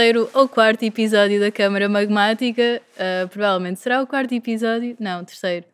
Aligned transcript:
Terceiro 0.00 0.30
ou 0.32 0.48
quarto 0.48 0.82
episódio 0.82 1.38
da 1.38 1.52
Câmara 1.52 1.86
Magmática. 1.86 2.80
Uh, 2.96 3.28
provavelmente 3.28 3.80
será 3.80 4.00
o 4.02 4.06
quarto 4.06 4.32
episódio. 4.32 4.96
Não, 4.98 5.22
terceiro. 5.22 5.66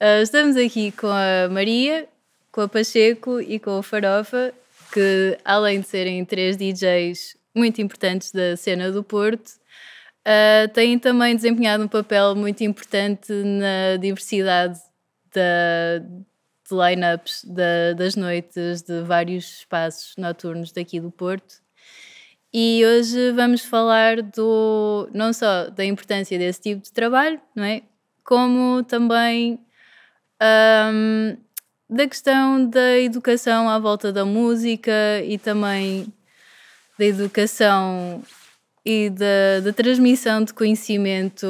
Uh, 0.00 0.22
estamos 0.22 0.56
aqui 0.56 0.92
com 0.92 1.08
a 1.08 1.48
Maria, 1.50 2.06
com 2.52 2.60
a 2.60 2.68
Pacheco 2.68 3.40
e 3.40 3.58
com 3.58 3.78
a 3.78 3.82
Farofa, 3.82 4.54
que 4.92 5.36
além 5.44 5.80
de 5.80 5.88
serem 5.88 6.24
três 6.24 6.56
DJs 6.56 7.36
muito 7.52 7.82
importantes 7.82 8.30
da 8.30 8.56
cena 8.56 8.92
do 8.92 9.02
Porto, 9.02 9.48
uh, 9.48 10.68
têm 10.72 10.96
também 10.96 11.34
desempenhado 11.34 11.82
um 11.82 11.88
papel 11.88 12.36
muito 12.36 12.62
importante 12.62 13.32
na 13.32 13.96
diversidade 13.96 14.78
da, 15.34 15.98
de 15.98 16.70
line-ups 16.70 17.44
da, 17.44 17.94
das 17.96 18.14
noites 18.14 18.82
de 18.82 19.02
vários 19.02 19.58
espaços 19.58 20.14
noturnos 20.16 20.70
daqui 20.70 21.00
do 21.00 21.10
Porto. 21.10 21.65
E 22.58 22.82
hoje 22.86 23.32
vamos 23.32 23.60
falar 23.66 24.22
do 24.22 25.10
não 25.12 25.30
só 25.30 25.68
da 25.68 25.84
importância 25.84 26.38
desse 26.38 26.58
tipo 26.58 26.82
de 26.82 26.90
trabalho, 26.90 27.38
não 27.54 27.62
é? 27.62 27.82
Como 28.24 28.82
também 28.82 29.60
um, 30.90 31.36
da 31.86 32.08
questão 32.08 32.66
da 32.66 32.98
educação 32.98 33.68
à 33.68 33.78
volta 33.78 34.10
da 34.10 34.24
música 34.24 34.90
e 35.22 35.36
também 35.36 36.10
da 36.98 37.04
educação 37.04 38.22
e 38.82 39.10
da, 39.10 39.60
da, 39.62 39.72
transmissão 39.74 40.42
de 40.42 40.54
conhecimento 40.54 41.46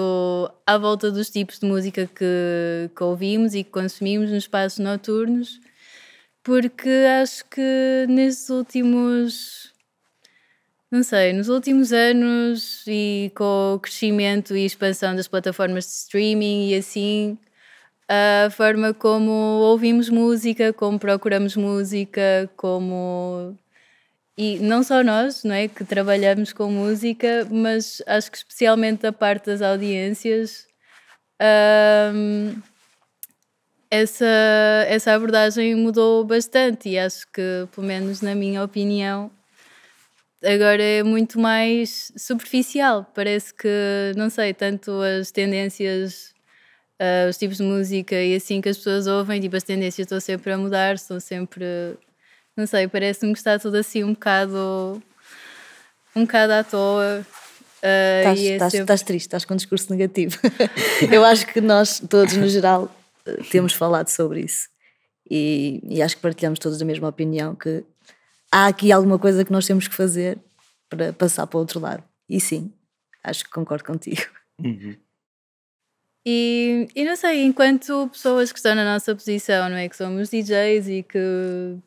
à 0.67 0.77
volta 0.77 1.09
dos 1.09 1.31
tipos 1.31 1.61
de 1.61 1.67
música 1.67 2.11
que, 2.13 2.91
que 2.97 3.03
ouvimos 3.05 3.55
e 3.55 3.63
que 3.63 3.71
consumimos 3.71 4.29
nos 4.31 4.43
espaços 4.43 4.81
noturnos, 4.81 5.61
porque 6.43 6.91
acho 7.23 7.45
que 7.45 8.07
nesses 8.09 8.51
últimos. 8.51 9.66
Não 10.91 11.03
sei, 11.03 11.33
nos 11.33 11.49
últimos 11.49 11.93
anos 11.93 12.85
e 12.87 13.33
com 13.35 13.75
o 13.75 13.81
crescimento 13.81 14.57
e 14.57 14.65
expansão 14.65 15.17
das 15.17 15.27
plataformas 15.27 15.85
de 15.85 15.91
streaming 15.91 16.69
e 16.71 16.77
assim, 16.77 17.37
a 18.09 18.51
forma 18.51 18.95
como 18.95 19.31
ouvimos 19.33 20.09
música, 20.09 20.73
como 20.73 20.99
procuramos 20.99 21.57
música, 21.57 22.49
como 22.57 23.57
e 24.39 24.59
não 24.61 24.83
só 24.83 25.03
nós, 25.03 25.45
não 25.45 25.55
é, 25.55 25.69
que 25.69 25.85
trabalhamos 25.85 26.53
com 26.53 26.71
música, 26.71 27.47
mas 27.51 28.03
acho 28.07 28.31
que 28.31 28.39
especialmente 28.39 29.03
da 29.03 29.13
parte 29.13 29.47
das 29.47 29.63
audiências, 29.63 30.69
um, 32.15 32.55
essa, 33.91 34.27
essa 34.89 35.13
abordagem 35.15 35.75
mudou 35.75 36.25
bastante 36.25 36.91
e 36.91 36.99
acho 36.99 37.27
que, 37.33 37.67
pelo 37.75 37.87
menos 37.87 38.21
na 38.21 38.35
minha 38.35 38.63
opinião, 38.63 39.31
agora 40.47 40.83
é 40.83 41.03
muito 41.03 41.39
mais 41.41 42.13
superficial. 42.17 43.11
Parece 43.15 43.53
que, 43.53 43.69
não 44.17 44.31
sei, 44.31 44.55
tanto 44.55 44.93
as 45.01 45.31
tendências, 45.31 46.33
uh, 47.01 47.29
os 47.29 47.37
tipos 47.37 47.57
de 47.57 47.63
música 47.65 48.15
e 48.15 48.35
assim 48.35 48.61
que 48.61 48.69
as 48.69 48.77
pessoas 48.77 49.07
ouvem, 49.07 49.41
tipo, 49.41 49.57
as 49.57 49.63
tendências 49.65 50.07
estão 50.07 50.21
sempre 50.21 50.53
a 50.53 50.59
mudar, 50.59 50.95
estão 50.95 51.19
sempre 51.21 51.97
não 52.57 52.67
sei, 52.67 52.89
parece-me 52.89 53.33
que 53.35 53.39
está 53.39 53.59
tudo 53.59 53.77
assim 53.77 54.03
um 54.03 54.15
bocado. 54.15 55.03
um 56.15 56.23
bocado 56.23 56.53
à 56.55 56.65
toa. 56.65 57.27
Uh, 57.83 58.19
estás, 58.19 58.39
é 58.41 58.43
estás, 58.43 58.73
sempre... 58.73 58.85
estás 58.85 59.03
triste, 59.03 59.27
estás 59.27 59.45
com 59.45 59.53
um 59.53 59.57
discurso 59.59 59.93
negativo. 59.93 60.39
Eu 61.13 61.23
acho 61.23 61.47
que 61.47 61.61
nós, 61.61 62.01
todos 62.09 62.35
no 62.35 62.49
geral, 62.49 62.91
temos 63.51 63.75
falado 63.75 64.09
sobre 64.09 64.41
isso. 64.41 64.69
E, 65.31 65.83
e, 65.85 66.01
acho 66.01 66.17
que 66.17 66.23
partilhamos 66.23 66.59
todos 66.59 66.81
a 66.81 66.85
mesma 66.85 67.09
opinião 67.09 67.55
que 67.55 67.85
há 68.51 68.67
aqui 68.67 68.93
alguma 68.93 69.19
coisa 69.19 69.45
que 69.45 69.53
nós 69.53 69.67
temos 69.67 69.89
que 69.89 69.95
fazer 69.95 70.39
para 70.89 71.13
passar 71.13 71.47
para 71.47 71.57
o 71.57 71.61
outro 71.61 71.81
lado. 71.81 72.03
E 72.29 72.41
sim, 72.41 72.73
acho 73.23 73.45
que 73.45 73.51
concordo 73.51 73.85
contigo. 73.85 74.23
Uhum. 74.59 74.97
E, 76.25 76.89
e 76.95 77.05
não 77.05 77.15
sei, 77.15 77.45
enquanto 77.45 78.09
pessoas 78.09 78.51
que 78.51 78.59
estão 78.59 78.75
na 78.75 78.85
nossa 78.85 79.15
posição, 79.15 79.69
não 79.69 79.77
é? 79.77 79.89
Que 79.89 79.97
somos 79.97 80.29
DJs 80.29 80.89
e 80.89 81.03
que 81.05 81.79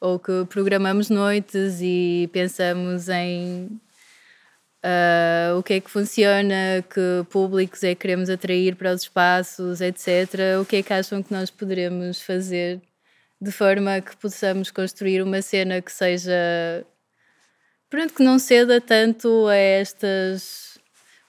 ou 0.00 0.18
que 0.18 0.44
programamos 0.48 1.08
noites 1.08 1.78
e 1.80 2.28
pensamos 2.32 3.08
em 3.08 3.68
uh, 4.84 5.56
o 5.58 5.62
que 5.62 5.74
é 5.74 5.80
que 5.80 5.90
funciona, 5.90 6.84
que 6.92 7.24
públicos 7.30 7.84
é 7.84 7.94
que 7.94 8.00
queremos 8.00 8.28
atrair 8.28 8.74
para 8.74 8.92
os 8.92 9.02
espaços, 9.02 9.80
etc. 9.80 10.58
O 10.60 10.64
que 10.64 10.76
é 10.76 10.82
que 10.82 10.92
acham 10.92 11.22
que 11.22 11.32
nós 11.32 11.50
poderemos 11.50 12.20
fazer 12.20 12.80
de 13.42 13.50
forma 13.50 14.00
que 14.00 14.16
possamos 14.16 14.70
construir 14.70 15.20
uma 15.20 15.42
cena 15.42 15.82
que 15.82 15.90
seja. 15.90 16.86
Pronto, 17.90 18.14
que 18.14 18.22
não 18.22 18.38
ceda 18.38 18.80
tanto 18.80 19.48
a 19.48 19.56
estas 19.56 20.78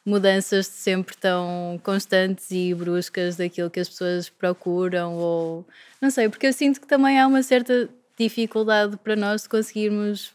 mudanças 0.06 0.68
sempre 0.68 1.18
tão 1.18 1.82
constantes 1.82 2.52
e 2.52 2.72
bruscas 2.76 3.36
daquilo 3.38 3.72
que 3.72 3.80
as 3.80 3.90
pessoas 3.90 4.30
procuram, 4.30 5.16
ou 5.16 5.66
não 6.00 6.12
sei, 6.12 6.30
porque 6.30 6.46
eu 6.46 6.54
sinto 6.54 6.80
que 6.80 6.88
também 6.88 7.20
há 7.20 7.26
uma 7.26 7.42
certa 7.42 7.90
dificuldade 8.18 8.96
para 8.98 9.16
nós 9.16 9.44
de 9.44 9.50
conseguirmos 9.50 10.34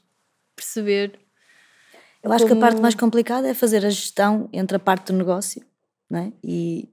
perceber. 0.56 1.16
Eu 2.24 2.32
acho 2.32 2.44
como... 2.44 2.56
que 2.56 2.58
a 2.58 2.68
parte 2.68 2.82
mais 2.82 2.96
complicada 2.96 3.46
é 3.46 3.54
fazer 3.54 3.86
a 3.86 3.90
gestão 3.90 4.48
entre 4.52 4.76
a 4.76 4.80
parte 4.80 5.12
do 5.12 5.18
negócio 5.18 5.64
né? 6.10 6.32
e 6.42 6.88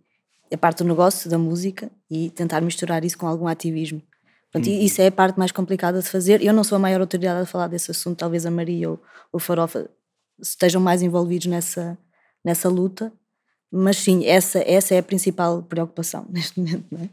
a 0.54 0.58
parte 0.58 0.84
do 0.84 0.90
negócio, 0.90 1.28
da 1.28 1.40
música, 1.40 1.90
e 2.08 2.30
tentar 2.30 2.62
misturar 2.62 3.04
isso 3.04 3.18
com 3.18 3.26
algum 3.26 3.48
ativismo. 3.48 4.02
Portanto, 4.56 4.74
uhum. 4.74 4.82
Isso 4.82 5.02
é 5.02 5.08
a 5.08 5.12
parte 5.12 5.38
mais 5.38 5.52
complicada 5.52 6.02
de 6.02 6.08
fazer. 6.08 6.42
Eu 6.42 6.54
não 6.54 6.64
sou 6.64 6.78
a 6.78 6.80
maior 6.80 7.02
autoridade 7.02 7.42
a 7.42 7.46
falar 7.46 7.68
desse 7.68 7.92
assunto, 7.92 8.20
talvez 8.20 8.46
a 8.46 8.52
Maria 8.52 8.90
ou 8.90 9.02
o 9.34 9.38
Farofa 9.38 9.90
estejam 10.40 10.82
mais 10.82 11.02
envolvidos 11.02 11.48
nessa, 11.48 11.98
nessa 12.44 12.70
luta, 12.70 13.12
mas 13.70 13.98
sim, 13.98 14.26
essa, 14.26 14.60
essa 14.60 14.96
é 14.96 15.00
a 15.00 15.04
principal 15.04 15.62
preocupação 15.62 16.26
neste 16.32 16.58
momento, 16.58 16.86
não 16.90 17.02
é? 17.02 17.10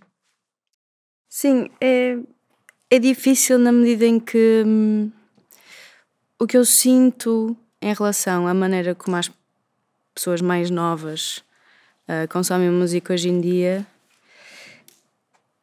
Sim, 1.28 1.68
é, 1.80 2.16
é 2.88 2.98
difícil 3.00 3.58
na 3.58 3.72
medida 3.72 4.06
em 4.06 4.20
que 4.20 4.62
hum, 4.64 5.10
o 6.38 6.46
que 6.46 6.56
eu 6.56 6.64
sinto 6.64 7.56
em 7.80 7.92
relação 7.92 8.46
à 8.46 8.54
maneira 8.54 8.94
como 8.94 9.16
as 9.16 9.30
pessoas 10.14 10.40
mais 10.40 10.70
novas 10.70 11.38
uh, 12.06 12.28
consomem 12.30 12.70
música 12.70 13.14
hoje 13.14 13.30
em 13.30 13.40
dia 13.40 13.84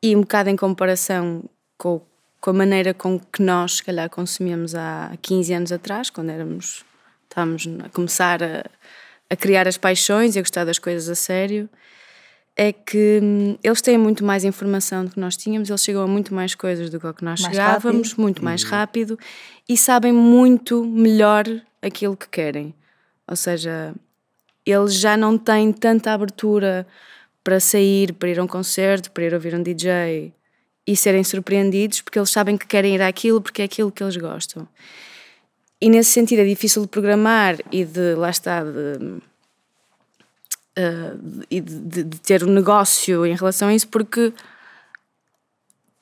e 0.03 0.15
um 0.15 0.21
bocado 0.21 0.49
em 0.49 0.55
comparação 0.55 1.43
com, 1.79 2.01
com 2.39 2.49
a 2.51 2.53
maneira 2.53 2.93
com 2.93 3.19
que 3.19 3.41
nós, 3.41 3.77
se 3.77 3.83
calhar, 3.83 4.07
consumíamos 4.09 4.75
há 4.75 5.11
15 5.21 5.53
anos 5.53 5.71
atrás, 5.71 6.11
quando 6.11 6.29
éramos, 6.29 6.85
estávamos 7.23 7.67
a 7.83 7.89
começar 7.89 8.43
a, 8.43 8.69
a 9.27 9.35
criar 9.35 9.67
as 9.67 9.77
paixões 9.77 10.35
e 10.35 10.39
a 10.39 10.41
gostar 10.43 10.65
das 10.65 10.77
coisas 10.77 11.09
a 11.09 11.15
sério 11.15 11.67
é 12.55 12.73
que 12.73 13.21
hum, 13.23 13.57
eles 13.63 13.81
têm 13.81 13.97
muito 13.97 14.25
mais 14.25 14.43
informação 14.43 15.05
do 15.05 15.11
que 15.11 15.19
nós 15.19 15.37
tínhamos, 15.37 15.69
eles 15.69 15.81
chegam 15.81 16.01
a 16.01 16.07
muito 16.07 16.33
mais 16.33 16.53
coisas 16.53 16.89
do 16.89 16.99
que 16.99 17.23
nós 17.23 17.39
mais 17.39 17.55
chegávamos, 17.55 18.09
rápido. 18.09 18.21
muito 18.21 18.43
mais 18.43 18.63
uhum. 18.63 18.69
rápido 18.69 19.19
e 19.67 19.77
sabem 19.77 20.11
muito 20.11 20.83
melhor 20.83 21.45
aquilo 21.81 22.17
que 22.17 22.27
querem. 22.27 22.73
Ou 23.25 23.37
seja, 23.37 23.95
eles 24.65 24.93
já 24.95 25.15
não 25.15 25.37
têm 25.37 25.71
tanta 25.71 26.11
abertura 26.11 26.85
para 27.45 27.61
sair, 27.61 28.11
para 28.11 28.27
ir 28.27 28.39
a 28.39 28.43
um 28.43 28.47
concerto, 28.47 29.09
para 29.11 29.23
ir 29.23 29.33
ouvir 29.33 29.55
um 29.55 29.63
DJ 29.63 30.33
e 30.85 30.95
serem 30.95 31.23
surpreendidos 31.23 32.01
porque 32.01 32.17
eles 32.17 32.29
sabem 32.29 32.57
que 32.57 32.65
querem 32.65 32.95
ir 32.95 33.01
àquilo 33.01 33.41
porque 33.41 33.61
é 33.61 33.65
aquilo 33.65 33.91
que 33.91 34.03
eles 34.03 34.17
gostam. 34.17 34.67
E 35.81 35.89
nesse 35.89 36.11
sentido 36.11 36.39
é 36.39 36.45
difícil 36.45 36.81
de 36.81 36.87
programar 36.89 37.57
e 37.71 37.85
de, 37.85 38.15
lá 38.15 38.29
está, 38.29 38.63
de 38.63 39.21
uh, 40.79 41.45
e 41.49 41.61
de, 41.61 42.03
de, 42.03 42.19
ter 42.19 42.43
um 42.43 42.51
negócio 42.51 43.25
em 43.25 43.35
relação 43.35 43.69
a 43.69 43.73
isso, 43.73 43.87
porque 43.87 44.33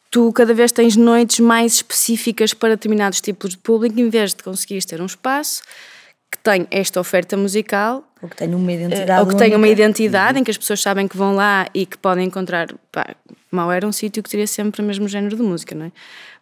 tu 0.10 0.32
cada 0.34 0.54
vez 0.54 0.72
tens 0.72 0.96
noites 0.96 1.40
mais 1.40 1.74
específicas 1.76 2.54
para 2.54 2.70
determinados 2.70 3.22
tipos 3.22 3.52
de 3.52 3.58
público, 3.58 4.00
em 4.00 4.10
vez 4.10 4.34
de 4.34 4.44
conseguires 4.44 4.86
ter 4.86 5.02
um 5.02 5.06
espaço 5.06 5.62
que 6.32 6.38
tem 6.40 6.68
esta 6.72 7.00
oferta 7.00 7.38
musical. 7.38 8.04
Ou 8.22 8.30
que 8.30 8.36
tenha 8.36 8.58
uma 8.58 8.72
identidade. 8.72 9.22
Ou 9.22 9.28
que 9.28 9.36
tenha 9.38 9.58
uma 9.58 9.68
identidade 9.68 10.34
uhum. 10.34 10.42
em 10.42 10.44
que 10.44 10.52
as 10.52 10.58
pessoas 10.58 10.82
sabem 10.82 11.08
que 11.08 11.16
vão 11.16 11.36
lá 11.36 11.68
e 11.74 11.86
que 11.86 11.98
podem 11.98 12.26
encontrar. 12.26 12.68
Pá, 12.92 13.16
mal 13.52 13.72
era 13.72 13.88
um 13.88 13.92
sítio 13.92 14.22
que 14.22 14.30
teria 14.30 14.48
sempre 14.48 14.82
o 14.82 14.86
mesmo 14.86 15.08
género 15.08 15.36
de 15.36 15.42
música, 15.42 15.74
não 15.76 15.86
é? 15.86 15.92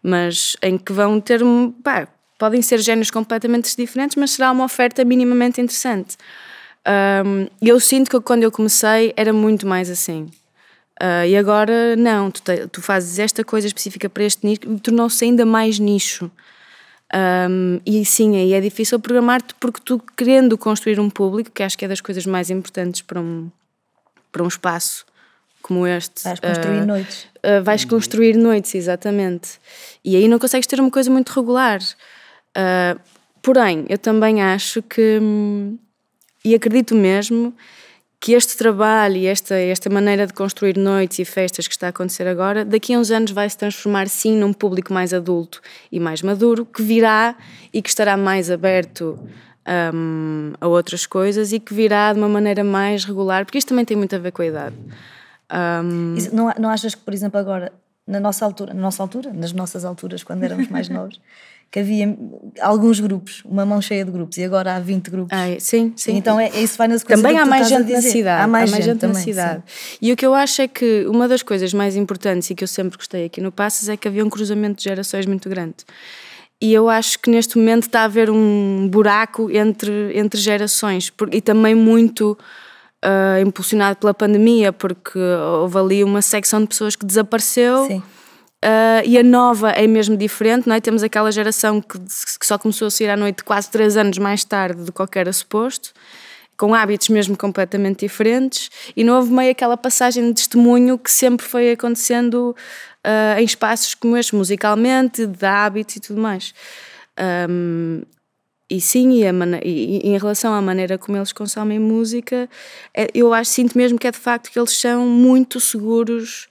Mas 0.01 0.55
em 0.61 0.77
que 0.77 0.91
vão 0.91 1.19
ter. 1.19 1.41
Pá, 1.83 2.07
podem 2.37 2.61
ser 2.61 2.79
géneros 2.79 3.11
completamente 3.11 3.75
diferentes, 3.75 4.15
mas 4.15 4.31
será 4.31 4.51
uma 4.51 4.65
oferta 4.65 5.03
minimamente 5.05 5.61
interessante. 5.61 6.17
Um, 7.25 7.47
eu 7.61 7.79
sinto 7.79 8.09
que 8.11 8.19
quando 8.19 8.43
eu 8.43 8.51
comecei 8.51 9.13
era 9.15 9.33
muito 9.33 9.65
mais 9.65 9.89
assim. 9.89 10.29
Uh, 11.01 11.25
e 11.27 11.35
agora 11.35 11.95
não, 11.95 12.31
tu, 12.31 12.41
te, 12.41 12.67
tu, 12.67 12.81
fazes 12.81 13.19
esta 13.19 13.43
coisa 13.43 13.67
específica 13.67 14.07
para 14.07 14.23
este 14.23 14.45
nicho 14.45 14.61
tornou-se 14.79 15.25
ainda 15.25 15.45
mais 15.45 15.79
nicho. 15.79 16.31
Um, 17.49 17.79
e 17.85 18.03
sim, 18.05 18.35
aí 18.37 18.53
é 18.53 18.61
difícil 18.61 18.99
programar-te 18.99 19.53
porque 19.59 19.81
tu 19.83 20.01
querendo 20.15 20.57
construir 20.57 20.99
um 20.99 21.09
público, 21.09 21.51
que 21.51 21.63
acho 21.63 21.77
que 21.77 21.85
é 21.85 21.87
das 21.87 22.01
coisas 22.01 22.25
mais 22.25 22.49
importantes 22.49 23.01
para 23.01 23.19
um, 23.19 23.51
para 24.31 24.43
um 24.43 24.47
espaço 24.47 25.05
como 25.65 25.87
este. 25.87 26.23
Vais 26.23 26.39
construir 26.39 26.81
uh, 26.81 26.85
noites. 26.85 27.27
Uh, 27.37 27.63
vais 27.63 27.81
uhum. 27.81 27.89
construir 27.89 28.37
noites, 28.37 28.75
exatamente. 28.75 29.59
E 30.03 30.15
aí 30.15 30.27
não 30.27 30.37
consegues 30.37 30.67
ter 30.67 30.79
uma 30.79 30.91
coisa 30.91 31.09
muito 31.09 31.29
regular. 31.29 31.79
Uh, 32.55 32.99
porém, 33.41 33.83
eu 33.89 33.97
também 33.97 34.43
acho 34.43 34.83
que, 34.83 35.17
hum, 35.19 35.75
e 36.43 36.53
acredito 36.53 36.93
mesmo, 36.93 37.51
que 38.19 38.33
este 38.33 38.55
trabalho 38.55 39.17
e 39.17 39.25
esta, 39.25 39.55
esta 39.55 39.89
maneira 39.89 40.27
de 40.27 40.33
construir 40.33 40.77
noites 40.77 41.17
e 41.17 41.25
festas 41.25 41.67
que 41.67 41.73
está 41.73 41.87
a 41.87 41.89
acontecer 41.89 42.27
agora, 42.27 42.63
daqui 42.63 42.93
a 42.93 42.99
uns 42.99 43.09
anos 43.09 43.31
vai 43.31 43.49
se 43.49 43.57
transformar 43.57 44.07
sim 44.07 44.37
num 44.37 44.53
público 44.53 44.93
mais 44.93 45.15
adulto 45.15 45.61
e 45.91 45.99
mais 45.99 46.21
maduro, 46.21 46.63
que 46.63 46.83
virá 46.83 47.35
e 47.73 47.81
que 47.81 47.89
estará 47.89 48.15
mais 48.15 48.51
aberto 48.51 49.17
um, 49.93 50.53
a 50.61 50.67
outras 50.67 51.07
coisas 51.07 51.51
e 51.51 51.59
que 51.59 51.73
virá 51.73 52.13
de 52.13 52.19
uma 52.19 52.29
maneira 52.29 52.63
mais 52.63 53.03
regular, 53.03 53.45
porque 53.45 53.57
isto 53.57 53.69
também 53.69 53.83
tem 53.83 53.97
muito 53.97 54.15
a 54.15 54.19
ver 54.19 54.31
com 54.31 54.43
a 54.43 54.45
idade. 54.45 54.75
Um... 55.51 56.15
Não, 56.33 56.53
não 56.59 56.69
achas 56.69 56.95
que, 56.95 57.01
por 57.01 57.13
exemplo, 57.13 57.39
agora, 57.39 57.71
na 58.07 58.19
nossa 58.19 58.45
altura, 58.45 58.73
na 58.73 58.81
nossa 58.81 59.01
altura, 59.01 59.31
nas 59.33 59.53
nossas 59.53 59.85
alturas, 59.85 60.23
quando 60.23 60.43
éramos 60.43 60.67
mais 60.69 60.87
novos, 60.89 61.19
que 61.71 61.79
havia 61.79 62.17
alguns 62.61 62.99
grupos, 62.99 63.41
uma 63.43 63.65
mão 63.65 63.81
cheia 63.81 64.05
de 64.05 64.11
grupos, 64.11 64.37
e 64.37 64.43
agora 64.43 64.75
há 64.75 64.79
20 64.79 65.09
grupos. 65.09 65.37
Sim, 65.59 65.93
sim. 65.95 66.15
Então 66.15 66.39
é, 66.39 66.47
é 66.47 66.61
isso 66.61 66.77
vai 66.77 66.87
na 66.87 66.97
Também 66.99 67.37
há 67.37 67.45
mais 67.45 67.67
gente 67.67 67.91
na 67.91 68.01
cidade. 68.01 68.43
Há 68.43 68.47
mais, 68.47 68.69
há 68.69 68.71
mais 68.71 68.85
gente, 68.85 69.01
gente 69.01 69.13
na 69.13 69.19
cidade. 69.19 69.63
Sim. 69.65 69.97
E 70.01 70.11
o 70.13 70.15
que 70.15 70.25
eu 70.25 70.33
acho 70.33 70.61
é 70.61 70.67
que 70.67 71.05
uma 71.07 71.27
das 71.27 71.43
coisas 71.43 71.73
mais 71.73 71.95
importantes 71.95 72.49
e 72.49 72.55
que 72.55 72.63
eu 72.63 72.67
sempre 72.67 72.97
gostei 72.97 73.25
aqui 73.25 73.41
no 73.41 73.51
Passos 73.51 73.89
é 73.89 73.97
que 73.97 74.07
havia 74.07 74.23
um 74.23 74.29
cruzamento 74.29 74.77
de 74.77 74.83
gerações 74.83 75.25
muito 75.25 75.49
grande. 75.49 75.77
E 76.61 76.73
eu 76.73 76.87
acho 76.87 77.19
que 77.19 77.29
neste 77.29 77.57
momento 77.57 77.83
está 77.83 78.01
a 78.01 78.05
haver 78.05 78.29
um 78.29 78.87
buraco 78.87 79.51
entre, 79.51 80.17
entre 80.17 80.39
gerações 80.39 81.11
e 81.31 81.41
também 81.41 81.75
muito 81.75 82.37
uh, 83.05 83.41
impulsionado 83.45 83.97
pela 83.99 84.13
pandemia, 84.13 84.73
porque 84.73 85.19
houve 85.19 85.77
ali 85.77 86.03
uma 86.03 86.21
secção 86.21 86.61
de 86.61 86.67
pessoas 86.67 86.95
que 86.95 87.05
desapareceu. 87.05 87.85
Sim. 87.87 88.03
Uh, 88.63 89.05
e 89.05 89.17
a 89.17 89.23
nova 89.23 89.69
é 89.69 89.85
mesmo 89.85 90.17
diferente, 90.17 90.67
não 90.67 90.75
é? 90.75 90.81
Temos 90.81 91.03
aquela 91.03 91.31
geração 91.31 91.79
que, 91.79 91.99
que 91.99 92.45
só 92.45 92.57
começou 92.57 92.87
a 92.87 92.91
sair 92.91 93.09
à 93.09 93.17
noite 93.17 93.43
quase 93.43 93.69
três 93.69 93.95
anos 93.95 94.17
mais 94.17 94.43
tarde 94.43 94.83
do 94.83 94.91
que 94.91 95.19
era 95.19 95.31
suposto, 95.31 95.93
com 96.57 96.73
hábitos 96.73 97.09
mesmo 97.09 97.37
completamente 97.37 97.99
diferentes, 97.99 98.71
e 98.95 99.03
não 99.03 99.17
houve 99.17 99.31
meio 99.31 99.51
aquela 99.51 99.77
passagem 99.77 100.27
de 100.29 100.33
testemunho 100.33 100.97
que 100.97 101.11
sempre 101.11 101.45
foi 101.45 101.73
acontecendo 101.73 102.55
uh, 103.05 103.39
em 103.39 103.43
espaços 103.43 103.93
como 103.93 104.17
este, 104.17 104.35
musicalmente, 104.35 105.27
de 105.27 105.45
hábitos 105.45 105.97
e 105.97 105.99
tudo 105.99 106.19
mais. 106.19 106.53
Um, 107.49 108.01
e 108.69 108.81
sim, 108.81 109.21
e, 109.21 109.23
e, 109.23 109.97
em 110.09 110.17
relação 110.17 110.53
à 110.53 110.61
maneira 110.61 110.97
como 110.97 111.17
eles 111.17 111.31
consomem 111.31 111.77
música, 111.77 112.49
é, 112.93 113.07
eu 113.13 113.33
acho, 113.33 113.51
sinto 113.51 113.77
mesmo 113.77 113.99
que 113.99 114.07
é 114.07 114.11
de 114.11 114.17
facto 114.17 114.51
que 114.51 114.57
eles 114.57 114.71
são 114.71 115.05
muito 115.07 115.59
seguros 115.59 116.47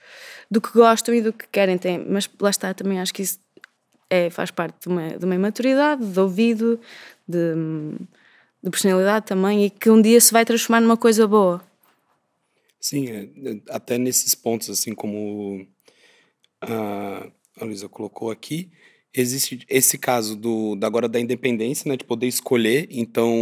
do 0.49 0.61
que 0.61 0.71
gostam 0.71 1.13
e 1.13 1.21
do 1.21 1.33
que 1.33 1.45
querem. 1.47 1.77
Tem, 1.77 1.99
mas 1.99 2.29
lá 2.39 2.49
está, 2.49 2.73
também 2.73 2.99
acho 2.99 3.13
que 3.13 3.21
isso 3.21 3.39
é, 4.09 4.29
faz 4.29 4.49
parte 4.49 4.75
de 4.81 4.87
uma, 4.87 5.17
de 5.17 5.25
uma 5.25 5.35
imaturidade, 5.35 6.05
de 6.05 6.19
ouvido, 6.19 6.79
de, 7.27 7.53
de 8.63 8.69
personalidade 8.69 9.25
também, 9.25 9.65
e 9.65 9.69
que 9.69 9.89
um 9.89 10.01
dia 10.01 10.19
se 10.21 10.31
vai 10.31 10.45
transformar 10.45 10.81
numa 10.81 10.97
coisa 10.97 11.27
boa. 11.27 11.61
Sim, 12.79 13.09
é, 13.09 13.23
é, 13.23 13.61
até 13.69 13.97
nesses 13.97 14.33
pontos, 14.35 14.69
assim 14.69 14.93
como 14.93 15.67
a, 16.61 17.27
a 17.59 17.65
Luísa 17.65 17.89
colocou 17.89 18.31
aqui, 18.31 18.71
existe 19.21 19.59
esse 19.69 19.97
caso 19.97 20.35
do 20.35 20.75
da 20.75 20.87
agora 20.87 21.07
da 21.07 21.19
independência, 21.19 21.87
né, 21.89 21.97
de 21.97 22.03
poder 22.03 22.27
escolher. 22.27 22.87
Então, 22.91 23.33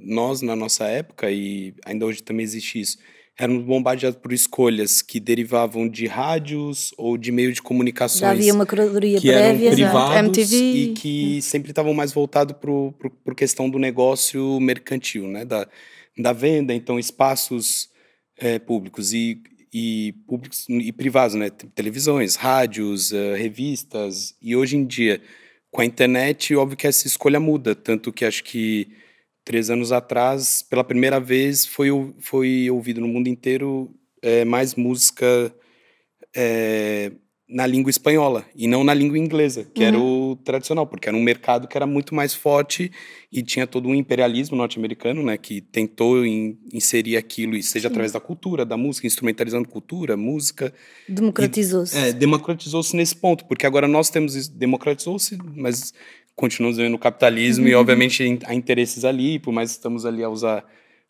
nós 0.00 0.42
na 0.42 0.54
nossa 0.54 0.86
época 0.86 1.30
e 1.30 1.74
ainda 1.84 2.06
hoje 2.06 2.22
também 2.22 2.44
existe 2.44 2.80
isso, 2.80 2.98
éramos 3.38 3.64
bombardeados 3.64 4.18
por 4.18 4.32
escolhas 4.32 5.02
que 5.02 5.20
derivavam 5.20 5.88
de 5.88 6.06
rádios 6.06 6.94
ou 6.96 7.18
de 7.18 7.30
meios 7.30 7.54
de 7.54 7.62
comunicações. 7.62 8.20
Já 8.20 8.30
havia 8.30 8.54
uma 8.54 8.66
curadoria 8.66 9.20
que 9.20 9.28
prévia, 9.28 9.68
eram 9.68 9.76
privados 9.76 10.38
MTV. 10.38 10.56
e 10.56 10.92
que 10.94 11.42
sempre 11.42 11.70
estavam 11.70 11.92
mais 11.92 12.12
voltados 12.12 12.56
para 12.58 13.32
a 13.32 13.34
questão 13.34 13.68
do 13.68 13.78
negócio 13.78 14.58
mercantil, 14.60 15.28
né, 15.28 15.44
da, 15.44 15.68
da 16.16 16.32
venda, 16.32 16.72
então 16.72 16.98
espaços 16.98 17.90
é, 18.38 18.58
públicos 18.58 19.12
e 19.12 19.40
e 19.78 20.12
públicos 20.26 20.64
e 20.70 20.90
privados, 20.90 21.34
né? 21.34 21.50
Televisões, 21.50 22.34
rádios, 22.34 23.12
uh, 23.12 23.34
revistas. 23.36 24.34
E 24.40 24.56
hoje 24.56 24.74
em 24.74 24.86
dia, 24.86 25.20
com 25.70 25.82
a 25.82 25.84
internet, 25.84 26.56
óbvio 26.56 26.78
que 26.78 26.86
essa 26.86 27.06
escolha 27.06 27.38
muda. 27.38 27.74
Tanto 27.74 28.10
que 28.10 28.24
acho 28.24 28.42
que 28.42 28.88
três 29.44 29.68
anos 29.68 29.92
atrás, 29.92 30.62
pela 30.62 30.82
primeira 30.82 31.20
vez, 31.20 31.66
foi, 31.66 31.90
foi 32.20 32.70
ouvido 32.70 33.02
no 33.02 33.08
mundo 33.08 33.28
inteiro 33.28 33.94
é, 34.22 34.46
mais 34.46 34.74
música 34.74 35.54
é, 36.34 37.12
na 37.48 37.64
língua 37.64 37.90
espanhola 37.90 38.44
e 38.56 38.66
não 38.66 38.82
na 38.82 38.92
língua 38.92 39.16
inglesa, 39.16 39.68
que 39.72 39.82
uhum. 39.82 39.86
era 39.86 39.98
o 39.98 40.36
tradicional, 40.44 40.84
porque 40.84 41.08
era 41.08 41.16
um 41.16 41.22
mercado 41.22 41.68
que 41.68 41.76
era 41.76 41.86
muito 41.86 42.12
mais 42.12 42.34
forte 42.34 42.90
e 43.30 43.40
tinha 43.40 43.66
todo 43.68 43.88
um 43.88 43.94
imperialismo 43.94 44.56
norte-americano, 44.56 45.22
né, 45.22 45.36
que 45.36 45.60
tentou 45.60 46.26
in, 46.26 46.58
inserir 46.72 47.16
aquilo, 47.16 47.56
e 47.56 47.62
seja 47.62 47.88
Sim. 47.88 47.92
através 47.92 48.12
da 48.12 48.18
cultura, 48.18 48.64
da 48.64 48.76
música, 48.76 49.06
instrumentalizando 49.06 49.68
cultura, 49.68 50.16
música. 50.16 50.74
Democratizou-se. 51.08 51.96
É, 51.96 52.12
democratizou-se 52.12 52.96
nesse 52.96 53.14
ponto, 53.14 53.44
porque 53.44 53.64
agora 53.64 53.86
nós 53.86 54.10
temos 54.10 54.48
democratizou-se, 54.48 55.38
mas 55.54 55.94
continuamos 56.34 56.78
vivendo 56.78 56.92
no 56.92 56.98
capitalismo 56.98 57.64
uhum. 57.64 57.70
e 57.70 57.74
obviamente 57.76 58.40
há 58.44 58.54
interesses 58.54 59.04
ali, 59.04 59.38
por 59.38 59.52
mais 59.52 59.70
que 59.70 59.76
estamos 59.76 60.04
ali 60.04 60.22
a 60.24 60.28
usar 60.28 60.64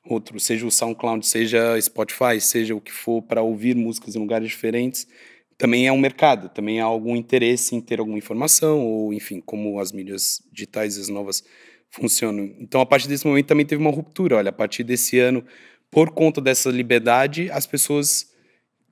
outro, 0.05 0.38
seja 0.38 0.67
o 0.67 0.71
SoundCloud, 0.71 1.27
seja 1.27 1.81
Spotify, 1.81 2.41
seja 2.41 2.75
o 2.75 2.81
que 2.81 2.93
for 2.93 3.23
para 3.23 3.41
ouvir 3.41 3.75
músicas 3.75 4.15
em 4.15 4.19
lugares 4.19 4.49
diferentes 4.49 5.09
também 5.58 5.87
é 5.87 5.93
um 5.93 5.99
mercado, 5.99 6.49
também 6.49 6.81
há 6.81 6.85
algum 6.85 7.17
interesse 7.17 7.75
em 7.75 7.81
ter 7.81 7.99
alguma 7.99 8.19
informação, 8.19 8.85
ou 8.85 9.12
enfim, 9.12 9.41
como 9.41 9.81
as 9.81 9.91
mídias 9.91 10.43
digitais, 10.53 10.99
as 10.99 11.08
novas 11.08 11.43
funcionam. 11.91 12.55
Então, 12.61 12.81
a 12.81 12.87
partir 12.87 13.08
desse 13.08 13.26
momento 13.26 13.47
também 13.47 13.64
teve 13.64 13.81
uma 13.81 13.91
ruptura. 13.91 14.37
Olha, 14.37 14.50
a 14.50 14.52
partir 14.52 14.85
desse 14.85 15.19
ano, 15.19 15.45
por 15.90 16.11
conta 16.11 16.40
dessa 16.40 16.71
liberdade, 16.71 17.50
as 17.50 17.66
pessoas 17.66 18.30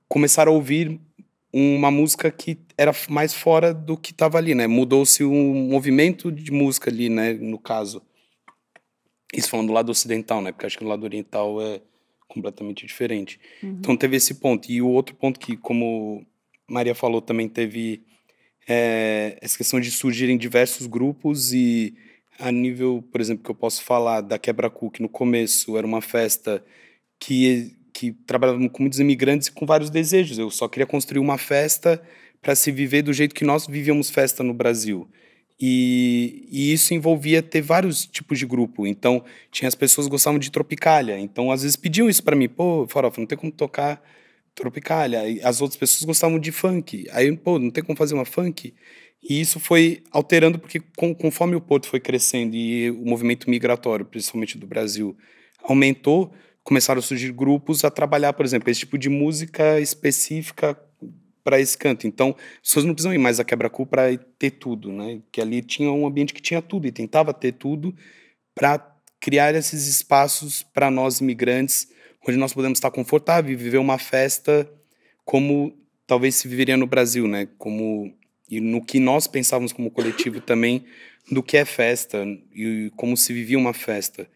começaram 0.07 0.51
a 0.51 0.55
ouvir 0.55 0.99
uma 1.53 1.91
música 1.91 2.29
que 2.31 2.57
era 2.77 2.91
mais 3.09 3.33
fora 3.33 3.73
do 3.73 3.95
que 3.95 4.11
estava 4.11 4.37
ali, 4.37 4.55
né? 4.55 4.67
Mudou-se 4.67 5.23
um 5.23 5.53
movimento 5.69 6.31
de 6.31 6.51
música 6.51 6.89
ali, 6.89 7.09
né? 7.09 7.33
No 7.33 7.59
caso. 7.59 8.01
Isso 9.33 9.49
falando 9.49 9.67
do 9.67 9.73
lado 9.73 9.89
ocidental, 9.89 10.41
né? 10.41 10.51
Porque 10.51 10.65
acho 10.65 10.77
que 10.77 10.83
no 10.83 10.89
lado 10.89 11.03
oriental 11.03 11.61
é 11.61 11.81
completamente 12.27 12.85
diferente. 12.85 13.39
Uhum. 13.63 13.77
Então 13.79 13.95
teve 13.95 14.17
esse 14.17 14.35
ponto. 14.35 14.69
E 14.69 14.81
o 14.81 14.87
outro 14.87 15.15
ponto 15.15 15.39
que, 15.39 15.55
como 15.55 16.25
Maria 16.67 16.95
falou 16.95 17.21
também 17.21 17.47
teve 17.47 18.03
é, 18.67 19.37
essa 19.41 19.57
questão 19.57 19.79
de 19.79 19.91
surgirem 19.91 20.37
diversos 20.37 20.87
grupos 20.87 21.53
e 21.53 21.95
a 22.39 22.51
nível, 22.51 23.03
por 23.11 23.21
exemplo, 23.21 23.43
que 23.43 23.51
eu 23.51 23.55
posso 23.55 23.81
falar 23.83 24.21
da 24.21 24.37
Quebra 24.37 24.69
Cu, 24.69 24.91
que 24.91 25.01
no 25.01 25.09
começo 25.09 25.77
era 25.77 25.87
uma 25.87 26.01
festa 26.01 26.63
que, 27.19 27.73
que 27.93 28.11
trabalhava 28.11 28.69
com 28.69 28.83
muitos 28.83 28.99
imigrantes 28.99 29.47
e 29.47 29.51
com 29.51 29.65
vários 29.65 29.89
desejos. 29.89 30.37
Eu 30.37 30.49
só 30.49 30.67
queria 30.67 30.85
construir 30.85 31.19
uma 31.19 31.37
festa 31.37 32.01
para 32.41 32.55
se 32.55 32.71
viver 32.71 33.01
do 33.03 33.13
jeito 33.13 33.33
que 33.33 33.45
nós 33.45 33.65
vivíamos 33.67 34.09
festa 34.09 34.43
no 34.43 34.53
Brasil. 34.53 35.07
E, 35.59 36.47
e, 36.51 36.73
isso 36.73 36.93
envolvia 36.93 37.41
ter 37.41 37.61
vários 37.61 38.05
tipos 38.05 38.37
de 38.37 38.45
grupo. 38.45 38.85
Então, 38.85 39.23
tinha 39.49 39.69
as 39.69 39.75
pessoas 39.75 40.05
que 40.05 40.11
gostavam 40.11 40.37
de 40.37 40.51
Tropicália. 40.51 41.17
Então, 41.17 41.49
às 41.49 41.61
vezes 41.61 41.77
pediam 41.77 42.09
isso 42.09 42.21
para 42.21 42.35
mim. 42.35 42.49
Pô, 42.49 42.85
Farofa, 42.89 43.21
não 43.21 43.25
tem 43.25 43.37
como 43.37 43.51
tocar 43.51 44.03
Tropicália. 44.55 45.21
As 45.43 45.61
outras 45.61 45.77
pessoas 45.77 46.03
gostavam 46.03 46.39
de 46.39 46.51
funk. 46.51 47.05
Aí, 47.11 47.35
pô, 47.35 47.59
não 47.59 47.69
tem 47.69 47.83
como 47.83 47.97
fazer 47.97 48.15
uma 48.15 48.25
funk? 48.25 48.73
E 49.21 49.41
isso 49.41 49.59
foi 49.59 50.03
alterando 50.11 50.57
porque 50.57 50.81
com, 50.95 51.13
conforme 51.13 51.55
o 51.55 51.61
Porto 51.61 51.87
foi 51.87 51.99
crescendo 51.99 52.55
e 52.55 52.89
o 52.91 53.05
movimento 53.05 53.49
migratório, 53.49 54.05
principalmente 54.05 54.57
do 54.57 54.67
Brasil, 54.67 55.17
aumentou, 55.63 56.31
começaram 56.63 56.99
a 56.99 57.01
surgir 57.01 57.31
grupos 57.31 57.83
a 57.83 57.91
trabalhar, 57.91 58.33
por 58.33 58.45
exemplo, 58.45 58.69
esse 58.69 58.81
tipo 58.81 58.97
de 58.97 59.09
música 59.09 59.79
específica 59.79 60.79
para 61.43 61.59
esse 61.59 61.77
canto. 61.77 62.07
Então, 62.07 62.35
as 62.61 62.69
pessoas 62.69 62.85
não 62.85 62.93
precisam 62.93 63.13
ir 63.13 63.17
mais 63.17 63.39
a 63.39 63.43
quebra-cu 63.43 63.85
para 63.85 64.15
ter 64.39 64.51
tudo, 64.51 64.91
né? 64.91 65.21
Que 65.31 65.41
ali 65.41 65.61
tinha 65.61 65.91
um 65.91 66.05
ambiente 66.05 66.33
que 66.33 66.41
tinha 66.41 66.61
tudo 66.61 66.87
e 66.87 66.91
tentava 66.91 67.33
ter 67.33 67.53
tudo 67.53 67.95
para 68.53 68.95
criar 69.19 69.53
esses 69.55 69.87
espaços 69.87 70.63
para 70.63 70.91
nós 70.91 71.19
imigrantes 71.19 71.87
onde 72.27 72.37
nós 72.37 72.53
podemos 72.53 72.77
estar 72.77 72.91
confortável 72.91 73.51
e 73.51 73.55
viver 73.55 73.77
uma 73.77 73.97
festa 73.97 74.69
como 75.23 75.75
talvez 76.07 76.35
se 76.35 76.47
viveria 76.47 76.77
no 76.77 76.87
Brasil, 76.87 77.27
né? 77.27 77.47
Como 77.57 78.13
e 78.49 78.59
no 78.59 78.83
que 78.83 78.99
nós 78.99 79.25
pensávamos 79.25 79.73
como 79.73 79.89
coletivo 79.89 80.39
também 80.41 80.85
do 81.31 81.41
que 81.41 81.57
é 81.57 81.65
festa 81.65 82.23
e 82.53 82.91
como 82.95 83.17
se 83.17 83.33
vivia 83.33 83.57
uma 83.57 83.73
festa. 83.73 84.27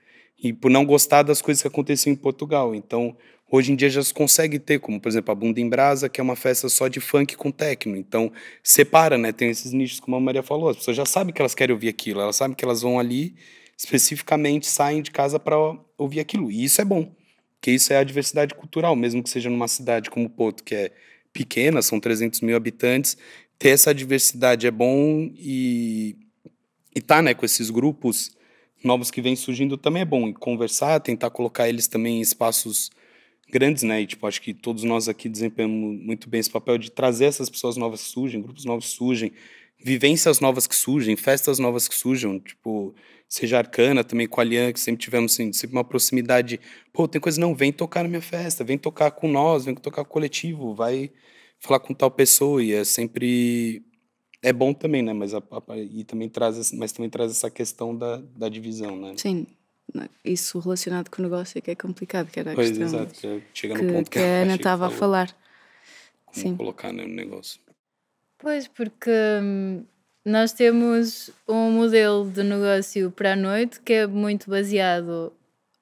E 0.42 0.52
por 0.54 0.72
não 0.72 0.86
gostar 0.86 1.24
das 1.24 1.42
coisas 1.42 1.62
que 1.62 1.68
aconteciam 1.68 2.14
em 2.14 2.16
Portugal. 2.16 2.74
Então, 2.74 3.16
hoje 3.52 3.72
em 3.72 3.76
dia 3.76 3.90
já 3.90 4.02
se 4.02 4.14
consegue 4.14 4.58
ter, 4.58 4.80
como 4.80 5.00
por 5.00 5.10
exemplo 5.10 5.32
a 5.32 5.36
Bunda 5.36 5.60
em 5.60 5.70
Brasa, 5.70 6.10
que 6.10 6.20
é 6.20 6.24
uma 6.24 6.36
festa 6.36 6.70
só 6.70 6.88
de 6.88 7.00
funk 7.00 7.36
com 7.36 7.52
techno. 7.52 7.96
Então, 7.96 8.32
separa, 8.64 9.18
né? 9.18 9.32
Tem 9.32 9.50
esses 9.50 9.74
nichos, 9.74 10.00
como 10.00 10.16
a 10.16 10.20
Maria 10.20 10.42
falou. 10.42 10.70
As 10.70 10.78
pessoas 10.78 10.98
já 10.98 11.06
sabem 11.06 11.34
que 11.34 11.42
elas 11.42 11.54
querem 11.54 11.74
ouvir 11.74 11.90
aquilo, 11.90 12.22
elas 12.22 12.36
sabem 12.36 12.56
que 12.56 12.66
elas 12.66 12.82
vão 12.82 13.00
ali 13.00 13.36
especificamente 13.78 14.68
saem 14.68 15.02
de 15.02 15.10
casa 15.10 15.40
para 15.40 15.56
ouvir 15.98 16.20
aquilo. 16.20 16.52
E 16.52 16.66
isso 16.66 16.82
é 16.82 16.86
bom 16.86 17.10
que 17.62 17.72
isso 17.72 17.92
é 17.94 17.98
a 17.98 18.04
diversidade 18.04 18.56
cultural, 18.56 18.96
mesmo 18.96 19.22
que 19.22 19.30
seja 19.30 19.50
numa 19.50 19.68
cidade 19.68 20.10
como 20.10 20.30
Porto, 20.30 20.64
que 20.64 20.76
é 20.76 20.92
pequena, 21.34 21.82
são 21.82 22.00
300 22.00 22.42
mil 22.42 22.56
habitantes, 22.56 23.18
ter 23.58 23.70
essa 23.70 23.94
diversidade 23.94 24.66
é 24.66 24.72
bom 24.72 25.30
e, 25.36 26.16
e 26.96 27.02
tá, 27.02 27.22
né, 27.22 27.34
com 27.34 27.46
esses 27.46 27.70
grupos 27.70 28.32
novos 28.84 29.12
que 29.12 29.22
vêm 29.22 29.36
surgindo 29.36 29.78
também 29.78 30.02
é 30.02 30.06
bom. 30.06 30.28
E 30.30 30.34
conversar, 30.34 31.00
tentar 31.00 31.30
colocar 31.30 31.68
eles 31.68 31.88
também 31.88 32.20
em 32.20 32.22
espaços 32.22 32.90
grandes, 33.52 33.84
né? 33.84 34.02
E, 34.02 34.08
tipo, 34.08 34.26
acho 34.28 34.42
que 34.42 34.54
todos 34.54 34.84
nós 34.84 35.10
aqui 35.10 35.28
desempenhamos 35.28 36.02
muito 36.02 36.30
bem 36.30 36.40
esse 36.40 36.50
papel 36.50 36.78
de 36.78 36.92
trazer 36.92 37.26
essas 37.26 37.50
pessoas 37.50 37.76
novas 37.78 38.04
que 38.04 38.10
surgem, 38.10 38.42
grupos 38.42 38.64
novos 38.64 38.90
surgem, 38.90 39.34
vivências 39.82 40.40
novas 40.40 40.68
que 40.68 40.76
surgem, 40.76 41.16
festas 41.16 41.60
novas 41.60 41.88
que 41.88 41.96
surgem, 41.96 42.40
tipo, 42.40 42.94
seja 43.28 43.58
Arcana 43.58 44.04
também 44.04 44.28
com 44.28 44.42
a 44.42 44.44
Alian, 44.44 44.74
que 44.74 44.80
sempre 44.80 45.02
tivemos 45.02 45.34
assim, 45.34 45.54
sempre 45.54 45.76
uma 45.76 45.84
proximidade. 45.84 46.60
Pô, 46.92 47.08
tem 47.08 47.22
coisa, 47.22 47.40
não, 47.40 47.56
vem 47.56 47.72
tocar 47.72 48.04
na 48.04 48.10
minha 48.10 48.22
festa, 48.22 48.64
vem 48.64 48.78
tocar 48.78 49.12
com 49.12 49.28
nós, 49.28 49.66
vem 49.66 49.76
tocar 49.76 50.04
com 50.04 50.10
o 50.10 50.14
coletivo, 50.14 50.74
vai 50.74 51.12
falar 51.60 51.80
com 51.80 51.94
tal 51.94 52.12
pessoa, 52.12 52.64
e 52.64 52.74
é 52.74 52.84
sempre 52.84 53.84
é 54.42 54.54
bom 54.54 54.74
também, 54.74 55.02
né? 55.02 55.14
Mas 55.14 55.34
a, 55.34 55.40
a, 55.40 55.78
e 55.78 56.04
também 56.04 56.30
traz, 56.30 56.72
mas 56.72 56.92
também 56.92 57.10
traz 57.10 57.32
essa 57.32 57.50
questão 57.50 57.96
da, 57.96 58.18
da 58.36 58.50
divisão, 58.50 58.98
né? 58.98 59.14
Sim, 59.18 59.46
isso 60.24 60.60
relacionado 60.60 61.10
com 61.10 61.22
o 61.22 61.26
negócio 61.26 61.58
é 61.58 61.62
que 61.62 61.72
é 61.72 61.76
complicado, 61.76 62.30
que 62.32 62.40
era 62.40 62.52
a 62.52 62.56
pois, 62.56 62.70
questão 62.70 62.88
exato, 62.88 63.14
que 63.14 63.44
chega 63.54 63.76
que, 63.76 63.82
no 63.82 63.94
ponto 63.94 64.10
que, 64.10 64.20
que 64.20 64.24
a 64.24 64.42
Ana 64.44 64.56
estava 64.56 64.88
a 64.88 64.90
falar. 64.90 65.36
Como 66.26 66.38
Sim. 66.38 66.56
colocar 66.56 66.94
né, 66.94 67.06
no 67.06 67.14
negócio. 67.14 67.60
Pois, 68.40 68.68
porque 68.68 69.12
hum, 69.42 69.84
nós 70.26 70.54
temos 70.54 71.30
um 71.48 71.72
modelo 71.72 72.30
de 72.30 72.42
negócio 72.42 73.12
para 73.12 73.34
a 73.34 73.36
noite 73.36 73.80
que 73.82 73.94
é 73.94 74.08
muito 74.08 74.50
baseado, 74.50 75.32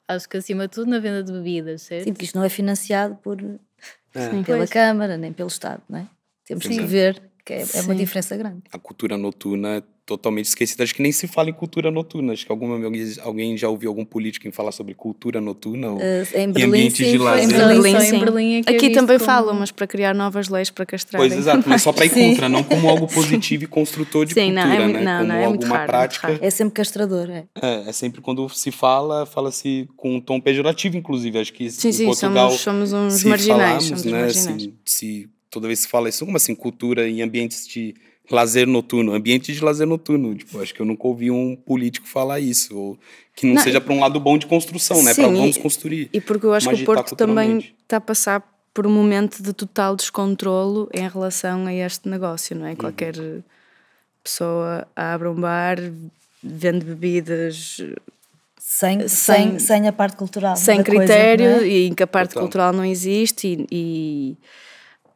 acho 0.08 0.28
que 0.28 0.38
acima 0.38 0.68
de 0.68 0.74
tudo, 0.74 0.90
na 0.90 1.00
venda 1.00 1.24
de 1.24 1.32
bebidas, 1.32 1.84
certo? 1.84 2.06
Sim, 2.06 2.14
porque 2.14 2.26
isto 2.26 2.36
não 2.38 2.44
é 2.44 2.50
financiado 2.50 3.16
por, 3.18 3.40
É. 3.42 4.30
pela 4.44 4.58
Pois. 4.58 4.70
Câmara, 4.72 5.18
nem 5.18 5.32
pelo 5.32 5.48
Estado, 5.50 5.84
não 5.88 6.00
é? 6.00 6.08
Temos 6.46 6.64
Sim. 6.66 6.78
que 6.78 6.84
ver 6.86 7.22
que 7.48 7.54
é, 7.54 7.66
é 7.76 7.82
uma 7.82 7.96
diferença 7.96 8.36
grande. 8.36 8.58
A 8.72 8.78
cultura 8.78 9.18
noturna 9.18 9.78
é 9.78 9.84
totalmente 10.06 10.46
esquecida. 10.46 10.84
Acho 10.86 10.96
que 10.96 11.02
nem 11.02 11.12
se 11.12 11.28
fala 11.28 11.50
em 11.50 11.54
cultura 11.54 11.92
noturna. 11.92 12.32
Acho 12.32 12.46
que 12.46 12.52
alguma, 12.52 12.76
alguém- 13.24 13.58
já 13.58 13.68
ouviu 13.68 13.90
algum 13.90 14.06
político 14.06 14.48
em 14.48 14.52
falar 14.52 14.72
sobre 14.72 14.94
cultura 14.94 15.42
noturna? 15.42 15.92
Ou... 15.92 16.00
Eh, 16.02 16.24
em 16.36 16.50
Berlim, 16.52 16.64
ambientes 16.70 16.98
sim, 17.06 17.12
de 17.12 17.18
lazer. 17.18 17.44
em 17.44 17.48
Berlim. 17.58 18.00
Sim. 18.00 18.16
em 18.16 18.20
Berlim 18.20 18.54
é 18.54 18.58
é 18.58 18.60
Aqui 18.60 18.88
visto 18.88 18.94
também 18.94 19.18
como- 19.18 19.26
falam, 19.30 19.54
mas 19.54 19.70
para 19.72 19.86
criar 19.86 20.14
novas 20.16 20.48
leis 20.48 20.70
para 20.70 20.86
castrarem. 20.86 21.28
Pois, 21.28 21.38
exato, 21.38 21.68
mas 21.68 21.82
só 21.82 21.92
para 21.92 22.06
ir 22.06 22.10
contra, 22.16 22.48
não 22.48 22.64
como 22.64 22.90
algo 22.90 23.06
positivo 23.08 23.66
e 23.66 23.68
construtor 23.68 24.26
de 24.26 24.34
Sim, 24.34 24.52
não, 24.54 24.62
cultura, 24.64 24.84
é 24.84 24.88
mu- 24.88 24.94
né? 24.94 25.02
não, 25.04 25.18
como 25.18 25.28
não, 25.28 25.36
é 25.36 25.48
muito 25.50 25.64
alguma 25.64 25.78
raro, 25.78 25.82
muito 25.82 25.90
prática. 25.90 26.28
raro. 26.28 26.40
É 26.42 26.50
sempre 26.50 26.74
castrador, 26.74 27.30
é. 27.30 27.44
É, 27.62 27.90
é 27.90 27.92
sempre 27.92 28.22
quando 28.22 28.48
se 28.50 28.72
fala, 28.72 29.26
fala-se 29.26 29.90
com 29.98 30.16
um 30.16 30.22
tom 30.22 30.40
pejorativo, 30.40 30.96
inclusive. 30.96 31.38
Acho 31.38 31.52
que 31.52 31.70
Sim, 31.70 31.90
em 31.90 31.92
sim, 31.92 32.06
Portugal, 32.06 32.50
somos, 32.52 32.90
somos 32.92 32.94
uns 32.94 33.14
se 33.22 33.28
marginais. 33.28 33.60
falarmos, 33.62 33.84
somos 33.86 34.06
uns 34.06 34.12
né, 34.12 34.20
marginais. 34.22 34.56
assim, 34.56 34.74
se 34.86 35.30
toda 35.58 35.68
vez 35.68 35.80
que 35.80 35.86
se 35.86 35.92
fala 35.92 36.08
isso, 36.10 36.24
como 36.26 36.38
assim, 36.38 36.54
cultura 36.56 37.08
em 37.10 37.22
ambientes 37.22 37.68
de 37.68 37.96
lazer 38.30 38.68
noturno, 38.68 39.14
ambiente 39.14 39.52
de 39.54 39.64
lazer 39.64 39.88
noturno, 39.88 40.36
tipo, 40.36 40.60
acho 40.60 40.74
que 40.74 40.80
eu 40.82 40.86
nunca 40.86 41.08
ouvi 41.08 41.32
um 41.32 41.56
político 41.56 42.08
falar 42.08 42.40
isso, 42.40 42.78
ou 42.78 42.98
que 43.36 43.46
não, 43.48 43.56
Não, 43.56 43.62
seja 43.64 43.80
para 43.82 43.94
um 43.94 44.00
lado 44.00 44.20
bom 44.20 44.38
de 44.38 44.46
construção, 44.46 45.02
né, 45.04 45.14
para 45.14 45.28
Sim, 45.28 45.34
vamos 45.36 45.56
e- 45.56 45.60
construir. 45.60 46.10
E 46.14 46.22
porque 46.22 46.46
eu 46.46 46.54
acho 46.54 46.70
que 46.70 46.82
o 46.82 46.86
Porto 46.86 47.16
também 47.16 47.58
está 47.84 47.98
a 47.98 48.02
passar 48.02 48.44
por 48.74 48.86
um 48.86 48.92
momento 48.92 49.42
de 49.42 49.54
total 49.54 49.96
descontrolo 49.96 50.88
em 50.94 51.08
relação 51.08 51.66
a 51.66 51.74
este 51.74 52.08
negócio, 52.08 52.56
não 52.56 52.66
é? 52.68 52.72
Uhum. 52.72 52.76
Qualquer 52.76 53.16
pessoa 54.24 54.88
abre 54.96 55.28
um 55.30 55.36
bar, 55.36 55.78
vende 56.44 56.86
bebidas 56.86 57.82
Sem, 58.60 59.08
Sem- 59.08 59.08
sem, 59.58 59.60
sem 59.60 59.88
a 59.88 59.94
parte 59.94 60.18
cultural. 60.18 60.56
sem 60.58 60.84
coisa, 60.84 60.92
critério 61.00 61.50
não 61.52 61.60
é? 61.60 61.68
e 61.68 61.88
em 61.88 61.94
que 61.96 62.04
a 62.04 62.08
parte 62.08 62.34
cultural 62.36 62.74
não 62.74 62.84
existe 62.84 63.48
e, 63.48 63.68
e, 63.72 64.38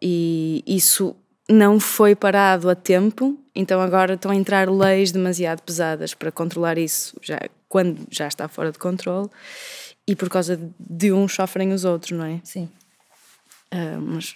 e 0.02 0.64
isso 0.66 1.16
não 1.50 1.80
foi 1.80 2.16
parado 2.16 2.70
a 2.70 2.76
tempo, 2.76 3.38
então 3.54 3.82
agora 3.82 4.14
estão 4.14 4.32
a 4.32 4.36
entrar 4.36 4.70
leis 4.70 5.12
demasiado 5.12 5.62
pesadas 5.62 6.14
para 6.14 6.32
controlar 6.32 6.78
isso 6.78 7.18
já, 7.22 7.40
quando 7.68 8.08
já 8.10 8.28
está 8.28 8.48
fora 8.48 8.72
de 8.72 8.80
controle 8.80 9.30
e 10.08 10.16
por 10.16 10.30
causa 10.30 10.60
de 10.80 11.12
uns 11.12 11.34
sofrem 11.34 11.74
os 11.74 11.84
outros, 11.84 12.18
não 12.18 12.26
é? 12.26 12.40
Sim. 12.44 12.70
Ah, 13.70 13.98
mas 14.00 14.36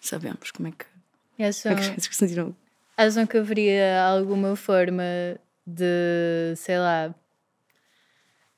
sabemos 0.00 0.50
como 0.50 0.68
é 0.68 0.72
que, 0.72 1.42
acham, 1.42 1.74
como 1.74 1.84
é 1.84 1.94
que 1.94 2.00
se 2.00 2.12
sentiram. 2.12 2.54
acham 2.96 3.26
que 3.26 3.38
haveria 3.38 4.02
alguma 4.04 4.54
forma 4.56 5.02
de, 5.66 6.54
sei 6.56 6.78
lá, 6.78 7.14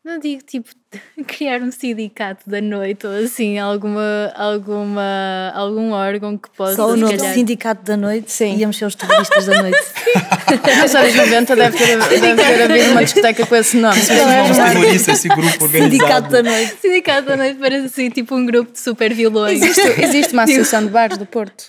não 0.09 0.19
digo 0.19 0.43
tipo 0.43 0.71
criar 1.27 1.61
um 1.61 1.71
sindicato 1.71 2.49
da 2.49 2.62
noite 2.62 3.07
ou 3.07 3.12
assim, 3.12 3.59
alguma, 3.59 4.33
alguma, 4.35 5.53
algum 5.55 5.93
órgão 5.93 6.38
que 6.38 6.49
possa 6.50 6.77
Só 6.77 6.88
o 6.88 6.97
nome 6.97 7.17
calhar, 7.17 7.35
Sindicato 7.35 7.85
da 7.85 7.97
Noite 7.97 8.33
Sim. 8.33 8.57
íamos 8.57 8.79
ser 8.79 8.87
os 8.87 8.95
terroristas 8.95 9.45
da 9.45 9.62
noite. 9.62 9.79
Nos 10.83 10.95
anos 10.95 11.15
90 11.15 11.57
deve 11.57 11.77
ter, 11.77 11.99
deve 11.99 12.43
ter 12.43 12.62
havido 12.62 12.91
uma 12.93 13.05
discoteca 13.05 13.47
com 13.47 13.55
esse 13.57 13.77
nome. 13.77 14.00
Vamos 14.00 14.57
terroristas, 14.57 15.19
esse 15.19 15.29
grupo 15.29 15.65
organizado. 15.65 15.91
Sindicato 15.91 16.29
da 16.31 16.43
Noite. 16.43 16.77
Sindicato 16.81 17.29
da 17.29 17.37
noite 17.37 17.59
parece 17.59 17.87
assim, 17.87 18.11
tipo 18.11 18.35
um 18.35 18.47
grupo 18.47 18.73
de 18.73 18.81
super 18.81 19.12
vilões. 19.12 19.61
Existe, 19.61 20.03
existe 20.03 20.33
uma 20.33 20.45
associação 20.45 20.87
de 20.87 20.91
bares 20.91 21.19
do 21.19 21.27
Porto, 21.27 21.65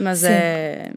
mas 0.00 0.24
é. 0.24 0.90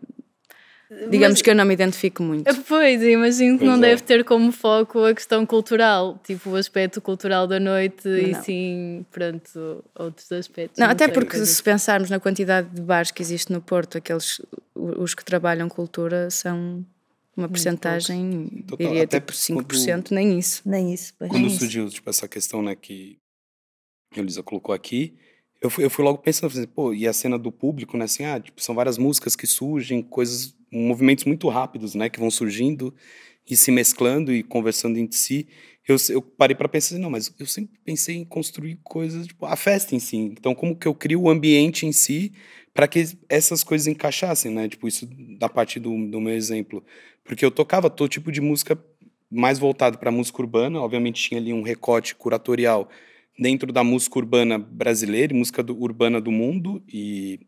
Digamos 1.09 1.35
Mas- 1.35 1.41
que 1.41 1.49
eu 1.49 1.55
não 1.55 1.65
me 1.65 1.73
identifico 1.73 2.21
muito. 2.23 2.53
Pois, 2.63 3.01
eu 3.01 3.11
imagino 3.11 3.57
que 3.57 3.65
Pois 3.65 3.69
não 3.77 3.77
é. 3.85 3.89
deve 3.89 4.01
ter 4.03 4.23
como 4.25 4.51
foco 4.51 5.03
a 5.05 5.13
questão 5.13 5.45
cultural, 5.45 6.19
tipo 6.25 6.49
o 6.49 6.55
aspecto 6.55 6.99
cultural 6.99 7.47
da 7.47 7.59
noite 7.59 8.07
e 8.07 8.31
Não. 8.31 8.43
sim, 8.43 9.05
pronto, 9.11 9.83
outros 9.97 10.31
aspectos. 10.31 10.77
Não, 10.79 10.87
até 10.87 11.05
sei, 11.05 11.13
porque 11.13 11.37
se 11.45 11.63
pensarmos 11.63 12.09
na 12.09 12.19
quantidade 12.19 12.69
de 12.69 12.81
bares 12.81 13.11
que 13.11 13.21
existe 13.21 13.51
no 13.51 13.61
Porto, 13.61 13.97
aqueles 13.97 14.41
os 14.75 15.13
que 15.15 15.23
trabalham 15.23 15.69
cultura 15.69 16.29
são 16.29 16.85
uma 17.37 17.47
porcentagem, 17.47 18.49
diria 18.77 19.03
até 19.03 19.19
tipo 19.21 19.31
quando- 19.31 19.35
5%, 19.73 20.11
nem 20.11 20.37
isso. 20.37 20.61
Nem 20.65 20.93
isso. 20.93 21.13
pois. 21.17 21.29
Quando 21.31 21.41
Nem 21.43 21.47
isso. 21.51 21.59
surgiu 21.59 21.89
tipo, 21.89 22.09
essa 22.09 22.27
questão 22.27 22.61
né, 22.61 22.75
que 22.75 23.17
a 24.15 24.19
Elisa 24.19 24.43
colocou 24.43 24.75
aqui, 24.75 25.15
eu 25.61 25.69
fui, 25.69 25.83
eu 25.83 25.89
fui 25.89 26.03
logo 26.05 26.19
pensando, 26.19 26.51
assim, 26.51 26.67
pô, 26.67 26.93
e 26.93 27.07
a 27.07 27.13
cena 27.13 27.37
do 27.37 27.51
público, 27.51 27.97
né, 27.97 28.05
assim, 28.05 28.23
ah, 28.23 28.39
tipo, 28.39 28.61
são 28.61 28.73
várias 28.73 28.97
músicas 28.97 29.35
que 29.35 29.45
surgem, 29.45 30.01
coisas, 30.01 30.55
movimentos 30.71 31.25
muito 31.25 31.47
rápidos, 31.49 31.95
né, 31.95 32.09
que 32.09 32.19
vão 32.19 32.31
surgindo 32.31 32.93
e 33.49 33.57
se 33.57 33.71
mesclando 33.71 34.33
e 34.33 34.43
conversando 34.43 34.97
entre 34.97 35.17
si. 35.17 35.47
Eu, 35.87 35.97
eu 36.09 36.21
parei 36.21 36.55
para 36.55 36.69
pensar, 36.69 36.95
assim, 36.95 37.01
não, 37.01 37.09
mas 37.09 37.33
eu 37.39 37.45
sempre 37.45 37.77
pensei 37.83 38.15
em 38.17 38.23
construir 38.23 38.79
coisas, 38.83 39.27
tipo, 39.27 39.45
a 39.45 39.55
festa 39.55 39.95
em 39.95 39.99
si. 39.99 40.17
Então, 40.17 40.53
como 40.53 40.75
que 40.75 40.87
eu 40.87 40.93
crio 40.93 41.23
o 41.23 41.29
ambiente 41.29 41.85
em 41.85 41.91
si 41.91 42.31
para 42.73 42.87
que 42.87 43.03
essas 43.27 43.63
coisas 43.63 43.87
encaixassem, 43.87 44.51
né? 44.51 44.69
Tipo, 44.69 44.87
isso 44.87 45.09
da 45.37 45.49
parte 45.49 45.79
do, 45.79 45.89
do 46.07 46.21
meu 46.21 46.33
exemplo. 46.33 46.83
Porque 47.23 47.43
eu 47.43 47.49
tocava 47.49 47.89
todo 47.89 48.07
tipo 48.07 48.31
de 48.31 48.39
música 48.39 48.81
mais 49.31 49.59
voltado 49.59 49.97
para 49.97 50.11
música 50.11 50.41
urbana, 50.41 50.79
obviamente 50.79 51.21
tinha 51.21 51.39
ali 51.39 51.51
um 51.51 51.61
recorte 51.61 52.15
curatorial 52.15 52.89
dentro 53.39 53.71
da 53.71 53.83
música 53.83 54.19
urbana 54.19 54.57
brasileira 54.59 55.33
música 55.33 55.63
do- 55.63 55.81
urbana 55.81 56.19
do 56.19 56.31
mundo 56.31 56.83
e 56.91 57.39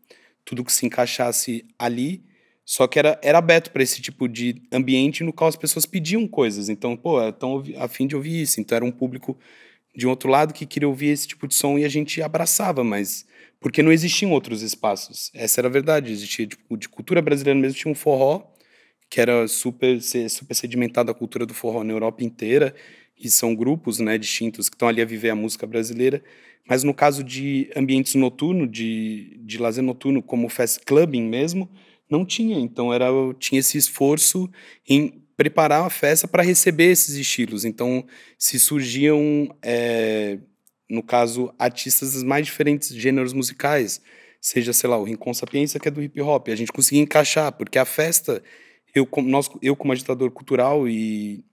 tudo 0.44 0.64
que 0.64 0.72
se 0.72 0.86
encaixasse 0.86 1.64
ali, 1.78 2.24
só 2.64 2.86
que 2.86 2.98
era, 2.98 3.18
era 3.22 3.38
aberto 3.38 3.70
para 3.70 3.82
esse 3.82 4.00
tipo 4.00 4.28
de 4.28 4.62
ambiente 4.72 5.22
no 5.22 5.32
qual 5.32 5.48
as 5.48 5.56
pessoas 5.56 5.84
pediam 5.84 6.26
coisas. 6.26 6.68
Então, 6.68 6.96
pô, 6.96 7.28
estão 7.28 7.62
a 7.78 7.88
fim 7.88 8.06
de 8.06 8.16
ouvir 8.16 8.40
isso. 8.42 8.60
Então 8.60 8.76
era 8.76 8.84
um 8.84 8.90
público 8.90 9.36
de 9.94 10.06
um 10.06 10.10
outro 10.10 10.30
lado 10.30 10.54
que 10.54 10.64
queria 10.66 10.88
ouvir 10.88 11.08
esse 11.08 11.28
tipo 11.28 11.46
de 11.46 11.54
som 11.54 11.78
e 11.78 11.84
a 11.84 11.88
gente 11.88 12.22
abraçava, 12.22 12.82
mas 12.82 13.26
porque 13.60 13.82
não 13.82 13.92
existiam 13.92 14.32
outros 14.32 14.62
espaços. 14.62 15.30
Essa 15.34 15.60
era 15.60 15.68
a 15.68 15.70
verdade. 15.70 16.12
Existia 16.12 16.46
tipo, 16.46 16.76
de 16.76 16.88
cultura 16.88 17.20
brasileira 17.20 17.58
mesmo 17.58 17.78
tinha 17.78 17.92
um 17.92 17.94
forró 17.94 18.50
que 19.10 19.20
era 19.20 19.46
super 19.46 20.00
super 20.00 20.54
sedimentada 20.54 21.12
a 21.12 21.14
cultura 21.14 21.44
do 21.44 21.52
forró 21.52 21.84
na 21.84 21.92
Europa 21.92 22.24
inteira 22.24 22.74
e 23.18 23.30
são 23.30 23.54
grupos, 23.54 23.98
né, 23.98 24.18
distintos 24.18 24.68
que 24.68 24.74
estão 24.74 24.88
ali 24.88 25.00
a 25.00 25.04
viver 25.04 25.30
a 25.30 25.34
música 25.34 25.66
brasileira. 25.66 26.22
Mas 26.68 26.84
no 26.84 26.94
caso 26.94 27.24
de 27.24 27.70
ambientes 27.76 28.14
noturnos, 28.14 28.70
de, 28.70 29.38
de 29.44 29.58
lazer 29.58 29.82
noturno, 29.82 30.22
como 30.22 30.46
o 30.46 30.50
fast 30.50 30.80
clubbing 30.84 31.22
mesmo, 31.22 31.68
não 32.08 32.24
tinha. 32.24 32.58
Então 32.58 32.92
era 32.92 33.06
tinha 33.38 33.58
esse 33.58 33.78
esforço 33.78 34.48
em 34.88 35.22
preparar 35.36 35.84
a 35.84 35.90
festa 35.90 36.28
para 36.28 36.42
receber 36.42 36.90
esses 36.92 37.14
estilos. 37.16 37.64
Então 37.64 38.04
se 38.38 38.60
surgiam, 38.60 39.48
é, 39.62 40.38
no 40.88 41.02
caso, 41.02 41.52
artistas 41.58 42.12
dos 42.12 42.22
mais 42.22 42.46
diferentes 42.46 42.88
gêneros 42.90 43.32
musicais, 43.32 44.00
seja, 44.40 44.72
sei 44.72 44.90
lá, 44.90 44.98
o 44.98 45.04
Rincon 45.04 45.32
Sapiência, 45.34 45.80
que 45.80 45.88
é 45.88 45.90
do 45.90 46.02
hip 46.02 46.20
hop, 46.20 46.48
a 46.48 46.56
gente 46.56 46.72
conseguia 46.72 47.02
encaixar, 47.02 47.52
porque 47.52 47.78
a 47.78 47.84
festa, 47.84 48.42
eu, 48.94 49.06
como- 49.06 49.28
nós, 49.28 49.48
eu 49.62 49.74
como 49.76 49.92
agitador 49.92 50.30
cultural 50.30 50.88
e 50.88 51.44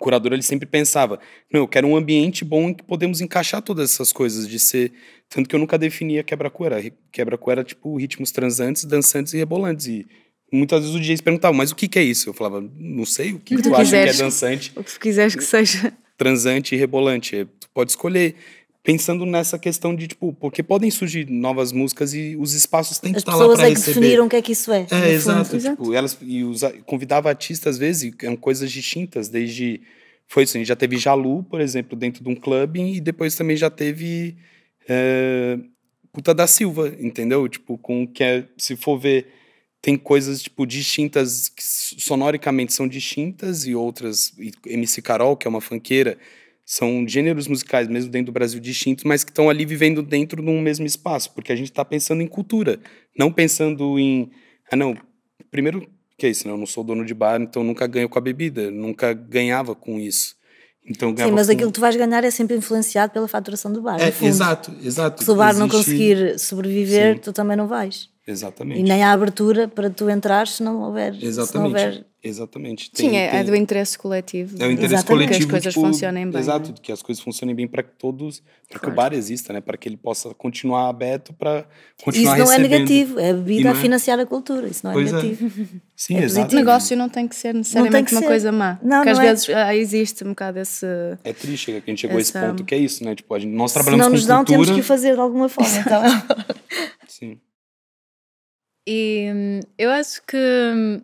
curador, 0.00 0.32
ele 0.32 0.42
sempre 0.42 0.66
pensava, 0.66 1.20
não, 1.52 1.60
eu 1.60 1.68
quero 1.68 1.86
um 1.86 1.96
ambiente 1.96 2.44
bom 2.44 2.68
em 2.70 2.74
que 2.74 2.82
podemos 2.82 3.20
encaixar 3.20 3.62
todas 3.62 3.92
essas 3.92 4.12
coisas, 4.12 4.48
de 4.48 4.58
ser, 4.58 4.92
tanto 5.28 5.48
que 5.48 5.54
eu 5.54 5.60
nunca 5.60 5.78
definia 5.78 6.22
quebra-coera, 6.22 6.82
quebra-coera 7.12 7.62
tipo 7.62 7.96
ritmos 7.96 8.30
transantes, 8.32 8.84
dançantes 8.84 9.32
e 9.34 9.38
rebolantes, 9.38 9.86
e 9.86 10.06
muitas 10.52 10.80
vezes 10.80 10.94
o 10.94 11.00
DJ 11.00 11.18
perguntava, 11.18 11.54
mas 11.56 11.70
o 11.70 11.76
que 11.76 11.88
que 11.88 11.98
é 11.98 12.02
isso? 12.02 12.28
Eu 12.28 12.34
falava, 12.34 12.60
não 12.76 13.04
sei, 13.04 13.32
o 13.32 13.38
que, 13.38 13.54
O 13.54 13.58
que 13.58 13.62
tu 13.62 13.70
tu 13.70 13.76
acha 13.76 13.90
que 13.90 14.10
é 14.10 14.12
dançante? 14.12 14.72
O 14.76 14.82
que 14.84 14.92
tu 14.92 15.00
quiseres 15.00 15.34
que 15.34 15.44
seja. 15.44 15.92
transante 16.16 16.74
e 16.74 16.78
rebolante. 16.78 17.36
É, 17.36 17.44
Tu 17.44 17.68
pode 17.72 17.90
escolher. 17.90 18.36
Pensando 18.84 19.24
nessa 19.24 19.58
questão 19.58 19.96
de, 19.96 20.06
tipo, 20.06 20.34
porque 20.34 20.62
podem 20.62 20.90
surgir 20.90 21.26
novas 21.30 21.72
músicas 21.72 22.12
e 22.12 22.36
os 22.38 22.52
espaços 22.52 22.98
têm 22.98 23.12
que 23.12 23.16
As 23.16 23.22
estar 23.22 23.32
lá 23.32 23.38
pessoas 23.38 23.58
para 23.58 23.68
é 23.68 23.70
que 23.70 23.76
receber. 23.76 23.94
definiram 23.94 24.26
o 24.26 24.28
que 24.28 24.36
é 24.36 24.42
que 24.42 24.52
isso 24.52 24.70
é. 24.70 24.86
É, 24.90 25.10
exato. 25.10 25.56
Exato. 25.56 25.82
Tipo, 25.82 25.94
elas, 25.94 26.18
e 26.20 26.44
os, 26.44 26.60
convidava 26.84 27.30
artistas, 27.30 27.76
às 27.76 27.78
vezes, 27.78 28.12
eram 28.22 28.36
coisas 28.36 28.70
distintas, 28.70 29.28
desde 29.30 29.80
foi 30.26 30.42
isso. 30.44 30.56
A 30.56 30.58
gente 30.58 30.68
já 30.68 30.76
teve 30.76 30.98
Jalu, 30.98 31.44
por 31.44 31.62
exemplo, 31.62 31.96
dentro 31.96 32.22
de 32.22 32.28
um 32.28 32.34
clube, 32.34 32.78
e 32.78 33.00
depois 33.00 33.34
também 33.34 33.56
já 33.56 33.70
teve 33.70 34.36
é, 34.86 35.58
Puta 36.12 36.34
da 36.34 36.46
Silva, 36.46 36.94
entendeu? 37.00 37.48
Tipo, 37.48 37.78
com 37.78 38.06
que 38.06 38.22
é, 38.22 38.44
se 38.58 38.76
for 38.76 38.98
ver, 38.98 39.28
tem 39.80 39.96
coisas, 39.96 40.42
tipo, 40.42 40.66
distintas, 40.66 41.48
que 41.48 41.62
sonoricamente 41.62 42.74
são 42.74 42.86
distintas, 42.86 43.66
e 43.66 43.74
outras, 43.74 44.32
e 44.38 44.52
MC 44.66 45.00
Carol, 45.00 45.36
que 45.36 45.46
é 45.46 45.50
uma 45.50 45.60
fanqueira, 45.60 46.18
são 46.64 47.06
gêneros 47.06 47.46
musicais, 47.46 47.88
mesmo 47.88 48.10
dentro 48.10 48.26
do 48.26 48.32
Brasil, 48.32 48.58
distintos, 48.58 49.04
mas 49.04 49.22
que 49.22 49.30
estão 49.30 49.50
ali 49.50 49.64
vivendo 49.64 50.02
dentro 50.02 50.42
de 50.42 50.48
um 50.48 50.60
mesmo 50.60 50.86
espaço, 50.86 51.32
porque 51.34 51.52
a 51.52 51.56
gente 51.56 51.70
está 51.70 51.84
pensando 51.84 52.22
em 52.22 52.26
cultura, 52.26 52.80
não 53.18 53.30
pensando 53.30 53.98
em. 53.98 54.30
Ah, 54.72 54.76
não. 54.76 54.96
Primeiro, 55.50 55.86
que 56.16 56.26
é 56.26 56.30
isso, 56.30 56.46
né? 56.46 56.54
Eu 56.54 56.58
não 56.58 56.66
sou 56.66 56.82
dono 56.82 57.04
de 57.04 57.12
bar, 57.12 57.40
então 57.40 57.62
nunca 57.62 57.86
ganho 57.86 58.08
com 58.08 58.18
a 58.18 58.22
bebida, 58.22 58.70
nunca 58.70 59.12
ganhava 59.12 59.74
com 59.74 60.00
isso. 60.00 60.36
Então, 60.86 61.14
Sim, 61.16 61.32
mas 61.32 61.46
com... 61.46 61.52
aquilo 61.52 61.70
que 61.70 61.74
tu 61.74 61.80
vais 61.80 61.96
ganhar 61.96 62.24
é 62.24 62.30
sempre 62.30 62.56
influenciado 62.56 63.12
pela 63.12 63.26
faturação 63.26 63.72
do 63.72 63.80
bar. 63.80 63.98
É, 64.00 64.08
exato, 64.26 64.72
exato. 64.82 65.24
Se 65.24 65.30
o 65.30 65.34
bar 65.34 65.50
Existe... 65.50 65.60
não 65.60 65.68
conseguir 65.68 66.38
sobreviver, 66.38 67.14
Sim. 67.14 67.20
tu 67.20 67.32
também 67.32 67.56
não 67.56 67.66
vais. 67.66 68.08
Exatamente. 68.26 68.80
E 68.80 68.82
nem 68.82 69.02
há 69.02 69.12
abertura 69.12 69.68
para 69.68 69.90
tu 69.90 70.08
entrar 70.08 70.46
se 70.46 70.62
não 70.62 70.80
houver. 70.82 71.14
Exatamente. 71.14 71.48
Se 71.48 71.54
não 71.58 71.64
houver 71.64 72.06
Exatamente. 72.24 72.90
Tem, 72.90 73.10
Sim, 73.10 73.16
é, 73.16 73.28
tem... 73.28 73.40
é, 73.40 73.44
do 73.44 73.54
interesse 73.54 73.98
coletivo. 73.98 74.56
É 74.58 74.66
o 74.66 74.70
interesse 74.70 74.94
Exatamente. 74.94 75.28
coletivo. 75.28 75.38
Que 75.38 75.44
as 75.44 75.50
coisas 75.50 75.74
tipo, 75.74 75.86
funcionem 75.86 76.30
bem. 76.30 76.40
Exato, 76.40 76.68
né? 76.70 76.74
que 76.80 76.92
as 76.92 77.02
coisas 77.02 77.22
funcionem 77.22 77.54
bem 77.54 77.68
para 77.68 77.82
que 77.82 77.90
todos. 77.98 78.40
Para 78.40 78.78
claro. 78.78 78.80
que 78.80 78.88
o 78.88 78.94
bar 78.94 79.12
exista, 79.12 79.52
né? 79.52 79.60
Para 79.60 79.76
que 79.76 79.86
ele 79.86 79.98
possa 79.98 80.32
continuar 80.32 80.88
aberto, 80.88 81.34
para 81.34 81.66
continuar 82.02 82.38
Isso 82.38 82.38
não 82.38 82.46
recebendo. 82.46 82.64
é 82.64 82.78
negativo, 82.78 83.20
é 83.20 83.30
a 83.30 83.34
bebida 83.34 83.68
a 83.68 83.72
é? 83.72 83.74
financiar 83.74 84.18
a 84.18 84.24
cultura. 84.24 84.66
Isso 84.66 84.80
não 84.84 84.92
é 84.92 84.94
pois 84.94 85.12
negativo. 85.12 85.62
É. 85.62 85.80
Sim, 85.94 86.16
é 86.16 86.22
exato. 86.22 86.54
O 86.54 86.58
negócio 86.58 86.96
não 86.96 87.10
tem 87.10 87.28
que 87.28 87.36
ser 87.36 87.52
necessariamente 87.52 88.08
que 88.08 88.14
uma 88.14 88.22
ser. 88.22 88.26
coisa 88.26 88.50
má. 88.50 88.78
Não, 88.82 89.04
porque 89.04 89.12
não 89.12 89.12
às 89.12 89.18
é. 89.18 89.22
vezes 89.28 89.50
ah, 89.50 89.76
existe 89.76 90.24
um 90.24 90.30
bocado 90.30 90.58
esse. 90.58 90.86
É 91.22 91.32
triste 91.34 91.72
que 91.72 91.72
a 91.72 91.80
gente 91.90 92.00
chegou 92.00 92.18
essa... 92.18 92.38
a 92.38 92.40
esse 92.40 92.48
ponto 92.48 92.64
que 92.64 92.74
é 92.74 92.78
isso, 92.78 93.04
né? 93.04 93.14
Tipo, 93.14 93.34
a 93.34 93.38
gente, 93.38 93.52
nós 93.52 93.70
trabalhamos 93.74 94.02
Se 94.02 94.10
não 94.10 94.16
nos 94.16 94.26
dão, 94.26 94.44
temos 94.46 94.70
que 94.70 94.80
fazer 94.80 95.12
de 95.12 95.20
alguma 95.20 95.50
forma. 95.50 95.76
Então. 95.76 96.02
Sim. 97.06 97.38
E 98.86 99.30
hum, 99.32 99.60
eu 99.78 99.90
acho 99.90 100.22
que 100.22 100.36
hum, 100.36 101.00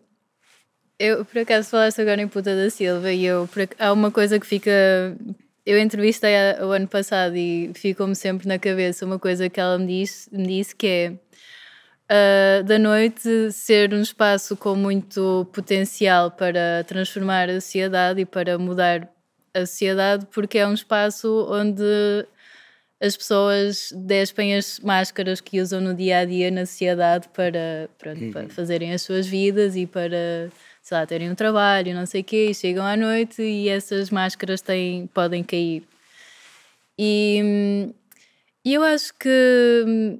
eu, 1.01 1.25
por 1.25 1.39
acaso, 1.39 1.71
falaste 1.71 1.99
agora 2.03 2.21
em 2.21 2.29
Puta 2.29 2.55
da 2.55 2.69
Silva 2.69 3.11
e 3.11 3.25
eu, 3.25 3.49
por, 3.51 3.67
há 3.79 3.91
uma 3.91 4.11
coisa 4.11 4.39
que 4.39 4.47
fica. 4.47 4.71
Eu 5.65 5.79
entrevistei 5.79 6.35
a, 6.37 6.67
o 6.67 6.73
ano 6.73 6.87
passado 6.87 7.37
e 7.37 7.73
ficou-me 7.75 8.15
sempre 8.15 8.47
na 8.47 8.59
cabeça 8.59 9.07
uma 9.07 9.19
coisa 9.19 9.49
que 9.49 9.59
ela 9.59 9.79
me 9.79 9.87
disse, 9.87 10.29
me 10.31 10.47
disse 10.47 10.77
que 10.77 10.87
é 10.87 12.61
uh, 12.61 12.65
da 12.65 12.79
noite 12.79 13.51
ser 13.51 13.95
um 13.95 14.03
espaço 14.03 14.57
com 14.59 14.75
muito 14.75 15.49
potencial 15.55 16.31
para 16.31 16.85
transformar 16.87 17.49
a 17.49 17.61
sociedade 17.61 18.21
e 18.21 18.27
para 18.27 18.59
mudar 18.59 19.09
a 19.55 19.61
sociedade, 19.61 20.27
porque 20.31 20.59
é 20.59 20.67
um 20.67 20.75
espaço 20.75 21.47
onde 21.51 22.27
as 23.01 23.17
pessoas 23.17 23.93
despem 23.97 24.57
as 24.57 24.79
máscaras 24.81 25.41
que 25.41 25.61
usam 25.61 25.81
no 25.81 25.95
dia 25.95 26.19
a 26.19 26.25
dia 26.25 26.51
na 26.51 26.67
sociedade 26.67 27.29
para, 27.31 27.89
pronto, 27.99 28.23
uhum. 28.23 28.33
para 28.33 28.49
fazerem 28.51 28.93
as 28.93 29.03
suas 29.03 29.27
vidas 29.27 29.75
e 29.75 29.87
para 29.87 30.51
sei 30.83 30.99
lá, 30.99 31.07
terem 31.07 31.31
um 31.31 31.35
trabalho, 31.35 31.95
não 31.95 32.05
sei 32.07 32.21
o 32.21 32.25
quê, 32.25 32.49
e 32.51 32.55
chegam 32.55 32.85
à 32.85 32.97
noite 32.97 33.43
e 33.43 33.69
essas 33.69 34.11
máscaras 34.11 34.61
têm, 34.61 35.07
podem 35.09 35.45
cair. 35.45 35.85
E, 36.99 37.95
e 38.65 38.75
eu 38.75 38.83
acho 38.83 39.15
que, 39.15 40.19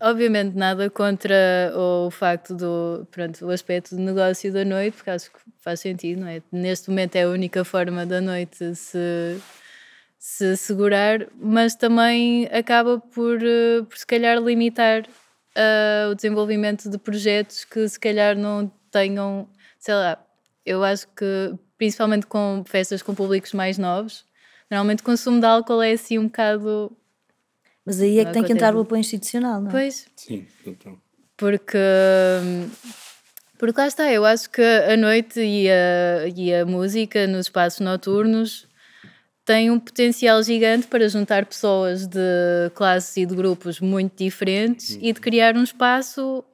obviamente, 0.00 0.56
nada 0.56 0.88
contra 0.88 1.72
o 1.74 2.10
facto 2.10 2.54
do, 2.54 3.06
pronto, 3.10 3.44
o 3.44 3.50
aspecto 3.50 3.96
do 3.96 4.02
negócio 4.02 4.52
da 4.52 4.64
noite, 4.64 4.96
porque 4.96 5.10
acho 5.10 5.30
que 5.30 5.38
faz 5.58 5.80
sentido, 5.80 6.20
não 6.20 6.28
é? 6.28 6.42
Neste 6.50 6.88
momento 6.88 7.16
é 7.16 7.24
a 7.24 7.28
única 7.28 7.64
forma 7.64 8.06
da 8.06 8.20
noite 8.20 8.74
se 8.74 9.40
se 10.22 10.56
segurar, 10.56 11.26
mas 11.34 11.74
também 11.74 12.46
acaba 12.52 13.00
por, 13.00 13.40
por 13.88 13.98
se 13.98 14.06
calhar 14.06 14.38
limitar 14.38 15.02
uh, 15.02 16.12
o 16.12 16.14
desenvolvimento 16.14 16.88
de 16.88 16.96
projetos 16.96 17.64
que 17.64 17.88
se 17.88 17.98
calhar 17.98 18.38
não 18.38 18.70
tenham, 18.88 19.48
sei 19.80 19.94
lá, 19.94 20.24
eu 20.64 20.84
acho 20.84 21.08
que 21.08 21.52
principalmente 21.76 22.28
com 22.28 22.62
festas 22.64 23.02
com 23.02 23.16
públicos 23.16 23.52
mais 23.52 23.78
novos, 23.78 24.24
normalmente 24.70 25.00
o 25.00 25.04
consumo 25.04 25.40
de 25.40 25.46
álcool 25.46 25.82
é 25.82 25.90
assim 25.90 26.20
um 26.20 26.26
bocado. 26.26 26.96
Mas 27.84 28.00
aí 28.00 28.20
é 28.20 28.24
que 28.24 28.32
tem 28.32 28.44
que 28.44 28.52
entrar 28.52 28.76
o 28.76 28.80
apoio 28.82 29.00
institucional, 29.00 29.60
não 29.60 29.70
é? 29.70 29.72
Pois. 29.72 30.06
Sim, 30.14 30.46
então. 30.64 30.96
Porque. 31.36 31.78
Porque 33.58 33.80
lá 33.80 33.88
está, 33.88 34.12
eu 34.12 34.24
acho 34.24 34.48
que 34.50 34.62
a 34.62 34.96
noite 34.96 35.40
e 35.40 35.68
a, 35.68 36.28
e 36.28 36.54
a 36.54 36.64
música 36.64 37.26
nos 37.26 37.46
espaços 37.46 37.80
noturnos 37.80 38.70
tem 39.44 39.70
um 39.70 39.78
potencial 39.78 40.42
gigante 40.42 40.86
para 40.86 41.08
juntar 41.08 41.46
pessoas 41.46 42.06
de 42.06 42.70
classes 42.74 43.16
e 43.16 43.26
de 43.26 43.34
grupos 43.34 43.80
muito 43.80 44.24
diferentes 44.24 44.96
e 45.00 45.12
de 45.12 45.20
criar 45.20 45.56
um 45.56 45.62
espaço 45.62 46.44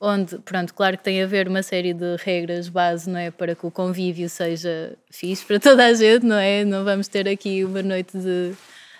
onde, 0.00 0.38
pronto, 0.38 0.74
claro 0.74 0.98
que 0.98 1.04
tem 1.04 1.22
a 1.22 1.26
ver 1.26 1.48
uma 1.48 1.62
série 1.62 1.94
de 1.94 2.16
regras 2.22 2.68
base, 2.68 3.08
não 3.08 3.18
é? 3.18 3.30
Para 3.30 3.54
que 3.54 3.66
o 3.66 3.70
convívio 3.70 4.28
seja 4.28 4.96
fixe 5.10 5.44
para 5.44 5.58
toda 5.58 5.86
a 5.86 5.94
gente, 5.94 6.26
não 6.26 6.36
é? 6.36 6.64
Não 6.64 6.84
vamos 6.84 7.08
ter 7.08 7.26
aqui 7.26 7.64
uma 7.64 7.82
noite 7.82 8.18
de 8.18 8.52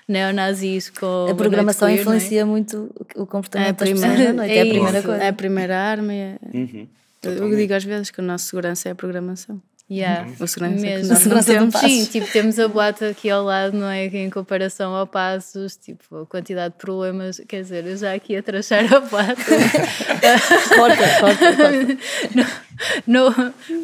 neonazis 0.09 0.89
com. 0.89 1.27
A 1.31 1.35
programação 1.35 1.89
queer, 1.89 2.01
influencia 2.01 2.41
é? 2.41 2.45
muito 2.45 2.91
o 3.15 3.27
comportamento 3.27 3.83
é 3.83 3.95
na 3.95 4.33
noite, 4.33 4.53
é, 4.53 4.57
é 4.57 4.63
a 4.63 4.67
primeira 4.67 5.03
coisa. 5.03 5.23
É 5.23 5.29
a 5.29 5.33
primeira 5.33 5.77
arma. 5.79 6.13
É... 6.13 6.39
Uhum, 6.55 6.89
eu 7.23 7.57
digo 7.57 7.75
às 7.75 7.85
vezes 7.85 8.11
que 8.11 8.21
a 8.21 8.25
nossa 8.25 8.47
segurança 8.47 8.89
é 8.89 8.93
a 8.93 8.95
programação. 8.95 9.61
Yeah, 9.91 10.31
o 10.41 10.47
segurança 10.47 10.81
mesmo. 10.81 11.13
a 11.13 11.17
segurança 11.17 11.53
temos, 11.53 11.75
Sim, 11.77 12.07
tipo, 12.07 12.33
temos 12.33 12.59
a 12.59 12.67
boata 12.67 13.11
aqui 13.11 13.29
ao 13.29 13.45
lado, 13.45 13.77
não 13.77 13.87
é? 13.87 14.07
Em 14.07 14.31
comparação 14.31 14.95
ao 14.95 15.07
Passos, 15.07 15.77
tipo, 15.77 16.23
a 16.23 16.27
quantidade 16.27 16.73
de 16.73 16.81
problemas, 16.81 17.39
quer 17.47 17.63
dizer, 17.63 17.87
eu 17.87 17.95
já 17.95 18.15
aqui 18.15 18.35
a 18.35 18.43
trachar 18.43 18.93
a 18.93 19.01
boata. 19.01 19.35
corta, 20.75 21.21
corta, 21.21 21.57
corta. 21.57 22.55
No, 23.07 23.29
no, 23.29 23.33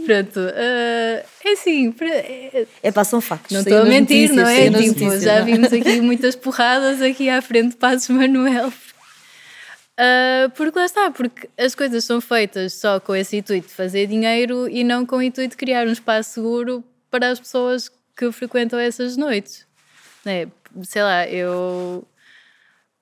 pronto, 0.04 0.40
uh, 0.40 1.22
é 1.44 1.52
assim. 1.52 1.94
É, 2.00 2.66
é 2.82 2.90
pá, 2.90 3.04
são 3.04 3.20
factos. 3.20 3.52
Não 3.52 3.60
estou 3.60 3.82
a 3.82 3.84
mentir, 3.84 4.32
não 4.32 4.44
é? 4.44 4.68
Tipo, 4.68 5.16
já 5.16 5.42
vimos 5.42 5.72
aqui 5.72 6.00
muitas 6.00 6.34
porradas 6.34 7.00
aqui 7.00 7.28
à 7.28 7.40
frente 7.40 7.70
de 7.70 7.76
Passos 7.76 8.08
Manuel, 8.08 8.72
Uh, 10.00 10.48
porque 10.56 10.78
lá 10.78 10.86
está, 10.86 11.10
porque 11.10 11.46
as 11.58 11.74
coisas 11.74 12.04
são 12.06 12.22
feitas 12.22 12.72
só 12.72 12.98
com 12.98 13.14
esse 13.14 13.36
intuito 13.36 13.68
de 13.68 13.74
fazer 13.74 14.06
dinheiro 14.06 14.66
e 14.66 14.82
não 14.82 15.04
com 15.04 15.16
o 15.16 15.22
intuito 15.22 15.50
de 15.50 15.56
criar 15.58 15.86
um 15.86 15.92
espaço 15.92 16.30
seguro 16.30 16.82
para 17.10 17.28
as 17.28 17.38
pessoas 17.38 17.90
que 18.16 18.32
frequentam 18.32 18.78
essas 18.78 19.18
noites. 19.18 19.66
É, 20.24 20.48
sei 20.84 21.02
lá, 21.02 21.28
eu 21.28 22.02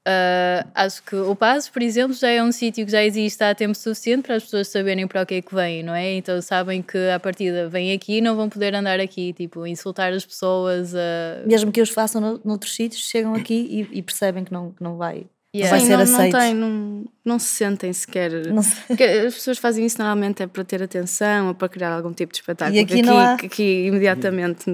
uh, 0.09 0.69
acho 0.75 1.01
que 1.05 1.15
o 1.15 1.37
Passo, 1.37 1.73
por 1.73 1.83
exemplo, 1.83 2.15
já 2.15 2.31
é 2.31 2.43
um 2.43 2.51
sítio 2.51 2.85
que 2.85 2.91
já 2.91 3.05
existe 3.05 3.45
há 3.45 3.55
tempo 3.55 3.77
suficiente 3.77 4.23
para 4.23 4.35
as 4.35 4.43
pessoas 4.43 4.67
saberem 4.67 5.07
para 5.07 5.23
o 5.23 5.27
que 5.27 5.35
é 5.37 5.43
que 5.43 5.55
vêm, 5.55 5.85
não 5.85 5.95
é? 5.95 6.15
Então 6.15 6.43
sabem 6.43 6.83
que 6.83 6.99
à 7.11 7.21
partida 7.21 7.69
vêm 7.69 7.93
aqui 7.93 8.19
e 8.19 8.21
não 8.21 8.35
vão 8.35 8.49
poder 8.49 8.75
andar 8.75 8.99
aqui, 8.99 9.33
tipo, 9.33 9.65
insultar 9.69 10.13
as 10.13 10.27
pessoas. 10.27 10.95
Uh... 10.95 11.47
Mesmo 11.47 11.71
que 11.71 11.81
os 11.81 11.91
façam 11.91 12.21
no, 12.21 12.41
noutros 12.45 12.75
sítios, 12.75 13.09
chegam 13.09 13.37
aqui 13.37 13.87
e, 13.93 13.99
e 13.99 14.03
percebem 14.03 14.43
que 14.43 14.53
não, 14.53 14.73
que 14.73 14.83
não 14.83 14.97
vai 14.97 15.25
Yeah. 15.55 15.71
Vai 15.71 15.81
Sim, 15.81 15.87
ser 15.87 15.97
não, 15.97 16.03
aceito. 16.03 16.33
Não, 16.33 16.41
tem, 16.41 16.55
não, 16.55 17.05
não 17.25 17.39
se 17.39 17.47
sentem 17.47 17.93
sequer. 17.93 18.31
Não 18.49 18.63
se... 18.63 18.81
As 19.27 19.35
pessoas 19.35 19.59
fazem 19.59 19.87
isso 19.87 19.99
normalmente 19.99 20.43
é 20.43 20.47
para 20.47 20.63
ter 20.63 20.83
atenção 20.83 21.49
ou 21.49 21.55
para 21.55 21.69
criar 21.69 21.93
algum 21.93 22.13
tipo 22.13 22.33
de 22.33 22.39
espetáculo. 22.41 22.77
E 22.77 22.81
aqui, 22.81 22.95
aqui, 22.95 23.03
não 23.03 23.17
há... 23.17 23.35
aqui 23.35 23.87
imediatamente 23.87 24.71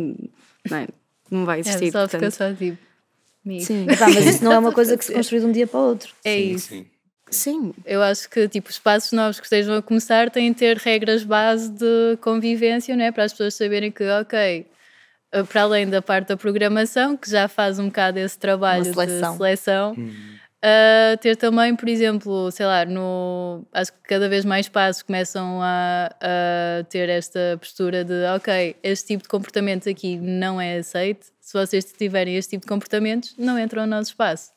não, 0.68 0.76
é, 0.76 0.88
não 1.30 1.44
vai 1.44 1.60
existir. 1.60 1.88
É, 1.88 1.90
só 1.92 2.00
portanto... 2.00 2.20
fica 2.20 2.30
só 2.30 2.52
tipo. 2.52 2.78
Sim. 3.60 3.86
Epá, 3.88 4.08
mas 4.08 4.26
isso 4.26 4.44
não 4.44 4.52
é 4.52 4.58
uma 4.58 4.72
coisa 4.72 4.96
que 4.96 5.04
se 5.04 5.12
construi 5.14 5.40
de 5.40 5.46
um 5.46 5.52
dia 5.52 5.66
para 5.66 5.78
o 5.78 5.88
outro. 5.88 6.12
É 6.24 6.36
sim, 6.36 6.50
isso. 6.50 6.68
Sim. 6.68 6.86
Sim. 7.30 7.74
Eu 7.84 8.02
acho 8.02 8.28
que 8.28 8.48
tipo, 8.48 8.70
espaços 8.70 9.12
novos 9.12 9.38
que 9.38 9.46
estejam 9.46 9.76
a 9.76 9.82
começar 9.82 10.30
têm 10.30 10.52
de 10.52 10.58
ter 10.58 10.76
regras 10.76 11.24
base 11.24 11.70
de 11.70 12.16
convivência, 12.20 12.96
não 12.96 13.04
é? 13.04 13.12
Para 13.12 13.24
as 13.24 13.32
pessoas 13.32 13.54
saberem 13.54 13.90
que, 13.90 14.04
ok, 14.04 14.66
eh, 15.32 15.42
para 15.42 15.62
além 15.62 15.88
da 15.88 16.00
parte 16.00 16.28
da 16.28 16.36
programação, 16.36 17.16
que 17.16 17.30
já 17.30 17.48
faz 17.48 17.78
um 17.78 17.86
bocado 17.86 18.18
esse 18.18 18.38
trabalho 18.38 18.84
seleção. 18.84 19.32
de 19.32 19.36
seleção. 19.36 19.94
Hum 19.98 20.34
Uh, 20.64 21.18
ter 21.18 21.36
também, 21.36 21.76
por 21.76 21.86
exemplo, 21.90 22.50
sei 22.50 22.64
lá, 22.64 22.86
no, 22.86 23.66
acho 23.70 23.92
que 23.92 23.98
cada 24.08 24.30
vez 24.30 24.46
mais 24.46 24.64
espaços 24.64 25.02
começam 25.02 25.60
a, 25.60 26.08
a, 26.18 26.84
ter 26.84 27.10
esta 27.10 27.58
postura 27.60 28.02
de 28.02 28.24
ok, 28.34 28.74
este 28.82 29.08
tipo 29.08 29.24
de 29.24 29.28
comportamento 29.28 29.90
aqui 29.90 30.16
não 30.16 30.58
é 30.58 30.78
aceito. 30.78 31.26
Se 31.38 31.52
vocês 31.52 31.84
tiverem 31.84 32.36
este 32.36 32.52
tipo 32.52 32.62
de 32.62 32.68
comportamentos, 32.68 33.34
não 33.36 33.58
entram 33.58 33.82
no 33.82 33.90
nosso 33.90 34.12
espaço. 34.12 34.52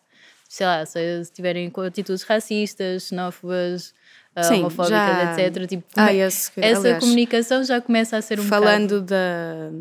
Sei 0.47 0.65
lá, 0.65 0.85
se, 0.85 0.99
tiverem 1.33 1.69
atitudes 1.85 2.23
racistas, 2.23 3.09
xenófobas, 3.09 3.93
uh, 4.37 4.43
Sim, 4.45 4.59
homofóbicas, 4.59 4.97
já... 4.97 5.41
etc. 5.41 5.67
Tipo, 5.67 5.83
ah, 5.97 6.13
esse, 6.13 6.51
essa 6.55 6.79
aliás, 6.79 7.03
comunicação 7.03 7.65
já 7.65 7.81
começa 7.81 8.15
a 8.15 8.21
ser 8.21 8.39
um 8.39 8.43
Falando 8.43 9.01
bocado... 9.01 9.05
da 9.07 9.71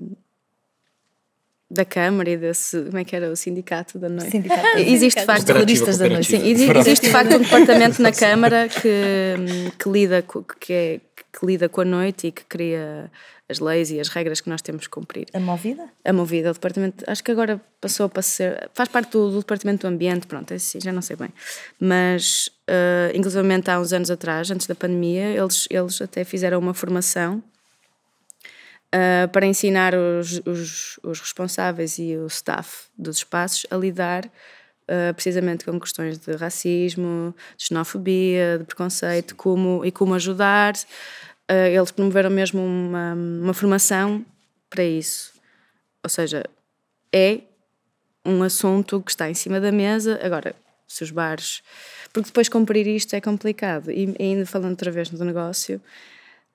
da 1.71 1.85
Câmara 1.85 2.31
e 2.31 2.37
desse, 2.37 2.81
como 2.85 2.99
é 2.99 3.05
que 3.05 3.17
era, 3.17 3.31
o 3.31 3.37
Sindicato 3.37 3.99
da 3.99 4.09
Noite. 4.09 4.31
Sindicato. 4.31 4.79
Existe 4.79 5.21
de 5.21 5.27
facto 5.27 5.47
Cooperativa, 5.47 5.85
terroristas 5.85 5.99
da 5.99 6.09
noite. 6.09 6.27
Sim, 6.27 6.79
existe 6.79 7.07
de 7.07 7.13
facto 7.13 7.35
um 7.37 7.41
departamento 7.41 8.01
na 8.01 8.13
Câmara 8.13 8.69
que, 8.69 9.73
que, 9.79 9.89
lida, 9.89 10.25
que, 10.61 10.73
é- 10.73 11.01
que 11.39 11.45
lida 11.45 11.69
com 11.69 11.81
a 11.81 11.85
noite 11.85 12.29
e 12.29 12.33
que 12.33 12.45
cria 12.45 13.11
as 13.49 13.59
leis 13.61 13.91
e 13.91 14.01
as 14.01 14.09
regras 14.09 14.41
que 14.41 14.49
nós 14.49 14.61
temos 14.63 14.85
que 14.87 14.91
cumprir. 14.91 15.27
A 15.33 15.39
movida? 15.39 15.85
A 16.05 16.13
Movida, 16.13 16.51
o 16.51 16.53
departamento, 16.53 17.05
acho 17.07 17.23
que 17.23 17.31
agora 17.31 17.61
passou 17.81 18.09
para 18.09 18.23
ser, 18.23 18.71
faz 18.75 18.89
parte 18.89 19.13
do, 19.13 19.31
do 19.31 19.39
departamento 19.39 19.87
do 19.87 19.93
ambiente, 19.93 20.27
pronto, 20.27 20.51
é 20.53 20.57
assim, 20.57 20.81
já 20.81 20.93
não 20.93 21.03
sei 21.03 21.17
bem. 21.17 21.29
Mas, 21.79 22.49
uh, 22.69 23.17
inclusivamente 23.17 23.71
há 23.71 23.79
uns 23.79 23.93
anos 23.93 24.11
atrás, 24.11 24.51
antes 24.51 24.67
da 24.67 24.75
pandemia, 24.75 25.27
eles, 25.31 25.67
eles 25.71 26.01
até 26.03 26.25
fizeram 26.25 26.59
uma 26.59 26.75
formação 26.75 27.43
uh, 28.95 29.29
para 29.29 29.47
ensinar 29.47 29.95
os, 29.95 30.41
os, 30.47 31.01
os 31.03 31.21
responsáveis 31.21 31.99
e 31.99 32.17
o 32.17 32.27
staff 32.27 32.89
dos 32.97 33.19
espaços 33.19 33.67
a 33.71 33.77
lidar 33.77 34.27
uh, 34.27 35.15
precisamente 35.15 35.65
com 35.65 35.79
questões 35.79 36.19
de 36.19 36.33
racismo, 36.37 37.35
de 37.57 37.65
xenofobia, 37.65 38.59
de 38.59 38.65
preconceito, 38.65 39.35
como, 39.35 39.85
e 39.85 39.91
como 39.91 40.15
ajudar. 40.15 40.75
Uh, 41.51 41.69
eles 41.73 41.91
promoveram 41.91 42.31
mesmo 42.31 42.61
uma, 42.61 43.15
uma 43.15 43.55
formação 43.55 44.25
para 44.69 44.85
isso. 44.85 45.33
Ou 46.03 46.11
seja, 46.11 46.45
é 47.13 47.41
um 48.25 48.43
assunto 48.43 49.01
que 49.01 49.11
está 49.11 49.31
em 49.31 49.35
cima 49.35 49.61
da 49.61 49.71
mesa. 49.71 50.19
Agora, 50.23 50.55
se 50.87 51.03
os 51.03 51.11
bares. 51.11 51.63
Porque 52.13 52.29
depois 52.29 52.49
cumprir 52.49 52.87
isto 52.87 53.15
é 53.15 53.21
complicado. 53.21 53.91
E 53.91 54.15
ainda 54.19 54.47
falando 54.47 54.71
outra 54.71 54.91
vez 54.91 55.09
do 55.09 55.25
negócio, 55.25 55.81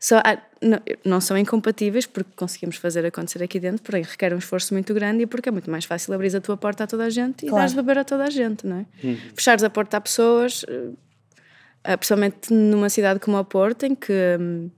só 0.04 0.18
há- 0.18 0.40
não, 0.62 0.80
não 1.06 1.22
são 1.22 1.38
incompatíveis 1.38 2.08
porque 2.08 2.32
conseguimos 2.36 2.76
fazer 2.78 3.06
acontecer 3.06 3.44
aqui 3.44 3.60
dentro, 3.60 3.84
porém 3.84 4.02
requer 4.02 4.34
um 4.34 4.38
esforço 4.40 4.74
muito 4.74 4.94
grande 4.96 5.22
e 5.24 5.28
porque 5.28 5.48
é 5.48 5.52
muito 5.52 5.70
mais 5.70 5.86
fácil 5.86 6.12
abrir 6.14 6.36
a 6.36 6.42
tua 6.42 6.58
porta 6.58 6.84
a 6.86 6.88
toda 6.88 7.04
a 7.06 7.10
gente 7.10 7.46
e 7.46 7.50
Claro. 7.50 7.56
dares 7.58 7.72
de 7.72 7.78
beber 7.78 8.00
a 8.00 8.04
toda 8.04 8.24
a 8.24 8.30
gente, 8.32 8.66
não 8.66 8.78
é? 8.78 8.86
Fechares 9.36 9.64
a 9.64 9.70
porta 9.70 9.98
a 9.98 10.02
pessoas, 10.02 10.66
eh, 11.84 11.98
principalmente 11.98 12.52
numa 12.52 12.90
cidade 12.90 13.20
como 13.20 13.38
a 13.38 13.44
Porto, 13.44 13.84
em 13.86 13.94
que 13.96 14.12
hum, 14.40 14.70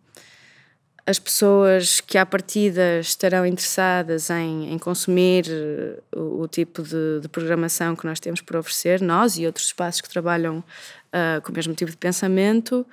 as 1.06 1.20
pessoas 1.20 2.00
que 2.00 2.18
à 2.18 2.26
partida 2.26 3.00
estarão 3.00 3.46
interessadas 3.46 4.30
em, 4.30 4.74
em 4.74 4.78
consumir 4.78 5.46
eh, 5.50 6.00
o, 6.18 6.42
o 6.42 6.48
tipo 6.48 6.82
de, 6.82 7.20
de 7.22 7.28
programação 7.30 7.96
que 7.96 8.06
nós 8.06 8.20
temos 8.20 8.42
por 8.42 8.56
oferecer, 8.58 9.02
nós 9.02 9.38
e 9.38 9.46
outros 9.46 9.66
espaços 9.68 10.00
que 10.02 10.10
trabalham 10.10 10.64
ah, 11.12 11.42
com 11.44 11.52
o 11.52 11.56
mesmo 11.56 11.74
tipo 11.74 11.92
de 11.92 11.98
pensamento, 11.98 12.86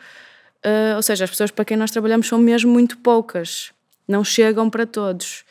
ah, 0.64 0.94
ou 0.96 1.02
seja, 1.02 1.24
as 1.24 1.30
pessoas 1.30 1.50
para 1.50 1.64
quem 1.64 1.76
nós 1.76 1.90
trabalhamos 1.90 2.28
são 2.28 2.38
mesmo 2.38 2.72
muito 2.72 2.98
poucas, 2.98 3.72
não 4.06 4.24
chegam 4.24 4.68
para 4.68 4.86
todos. 4.86 5.44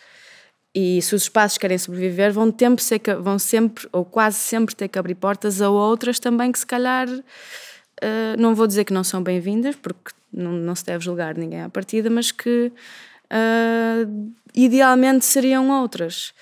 E 0.74 1.02
se 1.02 1.16
os 1.16 1.24
espaços 1.24 1.58
querem 1.58 1.78
sobreviver, 1.78 2.32
vão, 2.32 2.52
tempo 2.52 2.80
ser 2.82 3.02
vão 3.20 3.40
sempre, 3.40 3.88
ou 3.92 4.06
quase 4.06 4.38
sempre, 4.38 4.76
ter 4.76 4.88
que 4.88 5.00
abrir 5.00 5.16
portas 5.16 5.62
a 5.62 5.70
outras 5.70 6.20
também 6.20 6.52
que 6.52 6.60
se 6.60 6.66
calhar 6.66 7.08
Uh, 8.00 8.40
não 8.40 8.56
vou 8.56 8.66
dizer 8.66 8.86
que 8.86 8.94
não 8.94 9.04
são 9.04 9.22
bem-vindas, 9.22 9.76
porque 9.76 10.12
não, 10.32 10.54
não 10.54 10.74
se 10.74 10.86
deve 10.86 11.04
julgar 11.04 11.36
ninguém 11.36 11.62
à 11.62 11.70
partida, 11.70 12.10
mas 12.10 12.32
que 12.32 12.72
uh, 13.26 14.34
idealmente 14.54 15.26
seriam 15.26 15.70
outras. 15.82 16.34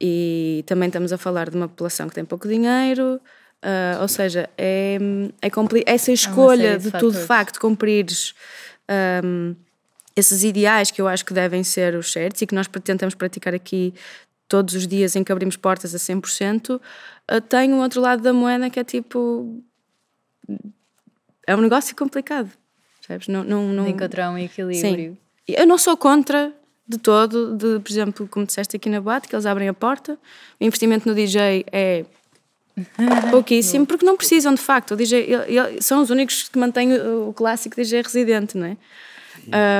E 0.00 0.62
também 0.66 0.88
estamos 0.88 1.12
a 1.12 1.18
falar 1.18 1.50
de 1.50 1.56
uma 1.56 1.66
população 1.66 2.08
que 2.08 2.14
tem 2.14 2.24
pouco 2.24 2.46
dinheiro, 2.46 3.20
uh, 3.64 4.00
ou 4.02 4.08
seja, 4.08 4.48
é, 4.56 4.98
é 5.42 5.48
essa 5.86 6.12
escolha 6.12 6.72
série 6.72 6.78
de 6.78 6.90
de 6.90 6.98
tu 6.98 7.10
de 7.10 7.18
facto 7.18 7.60
cumprires 7.60 8.34
um, 9.24 9.54
esses 10.16 10.42
ideais 10.42 10.90
que 10.90 11.00
eu 11.00 11.08
acho 11.08 11.24
que 11.24 11.32
devem 11.32 11.62
ser 11.62 11.94
os 11.94 12.10
certos 12.10 12.42
e 12.42 12.46
que 12.46 12.54
nós 12.54 12.66
tentamos 12.84 13.14
praticar 13.14 13.54
aqui 13.54 13.94
todos 14.48 14.74
os 14.74 14.86
dias 14.86 15.14
em 15.14 15.22
que 15.22 15.30
abrimos 15.30 15.56
portas 15.56 15.94
a 15.94 15.98
100%, 15.98 16.76
uh, 16.76 17.40
tem 17.42 17.72
um 17.72 17.80
outro 17.80 18.00
lado 18.00 18.22
da 18.22 18.32
moeda 18.32 18.70
que 18.70 18.80
é 18.80 18.84
tipo 18.84 19.62
é 21.46 21.54
um 21.54 21.60
negócio 21.60 21.94
complicado, 21.94 22.50
percebes? 23.00 23.28
Não, 23.28 23.44
não, 23.44 23.68
não... 23.68 23.84
De 23.84 23.90
encontrar 23.90 24.30
um 24.30 24.38
equilíbrio. 24.38 24.80
Sim. 24.80 25.16
Eu 25.46 25.66
não 25.66 25.78
sou 25.78 25.96
contra 25.96 26.52
de 26.86 26.98
todo, 26.98 27.54
de, 27.54 27.80
por 27.80 27.90
exemplo, 27.90 28.28
como 28.28 28.46
disseste 28.46 28.76
aqui 28.76 28.88
na 28.88 29.00
Boate, 29.00 29.28
que 29.28 29.34
eles 29.34 29.44
abrem 29.44 29.68
a 29.68 29.74
porta, 29.74 30.18
o 30.58 30.64
investimento 30.64 31.06
no 31.06 31.14
DJ 31.14 31.64
é 31.70 32.04
pouquíssimo, 33.30 33.86
porque 33.86 34.04
não 34.04 34.16
precisam 34.16 34.54
de 34.54 34.60
facto. 34.60 34.92
O 34.92 34.96
DJ, 34.96 35.20
ele- 35.20 35.58
ele- 35.58 35.82
são 35.82 36.02
os 36.02 36.10
únicos 36.10 36.48
que 36.48 36.58
mantêm 36.58 36.92
o, 36.94 37.28
o 37.30 37.32
clássico 37.32 37.76
DJ 37.76 38.02
residente, 38.02 38.56
não 38.56 38.66
é? 38.66 38.76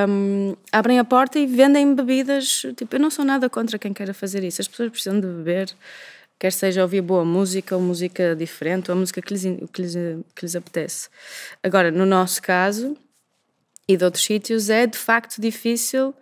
Um, 0.07 0.55
abrem 0.71 0.97
a 0.99 1.03
porta 1.03 1.37
e 1.37 1.45
vendem 1.45 1.93
bebidas. 1.93 2.63
Tipo, 2.75 2.95
eu 2.95 2.99
não 2.99 3.09
sou 3.11 3.23
nada 3.23 3.49
contra 3.49 3.77
quem 3.77 3.93
queira 3.93 4.13
fazer 4.13 4.43
isso. 4.43 4.61
As 4.61 4.67
pessoas 4.67 4.89
precisam 4.89 5.19
de 5.19 5.27
beber, 5.27 5.69
quer 6.39 6.51
seja 6.51 6.81
ouvir 6.81 7.01
boa 7.01 7.23
música 7.25 7.75
ou 7.75 7.81
música 7.81 8.35
diferente, 8.35 8.89
ou 8.89 8.97
a 8.97 8.99
música 8.99 9.21
que 9.21 9.33
lhes, 9.33 9.43
que 9.71 9.81
lhes, 9.81 9.93
que 10.35 10.41
lhes 10.45 10.55
apetece. 10.55 11.09
Agora, 11.61 11.91
no 11.91 12.05
nosso 12.05 12.41
caso 12.41 12.97
e 13.87 13.95
de 13.97 14.03
outros 14.05 14.23
sítios, 14.23 14.69
é 14.69 14.87
de 14.87 14.97
facto 14.97 15.39
difícil 15.41 16.13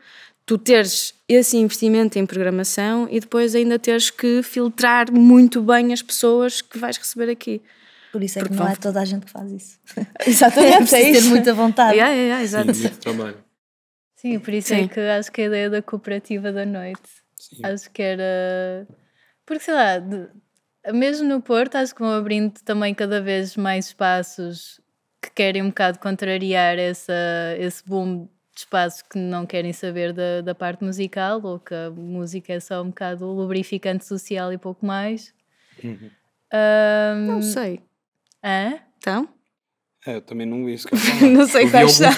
tu 0.47 0.57
teres 0.57 1.13
esse 1.29 1.57
investimento 1.57 2.17
em 2.17 2.25
programação 2.25 3.07
e 3.11 3.19
depois 3.19 3.53
ainda 3.53 3.77
teres 3.77 4.09
que 4.09 4.41
filtrar 4.41 5.11
muito 5.11 5.61
bem 5.61 5.93
as 5.93 6.01
pessoas 6.01 6.61
que 6.61 6.79
vais 6.79 6.97
receber 6.97 7.29
aqui. 7.29 7.61
Por 8.13 8.23
isso 8.23 8.39
é 8.39 8.41
Porque 8.41 8.53
que 8.53 8.57
não 8.59 8.65
vão- 8.65 8.73
é 8.73 8.77
toda 8.77 9.01
a 9.01 9.05
gente 9.05 9.25
que 9.25 9.31
faz 9.31 9.51
isso. 9.51 9.77
Exatamente, 10.25 10.73
é 10.73 10.77
preciso 10.79 11.11
ter 11.25 11.29
muita 11.29 11.53
vontade. 11.53 11.97
Yeah, 11.97 12.13
yeah, 12.15 12.27
yeah, 12.41 12.43
exato. 12.43 12.73
Sim, 12.73 12.81
muito 12.83 12.97
trabalho. 12.99 13.37
Sim, 14.15 14.39
por 14.39 14.53
isso 14.53 14.69
Sim. 14.69 14.85
é 14.85 14.87
que 14.87 14.99
acho 14.99 15.31
que 15.31 15.41
a 15.41 15.45
ideia 15.45 15.69
da 15.69 15.81
cooperativa 15.81 16.51
da 16.51 16.65
noite 16.65 17.01
Sim. 17.35 17.57
acho 17.63 17.91
que 17.91 18.01
era. 18.01 18.87
Porque 19.45 19.63
sei 19.63 19.73
lá, 19.73 19.99
de- 19.99 20.29
mesmo 20.93 21.27
no 21.27 21.41
Porto, 21.41 21.75
acho 21.75 21.93
que 21.93 22.01
vão 22.01 22.11
abrindo 22.13 22.53
também 22.63 22.95
cada 22.95 23.21
vez 23.21 23.55
mais 23.57 23.87
espaços 23.87 24.79
que 25.21 25.29
querem 25.31 25.61
um 25.61 25.67
bocado 25.67 25.99
contrariar 25.99 26.79
essa, 26.79 27.13
esse 27.59 27.83
boom 27.85 28.27
de 28.57 28.61
espaços 28.61 29.03
que 29.03 29.19
não 29.19 29.45
querem 29.45 29.71
saber 29.71 30.11
da, 30.11 30.41
da 30.41 30.55
parte 30.55 30.83
musical 30.83 31.39
ou 31.43 31.59
que 31.59 31.75
a 31.75 31.91
música 31.91 32.53
é 32.53 32.59
só 32.59 32.81
um 32.81 32.87
bocado 32.87 33.25
lubrificante 33.27 34.03
social 34.03 34.51
e 34.51 34.57
pouco 34.57 34.83
mais. 34.83 35.31
Ahm, 36.51 37.27
Não 37.27 37.41
sei. 37.43 37.81
hã? 38.43 38.79
Então? 38.97 39.29
É, 40.05 40.15
eu 40.15 40.21
também 40.21 40.47
não 40.47 40.65
vi 40.65 40.73
isso. 40.73 40.87
Não 41.21 41.47
sei 41.47 41.65
eu 41.65 41.69
quais 41.69 41.91
são. 41.91 42.09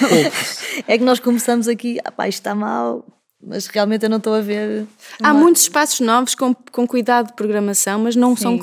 É 0.86 0.96
que 0.96 1.04
nós 1.04 1.18
começamos 1.18 1.66
aqui, 1.68 1.98
ah 2.04 2.12
pá, 2.12 2.28
isto 2.28 2.38
está 2.38 2.54
mal, 2.54 3.04
mas 3.42 3.66
realmente 3.66 4.04
eu 4.04 4.10
não 4.10 4.18
estou 4.18 4.32
a 4.32 4.40
ver. 4.40 4.86
Há 5.22 5.34
muitos 5.34 5.62
espaços 5.62 5.98
novos 6.00 6.34
com, 6.34 6.54
com 6.54 6.86
cuidado 6.86 7.28
de 7.28 7.32
programação, 7.32 8.00
mas 8.00 8.14
não 8.14 8.36
são 8.36 8.52
Sim. 8.52 8.58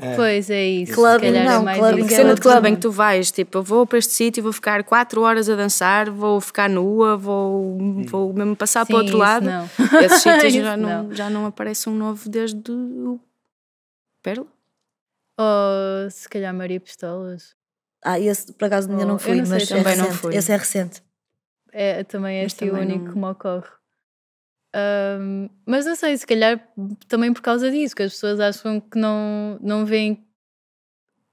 Clubes. 0.00 0.16
Pois 0.16 0.50
é 0.50 0.64
isso. 0.66 0.94
Clubbing 0.94 1.26
se 1.26 1.32
calhar 1.32 1.44
não, 1.44 1.60
é 1.60 1.64
mais 1.64 1.78
clubbing 1.78 1.98
isso. 1.98 2.08
Que 2.08 2.14
é 2.14 2.16
cena 2.16 2.24
de 2.28 2.30
outro 2.32 2.42
clube 2.42 2.58
em 2.58 2.62
tema. 2.62 2.76
que 2.76 2.82
tu 2.82 2.90
vais, 2.90 3.30
tipo, 3.30 3.58
eu 3.58 3.62
vou 3.62 3.86
para 3.86 3.98
este 3.98 4.12
sítio, 4.14 4.42
vou 4.42 4.52
ficar 4.52 4.82
4 4.84 5.20
horas 5.22 5.48
a 5.48 5.54
dançar, 5.56 6.10
vou 6.10 6.40
ficar 6.40 6.68
nua, 6.68 7.16
vou, 7.16 7.78
vou 8.06 8.32
mesmo 8.32 8.56
passar 8.56 8.86
para 8.86 8.96
o 8.96 8.98
Sim, 8.98 9.02
outro 9.04 9.16
isso 9.16 9.18
lado. 9.18 9.44
não. 9.46 9.64
Esses 10.00 10.22
sítios 10.22 10.54
Isso 10.54 10.62
já 10.64 10.76
não, 10.76 11.02
não. 11.04 11.14
já 11.14 11.30
não 11.30 11.46
aparece 11.46 11.88
um 11.88 11.94
novo 11.94 12.28
desde 12.28 12.70
o 12.72 13.20
Pérola. 14.22 14.48
Ou 15.38 16.10
se 16.10 16.28
calhar 16.28 16.52
Maria 16.54 16.80
Pistolas. 16.80 17.54
Ah, 18.04 18.18
esse 18.18 18.52
por 18.52 18.64
acaso 18.66 18.90
ainda 18.90 19.04
Oh, 19.04 19.06
não 19.06 19.18
fui, 19.18 19.36
não 19.36 19.46
sei, 19.46 19.54
mas 19.58 19.70
é 19.70 19.76
também 19.76 19.96
não 19.96 20.10
fui. 20.12 20.34
Esse 20.36 20.52
é 20.52 20.56
recente. 20.56 21.02
É, 21.72 22.04
também 22.04 22.38
é 22.38 22.42
Mas 22.42 22.52
assim 22.54 22.68
o 22.68 22.74
único 22.74 23.04
não- 23.04 23.12
que 23.12 23.18
me 23.18 23.24
ocorre. 23.26 23.68
Ahm, 24.74 25.48
mas 25.66 25.84
não 25.86 25.94
sei, 25.94 26.16
se 26.16 26.26
calhar 26.26 26.66
também 27.08 27.32
por 27.32 27.42
causa 27.42 27.70
disso, 27.70 27.94
que 27.94 28.02
as 28.02 28.12
pessoas 28.12 28.40
acham 28.40 28.80
que 28.80 28.98
não, 28.98 29.58
não 29.60 29.84
veem 29.84 30.24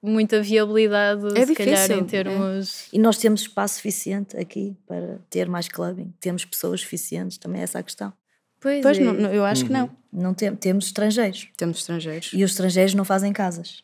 muita 0.01 0.41
viabilidade, 0.41 1.25
É 1.37 1.45
se 1.45 1.53
calhar, 1.55 1.75
difícil, 1.75 1.97
em 1.97 2.01
é. 2.01 2.05
termos. 2.05 2.87
E 2.91 2.99
nós 2.99 3.17
temos 3.17 3.41
espaço 3.41 3.75
suficiente 3.75 4.37
aqui 4.37 4.75
para 4.87 5.19
ter 5.29 5.47
mais 5.49 5.67
clubbing. 5.67 6.13
Temos 6.19 6.45
pessoas 6.45 6.81
suficientes, 6.81 7.37
também 7.37 7.61
é 7.61 7.63
essa 7.63 7.79
a 7.79 7.83
questão. 7.83 8.13
Pois, 8.59 8.81
Pois, 8.81 8.97
é. 8.97 9.01
não, 9.01 9.13
eu 9.31 9.45
acho 9.45 9.65
que 9.65 9.71
não. 9.71 9.89
Não 10.11 10.33
tem, 10.33 10.53
temos 10.55 10.85
estrangeiros. 10.87 11.47
Temos 11.55 11.79
estrangeiros. 11.79 12.31
E 12.33 12.43
os 12.43 12.51
estrangeiros 12.51 12.93
não 12.93 13.05
fazem 13.05 13.31
casas. 13.31 13.83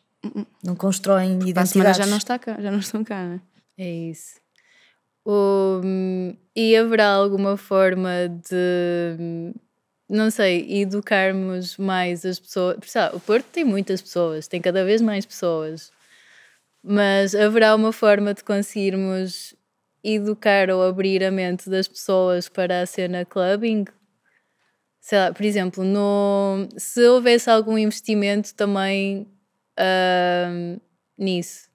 Não 0.62 0.74
constroem 0.74 1.26
a 1.28 1.30
semana 1.30 1.48
identidades. 1.50 1.96
já 1.98 2.06
não, 2.06 2.16
está 2.18 2.38
cá, 2.38 2.60
já 2.60 2.70
não 2.70 2.80
estão 2.80 3.04
cá, 3.04 3.26
né? 3.26 3.40
É 3.78 3.88
isso. 4.10 4.34
O- 5.26 5.80
e 6.54 6.76
haverá 6.76 7.08
alguma 7.08 7.56
forma 7.56 8.28
de, 8.48 9.52
não 10.08 10.30
sei, 10.30 10.80
educarmos 10.82 11.76
mais 11.76 12.24
as 12.24 12.38
pessoas? 12.38 12.78
Sabe, 12.86 13.16
o 13.16 13.20
Porto 13.20 13.46
tem 13.46 13.64
muitas 13.64 14.00
pessoas, 14.00 14.46
tem 14.46 14.60
cada 14.60 14.84
vez 14.84 15.02
mais 15.02 15.26
pessoas, 15.26 15.90
mas 16.82 17.34
haverá 17.34 17.74
uma 17.74 17.92
forma 17.92 18.34
de 18.34 18.44
conseguirmos 18.44 19.54
educar 20.04 20.70
ou 20.70 20.82
abrir 20.82 21.24
a 21.24 21.30
mente 21.32 21.70
das 21.70 21.88
pessoas 21.88 22.48
para 22.48 22.82
a 22.82 22.86
cena 22.86 23.24
clubbing? 23.24 23.86
Sei 25.00 25.18
lá, 25.18 25.32
por 25.32 25.44
exemplo, 25.44 25.84
no, 25.84 26.68
se 26.76 27.06
houvesse 27.08 27.48
algum 27.48 27.78
investimento 27.78 28.54
também 28.54 29.26
ahm, 29.78 30.78
nisso. 31.16 31.68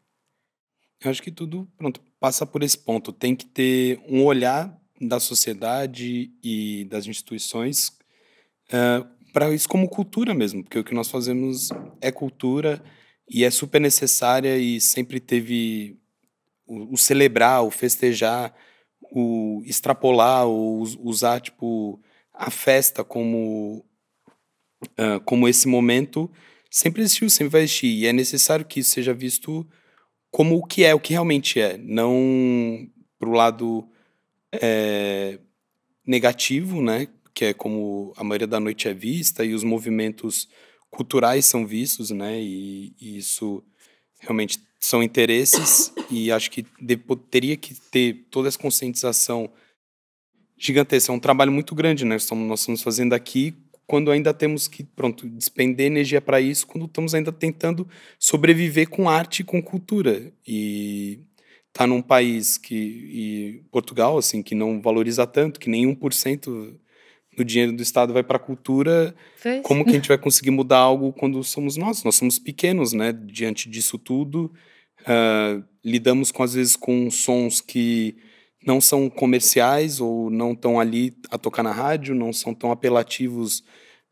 Eu 1.03 1.09
acho 1.09 1.21
que 1.21 1.31
tudo, 1.31 1.67
pronto, 1.77 1.99
passa 2.19 2.45
por 2.45 2.61
esse 2.61 2.77
ponto. 2.77 3.11
Tem 3.11 3.35
que 3.35 3.45
ter 3.45 3.99
um 4.07 4.23
olhar 4.23 4.79
da 4.99 5.19
sociedade 5.19 6.31
e 6.43 6.85
das 6.85 7.07
instituições, 7.07 7.91
ah, 8.71 9.07
para 9.33 9.53
isso 9.53 9.67
como 9.67 9.89
cultura 9.89 10.33
mesmo, 10.33 10.63
porque 10.63 10.77
o 10.79 10.83
que 10.83 10.93
nós 10.93 11.09
fazemos 11.09 11.69
é 11.99 12.11
cultura 12.11 12.83
e 13.27 13.43
é 13.43 13.49
super 13.49 13.79
necessária 13.79 14.57
e 14.57 14.79
sempre 14.79 15.19
teve 15.19 15.97
o, 16.67 16.93
o 16.93 16.97
celebrar, 16.97 17.63
o 17.63 17.71
festejar, 17.71 18.53
o 19.11 19.63
extrapolar, 19.65 20.47
o 20.47 20.83
usar 20.99 21.39
tipo 21.39 21.99
a 22.33 22.51
festa 22.51 23.03
como 23.03 23.85
uh, 24.83 25.19
como 25.25 25.47
esse 25.47 25.67
momento 25.67 26.29
sempre 26.69 27.01
existiu, 27.01 27.29
sempre 27.29 27.51
vai 27.51 27.61
existir 27.63 27.87
e 27.87 28.05
é 28.05 28.13
necessário 28.13 28.65
que 28.65 28.79
isso 28.81 28.91
seja 28.91 29.13
visto 29.13 29.67
como 30.31 30.57
o 30.57 30.65
que 30.65 30.83
é, 30.83 30.95
o 30.95 30.99
que 30.99 31.13
realmente 31.13 31.59
é, 31.59 31.77
não 31.77 32.89
pro 33.19 33.31
lado 33.31 33.87
é, 34.51 35.37
negativo, 36.07 36.81
né? 36.81 37.07
Que 37.33 37.45
é 37.45 37.53
como 37.53 38.13
a 38.15 38.23
maioria 38.23 38.47
da 38.47 38.59
noite 38.59 38.87
é 38.87 38.93
vista 38.93 39.43
e 39.43 39.53
os 39.53 39.63
movimentos 39.63 40.47
culturais 40.89 41.45
são 41.45 41.67
vistos, 41.67 42.09
né? 42.11 42.39
E, 42.41 42.93
e 42.99 43.17
isso 43.17 43.63
realmente 44.19 44.59
são 44.79 45.03
interesses 45.03 45.93
e 46.09 46.31
acho 46.31 46.49
que 46.49 46.65
teria 47.29 47.55
que 47.55 47.75
ter 47.91 48.25
toda 48.31 48.47
essa 48.47 48.57
conscientização 48.57 49.51
gigantesca. 50.57 51.11
É 51.11 51.15
um 51.15 51.19
trabalho 51.19 51.51
muito 51.51 51.75
grande, 51.75 52.05
né? 52.05 52.15
Estamos, 52.15 52.47
nós 52.47 52.61
estamos 52.61 52.81
fazendo 52.81 53.13
aqui 53.13 53.53
quando 53.91 54.09
ainda 54.09 54.33
temos 54.33 54.69
que, 54.69 54.85
pronto, 54.85 55.27
despender 55.27 55.87
energia 55.87 56.21
para 56.21 56.39
isso, 56.39 56.65
quando 56.65 56.85
estamos 56.85 57.13
ainda 57.13 57.29
tentando 57.29 57.85
sobreviver 58.17 58.89
com 58.89 59.09
arte 59.09 59.41
e 59.41 59.43
com 59.43 59.61
cultura. 59.61 60.31
E 60.47 61.19
tá 61.73 61.85
num 61.85 62.01
país 62.01 62.57
que 62.57 62.73
e 62.73 63.63
Portugal 63.69 64.17
assim 64.17 64.41
que 64.41 64.55
não 64.55 64.81
valoriza 64.81 65.27
tanto, 65.27 65.59
que 65.59 65.69
nem 65.69 65.93
1% 65.93 66.73
do 67.35 67.43
dinheiro 67.43 67.73
do 67.73 67.83
Estado 67.83 68.13
vai 68.13 68.23
para 68.23 68.37
a 68.37 68.39
cultura, 68.39 69.13
Fez. 69.35 69.61
como 69.61 69.83
que 69.83 69.89
a 69.89 69.95
gente 69.95 70.07
vai 70.07 70.17
conseguir 70.17 70.51
mudar 70.51 70.77
algo 70.77 71.11
quando 71.11 71.43
somos 71.43 71.75
nós? 71.75 72.01
Nós 72.05 72.15
somos 72.15 72.39
pequenos, 72.39 72.93
né? 72.93 73.11
Diante 73.11 73.69
disso 73.69 73.97
tudo, 73.97 74.53
uh, 75.01 75.61
lidamos 75.83 76.31
com 76.31 76.43
às 76.43 76.53
vezes 76.53 76.77
com 76.77 77.11
sons 77.11 77.59
que 77.59 78.15
não 78.65 78.79
são 78.79 79.09
comerciais 79.09 79.99
ou 79.99 80.29
não 80.29 80.53
estão 80.53 80.79
ali 80.79 81.15
a 81.29 81.37
tocar 81.37 81.63
na 81.63 81.71
rádio, 81.71 82.13
não 82.13 82.31
são 82.31 82.53
tão 82.53 82.71
apelativos 82.71 83.63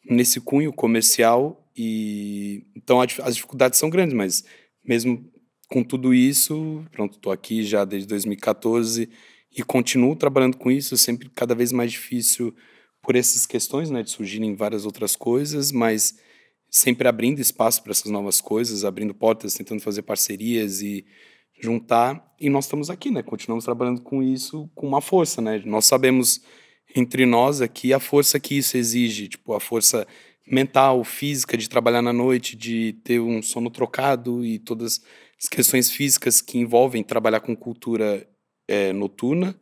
nesse 0.10 0.40
cunho 0.42 0.74
comercial 0.74 1.70
e 1.78 2.66
então 2.76 3.00
as 3.00 3.36
dificuldades 3.36 3.78
são 3.78 3.90
grandes, 3.90 4.14
mas 4.14 4.44
mesmo 4.84 5.24
com 5.68 5.84
tudo 5.84 6.14
isso, 6.14 6.84
pronto, 6.92 7.16
estou 7.16 7.32
aqui 7.32 7.64
já 7.64 7.86
desde 7.86 8.08
2014 8.08 9.10
e 9.56 9.64
continuo 9.64 10.16
trabalhando 10.16 10.58
com 10.58 10.72
isso, 10.72 10.98
sempre 10.98 11.30
cada 11.30 11.54
vez 11.54 11.72
mais 11.72 11.92
difícil 11.92 12.56
por 13.02 13.16
essas 13.16 13.46
questões, 13.46 13.90
né, 13.90 14.04
de 14.04 14.10
surgirem 14.10 14.56
várias 14.56 14.86
outras 14.86 15.16
coisas, 15.16 15.72
mas 15.72 16.18
sempre 16.70 17.08
abrindo 17.08 17.40
espaço 17.40 17.82
para 17.82 17.92
essas 17.92 18.12
novas 18.12 18.42
coisas, 18.42 18.84
abrindo 18.84 19.14
portas, 19.14 19.54
tentando 19.54 19.82
fazer 19.82 20.02
parcerias 20.02 20.82
e 20.82 21.06
juntar. 21.60 22.34
E 22.40 22.50
nós 22.50 22.66
estamos 22.66 22.90
aqui, 22.90 23.12
né? 23.12 23.22
Continuamos 23.22 23.66
trabalhando 23.66 24.02
com 24.02 24.24
isso 24.24 24.70
com 24.74 24.88
uma 24.88 25.02
força, 25.02 25.42
né? 25.42 25.62
Nós 25.66 25.86
sabemos 25.86 26.42
entre 26.96 27.26
nós 27.26 27.62
aqui 27.62 27.94
a 27.94 28.00
força 28.00 28.40
que 28.40 28.58
isso 28.58 28.78
exige, 28.78 29.28
tipo 29.28 29.54
a 29.54 29.60
força 29.60 30.08
mental, 30.48 31.04
física 31.04 31.56
de 31.56 31.70
trabalhar 31.70 32.02
na 32.02 32.12
noite, 32.12 32.56
de 32.56 32.94
ter 33.04 33.20
um 33.20 33.42
sono 33.42 33.70
trocado 33.70 34.44
e 34.44 34.58
todas 34.58 35.02
as 35.40 35.48
questões 35.48 35.92
físicas 35.92 36.42
que 36.42 36.58
envolvem 36.58 37.04
trabalhar 37.04 37.40
com 37.40 37.56
cultura 37.56 38.28
é, 38.68 38.92
noturna 38.94 39.56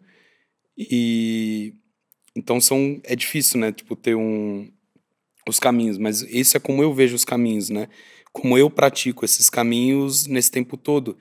e 0.77 1.73
então 2.35 2.61
são 2.61 2.99
é 3.03 3.15
difícil 3.15 3.59
né 3.59 3.71
tipo 3.71 3.95
ter 3.95 4.15
um 4.15 4.69
os 5.47 5.59
caminhos 5.59 5.97
mas 5.97 6.21
esse 6.23 6.57
é 6.57 6.59
como 6.59 6.83
eu 6.83 6.93
vejo 6.93 7.15
os 7.15 7.25
caminhos 7.25 7.69
né 7.69 7.87
como 8.31 8.57
eu 8.57 8.69
pratico 8.69 9.25
esses 9.25 9.49
caminhos 9.49 10.27
nesse 10.27 10.51
tempo 10.51 10.77
todo 10.77 11.17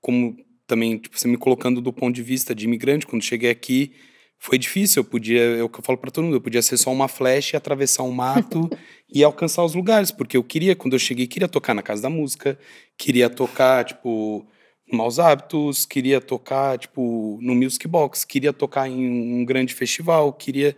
como 0.00 0.36
também 0.66 0.98
tipo, 0.98 1.18
você 1.18 1.28
me 1.28 1.36
colocando 1.36 1.80
do 1.80 1.92
ponto 1.92 2.14
de 2.14 2.22
vista 2.22 2.54
de 2.54 2.64
imigrante 2.64 3.06
quando 3.06 3.22
cheguei 3.22 3.50
aqui 3.50 3.92
foi 4.40 4.58
difícil. 4.58 5.00
Eu 5.00 5.04
podia, 5.04 5.40
é 5.40 5.62
o 5.62 5.68
que 5.68 5.78
eu 5.78 5.84
falo 5.84 5.98
para 5.98 6.10
todo 6.10 6.24
mundo, 6.24 6.36
eu 6.36 6.40
podia 6.40 6.62
ser 6.62 6.78
só 6.78 6.90
uma 6.90 7.06
flecha 7.06 7.56
e 7.56 7.58
atravessar 7.58 8.02
um 8.02 8.10
mato 8.10 8.68
e 9.12 9.22
alcançar 9.22 9.62
os 9.62 9.74
lugares, 9.74 10.10
porque 10.10 10.36
eu 10.36 10.42
queria, 10.42 10.74
quando 10.74 10.94
eu 10.94 10.98
cheguei, 10.98 11.26
queria 11.26 11.48
tocar 11.48 11.74
na 11.74 11.82
Casa 11.82 12.02
da 12.02 12.10
Música, 12.10 12.58
queria 12.96 13.28
tocar, 13.28 13.84
tipo, 13.84 14.46
Maus 14.92 15.18
Hábitos, 15.18 15.84
queria 15.84 16.20
tocar, 16.20 16.78
tipo, 16.78 17.38
no 17.42 17.54
Music 17.54 17.86
Box, 17.86 18.24
queria 18.24 18.52
tocar 18.52 18.88
em 18.88 19.40
um 19.40 19.44
grande 19.44 19.74
festival, 19.74 20.32
queria 20.32 20.76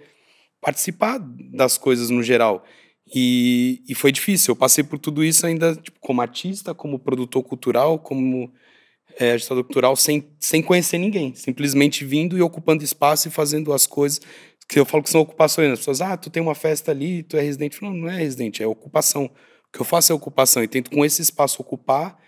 participar 0.61 1.19
das 1.53 1.79
coisas 1.79 2.11
no 2.11 2.23
geral. 2.23 2.65
E, 3.15 3.83
e 3.89 3.95
foi 3.95 4.11
difícil. 4.13 4.53
Eu 4.53 4.57
passei 4.57 4.83
por 4.83 4.99
tudo 4.99 5.23
isso 5.25 5.47
ainda 5.47 5.75
tipo, 5.75 5.99
como 6.01 6.23
artista, 6.23 6.75
como 6.75 6.99
produtor 6.99 7.43
cultural, 7.43 7.99
como 7.99 8.53
é, 9.19 9.33
agitador 9.33 9.65
cultural 9.65 9.97
sem, 9.97 10.29
sem 10.39 10.63
conhecer 10.63 10.99
ninguém, 10.99 11.35
simplesmente 11.35 12.05
vindo 12.05 12.37
e 12.37 12.43
ocupando 12.43 12.85
espaço 12.85 13.29
e 13.29 13.31
fazendo 13.31 13.73
as 13.73 13.87
coisas 13.87 14.21
que 14.69 14.79
eu 14.79 14.85
falo 14.85 15.03
que 15.03 15.11
são 15.11 15.21
ocupações. 15.21 15.71
As 15.71 15.79
pessoas, 15.81 16.01
ah, 16.01 16.17
tu 16.17 16.31
tem 16.31 16.43
uma 16.43 16.55
festa 16.55 16.91
ali, 16.91 17.23
tu 17.23 17.37
é 17.37 17.43
residente. 17.43 17.83
Não, 17.83 17.93
não 17.93 18.09
é 18.09 18.17
residente, 18.17 18.63
é 18.63 18.67
ocupação. 18.67 19.27
O 19.27 19.73
que 19.73 19.81
eu 19.81 19.85
faço 19.85 20.13
é 20.13 20.15
ocupação 20.15 20.63
e 20.63 20.69
tento 20.69 20.91
com 20.91 21.05
esse 21.05 21.23
espaço 21.23 21.61
ocupar, 21.61 22.19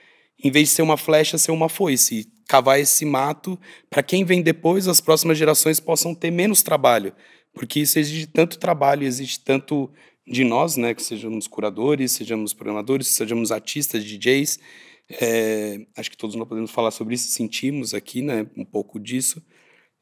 em 0.43 0.51
vez 0.51 0.69
de 0.69 0.75
ser 0.75 0.83
uma 0.83 0.97
flecha, 0.97 1.39
ser 1.39 1.53
uma 1.53 1.69
foice, 1.69 2.27
cavar 2.49 2.79
esse 2.79 3.05
mato 3.05 3.59
para 3.89 4.03
quem 4.03 4.25
vem 4.25 4.43
depois, 4.43 4.89
as 4.89 5.01
próximas 5.01 5.39
gerações 5.39 5.81
possam 5.81 6.15
ter 6.15 6.31
menos 6.31 6.63
trabalho, 6.63 7.15
porque 7.53 7.81
isso 7.81 7.99
exige 7.99 8.27
tanto 8.27 8.59
trabalho, 8.59 9.05
exige 9.05 9.41
tanto 9.41 9.91
de 10.27 10.43
nós, 10.43 10.77
né, 10.77 10.95
que 10.95 11.03
sejamos 11.03 11.47
curadores, 11.47 12.13
sejamos 12.13 12.53
programadores, 12.53 13.09
sejamos 13.09 13.53
artistas, 13.53 14.03
DJs, 14.05 14.59
é, 15.11 15.87
acho 15.97 16.11
que 16.11 16.17
todos 16.17 16.35
nós 16.37 16.49
podemos 16.49 16.71
falar 16.71 16.91
sobre 16.91 17.15
isso, 17.15 17.29
sentimos 17.29 17.95
aqui, 17.95 18.23
né, 18.23 18.47
um 18.57 18.65
pouco 18.65 18.99
disso, 18.99 19.43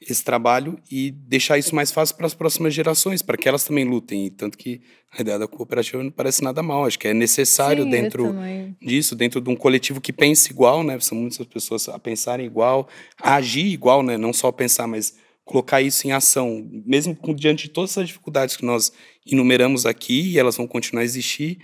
esse 0.01 0.25
trabalho 0.25 0.79
e 0.91 1.11
deixar 1.11 1.59
isso 1.59 1.75
mais 1.75 1.93
fácil 1.93 2.17
para 2.17 2.27
as 2.27 2.35
próximas 2.35 2.75
gerações, 2.75 3.23
para 3.23 3.37
que 3.37 3.49
elas 3.49 3.65
também 3.65 3.85
lutem. 3.85 4.27
E 4.27 4.31
tanto 4.31 4.59
que 4.59 4.81
a 5.11 5.21
ideia 5.21 5.39
da 5.39 5.47
cooperativa 5.47 6.03
não 6.03 6.11
parece 6.11 6.43
nada 6.43 6.63
mal, 6.63 6.85
acho 6.85 6.99
que 6.99 7.09
é 7.09 7.15
necessário 7.15 7.85
Sim, 7.85 7.91
dentro 7.91 8.35
disso, 8.81 9.15
dentro 9.15 9.41
de 9.41 9.49
um 9.49 9.57
coletivo 9.57 10.01
que 10.01 10.13
pense 10.13 10.51
igual, 10.51 10.83
né? 10.83 10.99
São 11.01 11.17
muitas 11.17 11.47
pessoas 11.47 11.89
a 11.89 11.99
pensarem 11.99 12.47
igual, 12.47 12.89
a 13.21 13.37
agir 13.37 13.67
igual, 13.67 14.03
né? 14.03 14.17
Não 14.17 14.33
só 14.33 14.51
pensar, 14.51 14.87
mas 14.87 15.15
colocar 15.45 15.81
isso 15.83 16.07
em 16.07 16.13
ação, 16.13 16.69
mesmo 16.85 17.17
diante 17.35 17.65
de 17.65 17.71
todas 17.71 17.97
as 17.99 18.07
dificuldades 18.07 18.57
que 18.57 18.65
nós 18.65 18.93
enumeramos 19.27 19.87
aqui 19.87 20.33
e 20.33 20.39
elas 20.39 20.57
vão 20.57 20.67
continuar 20.67 21.03
a 21.03 21.05
existir, 21.05 21.59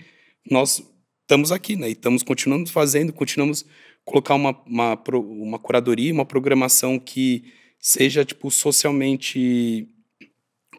nós 0.49 0.83
estamos 1.29 1.51
aqui, 1.51 1.75
né? 1.75 1.87
E 1.87 1.91
estamos 1.91 2.23
continuando 2.23 2.71
fazendo, 2.71 3.13
continuamos 3.13 3.63
colocar 4.03 4.33
uma, 4.33 4.59
uma, 4.65 4.99
uma 5.13 5.59
curadoria, 5.59 6.11
uma 6.11 6.25
programação 6.25 6.97
que 6.97 7.43
seja, 7.79 8.25
tipo, 8.25 8.49
socialmente 8.49 9.87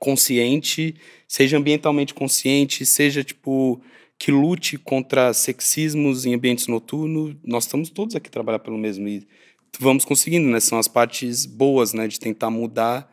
consciente, 0.00 0.96
seja 1.28 1.56
ambientalmente 1.56 2.12
consciente, 2.12 2.84
seja, 2.84 3.22
tipo, 3.22 3.80
que 4.18 4.32
lute 4.32 4.76
contra 4.76 5.32
sexismos 5.32 6.26
em 6.26 6.34
ambientes 6.34 6.66
noturnos. 6.66 7.36
Nós 7.44 7.64
estamos 7.64 7.88
todos 7.88 8.16
aqui 8.16 8.28
trabalhar 8.28 8.58
pelo 8.58 8.76
mesmo 8.76 9.06
e 9.06 9.24
vamos 9.78 10.04
conseguindo, 10.04 10.48
né? 10.48 10.58
São 10.58 10.80
as 10.80 10.88
partes 10.88 11.46
boas, 11.46 11.92
né? 11.92 12.08
De 12.08 12.18
tentar 12.18 12.50
mudar, 12.50 13.08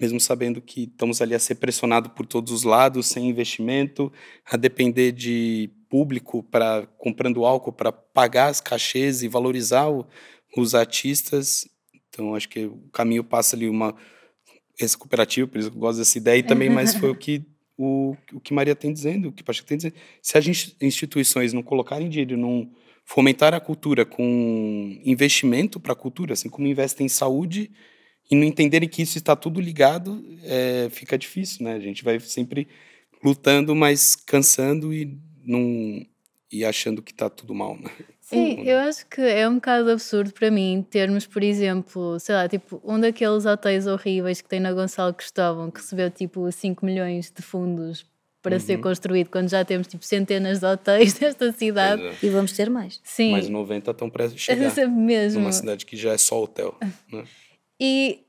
mesmo 0.00 0.20
sabendo 0.20 0.60
que 0.60 0.84
estamos 0.84 1.22
ali 1.22 1.34
a 1.34 1.38
ser 1.38 1.56
pressionado 1.56 2.10
por 2.10 2.26
todos 2.26 2.52
os 2.52 2.64
lados, 2.64 3.06
sem 3.06 3.28
investimento, 3.28 4.12
a 4.44 4.56
depender 4.56 5.12
de 5.12 5.70
público 5.88 6.42
para 6.42 6.86
comprando 6.98 7.44
álcool 7.44 7.72
para 7.72 7.92
pagar 7.92 8.48
as 8.48 8.60
cachês 8.60 9.22
e 9.22 9.28
valorizar 9.28 9.88
o, 9.88 10.06
os 10.56 10.74
artistas. 10.74 11.66
Então 12.08 12.34
acho 12.34 12.48
que 12.48 12.66
o 12.66 12.88
caminho 12.92 13.24
passa 13.24 13.56
ali 13.56 13.68
uma 13.68 13.94
essa 14.78 14.98
cooperativa, 14.98 15.48
por 15.48 15.58
isso 15.58 15.70
que 15.70 15.76
eu 15.76 15.80
gosto 15.80 15.98
dessa 15.98 16.18
ideia 16.18 16.38
e 16.38 16.42
também, 16.42 16.68
mas 16.68 16.94
foi 16.94 17.10
o 17.10 17.14
que 17.14 17.42
o, 17.78 18.14
o 18.32 18.40
que 18.40 18.52
Maria 18.52 18.74
tem 18.74 18.92
dizendo, 18.92 19.28
o 19.28 19.32
que 19.32 19.42
Pacheco 19.42 19.66
tem 19.66 19.76
dizendo. 19.76 19.94
Se 20.20 20.36
as 20.36 20.46
instituições 20.80 21.52
não 21.52 21.62
colocarem 21.62 22.08
dinheiro, 22.08 22.36
não 22.36 22.70
fomentar 23.04 23.54
a 23.54 23.60
cultura 23.60 24.04
com 24.04 25.00
investimento 25.04 25.78
para 25.78 25.92
a 25.92 25.96
cultura, 25.96 26.32
assim 26.32 26.48
como 26.48 26.66
investem 26.66 27.06
em 27.06 27.08
saúde 27.08 27.70
e 28.30 28.34
não 28.34 28.44
entenderem 28.44 28.88
que 28.88 29.02
isso 29.02 29.18
está 29.18 29.36
tudo 29.36 29.60
ligado, 29.60 30.24
é, 30.42 30.88
fica 30.90 31.16
difícil, 31.16 31.64
né? 31.64 31.74
A 31.74 31.80
gente 31.80 32.02
vai 32.02 32.18
sempre 32.20 32.66
lutando, 33.22 33.74
mas 33.74 34.16
cansando 34.16 34.92
e 34.92 35.16
num, 35.44 36.04
e 36.50 36.64
achando 36.64 37.02
que 37.02 37.12
está 37.12 37.30
tudo 37.30 37.54
mal, 37.54 37.76
né? 37.78 37.90
Sim, 38.20 38.62
eu 38.64 38.78
acho 38.78 39.06
que 39.06 39.20
é 39.20 39.48
um 39.48 39.54
bocado 39.54 39.88
absurdo 39.88 40.32
para 40.32 40.50
mim 40.50 40.84
termos, 40.90 41.26
por 41.26 41.44
exemplo, 41.44 42.18
sei 42.18 42.34
lá, 42.34 42.48
tipo, 42.48 42.80
um 42.84 42.98
daqueles 42.98 43.46
hotéis 43.46 43.86
horríveis 43.86 44.40
que 44.40 44.48
tem 44.48 44.58
na 44.58 44.72
Gonçalo 44.72 45.14
Cristóvão, 45.14 45.70
que 45.70 45.80
recebeu 45.80 46.10
tipo 46.10 46.50
5 46.50 46.84
milhões 46.84 47.30
de 47.30 47.40
fundos 47.40 48.04
para 48.42 48.56
uhum. 48.56 48.60
ser 48.60 48.78
construído, 48.78 49.28
quando 49.30 49.48
já 49.48 49.64
temos 49.64 49.86
tipo 49.86 50.04
centenas 50.04 50.58
de 50.58 50.66
hotéis 50.66 51.18
nesta 51.20 51.52
cidade. 51.52 52.02
É. 52.02 52.14
E 52.22 52.28
vamos 52.28 52.52
ter 52.52 52.68
mais. 52.68 53.00
Sim. 53.04 53.30
Mais 53.30 53.48
90 53.48 53.92
estão 53.92 54.10
prestes 54.10 54.42
a 54.48 54.54
chegar. 54.54 54.86
Mesmo. 54.90 55.40
Numa 55.40 55.52
cidade 55.52 55.86
que 55.86 55.96
já 55.96 56.12
é 56.12 56.18
só 56.18 56.42
hotel. 56.42 56.76
Né? 57.12 57.24
E 57.80 58.22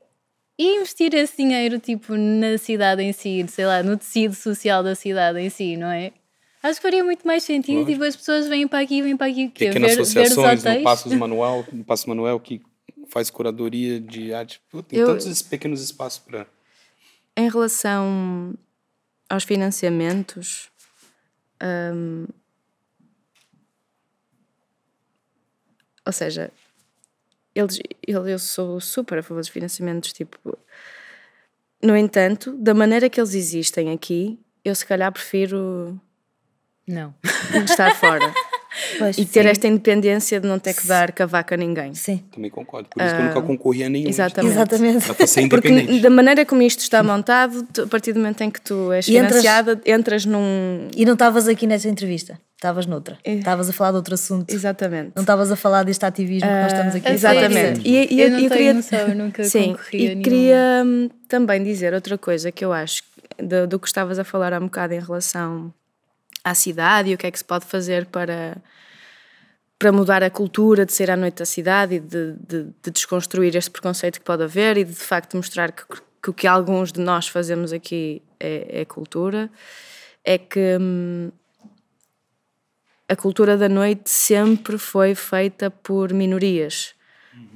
e 0.60 0.74
investir 0.74 1.14
esse 1.14 1.36
dinheiro, 1.36 1.78
tipo, 1.78 2.16
na 2.16 2.58
cidade 2.58 3.00
em 3.00 3.12
si, 3.12 3.46
sei 3.48 3.64
lá, 3.64 3.80
no 3.80 3.96
tecido 3.96 4.34
social 4.34 4.82
da 4.82 4.92
cidade 4.96 5.38
em 5.38 5.48
si, 5.48 5.76
não 5.76 5.86
é? 5.88 6.12
Acho 6.60 6.80
que 6.80 6.82
faria 6.82 7.04
muito 7.04 7.24
mais 7.24 7.44
sentido 7.44 7.82
e 7.88 7.92
depois 7.92 8.08
as 8.08 8.16
pessoas 8.16 8.48
vêm 8.48 8.66
para 8.66 8.80
aqui, 8.80 9.00
vêm 9.00 9.16
para 9.16 9.28
aqui, 9.30 9.44
o 9.46 9.50
quê? 9.52 9.66
Pequenas 9.66 9.90
Ver, 9.92 9.96
ver 9.98 10.02
associações, 10.02 10.64
no 10.64 10.70
hotéis? 10.70 10.82
Passos 10.82 11.12
Manuel, 11.14 11.64
no 11.70 11.84
Passo 11.84 12.08
Manuel, 12.08 12.40
que 12.40 12.60
faz 13.06 13.30
curadoria 13.30 14.00
de 14.00 14.34
arte. 14.34 14.60
Pô, 14.68 14.82
tem 14.82 14.98
Eu- 14.98 15.06
tantos 15.06 15.26
esses 15.26 15.42
pequenos 15.42 15.80
espaços 15.80 16.18
para. 16.18 16.44
Em 17.36 17.48
relação 17.48 18.52
aos 19.30 19.44
financiamentos, 19.44 20.68
hum, 21.94 22.26
ou 26.04 26.12
seja, 26.12 26.50
eles, 27.58 27.78
eu, 28.06 28.26
eu 28.28 28.38
sou 28.38 28.80
super 28.80 29.18
a 29.18 29.22
favor 29.22 29.40
dos 29.40 29.48
financiamentos, 29.48 30.12
tipo, 30.12 30.38
no 31.82 31.96
entanto, 31.96 32.52
da 32.56 32.74
maneira 32.74 33.08
que 33.08 33.20
eles 33.20 33.34
existem 33.34 33.92
aqui, 33.92 34.38
eu 34.64 34.74
se 34.74 34.84
calhar 34.84 35.10
prefiro 35.12 35.98
Não. 36.86 37.14
estar 37.68 37.94
fora 37.94 38.32
Pois, 38.98 39.16
e 39.18 39.24
ter 39.24 39.42
sim. 39.44 39.48
esta 39.48 39.66
independência 39.66 40.38
de 40.40 40.46
não 40.46 40.58
ter 40.58 40.74
que 40.74 40.86
dar 40.86 41.10
cavaco 41.12 41.54
a 41.54 41.56
ninguém. 41.56 41.94
Sim, 41.94 42.18
Também 42.30 42.50
concordo. 42.50 42.88
Por 42.90 43.02
isso 43.02 43.14
que 43.14 43.20
eu 43.20 43.24
nunca 43.26 43.42
concorri 43.42 43.82
a 43.82 43.88
nenhum. 43.88 44.06
Ah, 44.06 44.10
exatamente. 44.10 44.52
exatamente. 44.54 45.14
Para 45.14 45.26
ser 45.26 45.48
Porque 45.50 46.00
da 46.00 46.10
maneira 46.10 46.44
como 46.44 46.62
isto 46.62 46.80
está 46.80 47.02
montado, 47.02 47.62
tu- 47.72 47.82
a 47.82 47.86
partir 47.86 48.12
do 48.12 48.20
momento 48.20 48.42
em 48.42 48.50
que 48.50 48.60
tu 48.60 48.92
és 48.92 49.08
E 49.08 49.16
entras- 49.16 49.30
financiada, 49.42 49.80
entras 49.86 50.24
num. 50.26 50.88
E 50.94 51.04
não 51.04 51.14
estavas 51.14 51.48
aqui 51.48 51.66
nessa 51.66 51.88
entrevista, 51.88 52.38
estavas 52.58 52.86
noutra. 52.86 53.16
É. 53.24 53.34
Estavas 53.34 53.68
a 53.68 53.72
falar 53.72 53.92
de 53.92 53.96
outro 53.98 54.14
assunto. 54.14 54.52
Exatamente. 54.52 55.12
Não 55.14 55.22
estavas 55.22 55.50
a 55.52 55.56
falar 55.56 55.84
deste 55.84 56.04
ativismo 56.04 56.48
que 56.48 56.54
nós 56.54 56.72
estamos 56.72 56.94
aqui 56.96 57.06
a 57.06 57.10
a 57.10 57.14
Exatamente. 57.14 57.54
sério? 57.54 57.82
E, 57.84 58.14
e 58.14 58.20
Eu 58.20 58.26
eu, 58.26 58.30
não 58.32 58.40
eu 58.40 58.50
queria, 58.50 58.74
noção, 58.74 58.98
eu 58.98 59.14
nunca 59.14 59.44
sim, 59.44 59.76
a 59.92 59.96
e 59.96 60.08
nenhum. 60.08 60.22
queria 60.22 60.82
hum, 60.84 61.08
também 61.28 61.62
dizer 61.62 61.94
outra 61.94 62.18
coisa 62.18 62.50
que 62.50 62.64
eu 62.64 62.72
acho 62.72 63.04
do, 63.38 63.66
do 63.68 63.78
que 63.78 63.86
estavas 63.86 64.18
a 64.18 64.24
falar 64.24 64.52
há 64.52 64.58
um 64.58 64.64
bocado 64.64 64.92
em 64.92 64.98
relação 65.00 65.72
à 66.42 66.52
cidade 66.52 67.10
e 67.10 67.14
o 67.14 67.18
que 67.18 67.28
é 67.28 67.30
que 67.30 67.38
se 67.38 67.44
pode 67.44 67.64
fazer 67.64 68.06
para, 68.06 68.56
para 69.78 69.92
mudar 69.92 70.24
a 70.24 70.30
cultura 70.30 70.84
de 70.84 70.92
ser 70.92 71.12
à 71.12 71.16
noite 71.16 71.36
da 71.36 71.46
cidade 71.46 71.94
e 71.94 72.00
de, 72.00 72.32
de, 72.44 72.64
de 72.82 72.90
desconstruir 72.90 73.54
este 73.54 73.70
preconceito 73.70 74.18
que 74.18 74.24
pode 74.24 74.42
haver 74.42 74.76
e 74.78 74.84
de, 74.84 74.90
de 74.90 74.98
facto 74.98 75.36
mostrar 75.36 75.70
que, 75.70 75.84
que 76.20 76.30
o 76.30 76.34
que 76.34 76.46
alguns 76.48 76.90
de 76.90 77.00
nós 77.00 77.28
fazemos 77.28 77.72
aqui 77.72 78.20
é, 78.40 78.80
é 78.80 78.84
cultura, 78.84 79.48
é 80.24 80.36
que 80.38 80.76
hum, 80.80 81.30
a 83.08 83.16
cultura 83.16 83.56
da 83.56 83.68
noite 83.68 84.10
sempre 84.10 84.76
foi 84.76 85.14
feita 85.14 85.70
por 85.70 86.12
minorias, 86.12 86.94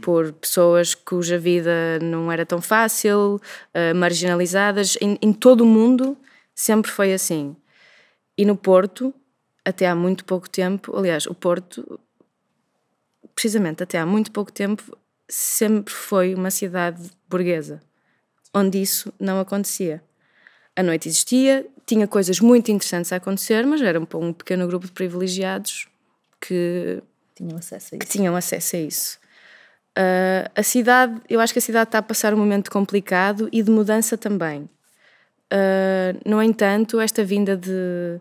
por 0.00 0.32
pessoas 0.32 0.94
cuja 0.94 1.38
vida 1.38 1.98
não 2.00 2.32
era 2.32 2.46
tão 2.46 2.60
fácil, 2.62 3.40
eh, 3.74 3.92
marginalizadas. 3.92 4.96
Em, 5.00 5.18
em 5.20 5.32
todo 5.32 5.60
o 5.60 5.66
mundo 5.66 6.16
sempre 6.54 6.90
foi 6.90 7.12
assim. 7.12 7.54
E 8.36 8.44
no 8.44 8.56
Porto, 8.56 9.12
até 9.64 9.86
há 9.86 9.94
muito 9.94 10.24
pouco 10.24 10.48
tempo, 10.48 10.96
aliás, 10.96 11.26
o 11.26 11.34
Porto, 11.34 12.00
precisamente 13.34 13.82
até 13.82 13.98
há 13.98 14.06
muito 14.06 14.30
pouco 14.32 14.50
tempo, 14.50 14.96
sempre 15.28 15.92
foi 15.92 16.34
uma 16.34 16.50
cidade 16.50 17.10
burguesa, 17.28 17.80
onde 18.54 18.80
isso 18.80 19.12
não 19.20 19.38
acontecia. 19.38 20.02
A 20.74 20.82
noite 20.82 21.08
existia, 21.08 21.66
tinha 21.92 22.08
coisas 22.08 22.40
muito 22.40 22.70
interessantes 22.70 23.12
a 23.12 23.16
acontecer, 23.16 23.66
mas 23.66 23.82
era 23.82 24.00
um, 24.00 24.06
um 24.14 24.32
pequeno 24.32 24.66
grupo 24.66 24.86
de 24.86 24.92
privilegiados 24.92 25.86
que, 26.40 27.02
Tinham 27.34 27.58
acesso 27.58 27.94
a 27.94 27.98
que 27.98 28.04
isso. 28.04 28.12
tinham 28.12 28.34
acesso 28.34 28.76
a 28.76 28.78
isso. 28.78 29.18
Ah, 29.94 30.50
a 30.56 30.62
cidade, 30.62 31.20
eu 31.28 31.38
acho 31.38 31.52
que 31.52 31.58
a 31.58 31.62
cidade 31.62 31.88
está 31.88 31.98
a 31.98 32.02
passar 32.02 32.32
um 32.32 32.38
momento 32.38 32.70
complicado 32.70 33.48
e 33.52 33.62
de 33.62 33.70
mudança 33.70 34.16
também. 34.16 34.68
Ah, 35.50 36.14
no 36.24 36.42
entanto, 36.42 36.98
esta 36.98 37.22
vinda 37.22 37.56
de. 37.56 38.18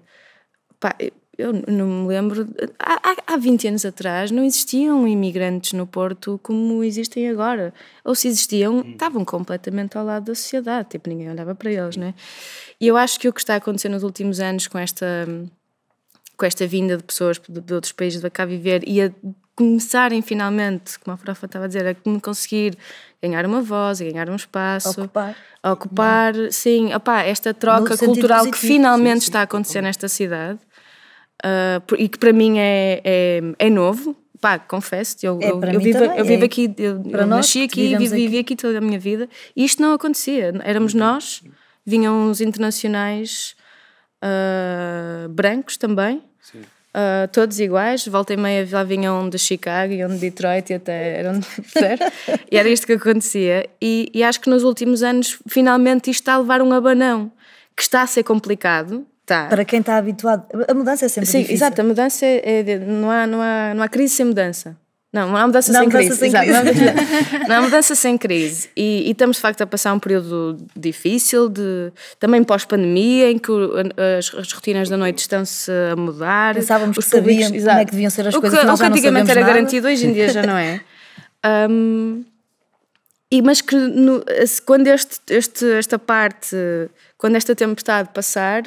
pá, 0.79 0.93
eu 1.37 1.53
não 1.67 1.87
me 1.87 2.07
lembro. 2.09 2.47
Há, 2.79 2.93
há- 3.09 3.33
há 3.33 3.37
20 3.37 3.67
anos 3.67 3.85
atrás 3.85 4.31
não 4.31 4.43
existiam 4.43 5.07
imigrantes 5.07 5.73
no 5.73 5.87
Porto 5.87 6.39
como 6.43 6.83
existem 6.83 7.29
agora. 7.29 7.73
Ou 8.03 8.13
se 8.15 8.27
existiam, 8.27 8.81
estavam 8.81 9.23
completamente 9.23 9.97
ao 9.97 10.05
lado 10.05 10.25
da 10.25 10.35
sociedade, 10.35 10.89
tipo, 10.89 11.09
ninguém 11.09 11.29
olhava 11.29 11.55
para 11.55 11.71
eles, 11.71 11.95
né? 11.97 12.13
E 12.79 12.87
eu 12.87 12.97
acho 12.97 13.19
que 13.19 13.27
o 13.27 13.33
que 13.33 13.39
está 13.39 13.53
a 13.53 13.57
acontecer 13.57 13.89
nos 13.89 14.03
últimos 14.03 14.39
anos 14.39 14.67
com 14.67 14.77
esta 14.77 15.27
com 16.37 16.45
esta 16.45 16.65
vinda 16.65 16.97
de 16.97 17.03
pessoas 17.03 17.39
de, 17.47 17.61
de 17.61 17.73
outros 17.73 17.93
países 17.93 18.19
para 18.19 18.29
cá 18.31 18.45
viver 18.45 18.83
e 18.87 18.99
a 18.99 19.11
começarem 19.55 20.23
finalmente, 20.23 20.97
como 20.99 21.13
a 21.13 21.17
Profa 21.17 21.45
estava 21.45 21.65
a 21.65 21.67
dizer, 21.67 21.85
a 21.85 22.19
conseguir 22.19 22.75
ganhar 23.21 23.45
uma 23.45 23.61
voz, 23.61 24.01
a 24.01 24.05
ganhar 24.05 24.27
um 24.27 24.35
espaço, 24.35 25.01
Ocupar. 25.01 25.35
a 25.61 25.71
ocupar, 25.71 26.33
sim, 26.51 26.91
opá, 26.95 27.21
esta 27.21 27.53
troca 27.53 27.91
No 27.91 27.97
cultural 28.05 28.45
que 28.45 28.57
finalmente 28.57 29.21
está 29.21 29.41
a 29.41 29.43
acontecer 29.43 29.81
nesta 29.83 30.07
cidade 30.07 30.57
por- 31.87 31.99
e 31.99 32.07
que 32.07 32.17
para 32.19 32.31
mim 32.33 32.59
é, 32.59 33.01
é, 33.03 33.41
é 33.59 33.69
novo. 33.69 34.15
Pá, 34.39 34.57
confesso, 34.57 35.17
eu, 35.21 35.37
É, 35.39 35.51
eu, 35.51 35.61
eu 35.61 35.79
vivo, 35.79 36.03
eu 36.03 36.25
vivo 36.25 36.41
é. 36.43 36.45
aqui, 36.45 36.73
eu, 36.79 36.99
Para 36.99 37.21
eu 37.21 37.27
nós 37.27 37.37
nasci 37.45 37.61
aqui, 37.63 37.89
vivi, 37.89 38.07
vivi 38.07 38.25
aqui. 38.27 38.37
aqui 38.39 38.55
toda 38.55 38.79
a 38.79 38.81
minha 38.81 38.97
vida 38.97 39.29
e 39.55 39.63
isto 39.63 39.79
não 39.81 39.93
acontecia. 39.93 40.51
Éramos 40.63 40.95
nós, 40.95 41.43
vinham 41.85 42.29
os 42.31 42.41
internacionais 42.41 43.55
ah, 44.21 45.27
brancos 45.29 45.77
também, 45.77 46.23
Sim. 46.41 46.61
ah, 46.93 47.27
todos 47.31 47.59
iguais. 47.59 48.07
Volta 48.07 48.33
e 48.33 48.37
meia 48.37 48.67
lá 48.71 48.83
vinham 48.83 49.29
de 49.29 49.37
Chicago, 49.37 49.93
iam 49.93 50.09
de 50.09 50.17
Detroit 50.17 50.71
e 50.71 50.73
até 50.75 51.19
eram 51.19 51.39
de? 51.39 51.45
E 52.51 52.57
era 52.57 52.67
isto 52.69 52.85
que 52.87 52.93
acontecia. 52.93 53.69
E, 53.81 54.09
e 54.13 54.23
acho 54.23 54.39
que 54.41 54.49
nos 54.49 54.63
últimos 54.63 55.03
anos, 55.03 55.39
finalmente, 55.47 56.09
isto 56.09 56.21
está 56.21 56.33
a 56.33 56.37
levar 56.39 56.61
um 56.61 56.71
abanão 56.73 57.31
que 57.75 57.83
está 57.83 58.01
a 58.01 58.07
ser 58.07 58.23
complicado. 58.23 59.05
Tá. 59.31 59.47
Para 59.47 59.63
quem 59.63 59.79
está 59.79 59.95
habituado. 59.97 60.43
A 60.67 60.73
mudança 60.73 61.05
é 61.05 61.07
sempre 61.07 61.29
Sim, 61.29 61.37
difícil. 61.39 61.55
exato, 61.55 61.79
a 61.79 61.83
mudança 61.85 62.25
é, 62.25 62.41
é 62.67 62.77
não, 62.79 63.09
há, 63.09 63.25
não, 63.25 63.41
há, 63.41 63.73
não 63.73 63.81
há 63.83 63.87
crise 63.87 64.15
sem 64.15 64.25
mudança. 64.25 64.75
Não, 65.13 65.27
não 65.29 65.35
há 65.37 65.45
mudança 65.45 65.71
Não 65.73 65.79
sem 65.79 65.87
mudança 65.89 66.05
crise. 66.05 66.19
sem 66.19 66.27
exato, 66.29 66.45
crise. 66.69 66.83
Não, 66.83 66.91
há 66.91 66.91
mudança, 66.93 67.47
não 67.49 67.55
há 67.55 67.61
mudança 67.61 67.95
sem 67.95 68.17
crise. 68.17 68.69
E, 68.77 69.07
e 69.07 69.11
estamos 69.11 69.35
de 69.37 69.41
facto 69.41 69.61
a 69.61 69.67
passar 69.67 69.93
um 69.93 69.99
período 69.99 70.57
difícil, 70.75 71.47
de, 71.49 71.91
também 72.19 72.43
pós-pandemia, 72.43 73.29
em 73.31 73.37
que 73.37 73.51
o- 73.51 73.71
as, 74.17 74.33
as 74.35 74.51
rotinas 74.53 74.89
da 74.89 74.97
noite 74.97 75.19
estão-se 75.19 75.71
a 75.91 75.95
mudar. 75.97 76.55
Pensávamos 76.55 76.97
os 76.97 77.05
que 77.05 77.11
sabíamos 77.11 77.57
como 77.63 77.69
é 77.79 77.85
que 77.85 77.91
deviam 77.91 78.09
ser 78.09 78.27
as 78.27 78.35
O 78.35 78.39
coisas, 78.41 78.59
que, 78.59 78.65
nós 78.65 78.79
o 78.79 78.83
que 78.83 78.89
antigamente 78.89 79.31
era 79.31 79.41
nada. 79.41 79.53
garantido, 79.53 79.87
hoje 79.87 80.07
em 80.07 80.13
dia 80.13 80.27
já 80.29 80.43
não 80.43 80.57
é. 80.57 80.81
Hum, 81.69 82.23
e, 83.31 83.41
mas 83.41 83.61
que 83.61 83.75
no- 83.75 84.23
quando 84.65 84.87
este, 84.87 85.17
este, 85.29 85.65
esta 85.73 85.97
parte, 85.97 86.55
quando 87.17 87.35
esta 87.35 87.55
tempestade 87.55 88.09
passar, 88.13 88.63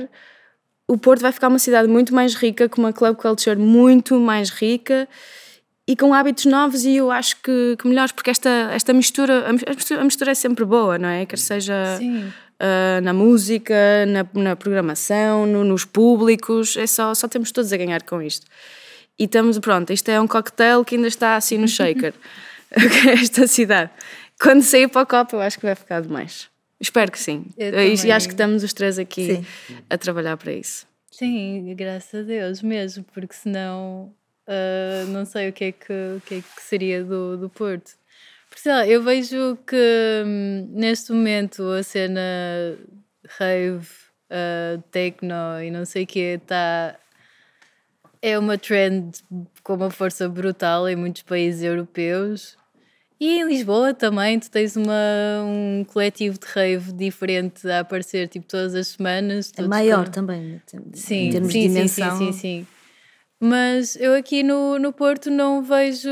o 0.89 0.99
Porto 0.99 1.23
vai 1.23 1.33
ficar 1.33 1.49
uma 1.49 1.59
cidade 1.59 1.89
muito 1.89 2.15
mais 2.15 2.35
rica, 2.35 2.69
com 2.69 2.81
uma 2.83 2.93
club 2.93 3.17
culture 3.17 3.57
muito 3.57 4.19
mais 4.21 4.51
rica 4.51 5.09
e 5.89 5.97
com 5.97 6.13
hábitos 6.15 6.45
novos 6.47 6.85
e 6.85 6.97
eu 6.97 7.11
acho 7.11 7.37
que, 7.43 7.77
que 7.79 7.87
melhores, 7.89 8.13
porque 8.13 8.31
esta, 8.31 8.49
esta 8.73 8.93
mistura, 8.93 9.47
a 9.49 10.05
mistura, 10.05 10.31
é 10.31 10.35
sempre 10.35 10.65
boa, 10.65 10.99
não 10.99 11.09
é? 11.09 11.27
Quer 11.27 11.39
seja 11.39 11.75
ah, 12.61 13.01
na 13.03 13.13
música, 13.13 13.75
na, 14.07 14.27
na 14.43 14.57
programação, 14.57 15.47
no- 15.47 15.65
nos 15.65 15.85
públicos, 15.85 16.77
é 16.77 16.87
só, 16.87 17.15
só 17.15 17.29
temos 17.29 17.51
todos 17.53 17.73
a 17.73 17.77
ganhar 17.77 18.03
com 18.03 18.21
isto. 18.23 18.47
E 19.19 19.25
estamos, 19.25 19.59
pronto, 19.59 19.93
isto 19.93 20.09
é 20.11 20.21
um 20.21 20.27
cocktail 20.27 20.85
que 20.85 20.97
ainda 20.97 21.09
está 21.09 21.37
assim 21.37 21.57
no 21.59 21.69
shaker, 21.69 22.15
esta 23.21 23.47
cidade. 23.47 23.91
Quando 24.41 24.63
sair 24.63 24.89
para 24.89 25.03
o 25.03 25.07
copo, 25.07 25.37
eu 25.37 25.41
acho 25.41 25.59
que 25.59 25.67
vai 25.67 25.75
ficar 25.75 26.01
demais. 26.03 26.49
Espero 26.85 27.11
que 27.11 27.19
sim. 27.19 27.47
Eu 27.57 27.73
E, 27.81 28.13
acho 28.13 28.29
que 28.29 28.35
estamos 28.35 28.63
os 28.63 28.75
três 28.75 28.99
aqui 28.99 29.37
Sim. 29.37 29.47
a 29.89 29.97
trabalhar 29.97 30.37
para 30.37 30.53
isso. 30.53 30.87
Sim, 31.11 31.75
graças 31.75 32.21
a 32.21 32.23
Deus 32.23 32.61
mesmo, 32.61 33.05
porque 33.05 33.35
senão 33.35 34.13
ah, 34.47 35.05
não 35.09 35.25
sei 35.25 35.49
o 35.49 35.53
que 35.53 35.65
é 35.65 35.73
que, 35.73 35.93
o 35.93 36.21
que, 36.27 36.35
é 36.35 36.41
que 36.41 36.63
seria 36.63 37.03
do, 37.03 37.37
do 37.39 37.49
Porto. 37.49 37.93
Porque 38.49 38.61
sei 38.61 38.73
lá, 38.73 38.87
eu 38.87 39.03
vejo 39.03 39.57
que 39.67 40.23
hum, 40.27 40.69
neste 40.73 41.11
momento 41.13 41.63
a 41.71 41.83
cena 41.83 42.21
rave, 43.39 43.89
ah, 44.31 44.79
techno 44.91 45.63
e 45.63 45.71
não 45.71 45.85
sei 45.85 46.05
o 46.05 46.07
que 46.07 46.19
está. 46.21 46.99
É 48.21 48.39
uma 48.39 48.57
trend 48.57 49.19
com 49.63 49.75
uma 49.75 49.91
força 49.91 50.29
brutal 50.29 50.89
em 50.89 50.97
muitos 50.97 51.23
países 51.23 51.63
europeus. 51.63 52.57
E 53.21 53.39
em 53.39 53.45
Lisboa 53.47 53.95
também, 53.95 54.39
tu 54.41 54.51
tens 54.51 54.77
uma, 54.77 54.93
um 55.47 55.85
coletivo 55.85 56.39
de 56.39 56.47
rave 56.47 56.93
diferente 56.93 57.67
a 57.69 57.81
aparecer 57.81 58.29
tipo 58.29 58.47
todas 58.47 58.75
as 58.75 58.89
semanas. 58.89 59.53
É 59.57 59.63
maior 59.63 60.07
com- 60.07 60.11
também, 60.13 60.61
Sim, 60.95 61.29
em 61.29 61.31
termos 61.31 61.53
sim, 61.53 61.61
de 61.61 61.69
sim, 61.69 61.69
dimensão. 61.69 62.19
sim, 62.19 62.33
sim, 62.33 62.39
sim. 62.39 62.67
Mas 63.41 63.97
eu 63.97 64.15
aqui 64.15 64.43
no, 64.43 64.79
no 64.79 64.93
Porto 64.93 65.31
não 65.31 65.63
vejo 65.63 66.09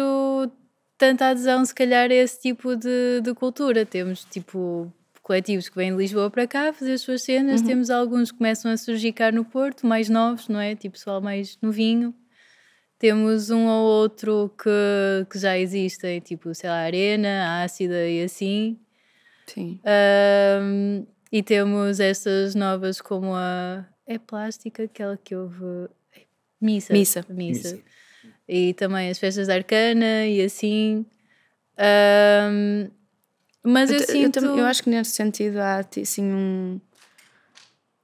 tanta 0.99 1.27
adesão, 1.31 1.65
se 1.65 1.75
calhar, 1.75 2.11
a 2.11 2.15
esse 2.15 2.41
tipo 2.41 2.77
de, 2.77 3.21
de 3.23 3.35
cultura. 3.35 3.85
Temos, 3.87 4.25
tipo, 4.25 4.93
coletivos 5.23 5.69
que 5.69 5.77
vêm 5.77 5.91
de 5.93 5.97
Lisboa 5.99 6.31
para 6.31 6.47
cá 6.47 6.73
fazer 6.73 6.93
as 6.93 7.01
suas 7.01 7.23
cenas. 7.23 7.61
Uhum. 7.61 7.67
Temos 7.67 7.91
alguns 7.91 8.31
que 8.31 8.39
começam 8.39 8.71
a 8.71 8.77
surgir 8.77 9.13
cá 9.13 9.33
no 9.33 9.45
Porto, 9.45 9.87
mais 9.87 10.09
novos, 10.09 10.49
não 10.49 10.61
é? 10.61 10.75
Tipo, 10.75 10.95
pessoal 10.95 11.21
mais 11.21 11.59
novinho. 11.63 12.15
Temos 13.03 13.51
um 13.51 13.67
ou 13.67 13.83
outro 13.85 14.49
que, 14.57 15.27
que 15.29 15.37
já 15.37 15.59
existem, 15.59 16.21
tipo, 16.21 16.55
sei 16.55 16.71
lá, 16.71 16.77
Arena, 16.83 17.65
Ácida 17.65 18.09
e 18.09 18.23
assim. 18.23 18.79
Sim. 19.45 19.81
Um, 20.63 21.05
e 21.33 21.43
temos 21.43 21.99
estas 21.99 22.55
novas 22.55 23.01
como 23.01 23.35
a. 23.35 23.85
É 24.07 24.19
plástica, 24.21 24.85
aquela 24.85 25.17
que 25.17 25.35
houve. 25.35 25.89
Missa. 26.61 26.93
Missa. 26.93 27.27
Missa. 27.29 27.81
E 28.49 28.73
também 28.75 29.11
as 29.11 29.19
festas 29.19 29.49
da 29.49 29.55
Arcana 29.55 30.25
e 30.29 30.41
assim. 30.41 31.05
Um, 31.77 32.89
mas 33.65 33.91
eu, 33.91 33.97
Eu, 33.97 34.01
eu 34.03 34.07
sinto. 34.07 34.41
tam- 34.41 34.57
eu 34.59 34.65
acho 34.65 34.81
que 34.85 34.91
nesse 34.91 35.11
sentido 35.11 35.57
há 35.59 35.81
assim 36.01 36.33
um. 36.33 36.81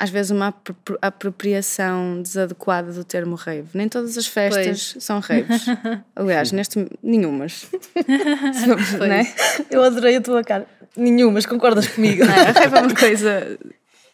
Às 0.01 0.11
vezes 0.11 0.31
uma 0.31 0.49
apro- 0.49 0.99
apropriação 1.03 2.23
desadequada 2.23 2.93
do 2.93 3.03
termo 3.03 3.35
rave. 3.35 3.69
Nem 3.75 3.89
todas 3.89 4.17
as 4.17 4.27
festas 4.29 4.95
são 5.01 5.19
raves. 5.19 5.67
Aliás, 6.15 6.53
neste. 6.53 6.87
nenhumas. 7.03 7.67
né? 9.09 9.27
Eu 9.71 9.83
adorei 9.83 10.17
a 10.17 10.21
tua 10.21 10.45
cara. 10.45 10.67
Nenhumas, 10.97 11.47
concordas 11.47 11.89
comigo? 11.89 12.25
Não, 12.25 12.33
a 12.33 12.51
rave 12.53 12.77
é 12.77 12.81
uma 12.81 12.95
coisa. 12.95 13.59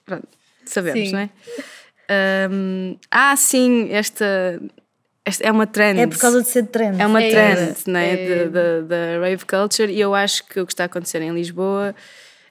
Pronto, 0.06 0.26
sabemos, 0.64 1.08
Sim. 1.08 1.12
não 1.12 1.20
é? 1.20 1.30
Ahm, 2.08 2.96
ah, 3.10 3.34
sim, 3.36 3.88
esta, 3.90 4.60
esta 5.24 5.44
é 5.44 5.50
uma 5.50 5.66
trend. 5.66 5.98
É 6.00 6.06
por 6.06 6.18
causa 6.18 6.42
de 6.42 6.48
ser 6.48 6.66
trend. 6.66 7.00
É 7.00 7.06
uma 7.06 7.22
É 7.22 7.30
trend 7.30 7.74
né, 7.86 8.12
é- 8.12 8.44
de- 8.46 8.82
da 8.86 9.18
rave 9.20 9.44
culture 9.46 9.90
e 9.92 10.00
eu 10.00 10.14
acho 10.14 10.44
que 10.46 10.60
o 10.60 10.66
que 10.66 10.72
está 10.72 10.84
a 10.84 10.86
acontecer 10.86 11.22
em 11.22 11.32
Lisboa 11.34 11.94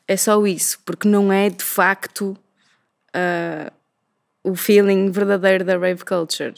é 0.08 0.18
só 0.18 0.44
isso, 0.46 0.80
porque 0.86 1.08
não 1.08 1.32
é 1.32 1.50
de 1.50 1.64
facto 1.64 2.36
ah, 3.14 3.72
o 4.44 4.56
feeling 4.56 5.12
verdadeiro 5.12 5.64
da 5.64 5.78
rave 5.78 6.04
culture. 6.04 6.56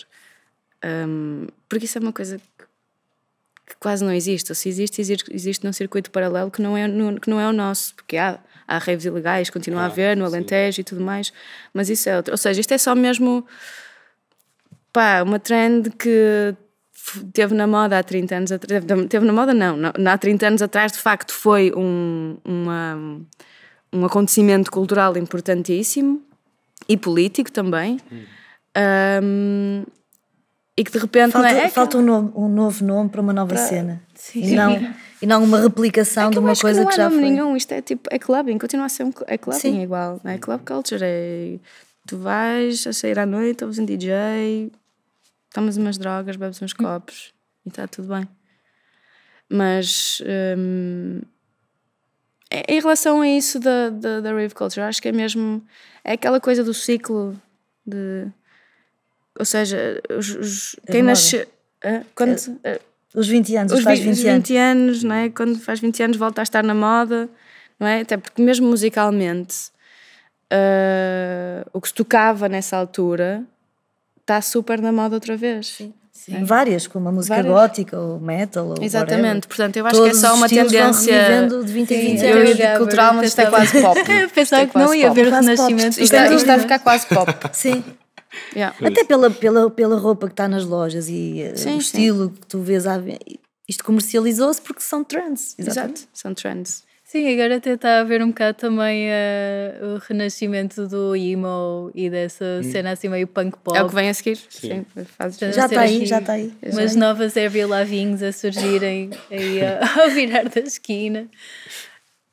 Um, 0.84 1.47
porque 1.70 1.86
isso 1.86 1.97
é 1.97 2.01
uma 2.01 2.14
coisa 2.14 2.38
que, 3.68 3.76
quase 3.80 4.03
não 4.03 4.12
existe. 4.14 4.51
Ou 4.51 4.56
se 4.56 4.70
existe, 4.70 5.01
existe, 5.01 5.34
existe 5.34 5.66
num 5.66 5.74
circuito 5.74 6.12
paralelo 6.12 6.51
que 6.51 6.62
não 6.62 6.76
é, 6.78 6.88
no- 6.88 7.20
que 7.20 7.30
não 7.30 7.39
é 7.39 7.47
o 7.47 7.53
nosso, 7.53 7.95
porque 7.95 8.18
há, 8.18 8.39
há 8.68 8.78
raves 8.78 9.06
ilegais, 9.06 9.49
continua 9.49 9.82
a 9.82 9.84
Ah, 9.84 9.88
haver 9.88 10.16
no 10.18 10.28
sim. 10.30 10.36
Alentejo 10.36 10.82
e 10.82 10.84
tudo 10.84 11.01
mais, 11.01 11.32
mas 11.74 11.89
isso 11.89 12.08
é 12.10 12.18
outro. 12.18 12.34
Ou 12.34 12.38
seja, 12.38 12.60
isto 12.62 12.72
é 12.74 12.78
só 12.78 12.93
mesmo 12.95 13.45
pá, 14.93 15.22
uma 15.24 15.39
trend 15.39 15.89
que 15.91 16.56
teve 17.34 17.53
na 17.53 17.68
moda 17.68 17.99
há 17.99 18.03
30 18.03 18.36
anos 18.38 18.51
atrás. 18.51 18.84
Teve 19.10 19.26
na 19.26 19.34
moda, 19.34 19.53
não. 19.53 19.78
na- 19.78 20.14
Há 20.14 20.18
30 20.18 20.47
anos 20.47 20.62
atrás, 20.62 20.91
de 20.91 20.97
facto, 20.99 21.32
foi 21.34 21.72
um, 21.76 22.38
uma, 22.43 22.95
um 23.93 24.06
acontecimento 24.06 24.72
cultural 24.72 25.16
importantíssimo 25.18 26.24
e 26.88 26.98
político 26.98 27.52
também. 27.52 28.00
Um, 29.24 29.84
e 30.78 30.84
que 30.84 30.92
de 30.92 30.98
repente. 30.98 31.32
Falta, 31.32 31.54
não 31.54 31.58
é, 31.60 31.64
é 31.66 31.70
falta 31.70 31.98
um, 31.98 32.02
nome- 32.02 32.32
um 32.36 32.50
novo 32.50 32.84
nome 32.84 33.10
para 33.10 33.22
uma 33.22 33.32
nova 33.34 33.56
cena. 33.56 34.02
Sim. 34.14 34.44
E 34.44 34.56
não, 34.56 34.96
e 35.22 35.26
não 35.26 35.44
uma 35.44 35.60
replicação 35.62 36.30
de 36.30 36.38
Eu 36.38 36.42
uma 36.42 36.56
coisa 36.56 36.80
que, 36.80 36.86
não 36.86 36.90
que, 36.90 36.94
há 36.94 37.04
já 37.04 37.10
nome 37.10 37.22
foi. 37.22 37.30
nenhum, 37.30 37.56
isto 37.56 37.72
é 37.72 37.82
tipo, 37.82 38.10
é 38.12 38.20
clubbing, 38.20 38.58
continua 38.58 38.86
a 38.88 38.90
ser 38.90 39.04
um, 39.06 39.12
é 39.28 39.38
clubbing 39.38 39.60
Sim. 39.60 39.82
igual, 39.82 40.20
não 40.24 40.32
é? 40.32 40.38
Club 40.38 40.62
culture 40.66 41.02
é, 41.04 41.58
tu 42.06 42.18
vais 42.18 42.86
a 42.86 42.92
sair 42.94 43.18
à 43.18 43.26
noite, 43.26 43.64
ouves 43.64 43.80
um 43.80 43.86
DJ, 43.86 44.72
tomas 45.54 45.78
umas 45.78 45.98
drogas, 45.98 46.36
bebes 46.36 46.62
uns 46.62 46.74
copos 46.74 47.34
e 47.66 47.70
está 47.70 47.88
tudo 47.88 48.10
bem. 48.10 48.28
Mas 49.50 50.22
hum, 50.58 51.22
em 52.52 52.64
em 52.78 52.80
relação 52.80 53.22
a 53.22 53.28
isso 53.28 53.60
da, 53.60 53.89
da, 53.89 54.22
da 54.22 54.32
rave 54.34 54.54
culture, 54.54 54.82
acho 54.82 55.02
que 55.02 55.08
é 55.08 55.12
mesmo, 55.12 55.62
é 56.04 56.14
aquela 56.14 56.39
coisa 56.39 56.64
do 56.64 56.74
ciclo 56.74 57.36
de, 57.86 58.28
ou 59.38 59.46
seja, 59.46 60.02
os, 60.18 60.30
os- 60.30 60.76
quem 60.86 61.02
moda. 61.02 61.12
nasce... 61.12 61.48
Quando, 62.16 62.36
eh, 62.64 62.80
Os 63.14 63.28
20 63.28 63.56
anos, 63.56 63.74
os, 63.74 63.82
faz 63.84 64.00
20, 64.00 64.16
20 64.16 64.28
anos. 64.28 64.52
anos, 64.52 65.04
não 65.04 65.16
é? 65.16 65.30
Quando 65.30 65.60
faz 65.60 65.80
20 65.80 66.02
anos 66.02 66.18
volta 66.18 66.41
a 66.41 66.43
estar 66.43 66.64
na 66.64 66.74
moda, 66.74 67.30
não 67.80 67.86
é? 67.88 68.02
Até 68.02 68.18
porque 68.18 68.41
mesmo 68.41 68.68
musicalmente 68.68 69.70
ah, 70.50 71.66
o 71.74 71.80
que 71.82 71.88
se 71.89 71.93
tocava 71.93 72.48
nessa 72.50 72.78
altura 72.78 73.43
está 74.22 74.41
super 74.41 74.82
na 74.82 74.91
moda 74.91 75.16
outra 75.16 75.38
vez. 75.38 75.68
Sim. 75.68 75.93
Várias, 76.44 76.88
como 76.88 77.10
a 77.10 77.12
música 77.12 77.36
Várias. 77.36 77.54
gótica 77.54 78.00
ou 78.00 78.20
metal 78.20 78.68
ou 78.68 78.76
Exatamente, 78.82 79.24
whatever. 79.26 79.48
portanto 79.48 79.78
eu 79.78 79.86
acho 79.86 79.96
Todos 79.96 80.12
que 80.12 80.26
é 80.26 80.30
só 80.30 80.36
uma 80.36 80.50
tendência 80.50 81.48
de 81.48 81.72
20 81.72 81.92
em 81.94 82.02
20 82.02 82.20
Sim, 82.20 82.26
eu 82.26 82.38
anos. 82.38 82.50
dizer 82.50 82.78
cultural, 82.78 83.14
mas 83.14 83.28
isto 83.28 83.40
é 83.42 83.46
pensava- 83.46 83.66
quase 83.68 83.82
pop. 83.82 84.00
Eu 84.12 84.30
pensava 84.30 84.42
Isto 84.42 84.56
é 84.56 84.66
que 84.68 84.78
não 84.88 84.94
ia 84.94 85.10
haver 85.10 85.26
renascimento. 85.26 85.90
Isto 85.90 86.02
Isto, 86.04 86.12
do 86.12 86.18
é- 86.18 86.28
é- 86.34 86.36
está 86.36 86.56
a 86.56 86.60
ficar 86.60 86.80
quase 86.80 87.06
pop. 87.08 87.32
Sim. 87.54 87.84
Yeah. 88.56 88.76
Até 88.84 89.04
pela, 89.04 89.30
pela, 89.32 89.70
pela 89.72 89.98
roupa 89.98 90.28
que 90.28 90.34
está 90.34 90.48
nas 90.48 90.66
lojas 90.66 91.08
e 91.08 91.42
eh, 91.42 91.56
Sim, 91.56 91.70
o 91.70 91.72
sim. 91.74 91.78
estilo 91.78 92.30
que 92.32 92.46
tu 92.48 92.60
vês 92.60 92.86
Isto 93.68 93.84
comercializou-se 93.84 94.62
porque 94.62 94.82
são 94.82 95.04
trends. 95.04 95.56
Exatamente. 95.58 96.00
Exato, 96.02 96.10
são 96.14 96.34
trends. 96.34 96.84
Sim, 97.16 97.34
agora 97.34 97.55
até 97.55 97.72
está 97.76 97.97
a 97.97 97.99
haver 98.01 98.22
um 98.22 98.28
bocado 98.28 98.57
também 98.57 99.07
eh, 99.09 99.80
o 99.82 99.97
renascimento 100.05 100.86
do 100.86 101.16
emo 101.16 101.89
e 101.95 102.09
dessa 102.09 102.61
cena 102.63 102.91
assim 102.91 103.07
meio 103.07 103.26
punk 103.26 103.57
pop. 103.63 103.78
É 103.78 103.82
o 103.82 103.88
que 103.88 103.95
vem 103.95 104.09
a 104.09 104.13
seguir. 104.13 104.38
Sim, 104.49 104.86
fazes 105.18 105.39
Já 105.39 105.49
Já 105.51 105.66
está 105.68 105.80
aí, 105.82 106.05
já 106.05 106.20
está 106.20 106.34
aí. 106.34 106.53
Umas 106.61 106.93
novas 106.97 107.38
Avril 107.38 107.70
Lavignes 107.70 108.22
a 108.22 108.34
surgirem 108.34 109.11
aí 109.32 109.61
a- 109.63 109.80
ao 110.03 110.09
virar 110.09 110.49
da 110.49 110.59
esquina. 110.59 111.28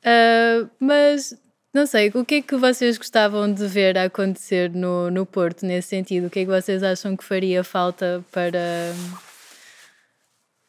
Ah, 0.03 0.67
mas 0.77 1.33
não 1.73 1.85
sei, 1.85 2.11
o 2.13 2.25
que 2.25 2.35
é 2.35 2.41
que 2.41 2.57
vocês 2.57 2.97
gostavam 2.97 3.53
de 3.53 3.65
ver 3.67 3.97
acontecer 3.97 4.69
no, 4.69 5.09
no 5.09 5.25
Porto 5.25 5.65
nesse 5.65 5.87
sentido? 5.87 6.27
O 6.27 6.29
que 6.29 6.39
é 6.39 6.43
que 6.45 6.51
vocês 6.51 6.83
acham 6.83 7.15
que 7.15 7.23
faria 7.23 7.63
falta 7.63 8.21
para. 8.33 8.59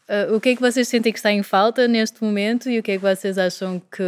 Ah, 0.09 0.34
o 0.34 0.40
que 0.40 0.50
é 0.50 0.55
que 0.55 0.61
vocês 0.61 0.86
sentem 0.88 1.12
que 1.12 1.18
está 1.18 1.32
em 1.32 1.42
falta 1.42 1.88
neste 1.88 2.22
momento 2.22 2.68
e 2.68 2.78
o 2.78 2.82
que 2.82 2.92
é 2.92 2.96
que 2.96 3.02
vocês 3.02 3.38
acham 3.38 3.80
que 3.80 4.02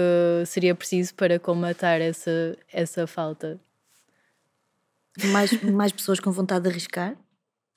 seria 0.46 0.74
preciso 0.74 1.14
para 1.14 1.38
colmatar 1.38 2.00
essa, 2.00 2.56
essa 2.72 3.06
falta? 3.06 3.58
Mais, 5.32 5.62
mais 5.62 5.92
pessoas 5.92 6.20
com 6.20 6.30
vontade 6.30 6.64
de 6.64 6.68
arriscar 6.70 7.16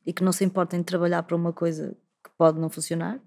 e 0.05 0.11
que 0.11 0.24
não 0.24 0.34
se 0.34 0.43
importem 0.43 0.80
de 0.80 0.86
trabalhar 0.86 1.24
para 1.24 1.36
uma 1.36 1.53
coisa 1.53 1.95
que 2.24 2.30
pode 2.38 2.59
não 2.59 2.70
funcionar. 2.70 3.20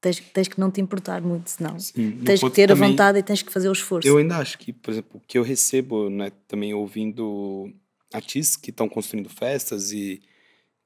Tens, 0.00 0.20
tens 0.20 0.46
que 0.46 0.60
não 0.60 0.70
te 0.70 0.80
importar 0.80 1.20
muito, 1.20 1.50
senão. 1.50 1.78
Sim, 1.80 2.20
Tens 2.24 2.40
que 2.40 2.50
ter 2.50 2.70
a 2.70 2.74
também- 2.74 2.90
vontade 2.90 3.18
e 3.18 3.22
tens 3.22 3.42
que 3.42 3.52
fazer 3.52 3.68
o 3.68 3.72
esforço. 3.72 4.06
Eu 4.06 4.18
ainda 4.18 4.36
acho 4.36 4.56
que, 4.58 4.72
por 4.72 4.92
exemplo, 4.92 5.16
o 5.16 5.26
que 5.26 5.36
eu 5.38 5.42
recebo, 5.42 6.08
né, 6.08 6.30
também 6.46 6.72
ouvindo 6.74 7.72
artistas 8.12 8.56
que 8.56 8.70
estão 8.70 8.88
construindo 8.88 9.28
festas 9.28 9.90
e 9.90 10.22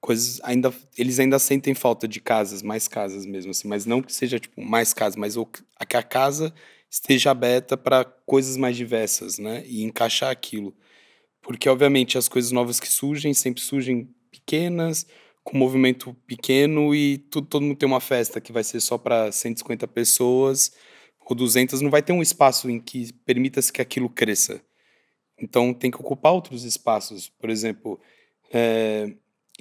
coisas, 0.01 0.40
ainda 0.42 0.72
eles 0.96 1.18
ainda 1.18 1.38
sentem 1.38 1.74
falta 1.74 2.09
de 2.09 2.20
casas, 2.20 2.62
mais 2.62 2.88
casas 2.88 3.26
mesmo 3.26 3.51
assim, 3.51 3.68
mas 3.68 3.86
não 3.86 4.03
que 4.03 4.12
seja 4.12 4.38
tipo 4.38 4.61
mais 4.61 4.94
casas, 4.94 5.16
mas 5.16 5.36
o 5.36 5.46
a 5.76 5.86
que 5.86 5.96
a 5.96 6.03
casa 6.03 6.55
esteja 6.90 7.30
aberta 7.30 7.76
para 7.76 8.05
coisas 8.05 8.57
mais 8.57 8.76
diversas, 8.76 9.38
né, 9.38 9.62
e 9.66 9.82
encaixar 9.82 10.30
aquilo. 10.30 10.74
Porque 11.42 11.68
obviamente 11.68 12.18
as 12.18 12.28
coisas 12.28 12.51
novas 12.51 12.80
que 12.80 12.88
surgem 12.88 13.32
sempre 13.34 13.62
surgem 13.62 14.09
pequenas, 14.30 15.07
com 15.44 15.57
movimento 15.57 16.14
pequeno 16.26 16.94
e 16.94 17.18
tudo, 17.18 17.46
todo 17.46 17.62
mundo 17.62 17.76
tem 17.76 17.86
uma 17.86 18.01
festa 18.01 18.40
que 18.40 18.53
vai 18.53 18.64
ser 18.64 18.80
só 18.80 18.98
para 18.98 19.32
150 19.32 19.86
pessoas 19.88 20.72
ou 21.30 21.36
200, 21.36 21.80
não 21.80 21.90
vai 21.90 22.03
ter 22.03 22.12
um 22.12 22.22
espaço 22.22 22.68
em 22.68 22.80
que 22.80 23.12
permita-se 23.24 23.72
que 23.72 23.80
aquilo 23.80 24.09
cresça. 24.09 24.61
Então 25.40 25.72
tem 25.72 25.90
que 25.90 25.96
ocupar 25.96 26.32
outros 26.32 26.64
espaços. 26.64 27.28
Por 27.28 27.48
exemplo, 27.48 28.01
é, 28.53 29.14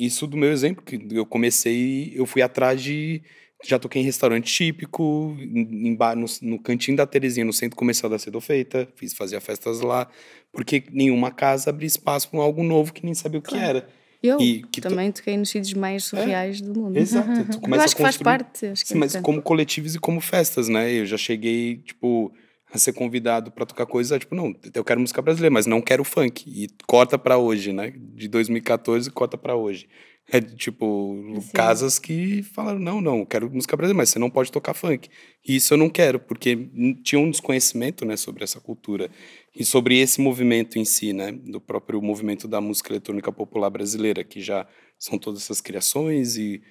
isso 0.05 0.25
do 0.27 0.37
meu 0.37 0.51
exemplo, 0.51 0.83
que 0.83 0.99
eu 1.11 1.25
comecei, 1.25 2.11
eu 2.15 2.25
fui 2.25 2.41
atrás 2.41 2.81
de. 2.81 3.21
Já 3.65 3.77
toquei 3.77 4.01
em 4.01 4.05
restaurante 4.05 4.53
típico, 4.53 5.35
em, 5.41 5.93
bar, 5.93 6.15
no, 6.15 6.25
no 6.41 6.57
cantinho 6.59 6.95
da 6.95 7.05
Terezinha, 7.05 7.45
no 7.45 7.51
centro 7.51 7.75
comercial 7.75 8.09
da 8.09 8.17
Cedo 8.17 8.39
Feita, 8.39 8.87
fiz, 8.95 9.13
fazia 9.13 9.41
festas 9.41 9.81
lá, 9.81 10.07
porque 10.53 10.81
nenhuma 10.91 11.29
casa 11.29 11.69
abria 11.69 11.85
espaço 11.87 12.29
para 12.29 12.39
algo 12.39 12.63
novo 12.63 12.93
que 12.93 13.03
nem 13.03 13.13
sabia 13.13 13.39
o 13.39 13.41
que 13.41 13.57
era. 13.57 13.89
Eu 14.23 14.39
E 14.39 14.63
que 14.71 14.79
também 14.79 15.11
toquei 15.11 15.35
nos 15.35 15.49
sítios 15.49 15.73
mais 15.73 16.05
surreais 16.05 16.61
do 16.61 16.73
mundo. 16.79 16.95
Exato. 16.97 17.45
Tu 17.51 17.57
Eu 17.57 17.61
começa 17.61 17.83
acho 17.83 17.93
a 17.93 17.97
que 17.97 18.01
faz 18.01 18.15
construir- 18.17 18.37
parte. 18.37 18.65
Acho 18.67 18.85
que 18.85 18.91
é 18.91 18.93
Sim, 18.93 18.99
mas 18.99 19.11
importante. 19.11 19.25
como 19.25 19.41
coletivos 19.41 19.93
e 19.95 19.99
como 19.99 20.21
festas, 20.21 20.69
né? 20.69 20.91
Eu 20.93 21.05
já 21.05 21.17
cheguei, 21.17 21.77
tipo, 21.83 22.31
a 22.71 22.77
ser 22.77 22.93
convidado 22.93 23.51
pra 23.51 23.65
tocar 23.65 23.85
coisa, 23.85 24.19
tipo, 24.19 24.35
não, 24.35 24.53
eu 24.73 24.83
quero 24.83 24.99
música 24.99 25.21
brasileira, 25.21 25.53
mas 25.53 25.65
não 25.65 25.81
quero 25.81 26.03
funk. 26.03 26.43
E 26.47 26.67
corta 26.85 27.17
pra 27.17 27.37
hoje, 27.37 27.73
né? 27.73 27.93
De 27.97 28.27
2014 28.27 29.09
corta 29.11 29.37
pra 29.37 29.55
hoje. 29.55 29.87
É 30.31 30.39
tipo, 30.39 31.17
casas 31.55 31.97
que 31.97 32.43
falaram, 32.43 32.77
não, 32.77 33.01
não, 33.01 33.19
eu 33.19 33.25
quero 33.25 33.49
música 33.49 33.75
brasileira, 33.75 33.97
mas 33.97 34.09
você 34.09 34.19
não 34.19 34.29
pode 34.29 34.51
tocar 34.51 34.75
funk. 34.75 35.09
E 35.43 35.55
isso 35.55 35.73
eu 35.73 35.77
não 35.77 35.89
quero, 35.89 36.19
porque 36.19 36.69
tinha 37.03 37.19
um 37.19 37.31
desconhecimento, 37.31 38.05
né, 38.05 38.15
sobre 38.15 38.43
essa 38.43 38.59
cultura 38.59 39.09
e 39.55 39.65
sobre 39.65 39.97
esse 39.97 40.21
movimento 40.21 40.77
em 40.77 40.85
si, 40.85 41.13
né, 41.13 41.31
do 41.31 41.59
próprio 41.59 41.99
movimento 41.99 42.47
da 42.47 42.61
música 42.61 42.91
eletrônica 42.91 43.31
popular 43.31 43.71
brasileira, 43.71 44.23
que 44.23 44.39
já 44.39 44.67
são 44.99 45.17
todas 45.17 45.41
essas 45.41 45.61
criações 45.61 46.37
e 46.37 46.61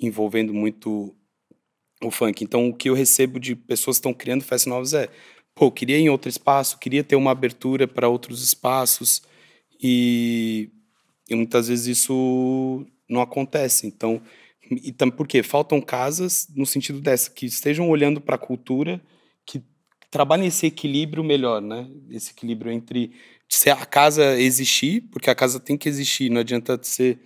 envolvendo 0.00 0.52
muito 0.52 1.14
o 2.02 2.10
funk. 2.10 2.42
Então, 2.42 2.68
o 2.68 2.74
que 2.74 2.90
eu 2.90 2.94
recebo 2.94 3.38
de 3.38 3.54
pessoas 3.54 3.96
que 3.96 4.00
estão 4.00 4.12
criando 4.12 4.42
festas 4.42 4.66
novas 4.66 4.94
é, 4.94 5.08
pô, 5.56 5.72
queria 5.72 5.98
ir 5.98 6.02
em 6.02 6.10
outro 6.10 6.28
espaço, 6.28 6.78
queria 6.78 7.02
ter 7.02 7.16
uma 7.16 7.30
abertura 7.30 7.88
para 7.88 8.08
outros 8.08 8.44
espaços 8.44 9.22
e, 9.82 10.68
e 11.28 11.34
muitas 11.34 11.66
vezes 11.66 11.98
isso 11.98 12.86
não 13.08 13.22
acontece. 13.22 13.86
Então, 13.86 14.20
e 14.70 14.92
tam, 14.92 15.10
por 15.10 15.26
quê? 15.26 15.42
Faltam 15.42 15.80
casas 15.80 16.46
no 16.54 16.66
sentido 16.66 17.00
dessa 17.00 17.30
que 17.30 17.46
estejam 17.46 17.88
olhando 17.88 18.20
para 18.20 18.36
a 18.36 18.38
cultura, 18.38 19.00
que 19.46 19.62
trabalhem 20.10 20.46
esse 20.46 20.66
equilíbrio 20.66 21.24
melhor, 21.24 21.62
né? 21.62 21.88
Esse 22.10 22.32
equilíbrio 22.32 22.70
entre 22.70 23.12
se 23.48 23.70
a 23.70 23.86
casa 23.86 24.38
existir, 24.38 25.02
porque 25.10 25.30
a 25.30 25.34
casa 25.34 25.58
tem 25.58 25.78
que 25.78 25.88
existir, 25.88 26.28
não 26.30 26.40
adianta 26.40 26.78
ser 26.82 27.18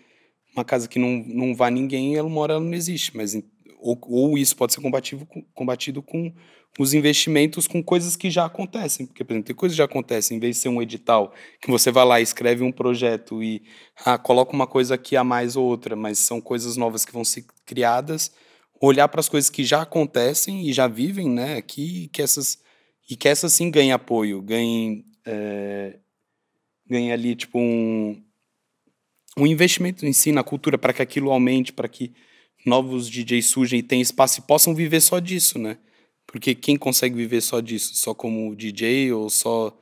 uma 0.55 0.65
casa 0.65 0.87
que 0.87 0.99
não, 0.99 1.25
não 1.27 1.55
vá 1.55 1.69
ninguém, 1.69 2.15
ela 2.15 2.29
mora, 2.29 2.55
ela 2.55 2.63
não 2.63 2.75
existe, 2.75 3.17
mas 3.17 3.35
ou, 3.81 3.99
ou 4.09 4.39
isso 4.39 4.57
pode 4.57 4.73
ser 4.73 4.81
combatido 4.81 5.27
com, 5.27 5.43
combatido 5.55 6.03
com 6.03 6.33
os 6.79 6.95
investimentos 6.95 7.67
com 7.67 7.83
coisas 7.83 8.15
que 8.17 8.31
já 8.31 8.45
acontecem, 8.45 9.07
porque 9.07 9.25
por 9.25 9.33
exemplo, 9.33 9.47
tem 9.47 9.57
coisas 9.57 9.75
que 9.75 9.79
já 9.79 9.85
acontecem, 9.85 10.37
em 10.37 10.41
vez 10.41 10.57
de 10.57 10.63
ser 10.63 10.69
um 10.69 10.81
edital 10.81 11.33
que 11.61 11.71
você 11.71 11.91
vai 11.91 12.05
lá 12.05 12.21
escreve 12.21 12.63
um 12.63 12.71
projeto 12.71 13.43
e 13.43 13.63
ah, 14.05 14.17
coloca 14.17 14.53
uma 14.53 14.67
coisa 14.67 14.95
aqui 14.95 15.17
a 15.17 15.25
mais 15.25 15.57
ou 15.57 15.67
outra, 15.67 15.97
mas 15.97 16.19
são 16.19 16.41
coisas 16.41 16.77
novas 16.77 17.05
que 17.05 17.13
vão 17.13 17.25
ser 17.25 17.45
criadas, 17.67 18.33
olhar 18.81 19.09
para 19.09 19.21
as 19.21 19.29
coisas 19.29 19.51
que 19.51 19.65
já 19.65 19.83
acontecem 19.83 20.69
e 20.69 20.73
já 20.73 20.87
vivem, 20.87 21.29
né, 21.29 21.57
aqui, 21.57 22.09
que 22.13 22.23
essas 22.23 22.59
e 23.11 23.17
que 23.17 23.29
essas 23.29 23.53
sim 23.53 23.71
ganhem 23.71 23.93
apoio, 23.93 24.41
ganhem 24.41 25.05
é, 25.27 25.99
ganhem 26.87 27.13
ali 27.13 27.35
tipo 27.35 27.59
um 27.59 28.23
um 29.37 29.47
investimento 29.47 30.05
em 30.07 30.13
si 30.13 30.33
na 30.33 30.43
cultura 30.43 30.77
para 30.77 30.93
que 30.93 31.03
aquilo 31.03 31.31
aumente, 31.31 31.73
para 31.73 31.89
que 31.89 32.13
novos 32.65 33.09
DJs 33.09 33.47
surjam 33.47 33.79
e 33.79 33.83
tenham 33.83 34.03
espaço 34.03 34.41
e 34.41 34.43
possam 34.43 34.75
viver 34.75 35.01
só 35.01 35.19
disso, 35.19 35.59
né? 35.59 35.79
Porque 36.27 36.55
quem 36.55 36.77
consegue 36.77 37.15
viver 37.15 37.41
só 37.41 37.61
disso, 37.61 37.95
só 37.97 38.15
como 38.15 38.55
DJ 38.55 39.13
ou 39.13 39.29
só 39.29 39.77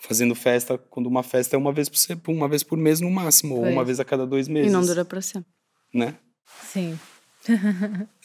fazendo 0.00 0.34
festa, 0.34 0.76
quando 0.76 1.06
uma 1.06 1.22
festa 1.22 1.54
é 1.54 1.58
uma 1.58 1.72
vez 1.72 1.88
por, 1.88 2.32
uma 2.32 2.48
vez 2.48 2.62
por 2.64 2.76
mês 2.76 3.00
no 3.00 3.10
máximo, 3.10 3.56
ou 3.56 3.64
uma 3.64 3.84
vez 3.84 4.00
a 4.00 4.04
cada 4.04 4.26
dois 4.26 4.48
meses. 4.48 4.70
E 4.70 4.72
não 4.72 4.84
dura 4.84 5.04
para 5.04 5.20
sempre. 5.20 5.48
Né? 5.94 6.16
Sim. 6.72 6.98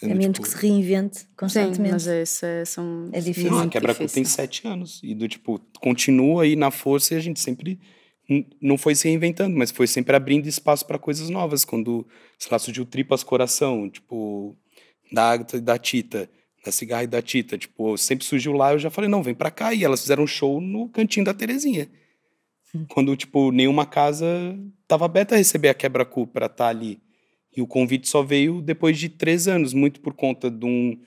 É 0.02 0.08
menos 0.08 0.36
tipo, 0.36 0.42
que 0.44 0.50
se 0.50 0.58
reinvente 0.58 1.26
constantemente. 1.36 1.76
Sim, 1.76 1.92
mas 1.92 2.08
é, 2.08 2.22
isso 2.22 2.46
é, 2.46 2.66
são 2.66 3.10
é 3.12 3.20
difícil. 3.20 3.52
Não, 3.52 3.62
a 3.62 3.68
quebra-culpa 3.68 4.12
tem 4.12 4.24
sete 4.24 4.68
anos. 4.68 5.00
E 5.04 5.16
do 5.16 5.28
tipo, 5.28 5.60
continua 5.80 6.44
aí 6.44 6.56
na 6.56 6.70
força 6.70 7.14
e 7.14 7.18
a 7.18 7.20
gente 7.20 7.40
sempre 7.40 7.80
não 8.62 8.78
foi 8.78 8.94
se 8.94 9.08
reinventando, 9.08 9.58
mas 9.58 9.72
foi 9.72 9.88
sempre 9.88 10.16
abrindo 10.16 10.48
espaço 10.48 10.86
para 10.86 11.00
coisas 11.00 11.30
novas. 11.30 11.64
Quando, 11.64 12.06
sei 12.38 12.52
lá, 12.52 12.60
surgiu 12.60 12.86
Tripas 12.86 13.24
Coração, 13.24 13.90
tipo, 13.90 14.56
da 15.12 15.32
Agatha 15.32 15.58
e 15.58 15.62
da 15.62 15.78
Tita, 15.78 16.30
da 16.66 16.72
Cigarra 16.72 17.04
e 17.04 17.08
da 17.08 17.22
Tita, 17.22 17.58
tipo, 17.58 17.98
sempre 17.98 18.26
surgiu 18.26 18.52
lá, 18.52 18.74
eu 18.74 18.80
já 18.80 18.90
falei, 18.90 19.10
não, 19.10 19.24
vem 19.24 19.34
para 19.34 19.50
cá. 19.50 19.74
E 19.74 19.84
elas 19.84 20.02
fizeram 20.02 20.24
um 20.24 20.28
show 20.28 20.60
no 20.60 20.90
cantinho 20.90 21.26
da 21.26 21.34
Terezinha. 21.34 21.90
Hum. 22.76 22.86
Quando, 22.90 23.16
tipo, 23.16 23.52
nenhuma 23.52 23.86
casa 23.86 24.28
tava 24.88 25.06
aberta 25.06 25.36
a 25.36 25.38
receber 25.38 25.70
a 25.70 25.74
quebra-cu 25.74 26.28
para 26.28 26.48
estar 26.48 26.66
tá 26.66 26.70
ali. 26.70 27.02
E 27.56 27.62
o 27.62 27.68
convite 27.68 28.08
só 28.08 28.22
veio 28.22 28.62
depois 28.62 28.98
de 29.00 29.10
três 29.10 29.48
anos, 29.48 29.74
muito 29.74 30.02
por 30.02 30.14
conta 30.14 30.52
de, 30.52 30.66
um, 30.66 31.00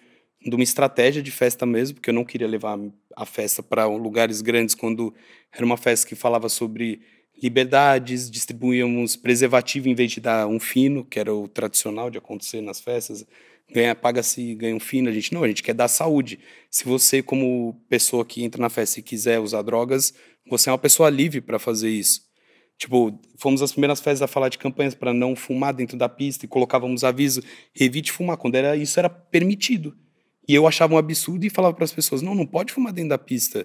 de 0.42 0.54
uma 0.54 0.64
estratégia 0.64 1.22
de 1.22 1.30
festa 1.30 1.66
mesmo, 1.66 1.96
porque 1.96 2.10
eu 2.10 2.14
não 2.14 2.24
queria 2.24 2.48
levar 2.48 2.78
a 3.14 3.26
festa 3.26 3.62
para 3.62 3.84
lugares 3.86 4.40
grandes 4.40 4.74
quando 4.74 5.14
era 5.52 5.64
uma 5.64 5.76
festa 5.76 6.08
que 6.08 6.14
falava 6.14 6.48
sobre 6.48 7.00
liberdades, 7.42 8.30
distribuíamos 8.30 9.16
preservativo 9.16 9.88
em 9.88 9.94
vez 9.94 10.12
de 10.12 10.20
dar 10.20 10.46
um 10.46 10.60
fino, 10.60 11.04
que 11.04 11.18
era 11.18 11.34
o 11.34 11.48
tradicional 11.48 12.10
de 12.10 12.18
acontecer 12.18 12.60
nas 12.60 12.80
festas. 12.80 13.26
Ganha, 13.72 13.94
paga-se, 13.94 14.54
ganha 14.54 14.74
um 14.74 14.80
fino. 14.80 15.08
A 15.08 15.12
gente 15.12 15.32
não, 15.32 15.44
a 15.44 15.48
gente 15.48 15.62
quer 15.62 15.74
dar 15.74 15.88
saúde. 15.88 16.40
Se 16.70 16.84
você, 16.84 17.22
como 17.22 17.80
pessoa 17.88 18.24
que 18.24 18.42
entra 18.42 18.60
na 18.60 18.68
festa 18.68 19.00
e 19.00 19.02
quiser 19.02 19.38
usar 19.38 19.62
drogas, 19.62 20.12
você 20.48 20.68
é 20.68 20.72
uma 20.72 20.78
pessoa 20.78 21.08
livre 21.08 21.40
para 21.40 21.58
fazer 21.58 21.88
isso. 21.88 22.28
Tipo, 22.76 23.18
fomos 23.36 23.62
as 23.62 23.72
primeiras 23.72 24.00
festas 24.00 24.22
a 24.22 24.26
falar 24.26 24.48
de 24.48 24.58
campanhas 24.58 24.94
para 24.94 25.12
não 25.12 25.36
fumar 25.36 25.72
dentro 25.72 25.96
da 25.96 26.08
pista 26.08 26.46
e 26.46 26.48
colocávamos 26.48 27.04
aviso, 27.04 27.42
evite 27.78 28.10
fumar, 28.10 28.38
quando 28.38 28.54
era 28.54 28.74
isso 28.74 28.98
era 28.98 29.08
permitido. 29.08 29.94
E 30.50 30.54
eu 30.56 30.66
achava 30.66 30.94
um 30.94 30.98
absurdo 30.98 31.46
e 31.46 31.48
falava 31.48 31.74
para 31.74 31.84
as 31.84 31.92
pessoas: 31.92 32.22
não, 32.22 32.34
não 32.34 32.44
pode 32.44 32.72
fumar 32.72 32.92
dentro 32.92 33.10
da 33.10 33.18
pista. 33.18 33.64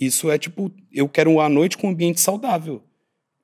Isso 0.00 0.30
é 0.30 0.38
tipo, 0.38 0.70
eu 0.92 1.08
quero 1.08 1.40
a 1.40 1.48
noite 1.48 1.76
com 1.76 1.88
um 1.88 1.90
ambiente 1.90 2.20
saudável. 2.20 2.84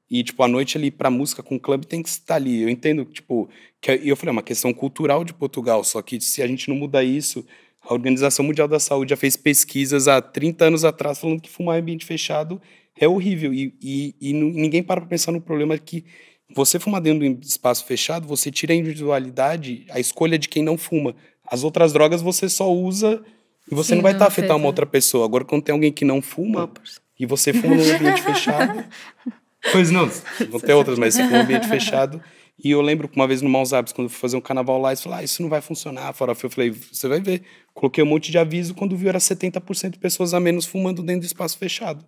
E, 0.09 0.23
tipo, 0.23 0.41
a 0.45 0.47
noite 0.47 0.79
ali 0.79 0.93
pra 0.93 1.11
música 1.11 1.43
com 1.43 1.57
o 1.57 1.61
clube 1.61 1.85
tem 1.85 2.01
que 2.01 2.09
estar 2.09 2.37
ali. 2.37 2.63
Eu 2.63 2.69
entendo, 2.69 3.05
tipo, 3.07 3.49
que 3.81 3.93
e 3.93 4.09
eu 4.09 4.15
falei, 4.15 4.31
é 4.31 4.33
uma 4.35 4.43
questão 4.43 4.73
cultural 4.73 5.25
de 5.25 5.35
Portugal, 5.35 5.83
só 5.83 6.01
que 6.01 6.21
se 6.21 6.41
a 6.41 6.47
gente 6.47 6.69
não 6.69 6.77
mudar 6.77 7.03
isso, 7.03 7.45
a 7.83 7.93
Organização 7.93 8.45
Mundial 8.45 8.69
da 8.69 8.79
Saúde 8.79 9.11
já 9.11 9.17
fez 9.17 9.37
pesquisas 9.37 10.07
há 10.07 10.23
30 10.23 10.67
anos 10.67 10.85
atrás 10.85 11.19
falando 11.19 11.41
que 11.41 11.51
fumar 11.51 11.79
em 11.79 11.81
ambiente 11.81 12.05
fechado 12.05 12.63
é 12.97 13.09
horrível. 13.09 13.53
E, 13.53 13.75
e, 13.83 14.15
e 14.21 14.33
ninguém 14.33 14.81
para 14.81 15.01
pra 15.01 15.11
pensar 15.11 15.33
no 15.33 15.41
problema 15.41 15.77
que 15.77 16.05
você 16.55 16.79
fumar 16.79 17.01
dentro 17.01 17.19
de 17.19 17.29
um 17.29 17.41
espaço 17.43 17.85
fechado, 17.85 18.29
você 18.29 18.49
tira 18.53 18.73
a 18.73 18.77
individualidade, 18.77 19.85
a 19.91 19.99
escolha 19.99 20.39
de 20.39 20.49
quem 20.49 20.63
não 20.63 20.79
fuma. 20.79 21.17
As 21.47 21.65
outras 21.65 21.93
drogas 21.93 22.23
você 22.23 22.49
só 22.49 22.73
usa 22.73 23.23
e 23.71 23.75
você 23.75 23.91
Sim, 23.91 23.97
não 23.97 24.03
vai 24.03 24.13
estar 24.13 24.27
tá 24.27 24.29
afetando 24.29 24.57
uma 24.57 24.67
outra 24.67 24.87
pessoa. 24.87 25.25
Agora, 25.25 25.45
quando 25.45 25.63
tem 25.63 25.73
alguém 25.73 25.93
que 25.93 26.05
não 26.05 26.23
fuma 26.23 26.71
e 27.19 27.27
você 27.27 27.53
fuma 27.53 27.75
num 27.75 27.95
ambiente 27.95 28.23
fechado. 28.23 28.85
Pois 29.73 29.91
não, 29.91 30.09
vão 30.49 30.61
ter 30.61 30.75
outras, 30.75 30.97
mas 30.97 31.19
é 31.19 31.25
um 31.25 31.41
ambiente 31.41 31.67
fechado. 31.69 32.23
E 32.63 32.71
eu 32.71 32.81
lembro 32.81 33.09
que 33.09 33.17
uma 33.17 33.27
vez 33.27 33.43
no 33.43 33.49
Maus 33.49 33.73
Hábitos, 33.73 33.93
quando 33.93 34.07
eu 34.07 34.11
fui 34.11 34.21
fazer 34.21 34.37
um 34.37 34.41
carnaval 34.41 34.81
lá, 34.81 34.91
eles 34.91 35.03
falaram, 35.03 35.23
ah, 35.23 35.25
isso 35.25 35.43
não 35.43 35.49
vai 35.49 35.61
funcionar. 35.61 36.13
Fora 36.13 36.33
eu 36.41 36.51
falei, 36.51 36.71
você 36.71 37.09
vai 37.09 37.21
ver. 37.21 37.43
Coloquei 37.75 38.05
um 38.05 38.07
monte 38.07 38.31
de 38.31 38.39
aviso, 38.39 38.75
quando 38.75 38.97
viu 38.97 39.09
era 39.09 39.19
70% 39.19 39.91
de 39.91 39.99
pessoas 39.99 40.33
a 40.33 40.41
menos 40.41 40.67
fumando 40.67 41.03
dentro 41.03 41.23
do 41.23 41.27
espaço 41.27 41.59
fechado. 41.59 42.05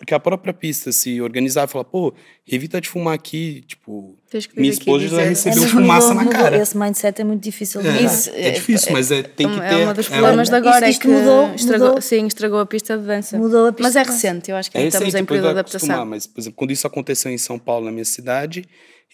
Porque 0.00 0.14
a 0.14 0.18
própria 0.18 0.54
pista 0.54 0.90
se 0.92 1.20
organizar 1.20 1.68
e 1.68 1.70
falar, 1.70 1.84
pô, 1.84 2.14
evita 2.50 2.80
de 2.80 2.88
fumar 2.88 3.12
aqui, 3.12 3.62
tipo, 3.66 4.16
minha 4.56 4.70
esposa 4.70 5.06
já 5.06 5.20
recebeu 5.20 5.62
é, 5.62 5.66
fumaça 5.66 6.14
mudou, 6.14 6.24
na 6.24 6.38
cara. 6.38 6.56
Esse 6.56 6.74
mindset 6.74 7.20
é 7.20 7.24
muito 7.24 7.42
difícil 7.42 7.82
de 7.82 7.88
é, 7.88 8.02
Isso, 8.02 8.30
é, 8.30 8.48
é 8.48 8.50
difícil, 8.52 8.92
mas 8.92 9.10
é, 9.10 9.22
tem 9.22 9.46
que 9.46 9.60
é 9.60 9.68
ter... 9.68 9.74
É 9.74 9.86
um 9.90 9.92
dos 9.92 10.08
problemas 10.08 10.48
de 10.48 10.54
agora, 10.54 10.88
isto, 10.88 11.06
isto 11.06 11.06
é 11.06 11.14
que 11.14 11.20
mudou, 11.20 11.54
estragou, 11.54 11.88
mudou. 11.88 12.00
Sim, 12.00 12.26
estragou 12.26 12.60
a 12.60 12.64
pista 12.64 12.96
de 12.96 13.04
dança. 13.04 13.36
Mudou 13.36 13.66
a 13.66 13.72
pista 13.74 13.82
Mas 13.82 13.96
é 13.96 14.02
recente, 14.02 14.50
eu 14.50 14.56
acho 14.56 14.70
que 14.70 14.78
é 14.78 14.86
estamos 14.86 15.14
em 15.14 15.22
período 15.22 15.44
de 15.44 15.50
adaptação. 15.50 16.06
Mas, 16.06 16.26
por 16.26 16.40
exemplo, 16.40 16.56
quando 16.56 16.70
isso 16.70 16.86
aconteceu 16.86 17.30
em 17.30 17.36
São 17.36 17.58
Paulo, 17.58 17.84
na 17.84 17.92
minha 17.92 18.06
cidade, 18.06 18.64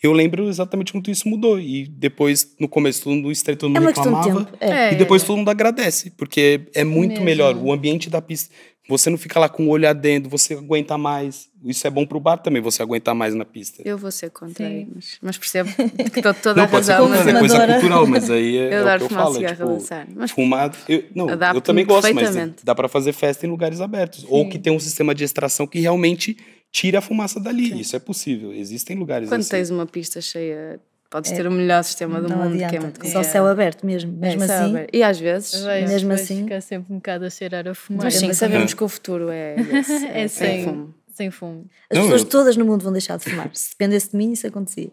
eu 0.02 0.12
lembro 0.12 0.48
exatamente 0.48 0.92
quando 0.92 1.10
isso 1.10 1.28
mudou. 1.28 1.58
E 1.58 1.86
depois, 1.86 2.54
no 2.60 2.68
começo, 2.68 3.02
todo 3.02 3.14
mundo 3.14 3.32
estreia, 3.32 3.56
todo 3.56 3.70
mundo 3.70 3.82
é 3.82 3.86
reclamava. 3.86 4.44
De 4.44 4.48
é. 4.60 4.92
E 4.92 4.96
depois 4.96 5.22
todo 5.22 5.36
mundo 5.36 5.50
agradece, 5.50 6.10
porque 6.10 6.68
é 6.74 6.84
muito 6.84 7.12
Mesmo. 7.12 7.24
melhor. 7.24 7.56
O 7.56 7.72
ambiente 7.72 8.10
da 8.10 8.20
pista. 8.20 8.54
Você 8.88 9.10
não 9.10 9.18
fica 9.18 9.40
lá 9.40 9.48
com 9.48 9.66
o 9.66 9.68
olho 9.70 9.88
adendo, 9.88 10.28
você 10.28 10.54
aguenta 10.54 10.96
mais. 10.96 11.48
Isso 11.64 11.84
é 11.86 11.90
bom 11.90 12.06
pro 12.06 12.20
bar 12.20 12.36
também, 12.36 12.62
você 12.62 12.82
aguentar 12.82 13.14
mais 13.14 13.34
na 13.34 13.44
pista. 13.44 13.82
Eu 13.84 13.98
vou 13.98 14.12
ser 14.12 14.30
contra 14.30 14.64
aí, 14.64 14.86
mas, 14.94 15.18
mas, 15.20 15.38
percebo 15.38 15.70
que 16.12 16.20
estou 16.20 16.32
toda 16.34 16.60
não, 16.60 16.64
a 16.64 16.66
razão. 16.70 17.08
Não, 17.08 17.16
é 17.16 17.38
coisa 17.38 17.66
cultural, 17.66 18.06
mas 18.06 18.30
aí 18.30 18.56
é, 18.56 18.74
eu 18.74 18.88
é 18.88 18.94
o 18.94 18.98
que 18.98 19.04
eu 19.04 19.08
falo. 19.08 19.44
É, 19.44 19.54
tipo, 19.54 20.14
mas 20.14 20.30
fumado, 20.30 20.76
eu, 20.88 21.04
não, 21.14 21.28
eu 21.28 21.60
também 21.60 21.84
gosto, 21.84 22.14
mas 22.14 22.36
dá 22.62 22.74
para 22.74 22.88
fazer 22.88 23.12
festa 23.12 23.44
em 23.44 23.50
lugares 23.50 23.80
abertos. 23.80 24.20
Sim. 24.20 24.28
Ou 24.30 24.48
que 24.48 24.58
tem 24.58 24.72
um 24.72 24.78
sistema 24.78 25.12
de 25.14 25.24
extração 25.24 25.66
que 25.66 25.80
realmente 25.80 26.36
tira 26.70 26.98
a 26.98 27.02
fumaça 27.02 27.40
dali. 27.40 27.70
Sim. 27.70 27.78
Isso 27.80 27.96
é 27.96 27.98
possível. 27.98 28.52
Existem 28.52 28.96
lugares 28.96 29.28
Quando 29.28 29.40
assim. 29.40 29.50
tens 29.50 29.70
uma 29.70 29.86
pista 29.86 30.20
cheia 30.20 30.80
Podes 31.10 31.30
é, 31.30 31.36
ter 31.36 31.46
o 31.46 31.50
melhor 31.50 31.82
sistema 31.84 32.20
do 32.20 32.28
mundo, 32.28 32.54
adianta. 32.54 32.68
que 32.68 32.76
é 32.76 32.80
muito 32.80 33.08
Só 33.08 33.22
céu 33.22 33.46
aberto 33.46 33.86
mesmo, 33.86 34.12
mesmo 34.12 34.42
é, 34.42 34.44
assim. 34.44 34.74
E 34.92 35.02
às 35.02 35.18
vezes, 35.18 35.62
Vai, 35.62 35.86
mesmo 35.86 36.12
assim. 36.12 36.42
fica 36.42 36.60
sempre 36.60 36.92
um 36.92 36.96
bocado 36.96 37.24
a 37.24 37.30
cheirar 37.30 37.66
a 37.68 37.74
fumar. 37.74 38.04
Mas 38.04 38.14
sim, 38.14 38.32
sabemos 38.32 38.74
que 38.74 38.82
o 38.82 38.88
futuro 38.88 39.28
é, 39.30 39.54
esse, 39.56 40.06
é, 40.06 40.22
é 40.22 40.28
sem, 40.28 40.64
fumo. 40.64 40.94
Sem 41.14 41.30
fumo. 41.30 41.66
As 41.88 41.96
não, 41.96 42.04
pessoas 42.04 42.22
eu... 42.22 42.28
todas 42.28 42.56
no 42.56 42.64
mundo 42.64 42.82
vão 42.82 42.92
deixar 42.92 43.18
de 43.18 43.24
fumar. 43.24 43.50
Se 43.52 43.70
dependesse 43.70 44.10
de 44.10 44.16
mim, 44.16 44.32
isso 44.32 44.46
acontecia. 44.46 44.90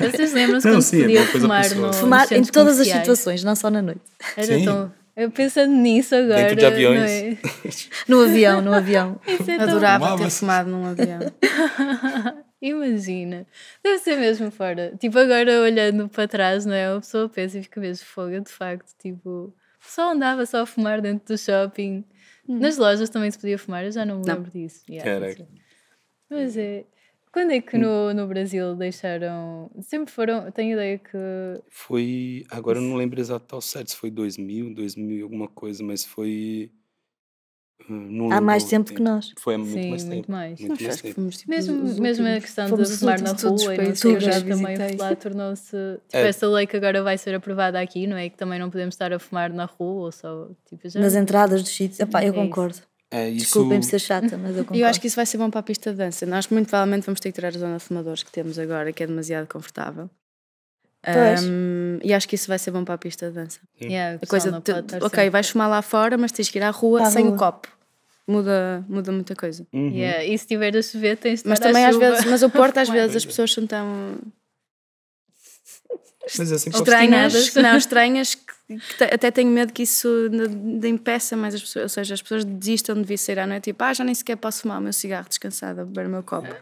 Vocês 0.00 0.32
lembram-se 0.32 0.66
quando 0.66 0.82
sim, 0.82 1.02
podia 1.02 1.26
fumar 1.26 1.74
no 1.74 1.92
Fumar 1.92 2.32
em 2.32 2.42
todas 2.42 2.80
as 2.80 2.88
situações, 2.88 3.44
não 3.44 3.54
só 3.54 3.70
na 3.70 3.82
noite. 3.82 4.00
Era 4.36 4.46
sim. 4.46 4.64
tão... 4.64 4.92
Eu 5.16 5.30
pensando 5.30 5.74
nisso 5.74 6.14
agora. 6.14 6.42
Dentro 6.42 6.56
de 6.56 6.64
aviões. 6.64 7.10
É? 7.10 7.36
no 8.08 8.22
avião, 8.22 8.62
no 8.62 8.72
avião. 8.72 9.20
É 9.26 9.62
Adorava 9.62 10.16
ter 10.16 10.30
fumado 10.30 10.70
num 10.70 10.86
avião. 10.86 11.20
Imagina. 12.60 13.46
Deve 13.82 13.98
ser 13.98 14.16
mesmo 14.16 14.50
fora. 14.50 14.94
Tipo, 14.98 15.18
agora 15.18 15.60
olhando 15.62 16.08
para 16.08 16.28
trás, 16.28 16.66
não 16.66 16.74
é? 16.74 16.92
A 16.92 17.00
pessoa 17.00 17.28
pensa 17.28 17.58
e 17.58 17.62
fica 17.62 17.80
mesmo 17.80 18.04
fogo, 18.06 18.38
de 18.40 18.50
facto. 18.50 18.94
Tipo, 18.98 19.54
só 19.80 20.12
andava 20.12 20.44
só 20.44 20.62
a 20.62 20.66
fumar 20.66 21.00
dentro 21.00 21.34
do 21.34 21.38
shopping. 21.38 22.04
Hum. 22.48 22.58
Nas 22.58 22.76
lojas 22.76 23.08
também 23.08 23.30
se 23.30 23.38
podia 23.38 23.58
fumar, 23.58 23.84
eu 23.84 23.92
já 23.92 24.04
não 24.04 24.20
me 24.20 24.26
lembro 24.26 24.42
não. 24.42 24.50
disso. 24.50 24.84
Yeah, 24.90 25.34
Mas 26.28 26.56
é. 26.56 26.84
Quando 27.32 27.52
é 27.52 27.60
que 27.60 27.78
no, 27.78 28.12
no 28.12 28.26
Brasil 28.26 28.74
deixaram. 28.74 29.70
Sempre 29.82 30.12
foram. 30.12 30.50
Tenho 30.50 30.72
ideia 30.72 30.98
que. 30.98 31.16
Foi. 31.68 32.44
Agora 32.50 32.78
eu 32.78 32.82
não 32.82 32.96
lembro 32.96 33.20
exato 33.20 33.54
ao 33.54 33.60
certo 33.60 33.92
se 33.92 33.96
foi 33.96 34.10
2000, 34.10 34.74
2000 34.74 35.24
alguma 35.24 35.48
coisa, 35.48 35.82
mas 35.82 36.04
foi. 36.04 36.72
Há 38.32 38.40
mais 38.40 38.64
tempo 38.64 38.92
que 38.92 39.02
nós. 39.02 39.32
Foi 39.38 39.56
muito 39.56 39.72
Sim, 39.72 39.90
mais 39.90 40.02
tempo. 40.02 40.14
Muito 40.14 40.30
mais. 40.30 40.60
Muito 40.60 40.82
mais 40.82 41.00
tempo. 41.00 41.14
Fomos, 41.14 41.36
tipo, 41.38 41.50
mesmo, 41.50 42.00
mesmo 42.00 42.26
a 42.26 42.40
questão 42.40 42.66
de 42.66 42.84
fumar 42.96 43.20
na 43.20 43.32
rua 43.32 43.74
e 43.74 43.88
não 43.88 43.94
sei 43.94 44.16
o 44.16 44.20
já 44.20 44.40
também 44.40 44.96
lá 44.96 45.16
tornou-se. 45.16 45.76
Tipo, 46.08 46.16
é. 46.16 46.28
essa 46.28 46.48
lei 46.48 46.66
que 46.66 46.76
agora 46.76 47.02
vai 47.02 47.18
ser 47.18 47.34
aprovada 47.34 47.80
aqui, 47.80 48.06
não 48.06 48.16
é? 48.16 48.28
Que 48.28 48.36
também 48.36 48.58
não 48.58 48.70
podemos 48.70 48.94
estar 48.94 49.12
a 49.12 49.18
fumar 49.18 49.52
na 49.52 49.64
rua 49.64 50.04
ou 50.06 50.12
só. 50.12 50.48
Tipo, 50.68 50.88
já... 50.88 51.00
Nas 51.00 51.14
entradas 51.14 51.62
dos 51.62 51.72
sítios. 51.72 52.00
Epá, 52.00 52.24
eu 52.24 52.32
é 52.32 52.36
concordo. 52.36 52.78
É, 53.10 53.28
isso... 53.28 53.46
Desculpem-me 53.46 53.82
ser 53.82 53.98
chata, 53.98 54.38
mas 54.38 54.56
eu 54.56 54.64
concordo. 54.64 54.78
Eu 54.80 54.86
acho 54.86 55.00
que 55.00 55.08
isso 55.08 55.16
vai 55.16 55.26
ser 55.26 55.36
bom 55.36 55.50
para 55.50 55.60
a 55.60 55.62
pista 55.64 55.90
de 55.90 55.96
dança. 55.96 56.24
Nós, 56.26 56.46
muito 56.48 56.68
provavelmente, 56.68 57.04
vamos 57.04 57.18
ter 57.18 57.30
que 57.30 57.34
tirar 57.34 57.48
a 57.48 57.58
zona 57.58 57.78
de 57.78 57.82
fumadores 57.82 58.22
que 58.22 58.30
temos 58.30 58.58
agora, 58.58 58.92
que 58.92 59.02
é 59.02 59.06
demasiado 59.06 59.48
confortável. 59.48 60.08
Um, 61.06 61.98
e 62.02 62.12
acho 62.12 62.28
que 62.28 62.34
isso 62.34 62.46
vai 62.46 62.58
ser 62.58 62.70
bom 62.72 62.84
para 62.84 62.94
a 62.94 62.98
pista 62.98 63.28
de 63.28 63.34
dança. 63.34 63.58
Yeah, 63.80 64.18
a 64.22 64.26
coisa 64.26 64.52
de, 64.52 65.04
ok, 65.04 65.30
vais 65.30 65.48
fumar 65.48 65.68
lá 65.70 65.80
fora, 65.80 66.18
mas 66.18 66.30
tens 66.30 66.50
que 66.50 66.58
ir 66.58 66.62
à 66.62 66.70
rua 66.70 67.10
sem 67.10 67.26
o 67.26 67.36
copo. 67.36 67.68
muda, 68.26 68.84
muda 68.86 69.10
muita 69.10 69.34
coisa. 69.34 69.66
Uhum. 69.72 69.90
Yeah, 69.90 70.24
E 70.24 70.36
se 70.36 70.46
tiver 70.46 70.76
a 70.76 70.82
chover, 70.82 71.16
tens 71.16 71.42
de 71.42 71.48
Mas 71.48 71.58
também 71.58 71.86
às 71.86 71.96
vezes, 71.96 72.24
mas 72.26 72.42
o 72.42 72.50
Porto 72.50 72.78
às 72.78 72.88
vezes 72.90 73.16
as 73.16 73.24
é. 73.24 73.26
pessoas 73.26 73.50
são 73.52 73.66
tão 73.66 74.18
Mas 76.38 76.52
é 76.52 76.58
sempre 76.58 76.78
estranhas, 76.78 77.54
não, 77.54 77.76
estranhas 77.78 78.34
que, 78.34 78.78
que 78.98 79.04
até 79.04 79.30
tenho 79.30 79.50
medo 79.50 79.72
que 79.72 79.82
isso 79.82 80.28
de, 80.28 80.48
de 80.78 80.88
impeça 80.88 81.34
mais 81.34 81.54
as 81.54 81.62
pessoas, 81.62 81.84
ou 81.84 81.88
seja, 81.88 82.12
as 82.12 82.20
pessoas 82.20 82.44
desistam 82.44 82.94
de 82.96 83.04
vir 83.04 83.16
sair 83.16 83.38
à 83.38 83.46
noite, 83.46 83.64
tipo, 83.64 83.82
ah, 83.82 83.94
já 83.94 84.04
nem 84.04 84.14
sequer 84.14 84.36
posso 84.36 84.62
fumar 84.62 84.78
o 84.78 84.82
meu 84.82 84.92
cigarro 84.92 85.28
descansada, 85.28 85.82
beber 85.84 86.06
o 86.06 86.10
meu 86.10 86.22
copo. 86.22 86.54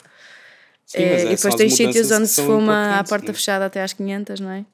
Sim, 0.88 1.02
É, 1.02 1.12
mas 1.12 1.22
e 1.22 1.26
é, 1.26 1.36
depois 1.36 1.54
tem 1.54 1.68
sítios 1.68 2.10
onde 2.10 2.26
se 2.26 2.42
fuma 2.42 2.98
à 2.98 3.04
porta 3.04 3.26
né? 3.28 3.34
fechada 3.34 3.66
até 3.66 3.82
às 3.82 3.92
500, 3.92 4.40
não 4.40 4.50
é? 4.50 4.64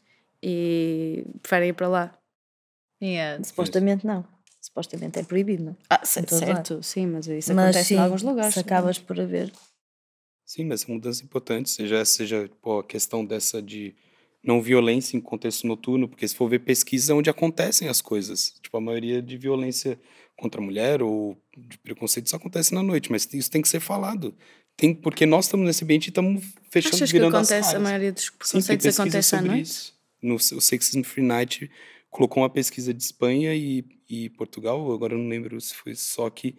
E 0.40 1.24
preferem 1.42 1.70
ir 1.70 1.72
para 1.72 1.88
lá. 1.88 2.18
Yeah. 3.02 3.42
Supostamente 3.42 4.06
não. 4.06 4.24
Supostamente 4.60 5.18
é 5.18 5.24
proibido, 5.24 5.64
não 5.64 5.72
é? 5.72 5.76
Ah, 5.90 6.06
certo, 6.06 6.82
sim, 6.82 7.06
mas 7.06 7.26
isso 7.26 7.52
Mas 7.52 7.64
acontece 7.64 7.88
sim, 7.88 7.94
em 7.96 7.98
alguns 7.98 8.22
lugares. 8.22 8.54
se 8.54 8.60
acabas 8.60 8.96
por 8.96 9.20
haver. 9.20 9.52
Sim, 10.46 10.66
mas 10.66 10.82
são 10.82 10.94
mudanças 10.94 11.22
importantes, 11.22 11.72
seja, 11.72 12.04
seja 12.04 12.48
pô, 12.62 12.78
a 12.78 12.84
questão 12.84 13.24
dessa 13.24 13.60
de 13.60 13.94
não 14.42 14.62
violência 14.62 15.16
em 15.16 15.20
contexto 15.20 15.66
noturno, 15.66 16.06
porque 16.08 16.28
se 16.28 16.36
for 16.36 16.48
ver 16.48 16.60
pesquisa 16.60 17.12
é 17.12 17.16
onde 17.16 17.28
acontecem 17.28 17.88
as 17.88 18.00
coisas. 18.00 18.52
Tipo, 18.62 18.76
a 18.76 18.80
maioria 18.80 19.20
de 19.20 19.36
violência 19.36 19.98
contra 20.36 20.60
a 20.60 20.64
mulher 20.64 21.02
ou 21.02 21.36
de 21.56 21.78
preconceito 21.78 22.26
isso 22.26 22.36
acontece 22.36 22.72
na 22.74 22.82
noite, 22.82 23.10
mas 23.10 23.26
isso 23.32 23.50
tem 23.50 23.62
que 23.62 23.68
ser 23.68 23.80
falado. 23.80 24.36
Tem, 24.76 24.94
porque 24.94 25.24
nós 25.24 25.44
estamos 25.46 25.66
nesse 25.66 25.84
ambiente 25.84 26.06
e 26.06 26.08
estamos 26.10 26.42
fechando, 26.70 26.96
Achas 26.96 27.10
que 27.12 27.18
virando 27.18 27.36
as 27.36 27.48
acontece, 27.50 27.68
a 27.68 27.72
caras. 27.72 27.82
maioria 27.82 28.12
dos 28.12 28.24
Sim, 28.24 28.30
preconceitos 28.38 28.84
pesquisa 28.84 29.02
acontece 29.02 29.36
à 29.36 29.42
noite? 29.42 29.62
isso. 29.62 29.94
No 30.22 30.34
o 30.36 30.60
Sexism 30.60 31.02
Free 31.02 31.22
Night 31.24 31.70
colocou 32.10 32.42
uma 32.42 32.50
pesquisa 32.50 32.92
de 32.94 33.02
Espanha 33.02 33.54
e, 33.54 33.84
e 34.08 34.30
Portugal, 34.30 34.90
agora 34.92 35.14
eu 35.14 35.18
não 35.18 35.28
lembro 35.28 35.60
se 35.60 35.74
foi 35.74 35.94
só 35.94 36.28
que 36.30 36.56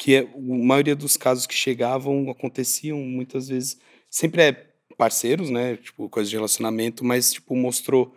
que 0.00 0.14
é, 0.14 0.20
a 0.20 0.26
maioria 0.38 0.94
dos 0.94 1.16
casos 1.16 1.44
que 1.44 1.54
chegavam 1.54 2.30
aconteciam 2.30 2.98
muitas 3.00 3.48
vezes 3.48 3.76
sempre 4.08 4.42
é 4.42 4.66
parceiros, 4.96 5.50
né, 5.50 5.76
tipo 5.76 6.08
coisa 6.08 6.30
de 6.30 6.36
relacionamento, 6.36 7.04
mas 7.04 7.32
tipo 7.32 7.56
mostrou 7.56 8.14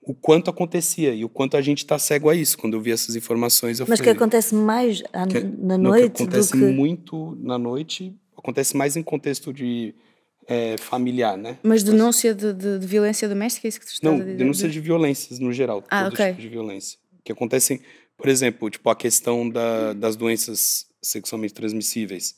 o 0.00 0.14
quanto 0.14 0.48
acontecia 0.48 1.12
e 1.12 1.24
o 1.24 1.28
quanto 1.28 1.56
a 1.56 1.60
gente 1.62 1.78
está 1.78 1.98
cego 1.98 2.28
a 2.30 2.34
isso. 2.36 2.56
Quando 2.56 2.74
eu 2.74 2.80
vi 2.80 2.92
essas 2.92 3.16
informações, 3.16 3.80
eu 3.80 3.86
Mas 3.88 3.98
que 3.98 4.04
falei, 4.04 4.16
acontece 4.16 4.54
mais 4.54 5.02
à- 5.12 5.26
que- 5.26 5.40
na 5.40 5.76
não, 5.76 5.92
que 5.92 6.00
noite 6.00 6.18
do 6.18 6.22
acontece 6.22 6.52
que. 6.52 6.58
muito 6.58 7.36
na 7.42 7.58
noite, 7.58 8.14
acontece 8.44 8.76
mais 8.76 8.94
em 8.96 9.02
contexto 9.02 9.52
de 9.52 9.94
eh, 10.46 10.76
familiar, 10.78 11.36
né? 11.38 11.58
Mas 11.62 11.82
denúncia 11.82 12.34
de, 12.34 12.52
de- 12.52 12.78
de 12.78 12.86
violência 12.86 13.26
doméstica, 13.26 13.66
é 13.66 13.68
isso 13.70 13.80
que 13.80 13.86
tu 13.86 13.92
estás 13.94 14.02
Não, 14.12 14.20
a 14.20 14.24
dizer? 14.24 14.36
denúncia 14.36 14.68
de 14.68 14.78
violências 14.80 15.38
no 15.38 15.50
geral, 15.52 15.82
Ah, 15.88 16.04
todo 16.04 16.12
ok. 16.12 16.26
tipo 16.28 16.40
de 16.42 16.48
violência. 16.50 16.98
Que 17.24 17.32
acontecem, 17.32 17.80
por 18.18 18.28
exemplo, 18.28 18.68
tipo 18.68 18.88
a 18.90 18.94
questão 18.94 19.48
da, 19.48 19.94
das 19.94 20.14
doenças 20.16 20.86
sexualmente 21.02 21.54
transmissíveis. 21.54 22.34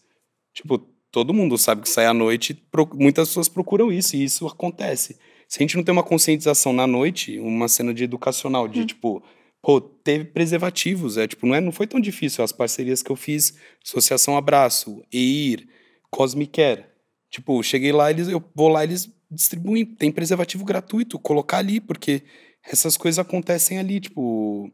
Tipo, 0.55 0.79
todo 1.11 1.35
mundo 1.35 1.59
sabe 1.59 1.83
que 1.83 1.89
sai 1.89 2.07
à 2.07 2.15
noite, 2.15 2.57
muitas 2.95 3.29
pessoas 3.29 3.49
procuram 3.49 3.91
isso 3.93 4.15
e 4.15 4.23
isso 4.23 4.47
acontece. 4.47 5.19
Se 5.49 5.59
a 5.59 5.63
gente 5.63 5.77
não 5.77 5.83
tem 5.83 5.93
uma 5.93 6.03
conscientização 6.05 6.73
na 6.73 6.87
noite, 6.87 7.39
uma 7.41 7.67
cena 7.69 7.93
de 7.93 8.05
educacional, 8.05 8.69
de 8.69 8.85
tipo, 8.87 9.23
pô, 9.63 9.81
teve 9.81 10.25
preservativos, 10.27 11.17
é 11.19 11.27
tipo, 11.27 11.45
não, 11.47 11.55
é, 11.57 11.61
não 11.61 11.73
foi 11.73 11.87
tão 11.89 11.99
difícil 12.01 12.43
as 12.45 12.53
parcerias 12.53 13.03
que 13.03 13.11
eu 13.11 13.17
fiz, 13.17 13.55
Associação 13.85 14.37
Abraço, 14.37 15.03
EIR, 15.13 15.67
Cosmic 16.11 16.53
Care. 16.53 16.85
Tipo, 17.31 17.63
cheguei 17.63 17.93
lá, 17.93 18.11
eles, 18.11 18.29
eu 18.29 18.43
vou 18.55 18.69
lá, 18.69 18.85
eles 18.85 19.11
distribuem, 19.31 19.85
tem 19.85 20.11
preservativo 20.11 20.65
gratuito, 20.65 21.19
colocar 21.19 21.59
ali, 21.59 21.81
porque 21.81 22.23
essas 22.65 22.97
coisas 22.97 23.19
acontecem 23.19 23.79
ali, 23.79 24.01
tipo, 24.01 24.71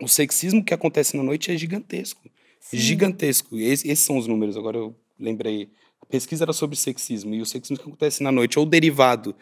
o 0.00 0.08
sexismo 0.08 0.64
que 0.64 0.74
acontece 0.74 1.16
na 1.16 1.22
noite 1.22 1.50
é 1.52 1.56
gigantesco. 1.56 2.22
Gigantesco. 2.72 3.58
E 3.58 3.64
Esses, 3.64 3.98
são 4.00 4.16
os 4.16 4.26
números, 4.26 4.56
agora 4.56 4.78
eu 4.78 4.96
lembrei. 5.18 5.70
A 6.00 6.06
pesquisa 6.06 6.44
era 6.44 6.52
sobre 6.52 6.76
sexismo, 6.76 7.34
e 7.34 7.40
o 7.40 7.46
sexismo 7.46 7.76
que 7.76 7.88
acontece 7.88 8.22
na 8.22 8.32
noite, 8.32 8.58
ou 8.58 8.66
derivado 8.66 9.34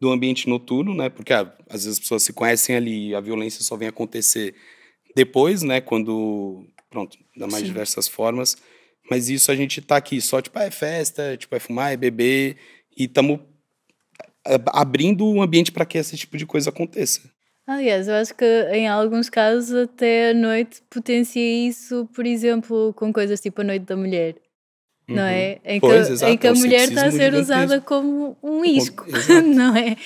do 0.00 0.10
ambiente 0.10 0.48
noturno, 0.48 0.94
né? 0.94 1.08
Porque 1.08 1.32
ah, 1.32 1.52
às 1.68 1.84
vezes 1.84 1.98
as 1.98 2.00
pessoas 2.00 2.22
se 2.22 2.32
conhecem 2.32 2.76
ali 2.76 3.08
e 3.08 3.14
a 3.14 3.20
violência 3.20 3.62
só 3.62 3.76
vem 3.76 3.88
acontecer 3.88 4.54
depois, 5.14 5.62
né? 5.62 5.80
Quando, 5.80 6.66
pronto, 6.90 7.16
dá 7.36 7.46
mais 7.46 7.62
Sim. 7.62 7.68
diversas 7.68 8.06
formas. 8.06 8.56
Mas 9.10 9.28
isso 9.28 9.50
a 9.50 9.56
gente 9.56 9.80
tá 9.80 9.96
aqui 9.96 10.20
só, 10.20 10.40
tipo, 10.40 10.58
ah, 10.58 10.64
é 10.64 10.70
festa, 10.70 11.36
tipo, 11.36 11.54
é 11.54 11.60
fumar, 11.60 11.92
é 11.92 11.96
beber, 11.96 12.56
e 12.96 13.04
estamos 13.04 13.40
abrindo 14.72 15.26
o 15.26 15.42
ambiente 15.42 15.72
para 15.72 15.84
que 15.84 15.98
esse 15.98 16.16
tipo 16.16 16.36
de 16.36 16.46
coisa 16.46 16.70
aconteça. 16.70 17.20
Aliás, 17.66 18.06
eu 18.06 18.14
acho 18.14 18.32
que 18.32 18.44
em 18.72 18.86
alguns 18.86 19.28
casos 19.28 19.74
até 19.74 20.30
a 20.30 20.34
noite 20.34 20.80
potencia 20.88 21.68
isso, 21.68 22.08
por 22.14 22.24
exemplo, 22.24 22.94
com 22.94 23.12
coisas 23.12 23.40
tipo 23.40 23.60
a 23.60 23.64
noite 23.64 23.82
da 23.84 23.96
mulher. 23.96 24.36
Não 25.08 25.22
Uhum. 25.22 25.28
é? 25.28 25.58
Em 25.64 25.74
que, 25.80 25.86
Pois, 25.86 26.10
exato, 26.10 26.32
em 26.32 26.36
que 26.36 26.46
é 26.48 26.50
a 26.50 26.54
mulher 26.54 26.88
está 26.88 27.06
a 27.06 27.10
ser 27.12 27.32
usada 27.34 27.80
como 27.80 28.36
um 28.42 28.64
isco, 28.64 29.04
não 29.54 29.76
é? 29.76 29.96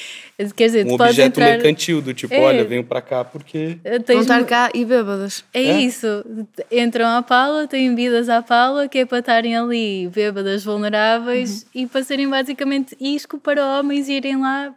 Quer 0.55 0.67
dizer, 0.67 0.85
Um 0.87 0.91
tu 0.91 0.97
podes 0.99 1.13
objeto 1.15 1.27
entrar. 1.41 1.51
mercantil, 1.53 2.03
do 2.03 2.13
tipo, 2.13 2.35
É. 2.35 2.41
olha, 2.41 2.65
venho 2.65 2.85
para 2.85 3.01
cá 3.01 3.25
porque... 3.25 3.79
eh, 3.83 3.99
Vão 3.99 4.21
estar 4.21 4.45
cá 4.45 4.71
e 4.75 4.85
bêbadas. 4.85 5.43
É, 5.55 5.63
É? 5.65 5.81
isso. 5.81 6.07
Entram 6.71 7.07
à 7.09 7.23
pala, 7.23 7.67
têm 7.67 7.89
bebidas 7.95 8.29
à 8.29 8.43
pala, 8.43 8.89
que 8.89 8.99
é 8.99 9.07
para 9.07 9.21
estarem 9.21 9.57
ali 9.57 10.07
bêbadas 10.15 10.65
vulneráveis 10.65 11.63
Uhum. 11.75 11.83
e 11.83 11.87
para 11.87 12.03
serem 12.03 12.29
basicamente 12.29 12.95
isco 13.01 13.39
para 13.39 13.65
homens 13.79 14.07
irem 14.09 14.39
lá, 14.39 14.75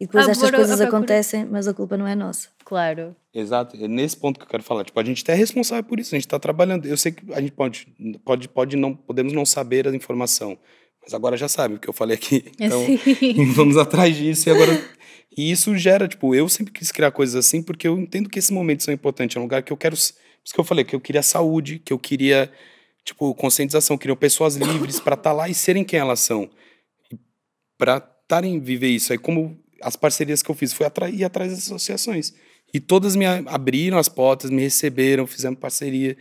E 0.00 0.06
depois 0.06 0.28
Ah, 0.28 0.30
estas 0.30 0.50
coisas 0.50 0.80
acontecem, 0.80 1.44
mas 1.44 1.66
a 1.66 1.74
culpa 1.74 1.96
não 1.96 2.06
é 2.06 2.14
nossa. 2.14 2.48
claro. 2.64 3.16
Exato, 3.34 3.76
é 3.76 3.86
nesse 3.86 4.16
ponto 4.16 4.38
que 4.38 4.44
eu 4.44 4.48
quero 4.48 4.62
falar. 4.62 4.84
Tipo, 4.84 4.98
a 4.98 5.04
gente 5.04 5.22
até 5.22 5.32
é 5.32 5.36
responsável 5.36 5.84
por 5.84 6.00
isso, 6.00 6.14
a 6.14 6.18
gente 6.18 6.26
está 6.26 6.38
trabalhando. 6.38 6.86
Eu 6.86 6.96
sei 6.96 7.12
que 7.12 7.32
a 7.32 7.40
gente 7.40 7.52
pode, 7.52 7.86
pode, 8.24 8.48
pode 8.48 8.76
não, 8.76 8.94
podemos 8.94 9.32
não 9.32 9.46
saber 9.46 9.86
a 9.86 9.94
informação, 9.94 10.58
mas 11.02 11.14
agora 11.14 11.36
já 11.36 11.46
sabe 11.48 11.74
o 11.74 11.78
que 11.78 11.88
eu 11.88 11.92
falei 11.92 12.16
aqui. 12.16 12.50
Então, 12.60 12.84
Sim. 12.84 13.52
vamos 13.54 13.76
atrás 13.76 14.16
disso 14.16 14.48
e 14.48 14.52
agora. 14.52 14.72
E 15.36 15.52
isso 15.52 15.76
gera, 15.76 16.08
tipo, 16.08 16.34
eu 16.34 16.48
sempre 16.48 16.72
quis 16.72 16.90
criar 16.90 17.12
coisas 17.12 17.36
assim 17.36 17.62
porque 17.62 17.86
eu 17.86 17.96
entendo 17.96 18.28
que 18.28 18.40
esses 18.40 18.50
momentos 18.50 18.84
são 18.84 18.92
importantes. 18.92 19.36
É 19.36 19.38
um 19.38 19.42
lugar 19.44 19.62
que 19.62 19.72
eu 19.72 19.76
quero. 19.76 19.94
Por 19.94 20.02
isso 20.02 20.54
que 20.54 20.58
eu 20.58 20.64
falei, 20.64 20.84
que 20.84 20.96
eu 20.96 21.00
queria 21.00 21.22
saúde, 21.22 21.78
que 21.78 21.92
eu 21.92 21.98
queria, 21.98 22.50
tipo, 23.04 23.32
conscientização, 23.36 23.94
eu 23.94 23.98
queria 23.98 24.16
pessoas 24.16 24.56
livres 24.56 24.98
para 24.98 25.14
estar 25.14 25.32
lá 25.32 25.48
e 25.48 25.54
serem 25.54 25.84
quem 25.84 26.00
elas 26.00 26.18
são. 26.20 26.50
Para 27.76 27.98
estarem 28.22 28.58
viver 28.58 28.88
isso. 28.88 29.12
Aí, 29.12 29.18
como 29.18 29.56
as 29.82 29.96
parcerias 29.96 30.42
que 30.42 30.50
eu 30.50 30.54
fiz 30.54 30.72
foi 30.72 30.86
atra- 30.86 31.10
ir 31.10 31.24
atrás 31.24 31.50
das 31.50 31.60
associações. 31.60 32.34
E 32.72 32.80
todas 32.80 33.16
me 33.16 33.24
abriram 33.24 33.98
as 33.98 34.08
portas, 34.08 34.50
me 34.50 34.62
receberam, 34.62 35.26
fizemos 35.26 35.58
parceria, 35.58 36.16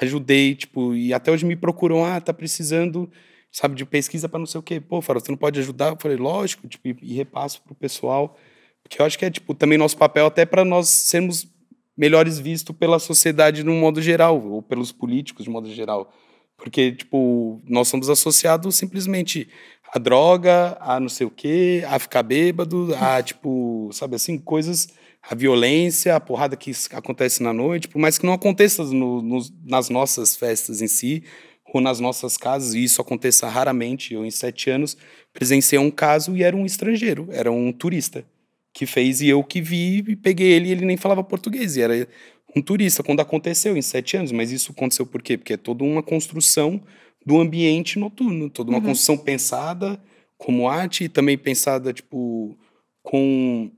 ajudei, 0.00 0.54
tipo, 0.54 0.94
e 0.94 1.12
até 1.14 1.30
hoje 1.30 1.46
me 1.46 1.56
procuram, 1.56 2.04
ah, 2.04 2.20
tá 2.20 2.32
precisando, 2.34 3.10
sabe, 3.50 3.74
de 3.74 3.84
pesquisa 3.86 4.28
para 4.28 4.38
não 4.38 4.46
sei 4.46 4.58
o 4.58 4.62
quê. 4.62 4.80
Pô, 4.80 5.00
Farol, 5.00 5.20
você 5.20 5.30
não 5.30 5.38
pode 5.38 5.58
ajudar? 5.60 5.92
Eu 5.92 5.96
falei, 5.98 6.16
lógico, 6.16 6.68
tipo, 6.68 6.86
e, 6.88 6.96
e 7.02 7.14
repasso 7.14 7.62
pro 7.62 7.74
pessoal. 7.74 8.36
Porque 8.82 9.00
eu 9.00 9.06
acho 9.06 9.18
que 9.18 9.24
é, 9.24 9.30
tipo, 9.30 9.54
também 9.54 9.78
nosso 9.78 9.96
papel 9.96 10.26
até 10.26 10.44
para 10.44 10.64
nós 10.64 10.88
sermos 10.88 11.48
melhores 11.96 12.38
vistos 12.38 12.76
pela 12.76 12.98
sociedade 12.98 13.62
no 13.64 13.72
modo 13.72 14.02
geral, 14.02 14.40
ou 14.46 14.60
pelos 14.62 14.92
políticos 14.92 15.44
de 15.44 15.50
modo 15.50 15.72
geral. 15.72 16.12
Porque, 16.58 16.92
tipo, 16.92 17.60
nós 17.66 17.88
somos 17.88 18.08
associados 18.08 18.76
simplesmente 18.76 19.48
à 19.94 19.98
droga, 19.98 20.76
a 20.80 20.98
não 21.00 21.08
sei 21.08 21.26
o 21.26 21.30
quê, 21.30 21.84
a 21.88 21.98
ficar 21.98 22.22
bêbado, 22.22 22.94
a, 23.00 23.22
tipo, 23.22 23.88
sabe 23.92 24.16
assim, 24.16 24.38
coisas, 24.38 24.88
a 25.22 25.34
violência, 25.34 26.14
a 26.14 26.20
porrada 26.20 26.56
que 26.56 26.72
acontece 26.92 27.42
na 27.42 27.52
noite, 27.52 27.88
por 27.88 27.98
mais 27.98 28.18
que 28.18 28.26
não 28.26 28.32
aconteça 28.32 28.84
no- 28.84 29.22
nos- 29.22 29.52
nas 29.64 29.88
nossas 29.88 30.36
festas 30.36 30.80
em 30.82 30.86
si, 30.88 31.24
ou 31.72 31.80
nas 31.80 32.00
nossas 32.00 32.36
casas, 32.36 32.74
e 32.74 32.84
isso 32.84 33.00
aconteça 33.02 33.48
raramente. 33.48 34.14
Eu, 34.14 34.24
em 34.24 34.30
sete 34.30 34.70
anos, 34.70 34.96
presenciei 35.32 35.78
um 35.78 35.90
caso 35.90 36.36
e 36.36 36.42
era 36.42 36.56
um 36.56 36.64
estrangeiro, 36.64 37.28
era 37.30 37.50
um 37.50 37.72
turista 37.72 38.24
que 38.72 38.86
fez 38.86 39.20
e 39.20 39.28
eu 39.28 39.42
que 39.42 39.60
vi 39.60 40.04
e 40.06 40.16
peguei 40.16 40.52
ele 40.52 40.68
e 40.68 40.72
ele 40.72 40.84
nem 40.86 40.96
falava 40.96 41.24
português. 41.24 41.76
E 41.76 41.82
era 41.82 42.06
um 42.54 42.62
turista 42.62 43.02
quando 43.02 43.20
aconteceu 43.20 43.76
em 43.76 43.82
sete 43.82 44.16
anos. 44.16 44.32
Mas 44.32 44.52
isso 44.52 44.72
aconteceu 44.72 45.04
por 45.06 45.22
quê? 45.22 45.36
Porque 45.36 45.54
é 45.54 45.56
toda 45.56 45.82
uma 45.82 46.02
construção 46.02 46.80
do 47.26 47.40
ambiente 47.40 47.98
noturno, 47.98 48.48
toda 48.48 48.70
uma 48.70 48.80
construção 48.80 49.18
pensada 49.18 50.00
como 50.38 50.68
arte 50.68 51.04
e 51.04 51.08
também 51.08 51.36
pensada 51.36 51.92
tipo 51.92 52.56
com 53.02 53.70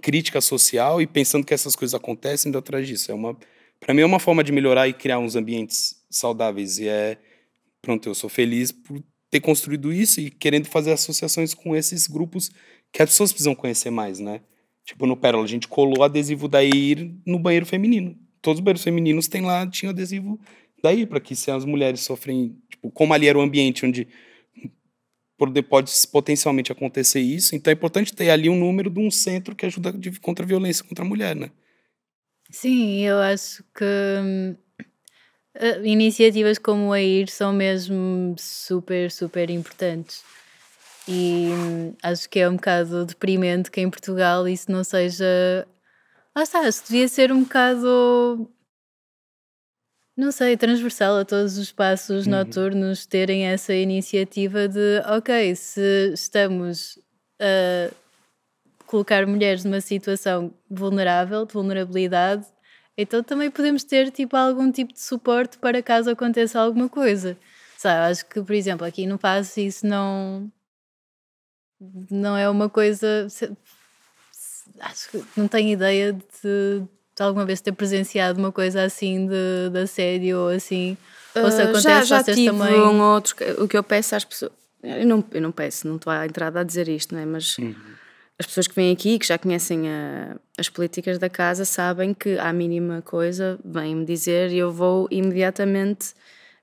crítica 0.00 0.40
social 0.40 1.00
e 1.00 1.06
pensando 1.06 1.44
que 1.44 1.52
essas 1.52 1.76
coisas 1.76 1.94
acontecem 1.94 2.48
indo 2.48 2.58
atrás 2.58 2.86
disso. 2.86 3.10
É 3.10 3.14
uma, 3.14 3.36
para 3.78 3.92
mim 3.92 4.00
é 4.00 4.06
uma 4.06 4.18
forma 4.18 4.42
de 4.42 4.52
melhorar 4.52 4.88
e 4.88 4.94
criar 4.94 5.18
uns 5.18 5.36
ambientes 5.36 5.96
saudáveis 6.10 6.78
e 6.78 6.88
é 6.88 7.18
pronto, 7.82 8.08
eu 8.08 8.14
sou 8.14 8.30
feliz 8.30 8.72
por 8.72 9.02
ter 9.30 9.40
construído 9.40 9.92
isso 9.92 10.20
e 10.20 10.30
querendo 10.30 10.66
fazer 10.66 10.92
associações 10.92 11.52
com 11.52 11.76
esses 11.76 12.06
grupos 12.06 12.50
que 12.92 13.02
as 13.02 13.10
pessoas 13.10 13.32
precisam 13.32 13.54
conhecer 13.54 13.90
mais, 13.90 14.18
né? 14.18 14.40
Tipo, 14.84 15.06
no 15.06 15.16
Pérola, 15.16 15.44
a 15.44 15.48
gente 15.48 15.68
colou 15.68 16.02
adesivo 16.02 16.48
da 16.48 16.64
EIR 16.64 17.14
no 17.26 17.38
banheiro 17.38 17.66
feminino. 17.66 18.16
Todos 18.40 18.58
os 18.58 18.64
banheiros 18.64 18.82
femininos 18.82 19.28
têm 19.28 19.42
lá, 19.42 19.66
tinha 19.66 19.90
adesivo 19.90 20.40
da 20.82 20.94
EIR, 20.94 21.06
para 21.06 21.20
que 21.20 21.36
se 21.36 21.50
as 21.50 21.64
mulheres 21.64 22.00
sofrem, 22.00 22.56
como 22.90 23.14
ali 23.14 23.28
era 23.28 23.38
o 23.38 23.42
ambiente 23.42 23.84
onde 23.86 24.08
pode, 25.68 25.92
potencialmente 26.10 26.72
acontecer 26.72 27.20
isso, 27.20 27.54
então 27.54 27.70
é 27.70 27.74
importante 27.74 28.14
ter 28.14 28.30
ali 28.30 28.48
um 28.48 28.58
número 28.58 28.90
de 28.90 28.98
um 28.98 29.10
centro 29.10 29.54
que 29.54 29.66
ajuda 29.66 29.92
de, 29.92 30.18
contra 30.18 30.44
a 30.44 30.48
violência 30.48 30.84
contra 30.84 31.04
a 31.04 31.08
mulher, 31.08 31.36
né? 31.36 31.50
Sim, 32.50 33.04
eu 33.04 33.18
acho 33.18 33.62
que 33.74 33.84
uh, 35.54 35.84
iniciativas 35.84 36.58
como 36.58 36.92
a 36.92 37.00
IR 37.00 37.28
são 37.28 37.52
mesmo 37.52 38.34
super, 38.38 39.10
super 39.10 39.50
importantes. 39.50 40.24
E 41.06 41.48
hum, 41.50 41.94
acho 42.02 42.28
que 42.28 42.38
é 42.40 42.48
um 42.48 42.56
bocado 42.56 43.04
deprimente 43.04 43.70
que 43.70 43.80
em 43.80 43.88
Portugal 43.88 44.46
isso 44.48 44.70
não 44.70 44.84
seja. 44.84 45.66
Ah, 46.34 46.42
está, 46.42 46.60
devia 46.86 47.08
ser 47.08 47.32
um 47.32 47.42
bocado. 47.42 48.50
Não 50.18 50.32
sei, 50.32 50.56
transversal 50.56 51.16
a 51.18 51.24
todos 51.24 51.52
os 51.52 51.58
espaços 51.66 52.26
Uhum. 52.26 52.32
noturnos 52.32 53.06
terem 53.06 53.46
essa 53.46 53.72
iniciativa 53.72 54.66
de, 54.66 54.98
ok, 55.06 55.54
se 55.54 56.10
estamos 56.12 56.98
a 57.40 57.94
colocar 58.84 59.24
mulheres 59.28 59.62
numa 59.64 59.80
situação 59.80 60.52
vulnerável, 60.68 61.46
de 61.46 61.52
vulnerabilidade, 61.52 62.44
então 62.96 63.22
também 63.22 63.48
podemos 63.48 63.84
ter 63.84 64.10
tipo 64.10 64.36
algum 64.36 64.72
tipo 64.72 64.92
de 64.92 65.00
suporte 65.00 65.56
para 65.56 65.80
caso 65.84 66.10
aconteça 66.10 66.58
alguma 66.58 66.88
coisa. 66.88 67.36
Sabe, 67.76 68.10
acho 68.10 68.26
que, 68.26 68.42
por 68.42 68.54
exemplo, 68.54 68.84
aqui 68.84 69.06
no 69.06 69.20
Passo 69.20 69.60
isso 69.60 69.86
não 69.86 70.50
não 72.10 72.36
é 72.36 72.50
uma 72.50 72.68
coisa 72.68 73.28
acho 74.80 75.10
que 75.12 75.24
não 75.36 75.46
tenho 75.46 75.68
ideia 75.70 76.12
de, 76.12 76.82
de 77.18 77.22
alguma 77.24 77.44
vez 77.44 77.60
ter 77.60 77.72
presenciado 77.72 78.38
uma 78.38 78.52
coisa 78.52 78.82
assim 78.84 79.26
de, 79.26 79.70
de 79.72 79.78
assédio 79.80 80.38
ou 80.38 80.48
assim. 80.48 80.96
ou 81.34 81.50
se 81.50 81.60
Ah, 81.60 81.64
acontece 81.64 81.82
já, 81.82 82.04
já 82.04 82.22
vocês 82.22 82.36
tive 82.36 82.50
também. 82.56 82.80
um 82.80 83.00
ou 83.00 83.14
outro. 83.14 83.34
O 83.62 83.66
que 83.68 83.76
eu 83.76 83.82
peço 83.82 84.14
às 84.14 84.24
pessoas. 84.24 84.52
Eu 84.82 85.04
não, 85.06 85.24
eu 85.32 85.40
não 85.42 85.50
peço, 85.50 85.88
não 85.88 85.96
estou 85.96 86.12
à 86.12 86.24
entrada 86.24 86.60
a 86.60 86.62
dizer 86.62 86.88
isto, 86.88 87.12
não 87.14 87.20
é? 87.20 87.26
Mas 87.26 87.56
as 88.38 88.46
pessoas 88.46 88.68
que 88.68 88.74
vêm 88.76 88.92
aqui, 88.92 89.18
que 89.18 89.26
já 89.26 89.36
conhecem 89.36 89.88
a- 89.88 90.36
as 90.56 90.68
políticas 90.68 91.18
da 91.18 91.28
casa, 91.28 91.64
sabem 91.64 92.14
que 92.14 92.38
à 92.38 92.52
mínima 92.52 93.02
coisa 93.02 93.58
vêm-me 93.64 94.04
dizer 94.04 94.52
e 94.52 94.58
eu 94.58 94.70
vou 94.70 95.08
imediatamente 95.10 96.14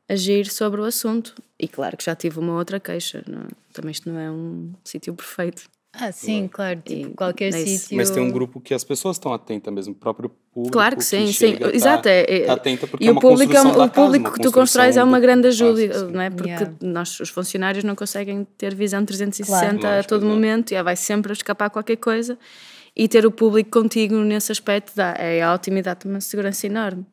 agir 0.08 0.47
sobre 0.49 0.80
o 0.80 0.86
assunto. 0.86 1.34
E 1.60 1.68
claro 1.68 1.97
que 1.97 2.06
já 2.06 2.16
tive 2.16 2.39
uma 2.39 2.53
outra 2.56 2.80
queixa. 2.80 3.22
não- 3.28 3.47
Também 3.74 3.91
isto 3.91 4.10
não 4.10 4.18
é 4.18 4.32
um 4.32 4.72
sítio 4.86 5.14
perfeito. 5.14 5.64
Ah, 5.97 6.11
sim, 6.11 6.47
claro. 6.51 6.81
Tipo, 6.81 7.09
E 7.11 7.13
qualquer 7.13 7.49
isso. 7.49 7.83
sítio. 7.83 7.97
Mas 7.97 8.09
tem 8.09 8.21
um 8.21 8.29
grupo 8.31 8.59
que 8.59 8.73
as 8.73 8.83
pessoas 8.83 9.15
estão 9.15 9.33
atentas 9.33 9.73
mesmo, 9.73 9.93
o 9.93 9.95
próprio 9.95 10.29
público. 10.51 10.73
Claro 10.73 10.97
que 10.97 11.03
sim, 11.03 11.27
sim. 11.27 11.33
chega, 11.33 11.69
tá- 11.69 11.75
Exato, 11.75 12.07
é, 12.09 12.21
é- 12.27 12.45
tá 12.45 12.53
atenta 12.53 12.85
porque 12.87 13.03
e 13.03 13.07
é 13.07 13.11
o 13.11 13.13
uma 13.13 13.21
público, 13.21 13.53
é 13.55 13.61
um- 13.61 13.81
o 13.83 13.89
público 13.89 14.25
casa, 14.25 14.35
que 14.37 14.43
tu 14.43 14.51
constróis 14.51 14.97
é 14.97 15.03
uma 15.03 15.19
grande 15.19 15.47
ajuda, 15.47 15.85
assim. 15.95 16.11
não 16.11 16.21
é? 16.21 16.29
Porque 16.29 16.49
Yeah. 16.49 16.75
nós, 16.81 17.19
os 17.19 17.29
funcionários, 17.29 17.83
não 17.83 17.95
conseguem 17.95 18.45
ter 18.57 18.75
visão 18.75 19.05
360 19.05 19.79
Claro. 19.79 19.99
a 19.99 20.03
todo 20.03 20.25
momento 20.25 20.73
e 20.73 20.83
vai 20.83 20.95
sempre 20.95 21.31
escapar 21.33 21.69
qualquer 21.69 21.95
coisa. 21.97 22.37
E 22.95 23.07
ter 23.07 23.25
o 23.25 23.31
público 23.31 23.69
contigo 23.71 24.15
nesse 24.15 24.51
aspecto 24.51 24.93
dá, 24.95 25.13
é 25.17 25.45
ótimo 25.47 25.77
e 25.77 25.81
dá-te 25.81 26.07
uma 26.07 26.19
segurança 26.21 26.65
enorme. 26.65 27.05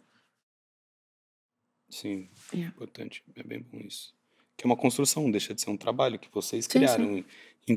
Sim, 1.90 2.28
Yeah. 2.52 2.72
importante. 2.74 3.22
É 3.36 3.42
bem 3.42 3.60
bom 3.60 3.78
isso. 3.78 4.14
Que 4.56 4.64
é 4.64 4.66
uma 4.66 4.76
construção, 4.76 5.30
deixa 5.30 5.54
de 5.54 5.60
ser 5.60 5.70
um 5.70 5.76
trabalho 5.76 6.18
que 6.18 6.28
vocês 6.32 6.64
Sim, 6.64 6.70
criaram. 6.70 7.18
Em 7.18 7.24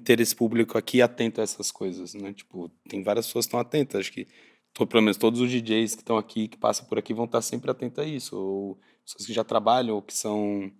ter 0.04 0.20
esse 0.20 0.36
público 0.36 0.78
aqui 0.78 1.02
atento 1.02 1.40
a 1.40 1.44
essas 1.44 1.72
coisas, 1.72 2.14
né? 2.14 2.34
Tipo, 2.34 2.70
tem 2.90 3.04
várias 3.04 3.26
pessoas 3.28 3.46
que 3.46 3.50
estão 3.50 3.60
atentas. 3.60 4.02
Acho 4.02 4.12
que, 4.12 4.28
to- 4.74 4.88
pelo 4.88 5.04
menos 5.04 5.18
todos 5.18 5.40
os 5.42 5.50
DJs 5.50 5.96
que 5.96 6.02
estão 6.02 6.18
aqui, 6.18 6.48
que 6.48 6.58
passam 6.58 6.86
por 6.86 6.98
aqui, 6.98 7.14
vão 7.14 7.26
estar 7.26 7.42
sempre 7.42 7.70
atentos 7.72 8.00
a 8.00 8.06
isso. 8.08 8.36
Ou 8.38 8.80
pessoas 9.06 9.26
que 9.28 9.34
já 9.34 9.44
trabalham, 9.44 9.96
ou 9.96 10.02
que 10.02 10.14
são 10.14 10.72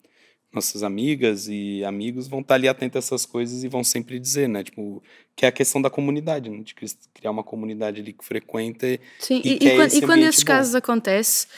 nossas 0.52 0.84
amigas 0.84 1.48
e 1.50 1.84
amigos, 1.84 2.28
vão 2.30 2.40
estar 2.40 2.56
ali 2.56 2.68
atentos 2.70 2.96
a 2.96 3.00
essas 3.00 3.26
coisas 3.26 3.64
e 3.64 3.68
vão 3.68 3.84
sempre 3.84 4.18
dizer, 4.18 4.48
né? 4.48 4.64
Tipo, 4.64 5.04
que 5.36 5.46
é 5.46 5.50
a 5.50 5.52
questão 5.52 5.82
da 5.82 5.90
comunidade, 5.90 6.50
né? 6.50 6.64
De 6.64 6.74
cri- 6.74 6.88
criar 7.14 7.32
uma 7.32 7.44
comunidade 7.44 8.00
ali 8.02 8.14
que 8.14 8.24
frequenta 8.24 8.88
e- 8.88 9.00
Sim, 9.20 9.42
e 9.44 9.50
e, 9.50 9.64
e 9.66 9.68
é 9.70 9.86
e 9.98 10.02
quando 10.02 10.24
esses 10.24 10.44
bom. 10.44 10.48
casos 10.48 10.74
acontecem, 10.74 11.50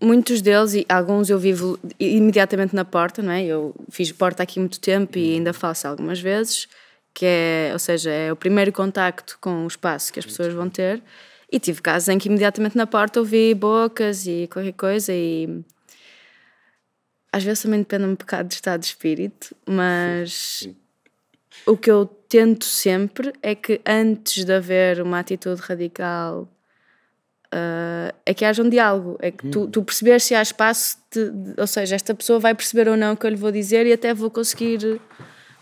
muitos 0.00 0.40
deles, 0.40 0.74
e 0.74 0.86
alguns 0.88 1.30
eu 1.30 1.38
vivo 1.38 1.78
imediatamente 1.98 2.74
na 2.74 2.84
porta, 2.84 3.22
não 3.22 3.32
é? 3.32 3.44
Eu 3.44 3.74
fiz 3.90 4.10
porta 4.12 4.42
aqui 4.42 4.58
muito 4.58 4.80
tempo 4.80 5.18
e 5.18 5.34
ainda 5.34 5.52
faço 5.52 5.86
algumas 5.88 6.20
vezes, 6.20 6.68
que 7.12 7.24
é, 7.26 7.70
ou 7.72 7.78
seja, 7.78 8.10
é 8.10 8.32
o 8.32 8.36
primeiro 8.36 8.72
contacto 8.72 9.38
com 9.40 9.64
o 9.64 9.66
espaço 9.66 10.12
que 10.12 10.18
as 10.18 10.26
pessoas 10.26 10.52
vão 10.52 10.68
ter. 10.68 11.02
E 11.50 11.60
tive 11.60 11.80
casos 11.80 12.08
em 12.08 12.18
que 12.18 12.28
imediatamente 12.28 12.76
na 12.76 12.86
porta 12.86 13.20
ouvi 13.20 13.54
bocas 13.54 14.26
e 14.26 14.48
qualquer 14.50 14.72
coisa 14.72 15.12
e 15.12 15.62
às 17.34 17.42
vezes 17.42 17.62
também 17.62 17.80
depende 17.80 18.04
um 18.04 18.14
bocado 18.14 18.48
do 18.48 18.52
estado 18.52 18.80
de 18.80 18.86
espírito, 18.86 19.56
mas 19.68 20.68
o 21.66 21.76
que 21.76 21.90
eu 21.90 22.06
tento 22.06 22.64
sempre 22.64 23.32
é 23.42 23.56
que 23.56 23.80
antes 23.84 24.44
de 24.44 24.52
haver 24.52 25.00
uma 25.00 25.18
atitude 25.18 25.60
radical 25.60 26.48
ah, 27.52 28.14
é 28.26 28.32
que 28.34 28.44
haja 28.44 28.62
um 28.62 28.68
diálogo, 28.68 29.16
é 29.20 29.30
que 29.30 29.48
tu, 29.48 29.66
tu 29.68 29.82
perceberes 29.82 30.24
se 30.24 30.34
há 30.34 30.42
espaço, 30.42 30.98
de- 31.12 31.30
de- 31.30 31.60
ou 31.60 31.66
seja, 31.66 31.94
esta 31.94 32.14
pessoa 32.14 32.38
vai 32.38 32.54
perceber 32.54 32.88
ou 32.88 32.96
não 32.96 33.12
o 33.14 33.16
que 33.16 33.26
eu 33.26 33.30
lhe 33.30 33.36
vou 33.36 33.50
dizer 33.52 33.86
e 33.86 33.92
até 33.92 34.12
vou 34.14 34.30
conseguir 34.30 35.00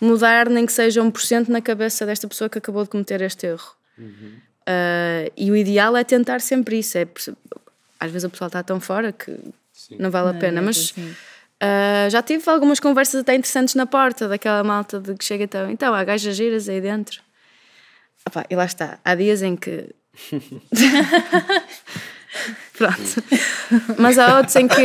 mudar, 0.01 0.49
nem 0.49 0.67
que 0.67 0.73
seja 0.73 1.01
1% 1.03 1.49
na 1.49 1.61
cabeça 1.61 2.05
desta 2.07 2.27
pessoa 2.27 2.49
que 2.51 2.59
acabou 2.59 2.83
de 2.85 2.91
cometer 2.91 3.21
este 3.23 3.47
erro. 3.47 3.75
Ah, 4.67 5.31
e 5.37 5.51
o 5.51 5.57
ideal 5.57 5.97
é 5.97 6.05
tentar 6.05 6.41
sempre 6.41 6.79
isso. 6.79 6.97
É, 6.99 7.07
às 8.01 8.11
vezes 8.11 8.25
a 8.25 8.29
pessoa 8.29 8.47
está 8.47 8.63
tão 8.63 8.81
fora 8.81 9.13
que 9.13 9.37
Sim. 9.73 9.97
não 9.99 10.11
vale 10.11 10.31
a 10.31 10.33
Não, 10.33 10.39
pena, 10.41 10.59
é 10.61 10.63
mas 10.63 10.95
ah, 11.61 12.09
já 12.11 12.23
tive 12.23 12.49
algumas 12.51 12.81
conversas 12.81 13.21
até 13.21 13.35
interessantes 13.35 13.75
na 13.75 13.87
porta, 13.87 14.29
daquela 14.29 14.63
malta 14.65 14.99
de 15.01 15.15
que 15.15 15.25
chega 15.25 15.45
então, 15.45 15.71
então 15.71 15.95
há 15.95 16.03
gajas 16.05 16.35
giras 16.37 16.69
aí 16.69 16.81
dentro. 16.81 17.21
Opá, 18.27 18.45
e 18.51 18.55
lá 18.57 18.65
está, 18.65 18.99
há 19.05 19.15
dias 19.15 19.43
em 19.43 19.57
que. 19.57 19.89
Pronto. 22.77 23.23
Mas 23.99 24.19
há 24.19 24.37
outros 24.37 24.57
em 24.57 24.67
que, 24.69 24.83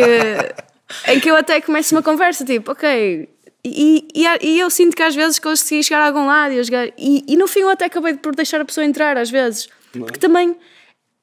em 1.07 1.19
que 1.19 1.30
eu 1.30 1.36
até 1.36 1.59
começo 1.61 1.95
uma 1.95 2.03
conversa, 2.03 2.43
tipo, 2.45 2.71
ok. 2.71 3.30
E, 3.65 4.07
e, 4.13 4.25
e 4.41 4.59
eu 4.59 4.69
sinto 4.69 4.95
que 4.95 5.03
às 5.03 5.15
vezes 5.15 5.39
consegui 5.39 5.84
chegar 5.84 6.01
a 6.01 6.07
algum 6.07 6.25
lado 6.25 6.53
e, 6.53 6.63
chegar- 6.63 6.88
e, 6.97 7.23
e 7.28 7.36
no 7.36 7.47
fim 7.47 7.61
eu 7.61 7.69
até 7.69 7.86
acabei 7.86 8.13
por 8.15 8.36
deixar 8.36 8.61
a 8.61 8.65
pessoa 8.65 8.86
entrar, 8.86 9.17
às 9.17 9.30
vezes. 9.30 9.67
Porque 9.91 10.19
também 10.19 10.55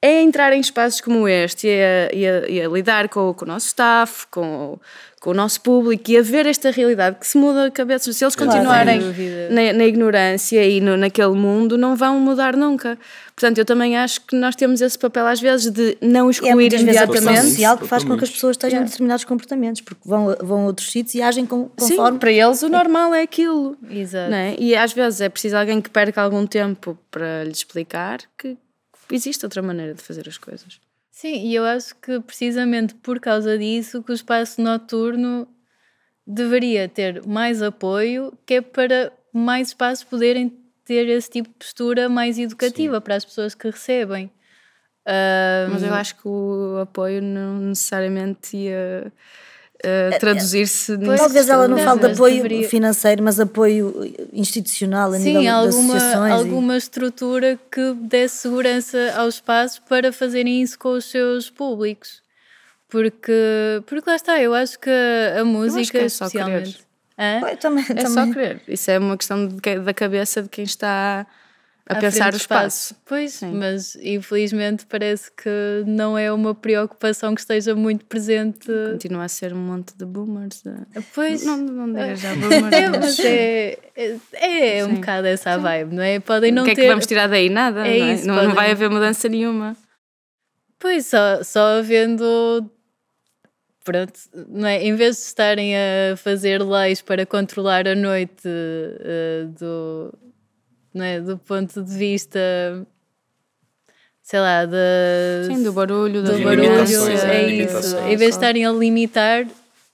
é 0.01 0.21
entrar 0.21 0.53
em 0.53 0.59
espaços 0.59 1.01
como 1.01 1.27
este 1.27 1.67
e 1.67 1.71
a, 1.71 2.09
e 2.13 2.27
a- 2.27 2.47
e 2.49 2.61
a 2.61 2.67
lidar 2.69 3.09
com, 3.09 3.29
o- 3.29 3.33
com 3.33 3.45
o 3.45 3.47
nosso 3.47 3.67
staff, 3.67 4.27
com, 4.29 4.79
com 5.25 5.31
o 5.31 5.33
nosso 5.33 5.59
público 5.61 6.11
e 6.11 6.17
a 6.17 6.21
ver 6.21 6.45
esta 6.45 6.69
realidade 6.69 7.17
que 7.19 7.25
se 7.25 7.35
muda 7.35 7.65
a 7.65 7.71
cabeça. 7.71 8.13
Se 8.13 8.23
eles 8.23 8.35
continuarem 8.35 9.01
na, 9.49 9.73
na 9.73 9.83
ignorância 9.83 10.63
e 10.63 10.79
no, 10.79 10.95
naquele 10.95 11.33
mundo, 11.33 11.79
não 11.79 11.95
vão 11.95 12.19
mudar 12.19 12.55
nunca. 12.55 12.95
Portanto, 13.35 13.57
eu 13.57 13.65
também 13.65 13.97
acho 13.97 14.21
que 14.21 14.35
nós 14.35 14.55
temos 14.55 14.81
esse 14.81 14.99
papel 14.99 15.25
às 15.25 15.41
vezes 15.41 15.71
de 15.71 15.97
não 15.99 16.27
é 16.27 16.31
excluir 16.31 16.69
pressão 16.69 16.87
imediatamente. 16.87 17.49
social 17.49 17.75
que 17.75 17.87
faz 17.87 18.03
com 18.03 18.15
que 18.15 18.23
as 18.23 18.29
pessoas 18.29 18.55
Yeah. 18.65 18.81
em 18.85 18.89
determinados 18.89 19.25
comportamentos, 19.25 19.81
porque 19.81 20.01
vão, 20.05 20.35
vão 20.41 20.61
a 20.61 20.65
outros 20.67 20.91
sítios 20.91 21.15
e 21.15 21.21
agem 21.23 21.45
com, 21.45 21.69
Sim, 21.77 21.95
conforme. 21.97 22.19
para 22.19 22.31
eles 22.31 22.61
o 22.61 22.69
normal 22.69 23.13
é 23.13 23.23
aquilo. 23.23 23.75
Exato. 23.89 24.29
Não 24.29 24.37
é? 24.37 24.55
E 24.59 24.75
às 24.75 24.93
vezes 24.93 25.21
é 25.21 25.29
preciso 25.29 25.57
alguém 25.57 25.81
que 25.81 25.89
perca 25.89 26.21
algum 26.21 26.45
tempo 26.47 26.97
para 27.11 27.43
lhe 27.43 27.51
explicar 27.51 28.19
que 28.37 28.55
existe 29.11 29.43
outra 29.43 29.61
maneira 29.61 29.93
de 29.95 30.01
fazer 30.01 30.27
as 30.27 30.37
coisas. 30.37 30.79
Sim, 31.15 31.47
e 31.47 31.55
eu 31.55 31.63
acho 31.63 31.95
que 31.95 32.19
precisamente 32.19 32.93
por 32.95 33.21
causa 33.21 33.57
disso 33.57 34.03
que 34.03 34.11
o 34.11 34.13
espaço 34.13 34.61
noturno 34.61 35.47
deveria 36.27 36.89
ter 36.89 37.25
mais 37.25 37.61
apoio, 37.61 38.37
que 38.45 38.55
é 38.55 38.61
para 38.61 39.13
mais 39.31 39.69
espaços 39.69 40.03
poderem 40.03 40.49
ter 40.83 41.07
esse 41.07 41.29
tipo 41.29 41.47
de 41.47 41.55
postura 41.55 42.09
mais 42.09 42.37
educativa 42.37 42.99
para 42.99 43.15
as 43.15 43.23
pessoas 43.23 43.55
que 43.55 43.69
recebem. 43.69 44.29
Ah, 45.05 45.67
Mas 45.71 45.83
eu 45.83 45.93
acho 45.93 46.17
que 46.17 46.27
o 46.27 46.79
apoio 46.81 47.21
não 47.21 47.59
necessariamente 47.59 48.57
ia 48.57 49.05
uh, 49.07 49.11
traduzir-se 50.19 50.97
nisso. 50.97 51.15
Talvez 51.17 51.49
ela 51.49 51.67
não 51.67 51.77
fale 51.77 51.99
de 51.99 52.05
apoio 52.07 52.35
deveria- 52.43 52.69
financeiro, 52.69 53.23
mas 53.23 53.39
apoio 53.39 53.93
institucional 54.33 55.13
a 55.13 55.17
nível 55.17 55.33
Sim, 55.33 55.41
de 55.41 55.47
alguma, 55.47 55.95
associações. 55.97 56.29
e- 56.29 56.33
alguma 56.33 56.77
estrutura 56.77 57.59
que 57.71 57.93
desse 57.95 58.37
segurança 58.37 59.13
aos 59.17 59.35
espaços 59.35 59.79
para 59.79 60.11
fazerem 60.13 60.61
isso 60.61 60.77
com 60.79 60.89
os 60.93 61.05
seus 61.05 61.49
públicos. 61.49 62.21
Porque, 62.89 63.81
porque 63.85 64.09
lá 64.09 64.15
está, 64.15 64.39
eu 64.41 64.53
acho 64.53 64.79
que 64.79 64.89
a 65.37 65.43
música, 65.43 65.97
é 65.97 66.07
só 66.09 66.25
especialmente. 66.25 66.71
querer. 66.73 66.85
Hã? 67.43 67.49
Eu 67.49 67.57
também, 67.57 67.83
É 67.89 67.93
também. 67.93 68.07
só 68.13 68.25
querer. 68.33 68.61
Isso 68.67 68.91
é 68.91 68.99
uma 68.99 69.17
questão 69.17 69.47
de 69.47 69.79
da 69.79 69.93
cabeça 69.93 70.41
de 70.43 70.49
quem 70.49 70.63
está 70.63 71.25
a 71.87 71.95
pensar 71.95 72.29
o 72.29 72.31
do 72.31 72.37
espaço. 72.37 72.95
Pois, 73.05 73.33
Sim. 73.33 73.51
mas 73.53 73.95
infelizmente 73.97 74.85
parece 74.87 75.31
que 75.31 75.83
não 75.85 76.17
é 76.17 76.31
uma 76.31 76.55
preocupação 76.55 77.35
que 77.35 77.41
esteja 77.41 77.75
muito 77.75 78.05
presente. 78.05 78.67
Continua 78.93 79.25
a 79.25 79.27
ser 79.27 79.53
um 79.53 79.57
monte 79.57 79.95
de 79.95 80.03
boomers. 80.05 80.63
eh. 80.65 81.01
Pois, 81.13 81.45
Não, 81.45 81.57
não 81.57 82.15
já 82.15 82.33
boomers. 82.35 82.73
é, 82.73 82.89
mas 82.89 83.19
é, 83.19 83.79
é, 84.33 84.77
é 84.79 84.85
um 84.85 84.95
bocado 84.95 85.27
essa 85.27 85.51
a 85.51 85.57
vibe, 85.57 85.93
não 85.95 86.01
é? 86.03 86.19
Podem 86.19 86.51
não 86.51 86.63
o 86.63 86.65
que 86.65 86.71
é 86.71 86.75
ter. 86.75 86.81
que 86.81 86.87
vamos 86.87 87.05
tirar 87.05 87.27
daí? 87.27 87.49
Nada. 87.49 87.87
É 87.87 87.99
não, 87.99 88.05
é? 88.07 88.13
isso, 88.13 88.27
não, 88.27 88.33
não 88.35 88.41
podem- 88.41 88.55
vai 88.55 88.71
haver 88.71 88.89
mudança 88.89 89.29
nenhuma. 89.29 89.77
Pois, 90.79 91.05
só, 91.05 91.43
só 91.43 91.77
havendo. 91.77 92.69
Pronto, 93.83 94.13
não 94.49 94.67
é? 94.67 94.83
Em 94.83 94.95
vez 94.95 95.17
de 95.17 95.21
estarem 95.23 95.75
a 95.75 96.17
fazer 96.17 96.63
leis 96.63 97.01
para 97.03 97.23
controlar 97.23 97.87
a 97.87 97.93
noite 97.93 98.41
eh, 98.47 99.45
do, 99.59 100.11
não 100.95 101.05
é? 101.05 101.19
do 101.19 101.37
ponto 101.37 101.83
de 101.83 101.93
vista 101.95 102.39
sei 104.25 104.39
lá, 104.39 104.65
da, 104.65 104.77
Sim, 105.45 105.61
do 105.61 105.71
barulho, 105.71 106.23
do 106.23 106.31
barulho, 106.39 106.63
é, 106.63 106.83
né? 107.27 107.51
isso. 107.51 107.95
Em 107.97 108.17
vez 108.17 108.31
de 108.31 108.35
estarem 108.37 108.65
a 108.65 108.71
limitar, 108.71 109.45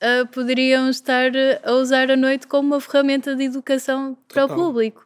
ah, 0.01 0.25
poderiam 0.31 0.89
estar 0.89 1.31
a 1.63 1.73
usar 1.73 2.09
a 2.09 2.15
noite 2.15 2.47
como 2.47 2.69
uma 2.69 2.79
ferramenta 2.79 3.35
de 3.35 3.43
educação 3.43 4.17
para 4.27 4.45
o 4.45 4.47
Total. 4.47 4.65
público. 4.65 5.05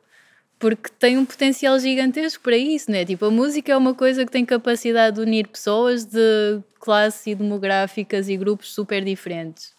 Porque 0.57 0.89
tem 0.97 1.17
um 1.17 1.25
potencial 1.25 1.77
gigantesco 1.79 2.41
para 2.41 2.55
isso, 2.55 2.89
não 2.89 2.97
é? 2.97 3.03
Tipo, 3.03 3.25
a 3.25 3.31
música 3.31 3.73
é 3.73 3.77
uma 3.77 3.93
coisa 3.93 4.25
que 4.25 4.31
tem 4.31 4.45
capacidade 4.45 5.15
de 5.15 5.21
unir 5.21 5.47
pessoas 5.47 6.05
de 6.05 6.61
classes 6.79 7.27
e 7.27 7.35
demográficas 7.35 8.29
e 8.29 8.37
grupos 8.37 8.73
super 8.73 9.03
diferentes. 9.03 9.73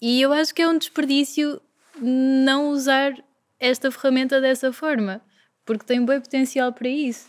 E 0.00 0.22
eu 0.22 0.32
acho 0.32 0.54
que 0.54 0.62
é 0.62 0.68
um 0.68 0.78
desperdício 0.78 1.60
não 2.00 2.70
usar 2.70 3.12
esta 3.60 3.90
ferramenta 3.90 4.40
dessa 4.40 4.72
forma, 4.72 5.20
porque 5.64 5.84
tem 5.84 6.04
bem 6.04 6.20
potencial 6.20 6.72
para 6.72 6.88
isso. 6.88 7.28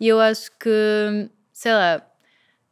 E 0.00 0.06
eu 0.08 0.20
acho 0.20 0.50
que, 0.58 1.28
sei 1.52 1.72
lá, 1.72 2.06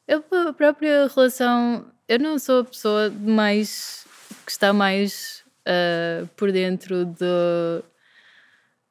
eu, 0.06 0.24
a 0.48 0.52
própria 0.52 1.08
relação, 1.08 1.86
eu 2.08 2.18
não 2.18 2.38
sou 2.38 2.60
a 2.60 2.64
pessoa 2.64 3.10
mais 3.10 4.06
que 4.44 4.52
está 4.52 4.72
mais 4.72 5.44
ah, 5.66 6.24
por 6.36 6.52
dentro 6.52 7.04
de, 7.04 7.82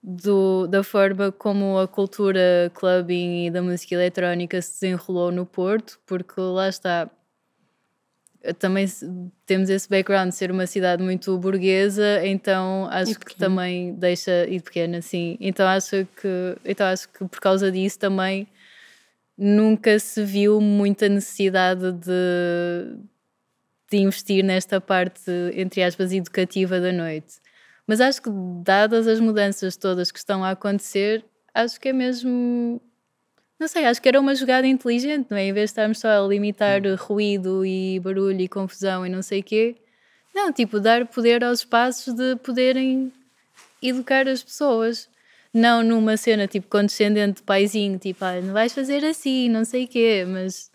do, 0.03 0.67
da 0.67 0.83
forma 0.83 1.31
como 1.31 1.79
a 1.79 1.87
cultura 1.87 2.69
clubbing 2.75 3.45
e 3.45 3.51
da 3.51 3.61
música 3.61 3.95
eletrónica 3.95 4.61
se 4.61 4.73
desenrolou 4.73 5.31
no 5.31 5.45
Porto, 5.45 5.99
porque 6.05 6.39
lá 6.39 6.67
está. 6.67 7.09
Também 8.53 8.85
temos 9.45 9.69
esse 9.69 9.89
background 9.89 10.29
de 10.29 10.35
ser 10.35 10.51
uma 10.51 10.67
cidade 10.67 11.01
muito 11.01 11.37
burguesa, 11.37 12.25
então 12.25 12.87
acho 12.91 13.19
que 13.19 13.35
também 13.35 13.93
deixa 13.95 14.45
e 14.47 14.59
pequena, 14.59 15.01
sim. 15.01 15.37
Então 15.39 15.67
acho 15.67 16.07
que 16.21 16.57
então 16.63 16.87
acho 16.87 17.09
que 17.09 17.25
por 17.25 17.39
causa 17.39 17.71
disso 17.71 17.99
também 17.99 18.47
nunca 19.37 19.99
se 19.99 20.23
viu 20.23 20.61
muita 20.61 21.09
necessidade 21.09 21.91
de, 21.91 22.97
de 23.91 23.97
investir 23.97 24.43
nesta 24.43 24.79
parte, 24.79 25.29
entre 25.53 25.83
aspas, 25.83 26.13
educativa 26.13 26.79
da 26.79 26.91
noite. 26.91 27.35
Mas 27.87 28.01
acho 28.01 28.21
que, 28.21 28.29
dadas 28.63 29.07
as 29.07 29.19
mudanças 29.19 29.77
todas 29.77 30.11
que 30.11 30.17
estão 30.17 30.43
a 30.43 30.51
acontecer, 30.51 31.23
acho 31.53 31.79
que 31.79 31.89
é 31.89 31.93
mesmo. 31.93 32.81
Não 33.59 33.67
sei, 33.67 33.85
acho 33.85 34.01
que 34.01 34.09
era 34.09 34.19
uma 34.19 34.35
jogada 34.35 34.67
inteligente, 34.67 35.27
não 35.29 35.37
é? 35.37 35.45
Em 35.47 35.53
vez 35.53 35.69
de 35.69 35.71
estarmos 35.71 35.99
só 35.99 36.09
a 36.09 36.27
limitar 36.27 36.81
ruído 36.97 37.65
e 37.65 37.99
barulho 38.01 38.41
e 38.41 38.47
confusão 38.49 39.05
e 39.05 39.09
não 39.09 39.21
sei 39.21 39.39
o 39.39 39.43
quê, 39.43 39.75
não, 40.33 40.51
tipo, 40.51 40.79
dar 40.79 41.07
poder 41.07 41.43
aos 41.43 41.59
espaços 41.59 42.13
de 42.13 42.35
poderem 42.37 43.11
educar 43.81 44.27
as 44.27 44.43
pessoas. 44.43 45.09
Não 45.53 45.81
numa 45.81 46.17
cena 46.17 46.47
tipo 46.47 46.67
condescendente 46.67 47.37
de 47.37 47.43
paizinho, 47.43 47.97
tipo, 47.97 48.25
ah, 48.25 48.41
não 48.41 48.51
vais 48.53 48.73
fazer 48.73 49.05
assim, 49.05 49.47
não 49.47 49.63
sei 49.63 49.85
o 49.85 49.87
quê, 49.87 50.25
mas 50.27 50.69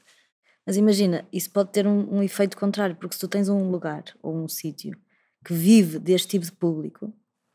Mas 0.66 0.76
imagina, 0.78 1.26
isso 1.32 1.50
pode 1.50 1.70
ter 1.70 1.86
um, 1.86 2.16
um 2.16 2.22
efeito 2.22 2.56
contrário, 2.56 2.96
porque 2.96 3.14
se 3.14 3.20
tu 3.20 3.28
tens 3.28 3.48
um 3.50 3.70
lugar 3.70 4.04
ou 4.22 4.34
um 4.34 4.48
sítio 4.48 4.96
que 5.44 5.52
vive 5.52 5.98
deste 5.98 6.28
tipo 6.28 6.44
de 6.46 6.52
público, 6.52 7.12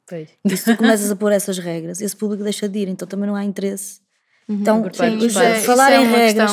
pois. 0.07 0.29
e 0.45 0.55
se 0.57 0.65
tu 0.65 0.77
começas 0.77 1.09
a 1.09 1.15
pôr 1.15 1.31
essas 1.31 1.57
regras, 1.57 1.99
esse 2.01 2.15
público 2.15 2.43
deixa 2.43 2.69
de 2.69 2.79
ir, 2.79 2.87
então 2.89 3.07
também 3.07 3.27
não 3.27 3.35
há 3.35 3.43
interesse. 3.43 4.01
Então, 4.47 4.81
os- 4.83 4.97
dos 5.17 5.23
Isso 5.31 5.39
pais. 5.39 5.57
é, 5.57 5.59
falar 5.61 5.91
é 5.91 5.95
em 5.95 6.07
uma 6.07 6.17
regras, 6.17 6.51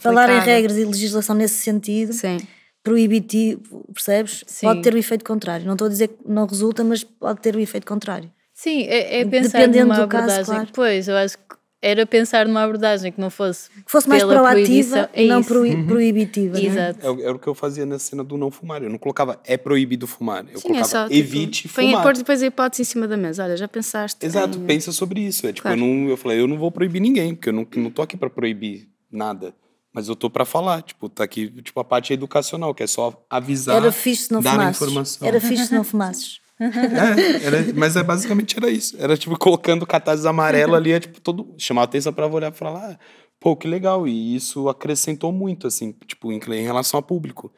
falar 0.00 0.30
em 0.30 0.40
regras 0.40 0.76
e 0.76 0.84
legislação 0.84 1.34
nesse 1.34 1.56
sentido, 1.62 2.12
Sim. 2.12 2.38
proibitivo, 2.82 3.84
percebes? 3.92 4.44
Sim. 4.46 4.66
Pode 4.66 4.82
ter 4.82 4.94
o 4.94 4.98
efeito 4.98 5.24
contrário. 5.24 5.66
Não 5.66 5.72
estou 5.72 5.86
a 5.86 5.90
dizer 5.90 6.08
que 6.08 6.18
não 6.26 6.46
resulta, 6.46 6.84
mas 6.84 7.02
pode 7.02 7.40
ter 7.40 7.56
o 7.56 7.58
efeito 7.60 7.86
contrário. 7.86 8.30
Sim, 8.52 8.82
é, 8.84 9.20
é 9.20 9.24
pensar 9.24 9.58
Dependendo 9.58 9.88
numa 9.88 10.00
do 10.02 10.08
caso, 10.08 10.22
abordagem. 10.24 10.44
claro. 10.44 10.68
Pois, 10.72 11.08
eu 11.08 11.16
acho 11.16 11.36
que 11.38 11.44
era 11.86 12.06
pensar 12.06 12.46
numa 12.46 12.62
abordagem 12.62 13.12
que 13.12 13.20
não 13.20 13.28
fosse. 13.30 13.68
Que 13.70 13.82
fosse 13.86 14.08
mais 14.08 14.24
proativa 14.24 15.10
É 15.12 15.24
e 15.24 15.28
não 15.28 15.40
isso. 15.40 15.48
proi- 15.48 15.84
proibitiva. 15.84 16.54
não 16.58 16.64
é? 16.64 16.66
Exato. 16.66 17.06
É, 17.06 17.10
o- 17.10 17.20
era 17.20 17.32
o 17.34 17.38
que 17.38 17.46
eu 17.46 17.54
fazia 17.54 17.84
na 17.84 17.98
cena 17.98 18.24
do 18.24 18.36
não 18.38 18.50
fumar. 18.50 18.82
Eu 18.82 18.88
não 18.90 18.98
colocava 18.98 19.38
é 19.44 19.56
proibido 19.56 20.06
fumar. 20.06 20.44
Eu 20.50 20.58
Sim, 20.58 20.68
é 20.68 20.72
colocava 20.72 20.88
só. 20.88 21.02
tipo, 21.04 21.14
evite 21.14 21.68
põe- 21.68 21.86
fumar. 21.88 22.02
Pôr 22.02 22.14
depois 22.16 22.42
a 22.42 22.46
hipótese 22.46 22.82
em 22.82 22.84
cima 22.86 23.06
da 23.06 23.16
mesa. 23.16 23.44
Olha, 23.44 23.56
já 23.56 23.68
pensaste. 23.68 24.24
Exato, 24.24 24.58
em- 24.58 24.64
pensa 24.66 24.90
sobre 24.92 25.20
isso. 25.20 25.46
É, 25.46 25.52
tipo, 25.52 25.62
Claro. 25.68 25.78
eu, 25.78 25.84
não, 25.86 26.08
eu 26.08 26.16
falei, 26.16 26.40
eu 26.40 26.48
não 26.48 26.56
vou 26.58 26.70
proibir 26.72 27.00
ninguém, 27.00 27.34
porque 27.34 27.50
eu 27.50 27.52
não, 27.52 27.66
não 27.76 27.90
tô 27.90 28.00
aqui 28.02 28.16
pra 28.16 28.30
proibir 28.30 28.88
nada. 29.12 29.54
Mas 29.92 30.08
eu 30.08 30.16
tô 30.16 30.28
pra 30.28 30.44
falar, 30.44 30.82
tipo, 30.82 31.08
tá 31.08 31.22
aqui, 31.22 31.48
tipo, 31.62 31.78
a 31.78 31.84
parte 31.84 32.12
educacional, 32.12 32.74
que 32.74 32.82
é 32.82 32.86
só 32.86 33.24
avisar, 33.30 33.76
Era 33.76 33.92
fixe 33.92 34.24
se 34.24 34.32
não 34.32 34.40
dar 34.42 34.50
fumasses. 34.52 34.82
informação. 34.82 35.28
Era 35.28 35.40
fixe 35.40 35.66
se 35.66 35.74
não 35.74 35.84
fumasses. 35.84 36.40
É, 36.60 37.46
era- 37.46 37.74
mas 37.74 37.96
é 37.96 38.02
basicamente 38.02 38.56
era 38.56 38.70
isso. 38.70 38.96
Era 38.98 39.16
tipo 39.16 39.38
colocando 39.38 39.86
cartazes 39.86 40.24
amarelos 40.26 40.74
ali, 40.76 40.92
é, 40.92 41.00
tipo, 41.00 41.20
todo. 41.20 41.54
Chamar 41.58 41.82
a 41.82 41.84
atenção 41.84 42.12
pra 42.12 42.26
olhar 42.26 42.52
e 42.52 42.56
falar, 42.56 42.92
ah, 42.92 42.98
pô, 43.40 43.56
que 43.56 43.66
legal. 43.66 44.06
E 44.06 44.34
isso 44.36 44.68
acrescentou 44.68 45.32
muito, 45.32 45.66
assim, 45.66 45.92
tipo, 46.06 46.30
em, 46.32 46.38
em 46.38 46.62
relação 46.62 46.98
ao 46.98 47.02
público. 47.02 47.52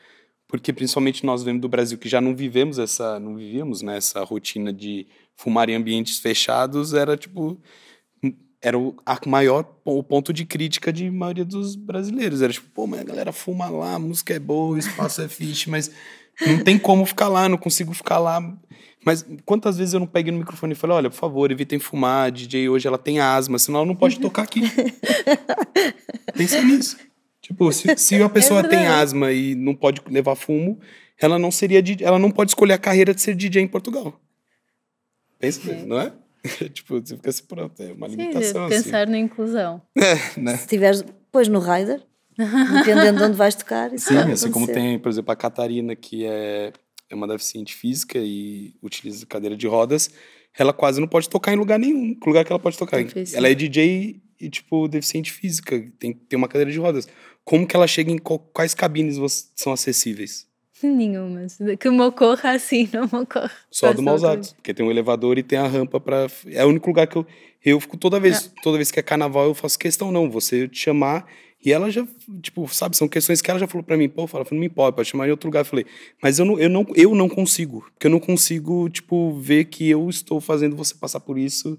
Porque 0.48 0.72
principalmente 0.72 1.26
nós 1.26 1.42
vemos 1.42 1.60
do 1.60 1.68
Brasil 1.68 1.98
que 1.98 2.08
já 2.08 2.20
não 2.20 2.34
vivemos 2.34 2.78
essa. 2.78 3.18
Não 3.20 3.34
vivíamos 3.36 3.82
né, 3.82 3.96
essa 3.96 4.22
rotina 4.24 4.72
de 4.72 5.06
fumar 5.36 5.68
em 5.68 5.74
ambientes 5.74 6.18
fechados, 6.18 6.94
era 6.94 7.16
tipo. 7.16 7.60
Era 8.66 8.76
o 8.76 8.96
maior 9.26 9.64
o 9.84 10.02
ponto 10.02 10.32
de 10.32 10.44
crítica 10.44 10.92
de 10.92 11.08
maioria 11.08 11.44
dos 11.44 11.76
brasileiros. 11.76 12.42
Era 12.42 12.52
tipo, 12.52 12.66
pô, 12.74 12.84
mas 12.84 12.98
a 12.98 13.04
galera 13.04 13.30
fuma 13.30 13.68
lá, 13.68 13.94
a 13.94 13.98
música 14.00 14.34
é 14.34 14.40
boa, 14.40 14.74
o 14.74 14.76
espaço 14.76 15.22
é 15.22 15.28
fixe, 15.28 15.70
mas 15.70 15.88
não 16.44 16.64
tem 16.64 16.76
como 16.76 17.06
ficar 17.06 17.28
lá, 17.28 17.48
não 17.48 17.56
consigo 17.56 17.94
ficar 17.94 18.18
lá. 18.18 18.42
Mas 19.04 19.24
quantas 19.44 19.78
vezes 19.78 19.94
eu 19.94 20.00
não 20.00 20.06
peguei 20.08 20.32
no 20.32 20.40
microfone 20.40 20.72
e 20.72 20.74
falei, 20.74 20.96
olha, 20.96 21.10
por 21.10 21.14
favor, 21.14 21.48
evitem 21.52 21.78
fumar, 21.78 22.26
a 22.26 22.30
DJ 22.30 22.68
hoje 22.68 22.88
ela 22.88 22.98
tem 22.98 23.20
asma, 23.20 23.56
senão 23.56 23.78
ela 23.78 23.86
não 23.86 23.94
pode 23.94 24.18
tocar 24.18 24.42
aqui. 24.42 24.62
Pensa 26.36 26.60
nisso. 26.60 26.96
Tipo, 27.40 27.70
se, 27.70 27.96
se 27.96 28.20
a 28.20 28.28
pessoa 28.28 28.64
tem 28.64 28.80
verdade. 28.80 29.00
asma 29.00 29.30
e 29.30 29.54
não 29.54 29.76
pode 29.76 30.02
levar 30.10 30.34
fumo, 30.34 30.80
ela 31.20 31.38
não 31.38 31.52
seria 31.52 31.80
DJ, 31.80 32.04
ela 32.04 32.18
não 32.18 32.32
pode 32.32 32.50
escolher 32.50 32.72
a 32.72 32.78
carreira 32.78 33.14
de 33.14 33.22
ser 33.22 33.36
DJ 33.36 33.62
em 33.62 33.68
Portugal. 33.68 34.20
Pensa, 35.38 35.72
nisso, 35.72 35.86
não 35.86 36.00
é? 36.00 36.12
tipo, 36.72 37.00
você 37.00 37.16
fica 37.16 37.30
assim, 37.30 37.44
pronto, 37.44 37.82
é 37.82 37.92
uma 37.92 38.08
Sim, 38.08 38.16
limitação. 38.16 38.66
assim. 38.66 38.82
pensar 38.82 39.06
na 39.06 39.18
inclusão. 39.18 39.82
É, 39.96 40.40
né? 40.40 40.56
Se 40.56 40.66
tiveres, 40.66 41.04
pões 41.32 41.48
no 41.48 41.58
rider, 41.58 42.02
dependendo 42.36 43.18
de 43.18 43.24
onde 43.24 43.36
vais 43.36 43.54
tocar. 43.54 43.92
Isso 43.92 44.08
Sim, 44.08 44.18
assim 44.18 44.50
como 44.50 44.66
tem, 44.66 44.98
por 44.98 45.08
exemplo, 45.08 45.32
a 45.32 45.36
Catarina, 45.36 45.96
que 45.96 46.24
é, 46.24 46.72
é 47.10 47.14
uma 47.14 47.26
deficiente 47.26 47.74
física 47.74 48.18
e 48.18 48.74
utiliza 48.82 49.26
cadeira 49.26 49.56
de 49.56 49.66
rodas, 49.66 50.10
ela 50.58 50.72
quase 50.72 51.00
não 51.00 51.08
pode 51.08 51.28
tocar 51.28 51.52
em 51.52 51.56
lugar 51.56 51.78
nenhum. 51.78 52.16
Lugar 52.26 52.44
que 52.44 52.52
ela 52.52 52.58
pode 52.58 52.78
tocar? 52.78 53.02
Difícil. 53.02 53.36
Ela 53.36 53.48
é 53.48 53.54
DJ 53.54 54.22
e, 54.40 54.50
tipo, 54.50 54.88
deficiente 54.88 55.32
física, 55.32 55.82
tem 55.98 56.12
que 56.12 56.20
ter 56.20 56.36
uma 56.36 56.48
cadeira 56.48 56.70
de 56.70 56.78
rodas. 56.78 57.08
Como 57.44 57.66
que 57.66 57.76
ela 57.76 57.86
chega 57.86 58.10
em 58.10 58.18
quais 58.18 58.74
cabines 58.74 59.18
são 59.54 59.72
acessíveis? 59.72 60.46
Nenhumas. 60.82 61.58
Que 61.80 61.90
me 61.90 62.02
ocorra 62.02 62.52
assim, 62.52 62.88
não 62.92 63.02
me 63.02 63.24
ocorre. 63.24 63.50
Só 63.70 63.92
do 63.92 64.02
Mausato, 64.02 64.54
porque 64.56 64.74
tem 64.74 64.84
um 64.84 64.90
elevador 64.90 65.38
e 65.38 65.42
tem 65.42 65.58
a 65.58 65.66
rampa 65.66 65.98
para 66.00 66.26
É 66.46 66.64
o 66.64 66.68
único 66.68 66.88
lugar 66.88 67.06
que 67.06 67.16
eu 67.16 67.26
eu 67.64 67.80
fico 67.80 67.96
toda 67.96 68.20
vez, 68.20 68.52
toda 68.62 68.76
vez 68.78 68.92
que 68.92 69.00
é 69.00 69.02
carnaval 69.02 69.46
eu 69.46 69.54
faço 69.54 69.76
questão 69.76 70.12
não, 70.12 70.30
você 70.30 70.68
te 70.68 70.78
chamar 70.78 71.26
e 71.64 71.72
ela 71.72 71.90
já, 71.90 72.06
tipo, 72.40 72.68
sabe, 72.68 72.96
são 72.96 73.08
questões 73.08 73.42
que 73.42 73.50
ela 73.50 73.58
já 73.58 73.66
falou 73.66 73.82
para 73.82 73.96
mim, 73.96 74.08
pô, 74.08 74.24
fala, 74.28 74.46
não 74.52 74.58
me 74.58 74.66
importa, 74.66 74.94
pode 74.94 75.08
chamar 75.08 75.26
em 75.26 75.32
outro 75.32 75.48
lugar, 75.48 75.60
eu 75.62 75.64
falei, 75.64 75.84
mas 76.22 76.38
eu 76.38 76.44
não, 76.44 76.60
eu 76.60 76.68
não, 76.70 76.86
eu 76.94 77.12
não 77.12 77.28
consigo, 77.28 77.80
porque 77.92 78.06
eu 78.06 78.10
não 78.10 78.20
consigo, 78.20 78.88
tipo, 78.88 79.32
ver 79.40 79.64
que 79.64 79.88
eu 79.90 80.08
estou 80.08 80.40
fazendo 80.40 80.76
você 80.76 80.94
passar 80.94 81.18
por 81.18 81.36
isso. 81.36 81.76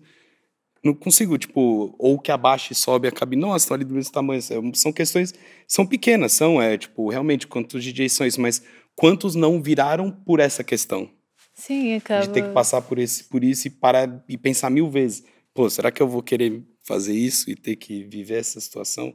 Não 0.84 0.94
consigo, 0.94 1.38
tipo, 1.38 1.96
ou 1.98 2.20
que 2.20 2.32
abaixa 2.34 2.74
e 2.74 2.76
sobe 2.76 3.08
a 3.08 3.12
cabine. 3.12 3.42
Nossa, 3.42 3.64
estão 3.64 3.76
ali 3.76 3.86
do 3.86 3.94
mesmo 3.94 4.12
tamanho. 4.12 4.42
São- 4.42 4.74
São 4.74 4.92
questões, 4.92 5.34
são 5.68 5.86
pequenas, 5.86 6.34
são, 6.34 6.62
é, 6.62 6.78
tipo, 6.78 7.10
realmente, 7.10 7.48
quantos 7.48 7.82
DJs 7.84 8.12
são 8.12 8.28
isso, 8.28 8.42
mas 8.42 8.62
quantos 8.98 9.36
não 9.36 9.62
viraram 9.62 10.12
por 10.12 10.40
essa 10.42 10.64
questão? 10.64 11.10
Sim, 11.54 11.96
acaba. 11.96 12.28
de 12.28 12.34
ter 12.34 12.44
que 12.44 12.50
passar 12.54 12.82
por, 12.82 13.00
esse, 13.00 13.24
por 13.24 13.44
isso 13.44 13.68
e 13.68 13.70
parar 13.70 14.24
e 14.28 14.38
pensar 14.38 14.70
mil 14.70 14.90
vezes. 14.90 15.24
Pô, 15.54 15.70
será 15.70 15.90
que 15.92 16.02
eu 16.02 16.08
vou 16.08 16.22
querer 16.22 16.62
fazer 16.84 17.14
isso 17.14 17.50
e 17.50 17.56
ter 17.56 17.76
que 17.78 18.04
viver 18.04 18.40
essa 18.40 18.60
situação? 18.60 19.14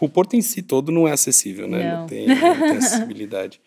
O 0.00 0.08
Porto 0.08 0.34
em 0.34 0.42
si 0.42 0.62
todo 0.62 0.90
não 0.92 1.06
é 1.08 1.12
acessível, 1.12 1.66
né? 1.68 1.90
Não, 1.92 2.00
Não. 2.00 2.06
tem, 2.06 2.26
não 2.26 2.34
tem 2.36 2.76
acessibilidade. 2.78 3.60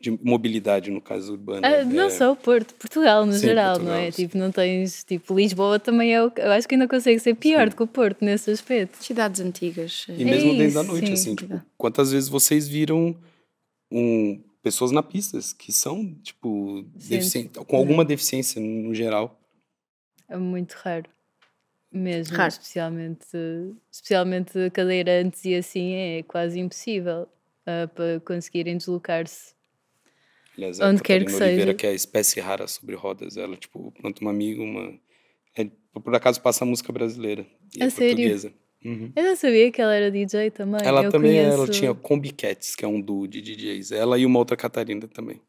De 0.00 0.10
mobilidade, 0.10 0.90
no 0.90 1.00
caso 1.00 1.32
urbano. 1.32 1.64
Ah, 1.64 1.84
não 1.84 2.04
é, 2.06 2.10
só 2.10 2.32
o 2.32 2.36
Porto, 2.36 2.74
Portugal 2.74 3.24
no 3.24 3.32
Sim, 3.34 3.38
geral, 3.40 3.74
Portugal, 3.74 3.94
não 3.96 4.02
é? 4.02 4.10
sim. 4.10 4.22
Tipo, 4.22 4.36
não 4.36 4.50
tens. 4.50 5.04
Tipo, 5.04 5.32
Lisboa 5.36 5.78
também 5.78 6.12
é 6.12 6.20
o. 6.24 6.32
Eu 6.36 6.50
acho 6.50 6.66
que 6.66 6.74
ainda 6.74 6.88
consegue 6.88 7.20
ser 7.20 7.36
pior 7.36 7.68
do 7.70 7.76
que 7.76 7.82
o 7.84 7.86
Porto 7.86 8.24
nesse 8.24 8.50
aspecto. 8.50 9.02
Cidades 9.02 9.40
antigas. 9.40 10.06
E 10.08 10.24
mesmo 10.24 10.52
É 10.54 10.56
dentro 10.56 10.74
da 10.74 10.82
isso, 10.82 10.90
noite, 10.92 11.06
sim. 11.06 11.12
assim, 11.12 11.34
tipo, 11.36 11.62
quantas 11.78 12.10
vezes 12.10 12.28
vocês 12.28 12.66
viram 12.66 13.16
um, 13.92 14.42
pessoas 14.62 14.90
na 14.90 15.02
pista 15.02 15.38
que 15.58 15.72
são, 15.72 16.14
tipo, 16.22 16.82
deficientes, 16.94 17.62
com 17.66 17.76
alguma 17.76 18.04
deficiência 18.04 18.60
no 18.60 18.94
geral? 18.94 19.38
É 20.28 20.36
muito 20.36 20.72
raro. 20.72 21.10
Mesmo, 21.90 22.34
Raro. 22.38 22.48
especialmente, 22.48 23.26
especialmente 23.90 24.70
cadeirantes 24.70 25.44
e 25.44 25.54
assim, 25.54 25.92
é 25.92 26.22
quase 26.22 26.58
impossível 26.58 27.28
ah, 27.66 27.86
para 27.94 28.18
conseguirem 28.20 28.78
deslocar-se. 28.78 29.52
Aliás, 30.56 30.80
a 30.80 30.88
Onde 30.88 31.02
quer 31.02 31.22
que 31.22 31.30
Oliveira, 31.32 31.60
seja. 31.64 31.74
que 31.74 31.86
é 31.86 31.90
a 31.90 31.94
espécie 31.94 32.40
rara 32.40 32.66
sobre 32.66 32.94
rodas, 32.94 33.36
ela, 33.36 33.56
tipo, 33.56 33.92
pronto, 33.92 34.20
uma 34.22 34.30
amiga, 34.30 34.62
uma... 34.62 34.98
é, 35.54 35.64
por 35.92 36.14
acaso 36.14 36.40
passa 36.40 36.64
música 36.64 36.90
brasileira 36.92 37.46
e 37.76 37.82
A 37.82 37.86
é 37.86 37.90
sério? 37.90 38.16
portuguesa. 38.16 38.54
Uhum. 38.84 39.12
Eu 39.14 39.22
não 39.22 39.36
sabia 39.36 39.70
que 39.70 39.80
ela 39.80 39.94
era 39.94 40.10
DJ 40.10 40.50
também. 40.50 40.80
Ela 40.84 41.04
eu 41.04 41.10
também 41.10 41.32
conheço... 41.32 41.56
ela 41.56 41.68
tinha 41.68 41.94
Combi 41.94 42.32
Cats, 42.32 42.74
que 42.74 42.84
é 42.84 42.88
um 42.88 43.00
duo 43.00 43.28
de 43.28 43.40
DJs. 43.40 43.92
Ela 43.92 44.18
e 44.18 44.26
uma 44.26 44.38
outra 44.38 44.56
Catarina 44.56 45.06
também. 45.06 45.40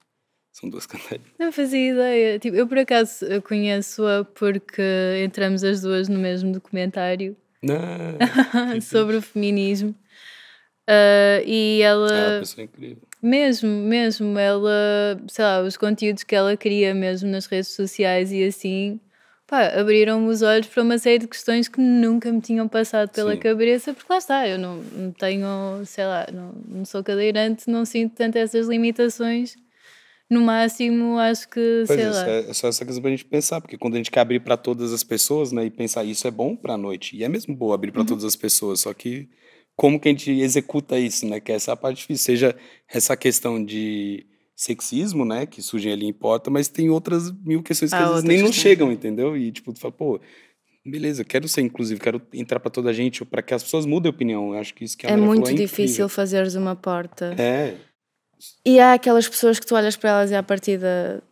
São 0.51 0.69
duas 0.69 0.86
Catarinas. 0.88 1.31
Não 1.39 1.51
fazia 1.51 1.91
ideia. 1.91 2.39
Tipo, 2.39 2.57
eu 2.57 2.67
por 2.67 2.77
acaso 2.77 3.25
conheço-a 3.43 4.23
porque 4.23 4.84
entramos 5.25 5.63
as 5.63 5.81
duas 5.81 6.07
no 6.07 6.19
mesmo 6.19 6.51
documentário 6.51 7.36
Não, 7.63 8.81
sobre 8.81 9.15
o 9.15 9.21
feminismo. 9.21 9.95
Ah, 10.88 11.41
e 11.45 11.81
ela, 11.81 12.07
ela 12.07 12.17
é 12.17 12.34
uma 12.34 12.39
pessoa 12.39 12.65
incrível. 12.65 13.03
mesmo, 13.21 13.69
mesmo, 13.69 14.38
ela, 14.38 15.21
sei 15.27 15.45
lá, 15.45 15.61
os 15.61 15.77
conteúdos 15.77 16.23
que 16.23 16.36
ela 16.36 16.57
cria 16.57 16.93
mesmo 16.93 17.29
nas 17.29 17.45
redes 17.45 17.69
sociais 17.69 18.31
e 18.31 18.43
assim, 18.43 18.99
pá, 19.48 19.68
abriram-me 19.80 20.28
os 20.28 20.41
olhos 20.41 20.68
para 20.68 20.84
uma 20.84 20.98
série 20.98 21.20
de 21.20 21.28
questões 21.28 21.68
que 21.68 21.80
nunca 21.80 22.32
me 22.32 22.41
tinham 22.41 22.68
passado 22.68 23.10
pela 23.10 23.34
Sim. 23.34 23.39
cabeça, 23.39 23.94
porque 23.94 24.12
lá 24.12 24.18
está, 24.18 24.48
eu 24.48 24.58
não, 24.58 24.78
não 24.78 25.12
tenho, 25.12 25.48
sei 25.86 26.06
lá, 26.06 26.28
não, 26.34 26.54
não 26.68 26.86
sou 26.86 27.04
cadeirante, 27.04 27.70
não 27.70 27.86
sinto 27.86 28.16
tanto 28.16 28.38
essas 28.38 28.68
limitações. 28.68 29.56
No 30.30 30.41
máximo, 30.41 31.20
acho 31.20 31.48
que, 31.50 31.84
Pois 31.86 32.00
sei 32.00 32.06
é, 32.06 32.10
lá. 32.10 32.14
só- 32.14 32.30
é 32.30 32.54
só 32.54 32.68
essa 32.70 32.86
coisa 32.86 33.00
pra 33.02 33.10
gente 33.12 33.26
pensar, 33.26 33.62
porque 33.62 33.78
quando 33.78 33.96
a 33.96 33.98
gente 33.98 34.10
quer 34.10 34.22
abrir 34.22 34.39
para 34.39 34.58
todas 34.58 34.91
as 34.94 35.04
pessoas, 35.04 35.52
né, 35.52 35.66
e 35.66 35.70
pensar 35.70 36.04
isso 36.04 36.28
é 36.28 36.32
bom 36.32 36.56
pra 36.56 36.78
noite, 36.78 37.16
e 37.16 37.24
é 37.24 37.30
mesmo 37.30 37.56
bom 37.56 37.72
abrir 37.74 37.91
para 37.91 38.04
todas 38.06 38.24
as 38.24 38.36
pessoas, 38.36 38.80
só 38.80 38.94
que 38.94 39.30
como 39.76 40.00
que 40.00 40.08
a 40.08 40.12
gente 40.12 40.32
executa 40.32 40.98
isso, 40.98 41.28
né, 41.28 41.39
que 41.39 41.52
essa 41.52 41.72
é 41.72 41.74
a 41.74 41.76
parte 41.78 41.98
difícil, 41.98 42.24
seja 42.26 42.56
essa 42.88 43.16
questão 43.18 43.64
de 43.64 44.26
sexismo, 44.56 45.26
né, 45.26 45.45
que 45.45 45.62
surgem 45.62 45.91
ali 45.91 46.06
importa, 46.06 46.49
mas 46.51 46.68
tem 46.68 46.89
outras 46.89 47.32
mil 47.43 47.64
questões 47.64 47.91
que 47.91 47.95
Ah, 47.97 48.06
às 48.06 48.10
vezes 48.12 48.24
nem 48.24 48.41
não 48.41 48.51
chegam, 48.54 48.91
entendeu? 48.91 49.36
E 49.36 49.51
tipo, 49.51 49.74
tu 49.74 49.80
fala, 49.80 49.91
pô, 49.91 50.20
beleza, 50.86 51.24
quero 51.24 51.47
ser 51.47 51.62
inclusivo, 51.62 51.99
quero 51.99 52.22
entrar 52.34 52.60
para 52.60 52.70
toda 52.70 52.89
a 52.89 52.93
gente, 52.93 53.24
para 53.26 53.41
que 53.41 53.54
as 53.54 53.64
pessoas 53.64 53.86
mudem 53.86 54.10
a 54.10 54.14
opinião, 54.14 54.54
eu 54.54 54.60
acho 54.60 54.74
que 54.74 54.84
isso 54.84 54.97
que 54.97 55.06
a 55.08 55.10
É 55.10 55.14
Maria 55.14 55.26
muito 55.26 55.45
falou 55.45 55.58
difícil 55.58 55.84
incrível. 55.86 56.10
fazeres 56.10 56.56
uma 56.56 56.76
porta. 56.76 57.36
É, 57.39 57.76
E 58.66 58.80
há 58.80 58.93
aquelas 58.93 59.28
pessoas 59.28 59.60
que 59.60 59.66
tu 59.66 59.76
olhas 59.76 59.95
para 59.95 60.10
elas 60.12 60.32
e 60.32 60.36
à 60.36 60.43
partida 60.43 61.24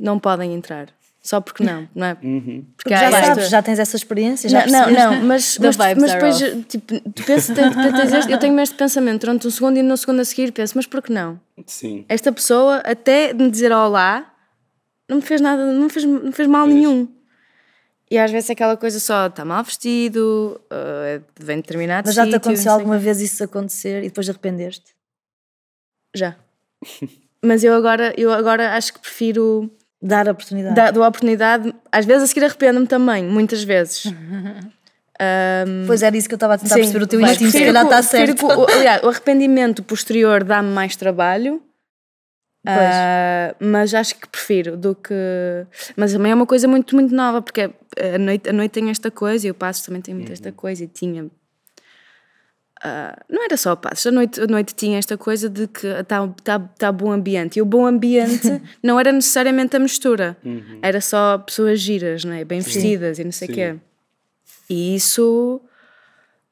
não 0.00 0.18
podem 0.18 0.54
entrar. 0.54 0.94
Só 1.20 1.40
porque 1.40 1.62
não, 1.64 1.86
não 1.94 2.06
é? 2.06 2.16
uhum. 2.22 2.64
Porque 2.76 2.90
já 2.90 3.00
há 3.00 3.04
esta- 3.10 3.24
sabes, 3.34 3.50
já 3.50 3.62
tens 3.62 3.78
essa 3.78 3.96
experiência, 3.96 4.48
já 4.48 4.66
Não, 4.66 4.90
não, 4.90 5.12
não, 5.16 5.26
mas, 5.26 5.58
mas, 5.58 5.76
mas 5.76 6.12
depois, 6.14 6.36
off. 6.42 6.62
tipo, 6.64 7.00
tens 7.26 7.50
este- 7.50 8.32
eu 8.32 8.38
tenho 8.38 8.58
este 8.60 8.74
pensamento 8.76 9.20
durante 9.22 9.46
um 9.46 9.50
segundo 9.50 9.76
e 9.76 9.82
no 9.82 9.96
segundo 9.96 10.20
a 10.20 10.24
seguir 10.24 10.52
penso, 10.52 10.74
mas 10.76 10.86
por 10.86 11.02
que 11.02 11.12
não? 11.12 11.38
sim. 11.66 12.04
Esta 12.08 12.32
pessoa, 12.32 12.76
até 12.78 13.32
me 13.34 13.50
dizer 13.50 13.72
olá, 13.72 14.32
não 15.08 15.16
me 15.16 15.22
fez 15.22 15.40
nada, 15.40 15.66
não 15.72 15.84
me 15.84 15.90
fez, 15.90 16.04
não 16.04 16.32
fez 16.32 16.48
mal 16.48 16.64
Pois. 16.64 16.74
nenhum. 16.74 17.08
E 18.10 18.16
às 18.16 18.30
vezes 18.30 18.48
é 18.48 18.52
aquela 18.54 18.76
coisa 18.76 18.98
só, 18.98 19.26
está 19.26 19.44
mal 19.44 19.62
vestido, 19.62 20.58
uh, 20.72 21.22
vem 21.38 21.56
de 21.56 21.62
determinado 21.62 22.06
Mas 22.06 22.14
já 22.14 22.22
te 22.22 22.26
sítio, 22.26 22.36
aconteceu 22.38 22.64
não 22.64 22.72
sei 22.78 22.80
alguma 22.80 22.98
vez 22.98 23.20
isso 23.20 23.44
acontecer 23.44 23.98
e 24.02 24.08
depois 24.08 24.30
arrependeste? 24.30 24.94
Já. 26.16 26.36
Mas 27.44 27.62
eu 27.64 27.74
agora, 27.74 28.14
eu 28.16 28.32
agora 28.32 28.74
acho 28.76 28.94
que 28.94 29.00
prefiro 29.00 29.70
Dar 30.00 30.28
a 30.28 30.32
oportunidade. 30.32 30.74
dar 30.76 30.96
a 30.96 31.08
oportunidade, 31.08 31.74
às 31.90 32.04
vezes 32.06 32.22
a 32.24 32.26
seguir 32.28 32.44
arrependo-me 32.44 32.86
também, 32.86 33.24
muitas 33.24 33.64
vezes. 33.64 34.06
Ahm, 34.06 35.84
Pois 35.86 36.02
era 36.02 36.16
isso 36.16 36.28
que 36.28 36.34
eu 36.34 36.36
estava 36.36 36.54
a 36.54 36.58
tentar 36.58 36.74
sim, 36.76 36.80
perceber 36.82 37.04
o 37.04 37.06
teu 37.06 37.20
instinto, 37.20 37.50
se 37.50 37.64
calhar 37.64 37.84
está 37.84 38.02
certo. 38.02 38.36
que 38.36 38.44
o- 38.44 38.70
aliás, 38.70 39.02
o 39.02 39.08
arrependimento 39.08 39.82
posterior 39.82 40.44
dá-me 40.44 40.70
mais 40.70 40.94
trabalho. 40.96 41.60
Pois. 42.64 42.76
Ah, 42.76 43.54
mas 43.60 43.94
acho 43.94 44.14
que 44.16 44.28
prefiro 44.28 44.76
do 44.76 44.94
que. 44.94 45.14
Mas 45.96 46.12
também 46.12 46.32
é 46.32 46.34
uma 46.34 46.46
coisa 46.46 46.68
muito, 46.68 46.94
muito 46.94 47.14
nova, 47.14 47.40
porque 47.40 47.62
a 47.62 48.18
noite, 48.18 48.48
a 48.48 48.52
noite 48.52 48.72
tem 48.72 48.90
esta 48.90 49.10
coisa 49.10 49.46
e 49.46 49.50
o 49.50 49.54
passo 49.54 49.86
também 49.86 50.02
tem 50.02 50.14
muito 50.14 50.32
esta 50.32 50.52
coisa 50.52 50.84
e 50.84 50.86
tinha. 50.86 51.26
Ah, 52.84 53.16
não 53.28 53.44
era 53.44 53.56
só 53.56 53.72
o 53.72 53.76
passo, 53.76 54.08
a 54.08 54.12
noite, 54.12 54.40
a 54.40 54.46
noite 54.46 54.74
tinha 54.74 54.98
esta 54.98 55.16
coisa 55.16 55.48
de 55.48 55.66
que 55.66 55.86
está 55.86 56.28
tá, 56.44 56.58
tá 56.60 56.92
bom 56.92 57.10
ambiente. 57.10 57.58
E 57.58 57.62
o 57.62 57.64
bom 57.64 57.86
ambiente 57.86 58.60
não 58.82 58.98
era 59.00 59.10
necessariamente 59.12 59.76
a 59.76 59.78
mistura, 59.80 60.36
era 60.82 61.00
só 61.00 61.38
pessoas 61.38 61.80
giras, 61.80 62.24
não 62.24 62.32
é? 62.34 62.44
bem 62.44 62.60
vestidas 62.60 63.18
e 63.18 63.24
não 63.24 63.32
sei 63.32 63.46
o 63.46 63.50
Sim. 63.50 63.54
quê. 63.54 63.76
E 64.70 64.94
isso 64.94 65.60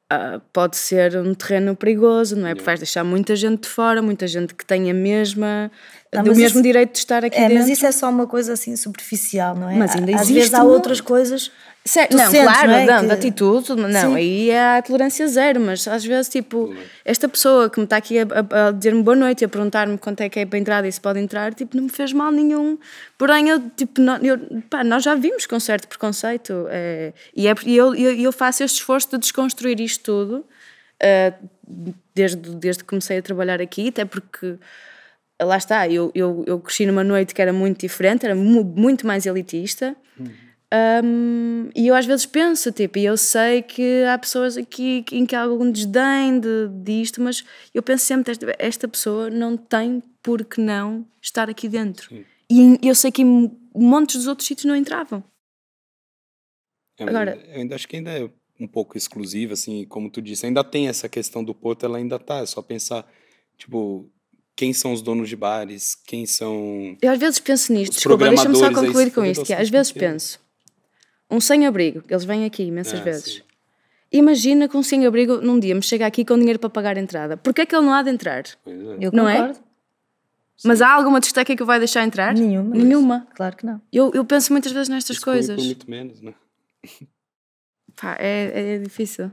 ah, 0.09 0.39
pode 0.53 0.77
ser 0.77 1.17
um 1.17 1.33
terreno 1.33 1.75
perigoso, 1.75 2.35
não 2.35 2.47
é? 2.47 2.53
Porque 2.55 2.65
vais 2.65 2.79
deixar 2.79 3.03
muita 3.03 3.35
gente 3.35 3.61
de 3.63 3.67
fora, 3.69 4.01
muita 4.01 4.25
gente 4.27 4.55
que 4.55 4.65
tem 4.65 4.89
a 4.89 4.93
mesma, 4.93 5.69
Não, 6.13 6.23
o 6.23 6.27
mas 6.27 6.37
mesmo 6.37 6.57
isso- 6.59 6.61
direito 6.63 6.93
de 6.93 6.97
estar 6.99 7.23
aqui 7.25 7.35
É, 7.37 7.41
dentro. 7.41 7.55
mas 7.59 7.69
isso 7.69 7.85
é 7.85 7.91
só 7.91 8.09
uma 8.09 8.25
coisa 8.25 8.53
assim 8.53 8.75
superficial, 8.75 9.55
não 9.55 9.69
é? 9.69 9.75
Mas 9.75 9.95
ainda 9.95 10.13
Às 10.15 10.21
existe 10.21 10.33
vezes 10.33 10.53
há 10.53 10.63
outras 10.63 11.01
coisas. 11.01 11.51
Certo, 11.87 12.15
não, 12.15 12.29
sentes, 12.29 12.41
claro, 12.51 12.67
não 12.71 12.77
é, 12.77 12.85
não, 12.85 12.99
que- 13.01 13.05
de 13.07 13.13
atitude, 13.13 13.75
não, 13.75 13.89
Sim. 14.09 14.15
aí 14.15 14.49
é 14.49 14.77
a 14.77 14.81
tolerância 14.81 15.27
zero, 15.27 15.59
mas 15.61 15.87
às 15.87 16.03
vezes, 16.05 16.29
tipo, 16.29 16.75
esta 17.05 17.27
pessoa 17.29 17.69
que 17.69 17.79
me 17.79 17.85
está 17.85 17.97
aqui 17.97 18.19
a, 18.19 18.23
a- 18.23 18.67
a 18.67 18.71
dizer-me 18.71 19.01
boa 19.01 19.15
noite 19.15 19.41
e 19.41 19.45
a 19.45 19.49
perguntar-me 19.49 19.97
quanto 19.97 20.21
é 20.21 20.29
que 20.29 20.39
é 20.39 20.45
para 20.45 20.59
entrar 20.59 20.85
e 20.85 20.91
se 20.91 20.99
pode 20.99 21.19
entrar, 21.19 21.53
tipo, 21.53 21.75
não 21.77 21.83
me 21.85 21.89
fez 21.89 22.11
mal 22.13 22.31
nenhum. 22.31 22.77
Porém, 23.17 23.49
eu, 23.49 23.59
tipo, 23.71 24.01
nó- 24.01 24.17
eu, 24.21 24.37
pá, 24.69 24.83
nós 24.83 25.03
já 25.03 25.15
vimos 25.15 25.45
com 25.45 25.59
certo 25.59 25.87
preconceito 25.87 26.67
é, 26.69 27.13
e, 27.35 27.47
é, 27.47 27.53
e 27.65 27.75
eu, 27.77 27.95
eu, 27.95 28.13
eu 28.13 28.31
faço 28.31 28.63
este 28.63 28.75
esforço 28.79 29.09
de 29.11 29.17
desconstruir 29.19 29.79
isto 29.79 30.03
tudo 30.03 30.45
eh, 30.99 31.33
desde, 32.13 32.37
desde 32.55 32.83
que 32.83 32.89
comecei 32.89 33.17
a 33.17 33.21
trabalhar 33.21 33.61
aqui, 33.61 33.89
até 33.89 34.03
porque 34.05 34.55
lá 35.41 35.57
está, 35.57 35.87
eu, 35.87 36.11
eu, 36.15 36.43
eu 36.47 36.59
cresci 36.59 36.85
numa 36.85 37.03
noite 37.03 37.33
que 37.35 37.41
era 37.41 37.53
muito 37.53 37.79
diferente, 37.81 38.25
era 38.25 38.33
mu- 38.35 38.63
muito 38.63 39.05
mais 39.05 39.25
elitista. 39.25 39.95
Um, 40.73 41.69
e 41.75 41.87
eu 41.87 41.95
às 41.95 42.05
vezes 42.05 42.25
penso, 42.25 42.71
tipo, 42.73 42.97
e 42.99 43.05
eu 43.05 43.15
sei 43.15 43.61
que 43.61 44.03
há 44.03 44.17
pessoas 44.17 44.57
aqui 44.57 45.05
em 45.13 45.25
que 45.25 45.33
há 45.35 45.43
algum 45.43 45.71
desdém 45.71 46.39
de, 46.39 46.67
disto, 46.83 47.21
mas 47.21 47.43
eu 47.73 47.81
penso 47.81 48.03
sempre, 48.05 48.31
esta, 48.31 48.55
esta 48.59 48.87
pessoa 48.87 49.29
não 49.29 49.55
tem 49.55 50.03
por 50.21 50.43
que 50.43 50.59
não 50.59 51.07
estar 51.21 51.49
aqui 51.49 51.69
dentro. 51.69 52.13
E 52.49 52.59
em- 52.61 52.77
eu 52.83 52.93
sei 52.95 53.11
que 53.11 53.21
em 53.21 53.49
montes 53.73 54.17
dos 54.17 54.27
outros 54.27 54.45
sítios 54.47 54.65
não 54.65 54.75
entravam. 54.75 55.23
É, 56.99 57.05
mas 57.05 57.15
Agora- 57.15 57.35
Eu 57.47 57.61
ainda 57.61 57.75
acho 57.75 57.87
que 57.87 57.95
ainda 57.95 58.11
é 58.11 58.29
um 58.59 58.67
pouco 58.67 58.97
exclusiva, 58.97 59.53
assim, 59.53 59.85
como 59.85 60.09
tu 60.09 60.21
disse. 60.21 60.45
Ainda 60.45 60.63
tem 60.63 60.87
essa 60.89 61.07
questão 61.07 61.43
do 61.43 61.53
Porto, 61.53 61.85
ela 61.85 61.97
ainda 61.97 62.17
tá. 62.19 62.39
É 62.39 62.45
só 62.45 62.61
pensar, 62.61 63.07
tipo, 63.57 64.09
quem 64.55 64.73
são 64.73 64.91
os 64.91 65.01
donos 65.01 65.29
de 65.29 65.35
bares, 65.35 65.95
quem 65.95 66.25
são. 66.25 66.97
Eu 67.01 67.11
às 67.11 67.19
vezes 67.19 67.39
penso 67.39 67.71
nisto, 67.71 67.93
desculpa, 67.93 68.27
deixa-me 68.27 68.55
só 68.55 68.65
é 68.65 68.73
concluir 68.73 69.11
com 69.13 69.23
eu 69.23 69.31
isto. 69.31 69.45
Que 69.45 69.53
é, 69.53 69.61
às 69.61 69.69
vezes 69.69 69.91
penso, 69.91 70.39
um 71.29 71.39
sem-abrigo, 71.39 72.03
eles 72.09 72.23
vêm 72.23 72.45
aqui 72.45 72.63
imensas 72.63 72.99
Ah, 72.99 73.03
vezes. 73.03 73.33
sim. 73.35 73.41
Imagina 74.11 74.69
que 74.69 74.77
um 74.77 74.83
sem-abrigo 74.83 75.41
num 75.41 75.59
dia 75.59 75.75
me 75.75 75.81
chega 75.81 76.05
aqui 76.07 76.23
com 76.23 76.37
dinheiro 76.39 76.57
para 76.59 76.69
pagar 76.69 76.95
a 76.95 76.99
entrada. 76.99 77.35
Porquê 77.35 77.61
é 77.61 77.65
que 77.65 77.75
ele 77.75 77.85
não 77.85 77.93
há 77.93 78.01
de 78.01 78.09
entrar? 78.09 78.45
É. 78.65 78.71
Eu 79.01 79.11
Não 79.11 79.27
é? 79.27 79.53
Mas 80.63 80.81
há 80.81 80.91
alguma 80.91 81.19
discoteca 81.19 81.55
que 81.55 81.61
o 81.61 81.65
vai 81.65 81.77
deixar 81.77 82.03
entrar? 82.03 82.33
Nenhuma. 82.33 82.75
Nenhuma. 82.75 83.27
Claro 83.35 83.55
que 83.57 83.65
não. 83.65 83.81
Eu, 83.91 84.11
eu 84.13 84.25
penso 84.25 84.51
muitas 84.53 84.71
vezes 84.71 84.89
nestas 84.89 85.17
Exclui 85.17 85.35
coisas. 85.35 85.55
Por 85.55 85.63
muito 85.65 85.91
menos, 85.91 86.21
né? 86.21 86.33
Pá, 87.95 88.15
é, 88.19 88.75
é 88.75 88.77
difícil. 88.79 89.29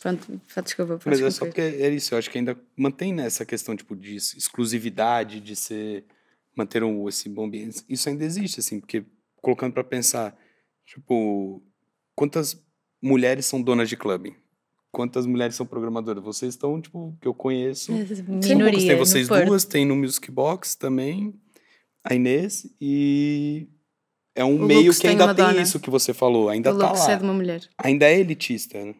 Pronto, 0.00 0.40
desculpa. 0.62 0.98
Mas 1.06 1.20
é 1.20 1.30
só 1.30 1.46
porque 1.46 1.62
é 1.62 1.88
isso, 1.88 2.12
eu 2.14 2.18
acho 2.18 2.30
que 2.30 2.36
ainda 2.36 2.58
mantém 2.76 3.14
nessa 3.14 3.46
questão, 3.46 3.74
tipo, 3.74 3.96
de 3.96 4.16
exclusividade, 4.16 5.40
de 5.40 5.56
ser. 5.56 6.04
manter 6.54 6.82
um, 6.84 7.08
esse 7.08 7.26
bom 7.28 7.46
ambiente. 7.46 7.82
Isso 7.88 8.08
ainda 8.10 8.22
existe, 8.24 8.60
assim, 8.60 8.80
porque 8.80 9.02
colocando 9.44 9.72
pra 9.74 9.84
pensar, 9.84 10.36
tipo, 10.86 11.62
quantas 12.16 12.60
mulheres 13.02 13.46
são 13.46 13.60
donas 13.62 13.88
de 13.88 13.96
clube? 13.96 14.36
Quantas 14.90 15.26
mulheres 15.26 15.54
são 15.56 15.66
programadoras? 15.66 16.22
Vocês 16.22 16.54
estão, 16.54 16.80
tipo, 16.80 17.16
que 17.20 17.26
eu 17.28 17.34
conheço. 17.34 17.92
Poucas. 17.92 18.20
Minoria. 18.20 18.88
Tem 18.88 18.96
vocês 18.98 19.28
Porto. 19.28 19.46
duas, 19.46 19.64
tem 19.64 19.84
no 19.84 19.96
Music 19.96 20.30
Box 20.30 20.76
também, 20.76 21.34
a 22.02 22.14
Inês, 22.14 22.66
e 22.80 23.68
é 24.36 24.44
um 24.44 24.56
O 24.62 24.66
meio 24.66 24.84
Lux 24.86 24.96
que 24.96 25.02
tem 25.02 25.10
ainda 25.12 25.34
tem 25.34 25.44
dona. 25.46 25.60
isso 25.60 25.80
que 25.80 25.90
você 25.90 26.14
falou, 26.14 26.48
ainda 26.48 26.72
o 26.72 26.78
tá 26.78 26.86
é 26.86 26.92
lá. 26.92 27.14
de 27.16 27.22
uma 27.24 27.34
mulher. 27.34 27.68
Ainda 27.78 28.06
é 28.06 28.18
elitista, 28.20 28.84
né? 28.84 28.94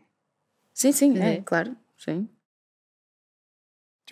Sim, 0.73 0.91
sim, 0.93 1.19
é, 1.19 1.35
É. 1.35 1.41
claro. 1.43 1.77
Sim, 1.97 2.29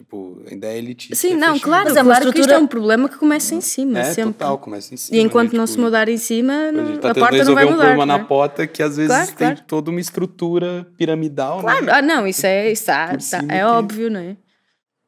Tipo, 0.03 0.43
ainda 0.51 0.67
é 0.67 0.79
elitista. 0.79 1.15
sim 1.15 1.35
é 1.35 1.37
não, 1.37 1.53
fechado. 1.53 1.61
claro, 1.63 1.85
Mas 1.85 1.97
é 1.97 2.01
uma 2.03 2.05
claro 2.07 2.21
que 2.25 2.29
isto 2.31 2.39
estrutura- 2.41 2.55
é 2.57 2.59
um 2.59 2.67
problema 2.67 3.09
que 3.09 3.17
começa 3.19 3.55
em 3.55 3.61
cima, 3.61 4.01
É, 4.01 4.05
sempre. 4.13 4.33
total, 4.33 4.59
começa 4.59 4.93
em 4.93 4.97
cima. 4.97 5.17
E 5.17 5.21
enquanto 5.21 5.53
né? 5.53 5.59
não 5.59 5.65
Tipo, 5.65 5.75
se 5.77 5.81
mudar 5.81 6.09
em 6.09 6.17
cima, 6.19 6.53
A 6.53 6.73
não- 6.73 6.87
gente 6.87 6.99
tá 6.99 7.11
a 7.13 7.15
porta 7.15 7.45
não 7.45 7.55
vai 7.55 7.65
um 7.65 7.71
mudar. 7.71 7.79
problema 7.85 8.07
não 8.07 8.19
na 8.19 8.25
porta 8.25 8.67
que 8.67 8.83
às 8.83 8.97
vezes 8.97 9.11
Claro, 9.13 9.27
tem 9.29 9.37
claro. 9.37 9.61
toda 9.67 9.91
uma 9.93 10.01
estrutura 10.01 10.87
piramidal, 10.99 11.61
Claro, 11.61 11.85
né? 11.87 11.93
ah, 11.93 12.03
não, 12.03 12.27
isso 12.27 12.45
é, 12.45 12.73
isso 12.73 12.87
tá- 12.87 13.17
tá- 13.17 13.39
é 13.49 13.59
que- 13.59 13.63
óbvio, 13.65 14.11
não 14.11 14.19
é? 14.21 14.37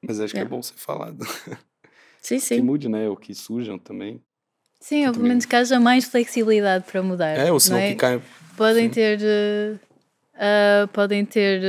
Mas 0.07 0.21
acho 0.21 0.33
que 0.33 0.39
é 0.39 0.43
É. 0.43 0.47
bom 0.47 0.63
ser 0.63 0.75
falado. 0.77 1.19
Sim, 2.23 2.37
Que 2.37 2.41
sim. 2.41 2.61
mude, 2.63 2.89
né? 2.89 3.09
Ou 3.09 3.17
que 3.17 3.35
surjam 3.35 3.79
também. 3.79 4.21
Sim, 4.81 5.07
ou 5.09 5.13
pelo 5.13 5.27
menos 5.27 5.45
que 5.45 5.57
haja 5.57 5.79
mais 5.81 6.05
flexibilidade 6.05 6.85
para 6.91 7.03
mudar. 7.03 7.37
É, 7.37 7.51
ou 7.53 7.59
senão 7.59 7.79
não 7.79 7.85
é? 7.85 7.89
que 7.91 7.97
cai. 7.97 8.23
Podem 8.57 8.85
Sim. 8.85 8.91
ter. 8.91 9.81
ah, 10.39 10.89
podem 10.93 11.25
ter. 11.25 11.61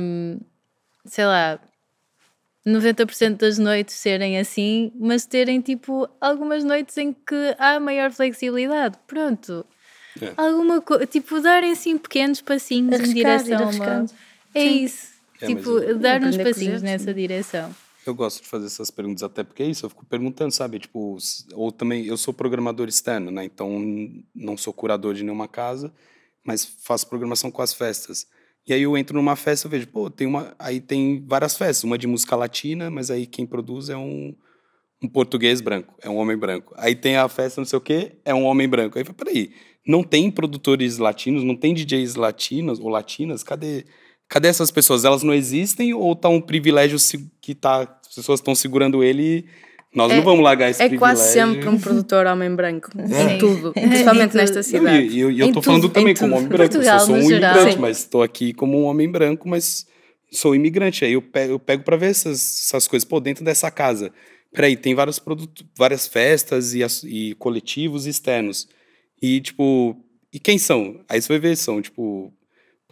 hum, 0.00 0.38
sei 1.06 1.24
lá. 1.26 1.58
90% 2.66 3.36
das 3.38 3.58
noites 3.58 3.94
serem 3.96 4.38
assim, 4.38 4.92
mas 4.94 5.26
terem 5.26 5.60
tipo 5.60 6.08
algumas 6.20 6.62
noites 6.64 6.96
em 6.96 7.12
que 7.12 7.54
há 7.58 7.80
maior 7.80 8.10
flexibilidade. 8.12 8.98
Pronto. 9.06 9.64
É. 10.20 10.34
alguma 10.36 10.80
coisa, 10.82 11.06
tipo, 11.06 11.40
darem 11.40 11.72
assim 11.72 11.96
pequenos 11.96 12.42
passinhos 12.42 12.92
Arriscar, 12.92 13.10
em 13.10 13.14
direção 13.14 13.48
ir 13.48 13.62
a 13.62 13.68
uma. 13.68 14.06
É 14.54 14.60
Sim. 14.60 14.84
isso. 14.84 15.06
É, 15.40 15.46
tipo, 15.46 15.70
eu- 15.78 15.98
dar 15.98 16.20
uns 16.20 16.26
Aprender 16.34 16.42
a 16.42 16.44
passinhos 16.44 16.82
nessa 16.82 17.14
direção. 17.14 17.74
Eu 18.06 18.14
gosto 18.14 18.42
de 18.42 18.48
fazer 18.48 18.66
essas 18.66 18.90
perguntas, 18.90 19.22
até 19.22 19.42
porque 19.42 19.62
é 19.62 19.66
isso, 19.66 19.86
eu 19.86 19.90
fico 19.90 20.04
perguntando, 20.04 20.52
sabe? 20.52 20.78
Tipo, 20.80 21.16
ou 21.54 21.72
também, 21.72 22.04
eu 22.04 22.16
sou 22.16 22.34
programador 22.34 22.88
externo, 22.88 23.30
né? 23.30 23.44
Então, 23.44 23.70
não 24.34 24.56
sou 24.56 24.72
curador 24.72 25.14
de 25.14 25.22
nenhuma 25.22 25.48
casa, 25.48 25.90
mas 26.44 26.64
faço 26.64 27.06
programação 27.08 27.50
com 27.50 27.62
as 27.62 27.72
festas. 27.72 28.26
E 28.66 28.72
aí 28.72 28.82
eu 28.82 28.96
entro 28.96 29.16
numa 29.16 29.34
festa, 29.34 29.66
eu 29.66 29.70
vejo, 29.70 29.88
pô, 29.88 30.08
tem 30.08 30.26
uma. 30.26 30.54
Aí 30.58 30.80
tem 30.80 31.24
várias 31.26 31.56
festas, 31.56 31.84
uma 31.84 31.98
de 31.98 32.06
música 32.06 32.36
latina, 32.36 32.90
mas 32.90 33.10
aí 33.10 33.26
quem 33.26 33.44
produz 33.44 33.88
é 33.88 33.96
um, 33.96 34.34
um 35.02 35.08
português 35.08 35.60
branco, 35.60 35.94
é 36.00 36.08
um 36.08 36.16
homem 36.16 36.36
branco. 36.36 36.72
Aí 36.76 36.94
tem 36.94 37.16
a 37.16 37.28
festa 37.28 37.60
não 37.60 37.66
sei 37.66 37.76
o 37.76 37.82
quê, 37.82 38.18
é 38.24 38.32
um 38.32 38.44
homem 38.44 38.68
branco. 38.68 38.96
Aí 38.96 39.02
eu 39.02 39.06
falei, 39.06 39.34
peraí, 39.34 39.54
não 39.86 40.04
tem 40.04 40.30
produtores 40.30 40.98
latinos, 40.98 41.42
não 41.42 41.56
tem 41.56 41.74
DJs 41.74 42.14
latinos 42.14 42.78
ou 42.78 42.88
latinas? 42.88 43.42
Cadê, 43.42 43.84
cadê 44.28 44.48
essas 44.48 44.70
pessoas? 44.70 45.04
Elas 45.04 45.24
não 45.24 45.34
existem 45.34 45.92
ou 45.92 46.14
tá 46.14 46.28
um 46.28 46.40
privilégio 46.40 46.98
que 47.40 47.54
tá, 47.54 47.98
as 48.06 48.14
pessoas 48.14 48.38
estão 48.38 48.54
segurando 48.54 49.02
ele 49.02 49.48
nós 49.94 50.10
É- 50.12 50.16
não 50.16 50.22
vamos 50.22 50.42
largar 50.42 50.70
esse 50.70 50.82
É 50.82 50.88
privilégio? 50.88 51.16
quase 51.16 51.32
sempre 51.32 51.68
um 51.68 51.78
produtor 51.78 52.26
homem 52.26 52.54
branco. 52.54 52.90
Em 52.98 53.38
tudo. 53.38 53.72
Principalmente 53.72 54.34
nesta 54.36 54.56
Não, 54.56 54.62
cidade. 54.62 55.06
e, 55.06 55.14
e 55.16 55.20
eu, 55.20 55.30
e 55.30 55.38
tudo, 55.52 55.62
falando 55.62 55.88
também 55.88 56.14
como 56.14 56.34
homem 56.36 56.48
branco. 56.48 56.72
Portugal, 56.72 56.98
eu 57.00 57.06
sou 57.06 57.14
um 57.16 57.22
geral. 57.28 57.50
imigrante, 57.52 57.74
Sim. 57.74 57.80
mas 57.80 57.98
estou 57.98 58.22
aqui 58.22 58.52
como 58.52 58.78
um 58.80 58.84
homem 58.84 59.10
branco, 59.10 59.48
mas 59.48 59.86
sou 60.30 60.54
imigrante. 60.54 61.04
Aí 61.04 61.12
eu 61.12 61.22
pego, 61.22 61.52
eu 61.54 61.58
pego 61.58 61.82
para 61.84 61.96
ver 61.96 62.10
essas, 62.10 62.62
essas 62.66 62.86
coisas. 62.88 63.04
Pô, 63.06 63.20
dentro 63.20 63.44
dessa 63.44 63.70
casa. 63.70 64.10
Peraí, 64.54 64.76
tem 64.76 64.94
vários 64.94 65.18
produtos, 65.18 65.64
várias 65.78 66.06
festas 66.06 66.74
e, 66.74 66.80
e 67.06 67.34
coletivos 67.36 68.06
externos. 68.06 68.68
E, 69.20 69.40
tipo, 69.40 69.96
e 70.32 70.38
quem 70.38 70.58
são? 70.58 71.00
Aí 71.08 71.20
você 71.22 71.28
vai 71.28 71.38
ver, 71.38 71.56
são, 71.56 71.80
tipo, 71.80 72.32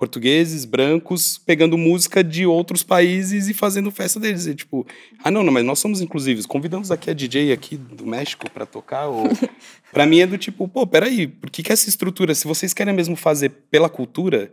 portugueses, 0.01 0.65
brancos, 0.65 1.37
pegando 1.37 1.77
música 1.77 2.25
de 2.25 2.47
outros 2.47 2.83
países 2.83 3.49
e 3.49 3.53
fazendo 3.53 3.91
festa 3.91 4.19
deles. 4.19 4.47
E, 4.47 4.55
tipo, 4.55 4.87
ah, 5.23 5.31
não, 5.31 5.43
não, 5.43 5.53
mas 5.53 5.63
nós 5.63 5.79
somos 5.79 6.01
inclusivos. 6.01 6.47
Convidamos 6.47 6.91
aqui 6.91 7.11
a 7.11 7.13
DJ 7.13 7.53
aqui 7.53 7.77
do 7.77 8.07
México 8.07 8.51
para 8.51 8.65
tocar. 8.65 9.09
Ou... 9.09 9.25
para 9.93 10.07
mim 10.07 10.21
é 10.21 10.27
do 10.27 10.39
tipo, 10.39 10.67
pô, 10.67 10.87
peraí, 10.87 11.27
por 11.27 11.51
que, 11.51 11.63
que 11.63 11.71
essa 11.71 11.87
estrutura, 11.87 12.35
se 12.35 12.49
vocês 12.49 12.73
querem 12.73 12.95
mesmo 12.95 13.15
fazer 13.15 13.51
pela 13.71 13.91
cultura, 13.91 14.51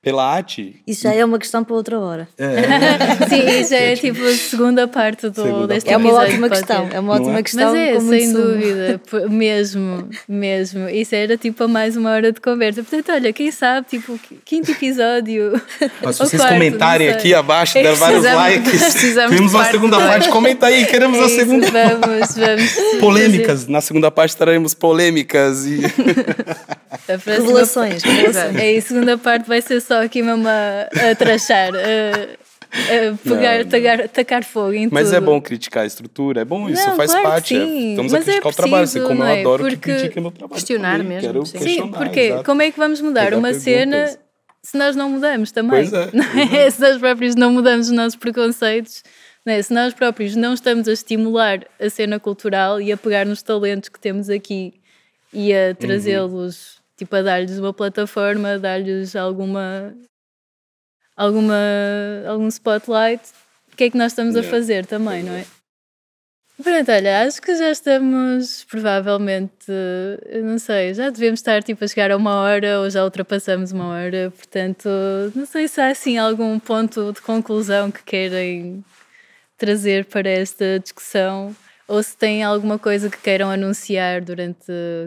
pela 0.00 0.24
arte. 0.24 0.80
Isso 0.86 1.02
já 1.02 1.12
é 1.12 1.24
uma 1.24 1.38
questão 1.38 1.64
para 1.64 1.74
outra 1.74 1.98
hora. 1.98 2.28
Sim, 3.28 3.60
isso 3.60 3.74
é 3.74 3.96
tipo 3.96 4.24
a 4.24 4.32
segunda 4.32 4.86
parte 4.86 5.28
do, 5.28 5.42
Segunda 5.42 5.66
deste 5.66 5.90
É 5.90 5.96
uma 5.96 6.12
ótima 6.12 6.48
questão. 6.48 6.88
É 6.92 7.00
uma 7.00 7.14
ótima 7.14 7.38
é? 7.38 7.42
questão. 7.42 7.72
Mas 7.72 7.80
é, 7.80 8.00
sem 8.00 8.30
sumo. 8.30 8.44
dúvida, 8.44 9.00
mesmo, 9.28 10.08
mesmo. 10.28 10.88
Isso 10.88 11.14
era 11.14 11.36
tipo 11.36 11.64
a 11.64 11.68
mais 11.68 11.96
uma 11.96 12.10
hora 12.10 12.32
de 12.32 12.40
conversa. 12.40 12.82
Portanto, 12.82 13.12
olha, 13.12 13.32
quem 13.32 13.50
sabe, 13.50 13.88
tipo, 13.88 14.18
quinto 14.44 14.70
episódio. 14.70 15.60
Mas 16.00 16.16
se 16.16 16.22
vocês 16.22 16.40
quarto, 16.40 16.54
comentarem 16.54 17.08
aqui 17.08 17.34
abaixo, 17.34 17.74
der 17.74 17.94
vários 17.94 18.22
likes, 18.22 18.70
precisamos 18.70 19.36
temos 19.36 19.52
uma 19.52 19.64
segunda 19.64 19.98
parte. 19.98 20.28
Comenta 20.28 20.66
aí, 20.66 20.86
queremos 20.86 21.18
É 21.18 21.22
a 21.22 21.26
isso, 21.26 21.36
segunda. 21.36 21.66
Vamos, 21.70 22.36
vamos. 22.36 23.00
Polêmicas. 23.00 23.66
Na 23.66 23.80
segunda 23.80 24.10
parte 24.12 24.36
traremos 24.36 24.74
polêmicas 24.74 25.66
e. 25.66 25.80
A 26.90 26.96
próxima- 27.18 27.34
Revelações, 27.34 28.02
revelações. 28.02 28.56
É 28.56 28.72
isso, 28.72 28.86
a 28.86 28.90
segunda 28.90 29.18
parte 29.18 29.46
vai 29.48 29.60
ser 29.62 29.80
só 29.80 30.02
aqui 30.02 30.22
mesmo 30.22 30.46
a, 30.48 31.10
a 31.10 31.14
trachar, 31.14 31.70
a, 31.74 32.48
a 32.70 33.16
pegar, 33.24 33.64
Não, 33.96 34.02
não. 34.02 34.08
tacar, 34.08 34.44
fogo 34.44 34.72
em 34.74 34.88
Mas 34.90 35.06
tudo. 35.08 35.16
é 35.16 35.20
bom 35.20 35.40
criticar 35.40 35.84
a 35.84 35.86
estrutura, 35.86 36.42
é 36.42 36.44
bom, 36.44 36.68
isso 36.68 36.86
Não, 36.86 36.96
faz 36.96 37.10
claro 37.10 37.24
que 37.26 37.30
parte. 37.32 37.56
é. 37.56 37.64
sim, 37.64 37.90
Estamos 37.90 38.14
a 38.14 38.16
mas 38.18 38.28
é 38.28 38.30
criticar 38.32 38.52
o 38.52 38.56
trabalho, 38.56 38.84
assim 38.84 38.92
preciso, 39.00 39.08
como 39.08 39.20
não 39.20 39.26
eu 39.30 39.36
é? 39.36 39.40
adoro 39.40 39.64
que 39.64 39.70
Porque 39.76 39.92
critiquem 39.92 40.22
meu 40.22 40.32
trabalho. 40.32 40.54
questionar 40.54 40.98
também. 40.98 41.18
mesmo, 41.20 41.46
sim. 41.46 41.58
Sim, 41.58 41.64
questionar, 41.64 41.98
porque 41.98 42.20
exato. 42.20 42.44
como 42.44 42.62
é 42.62 42.70
que 42.70 42.78
vamos 42.78 43.00
mudar 43.00 43.34
uma 43.34 43.54
cena 43.54 44.18
se 44.62 44.76
nós 44.76 44.94
não 44.96 45.08
mudamos 45.10 45.50
também? 45.52 45.88
Pois 45.88 45.92
é, 45.92 46.10
é? 46.66 46.70
Se 46.70 46.80
nós 46.80 46.98
próprios 46.98 47.34
não 47.34 47.50
mudamos 47.52 47.88
os 47.88 47.92
nossos 47.94 48.16
preconceitos, 48.16 49.02
é? 49.46 49.62
se 49.62 49.72
nós 49.72 49.94
próprios 49.94 50.36
não 50.36 50.52
estamos 50.52 50.86
a 50.88 50.92
estimular 50.92 51.60
a 51.80 51.88
cena 51.88 52.20
cultural 52.20 52.80
e 52.82 52.92
a 52.92 52.96
pegar 52.98 53.24
nos 53.24 53.42
talentos 53.42 53.88
que 53.88 53.98
temos 53.98 54.28
aqui 54.28 54.74
e 55.32 55.54
a 55.54 55.74
trazê-los, 55.74 56.77
tipo, 56.98 57.14
a 57.16 57.22
dar-lhes 57.22 57.58
uma 57.58 57.72
plataforma, 57.72 58.54
a 58.54 58.58
dar-lhes 58.58 59.16
alguma, 59.16 59.94
alguma, 61.16 61.54
algum 62.26 62.48
spotlight, 62.48 63.22
o 63.72 63.76
que 63.76 63.84
é 63.84 63.90
que 63.90 63.96
nós 63.96 64.12
estamos 64.12 64.34
a 64.36 64.40
Yeah. 64.40 64.58
fazer 64.58 64.84
também, 64.84 65.22
não 65.22 65.32
é? 65.32 65.46
Pronto, 66.60 66.90
olha, 66.90 67.22
acho 67.22 67.40
que 67.40 67.54
já 67.54 67.70
estamos 67.70 68.64
provavelmente, 68.64 69.70
não 70.42 70.58
sei, 70.58 70.92
já 70.92 71.08
devemos 71.08 71.38
estar 71.38 71.62
tipo 71.62 71.84
a 71.84 71.86
chegar 71.86 72.10
a 72.10 72.16
uma 72.16 72.34
hora 72.40 72.80
ou 72.80 72.90
já 72.90 73.04
ultrapassamos 73.04 73.70
uma 73.70 73.86
hora, 73.90 74.32
portanto, 74.36 74.88
não 75.36 75.46
sei 75.46 75.68
se 75.68 75.80
há 75.80 75.86
assim 75.90 76.18
algum 76.18 76.58
ponto 76.58 77.12
de 77.12 77.20
conclusão 77.20 77.92
que 77.92 78.02
querem 78.02 78.84
trazer 79.56 80.04
para 80.06 80.28
esta 80.28 80.80
discussão 80.80 81.54
ou 81.86 82.02
se 82.02 82.16
têm 82.16 82.42
alguma 82.42 82.76
coisa 82.76 83.08
que 83.08 83.18
queiram 83.18 83.50
anunciar 83.50 84.20
durante 84.20 84.66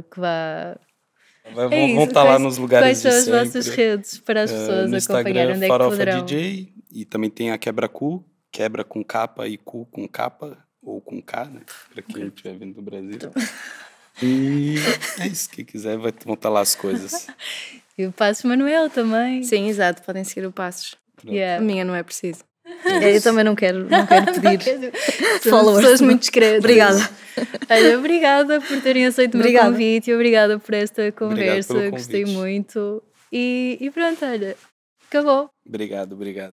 que 0.09 0.19
vá. 0.21 0.77
É 1.51 1.67
vão, 1.67 1.95
vão 1.95 2.03
estar 2.05 2.23
lá 2.23 2.29
quais- 2.31 2.41
nos 2.41 2.57
lugares 2.57 2.85
Quais 2.87 2.97
são 2.99 3.11
de 3.11 3.17
as 3.17 3.23
sempre. 3.25 3.39
vossas 3.45 3.67
redes 3.67 4.17
para 4.19 4.43
as 4.43 4.51
Eh, 4.51 4.53
pessoas 4.57 4.89
no 4.89 4.97
acompanharem 4.97 4.97
Instagram, 4.97 5.43
onde 5.55 5.57
é 5.57 5.59
que 5.61 5.67
Farofa 5.67 5.89
poderão? 5.91 6.25
DJ, 6.25 6.73
e 6.93 7.05
também 7.05 7.29
tem 7.29 7.51
a 7.51 7.57
Quebra 7.57 7.87
Cu, 7.89 8.25
quebra 8.51 8.83
com 8.83 9.03
capa 9.03 9.47
e 9.47 9.57
cu 9.57 9.85
com 9.91 10.07
capa, 10.07 10.57
ou 10.83 10.99
com 11.01 11.21
K, 11.21 11.45
né? 11.45 11.61
Pra 11.93 12.01
quem 12.01 12.27
estiver 12.27 12.55
vindo 12.57 12.73
do 12.75 12.81
Brasil. 12.81 13.19
E 14.21 14.75
é 15.19 15.27
isso, 15.27 15.49
quem 15.49 15.63
quiser 15.65 15.97
vai, 15.97 16.13
vão 16.25 16.33
estar 16.35 16.49
lá 16.49 16.59
as 16.59 16.75
coisas. 16.75 17.27
E 17.97 18.05
o 18.05 18.11
Passos 18.11 18.43
Manuel 18.43 18.89
também. 18.89 19.43
Sim, 19.43 19.67
exato. 19.67 20.01
Podem 20.03 20.23
seguir 20.23 20.45
o 20.47 20.51
Passos. 20.51 20.95
A 21.27 21.31
Yeah. 21.31 21.63
minha 21.63 21.85
não 21.85 21.93
é 21.95 22.01
preciso. 22.03 22.43
É, 22.85 23.15
Eu 23.17 23.21
também 23.21 23.43
não 23.43 23.55
quero, 23.55 23.87
não 23.89 24.05
quero 24.07 24.33
pedir. 24.41 24.91
Followers. 25.43 25.81
pessoas 25.81 26.01
muito 26.01 26.19
discretas. 26.21 26.59
Obrigada. 26.59 27.09
Olha, 27.69 27.97
obrigada 27.97 28.61
por 28.61 28.81
terem 28.81 29.05
aceito 29.05 29.35
o 29.35 29.37
meu 29.37 29.45
Obrigada. 29.45 29.71
convite 29.71 30.09
e 30.09 30.13
obrigada 30.15 30.59
por 30.59 30.73
esta 30.73 31.11
conversa. 31.11 31.89
Gostei 31.89 32.25
muito. 32.25 33.01
E, 33.31 33.77
e 33.79 33.89
pronto, 33.91 34.23
olha, 34.25 34.55
acabou. 35.07 35.49
Obrigado, 35.65 36.13
obrigado. 36.13 36.51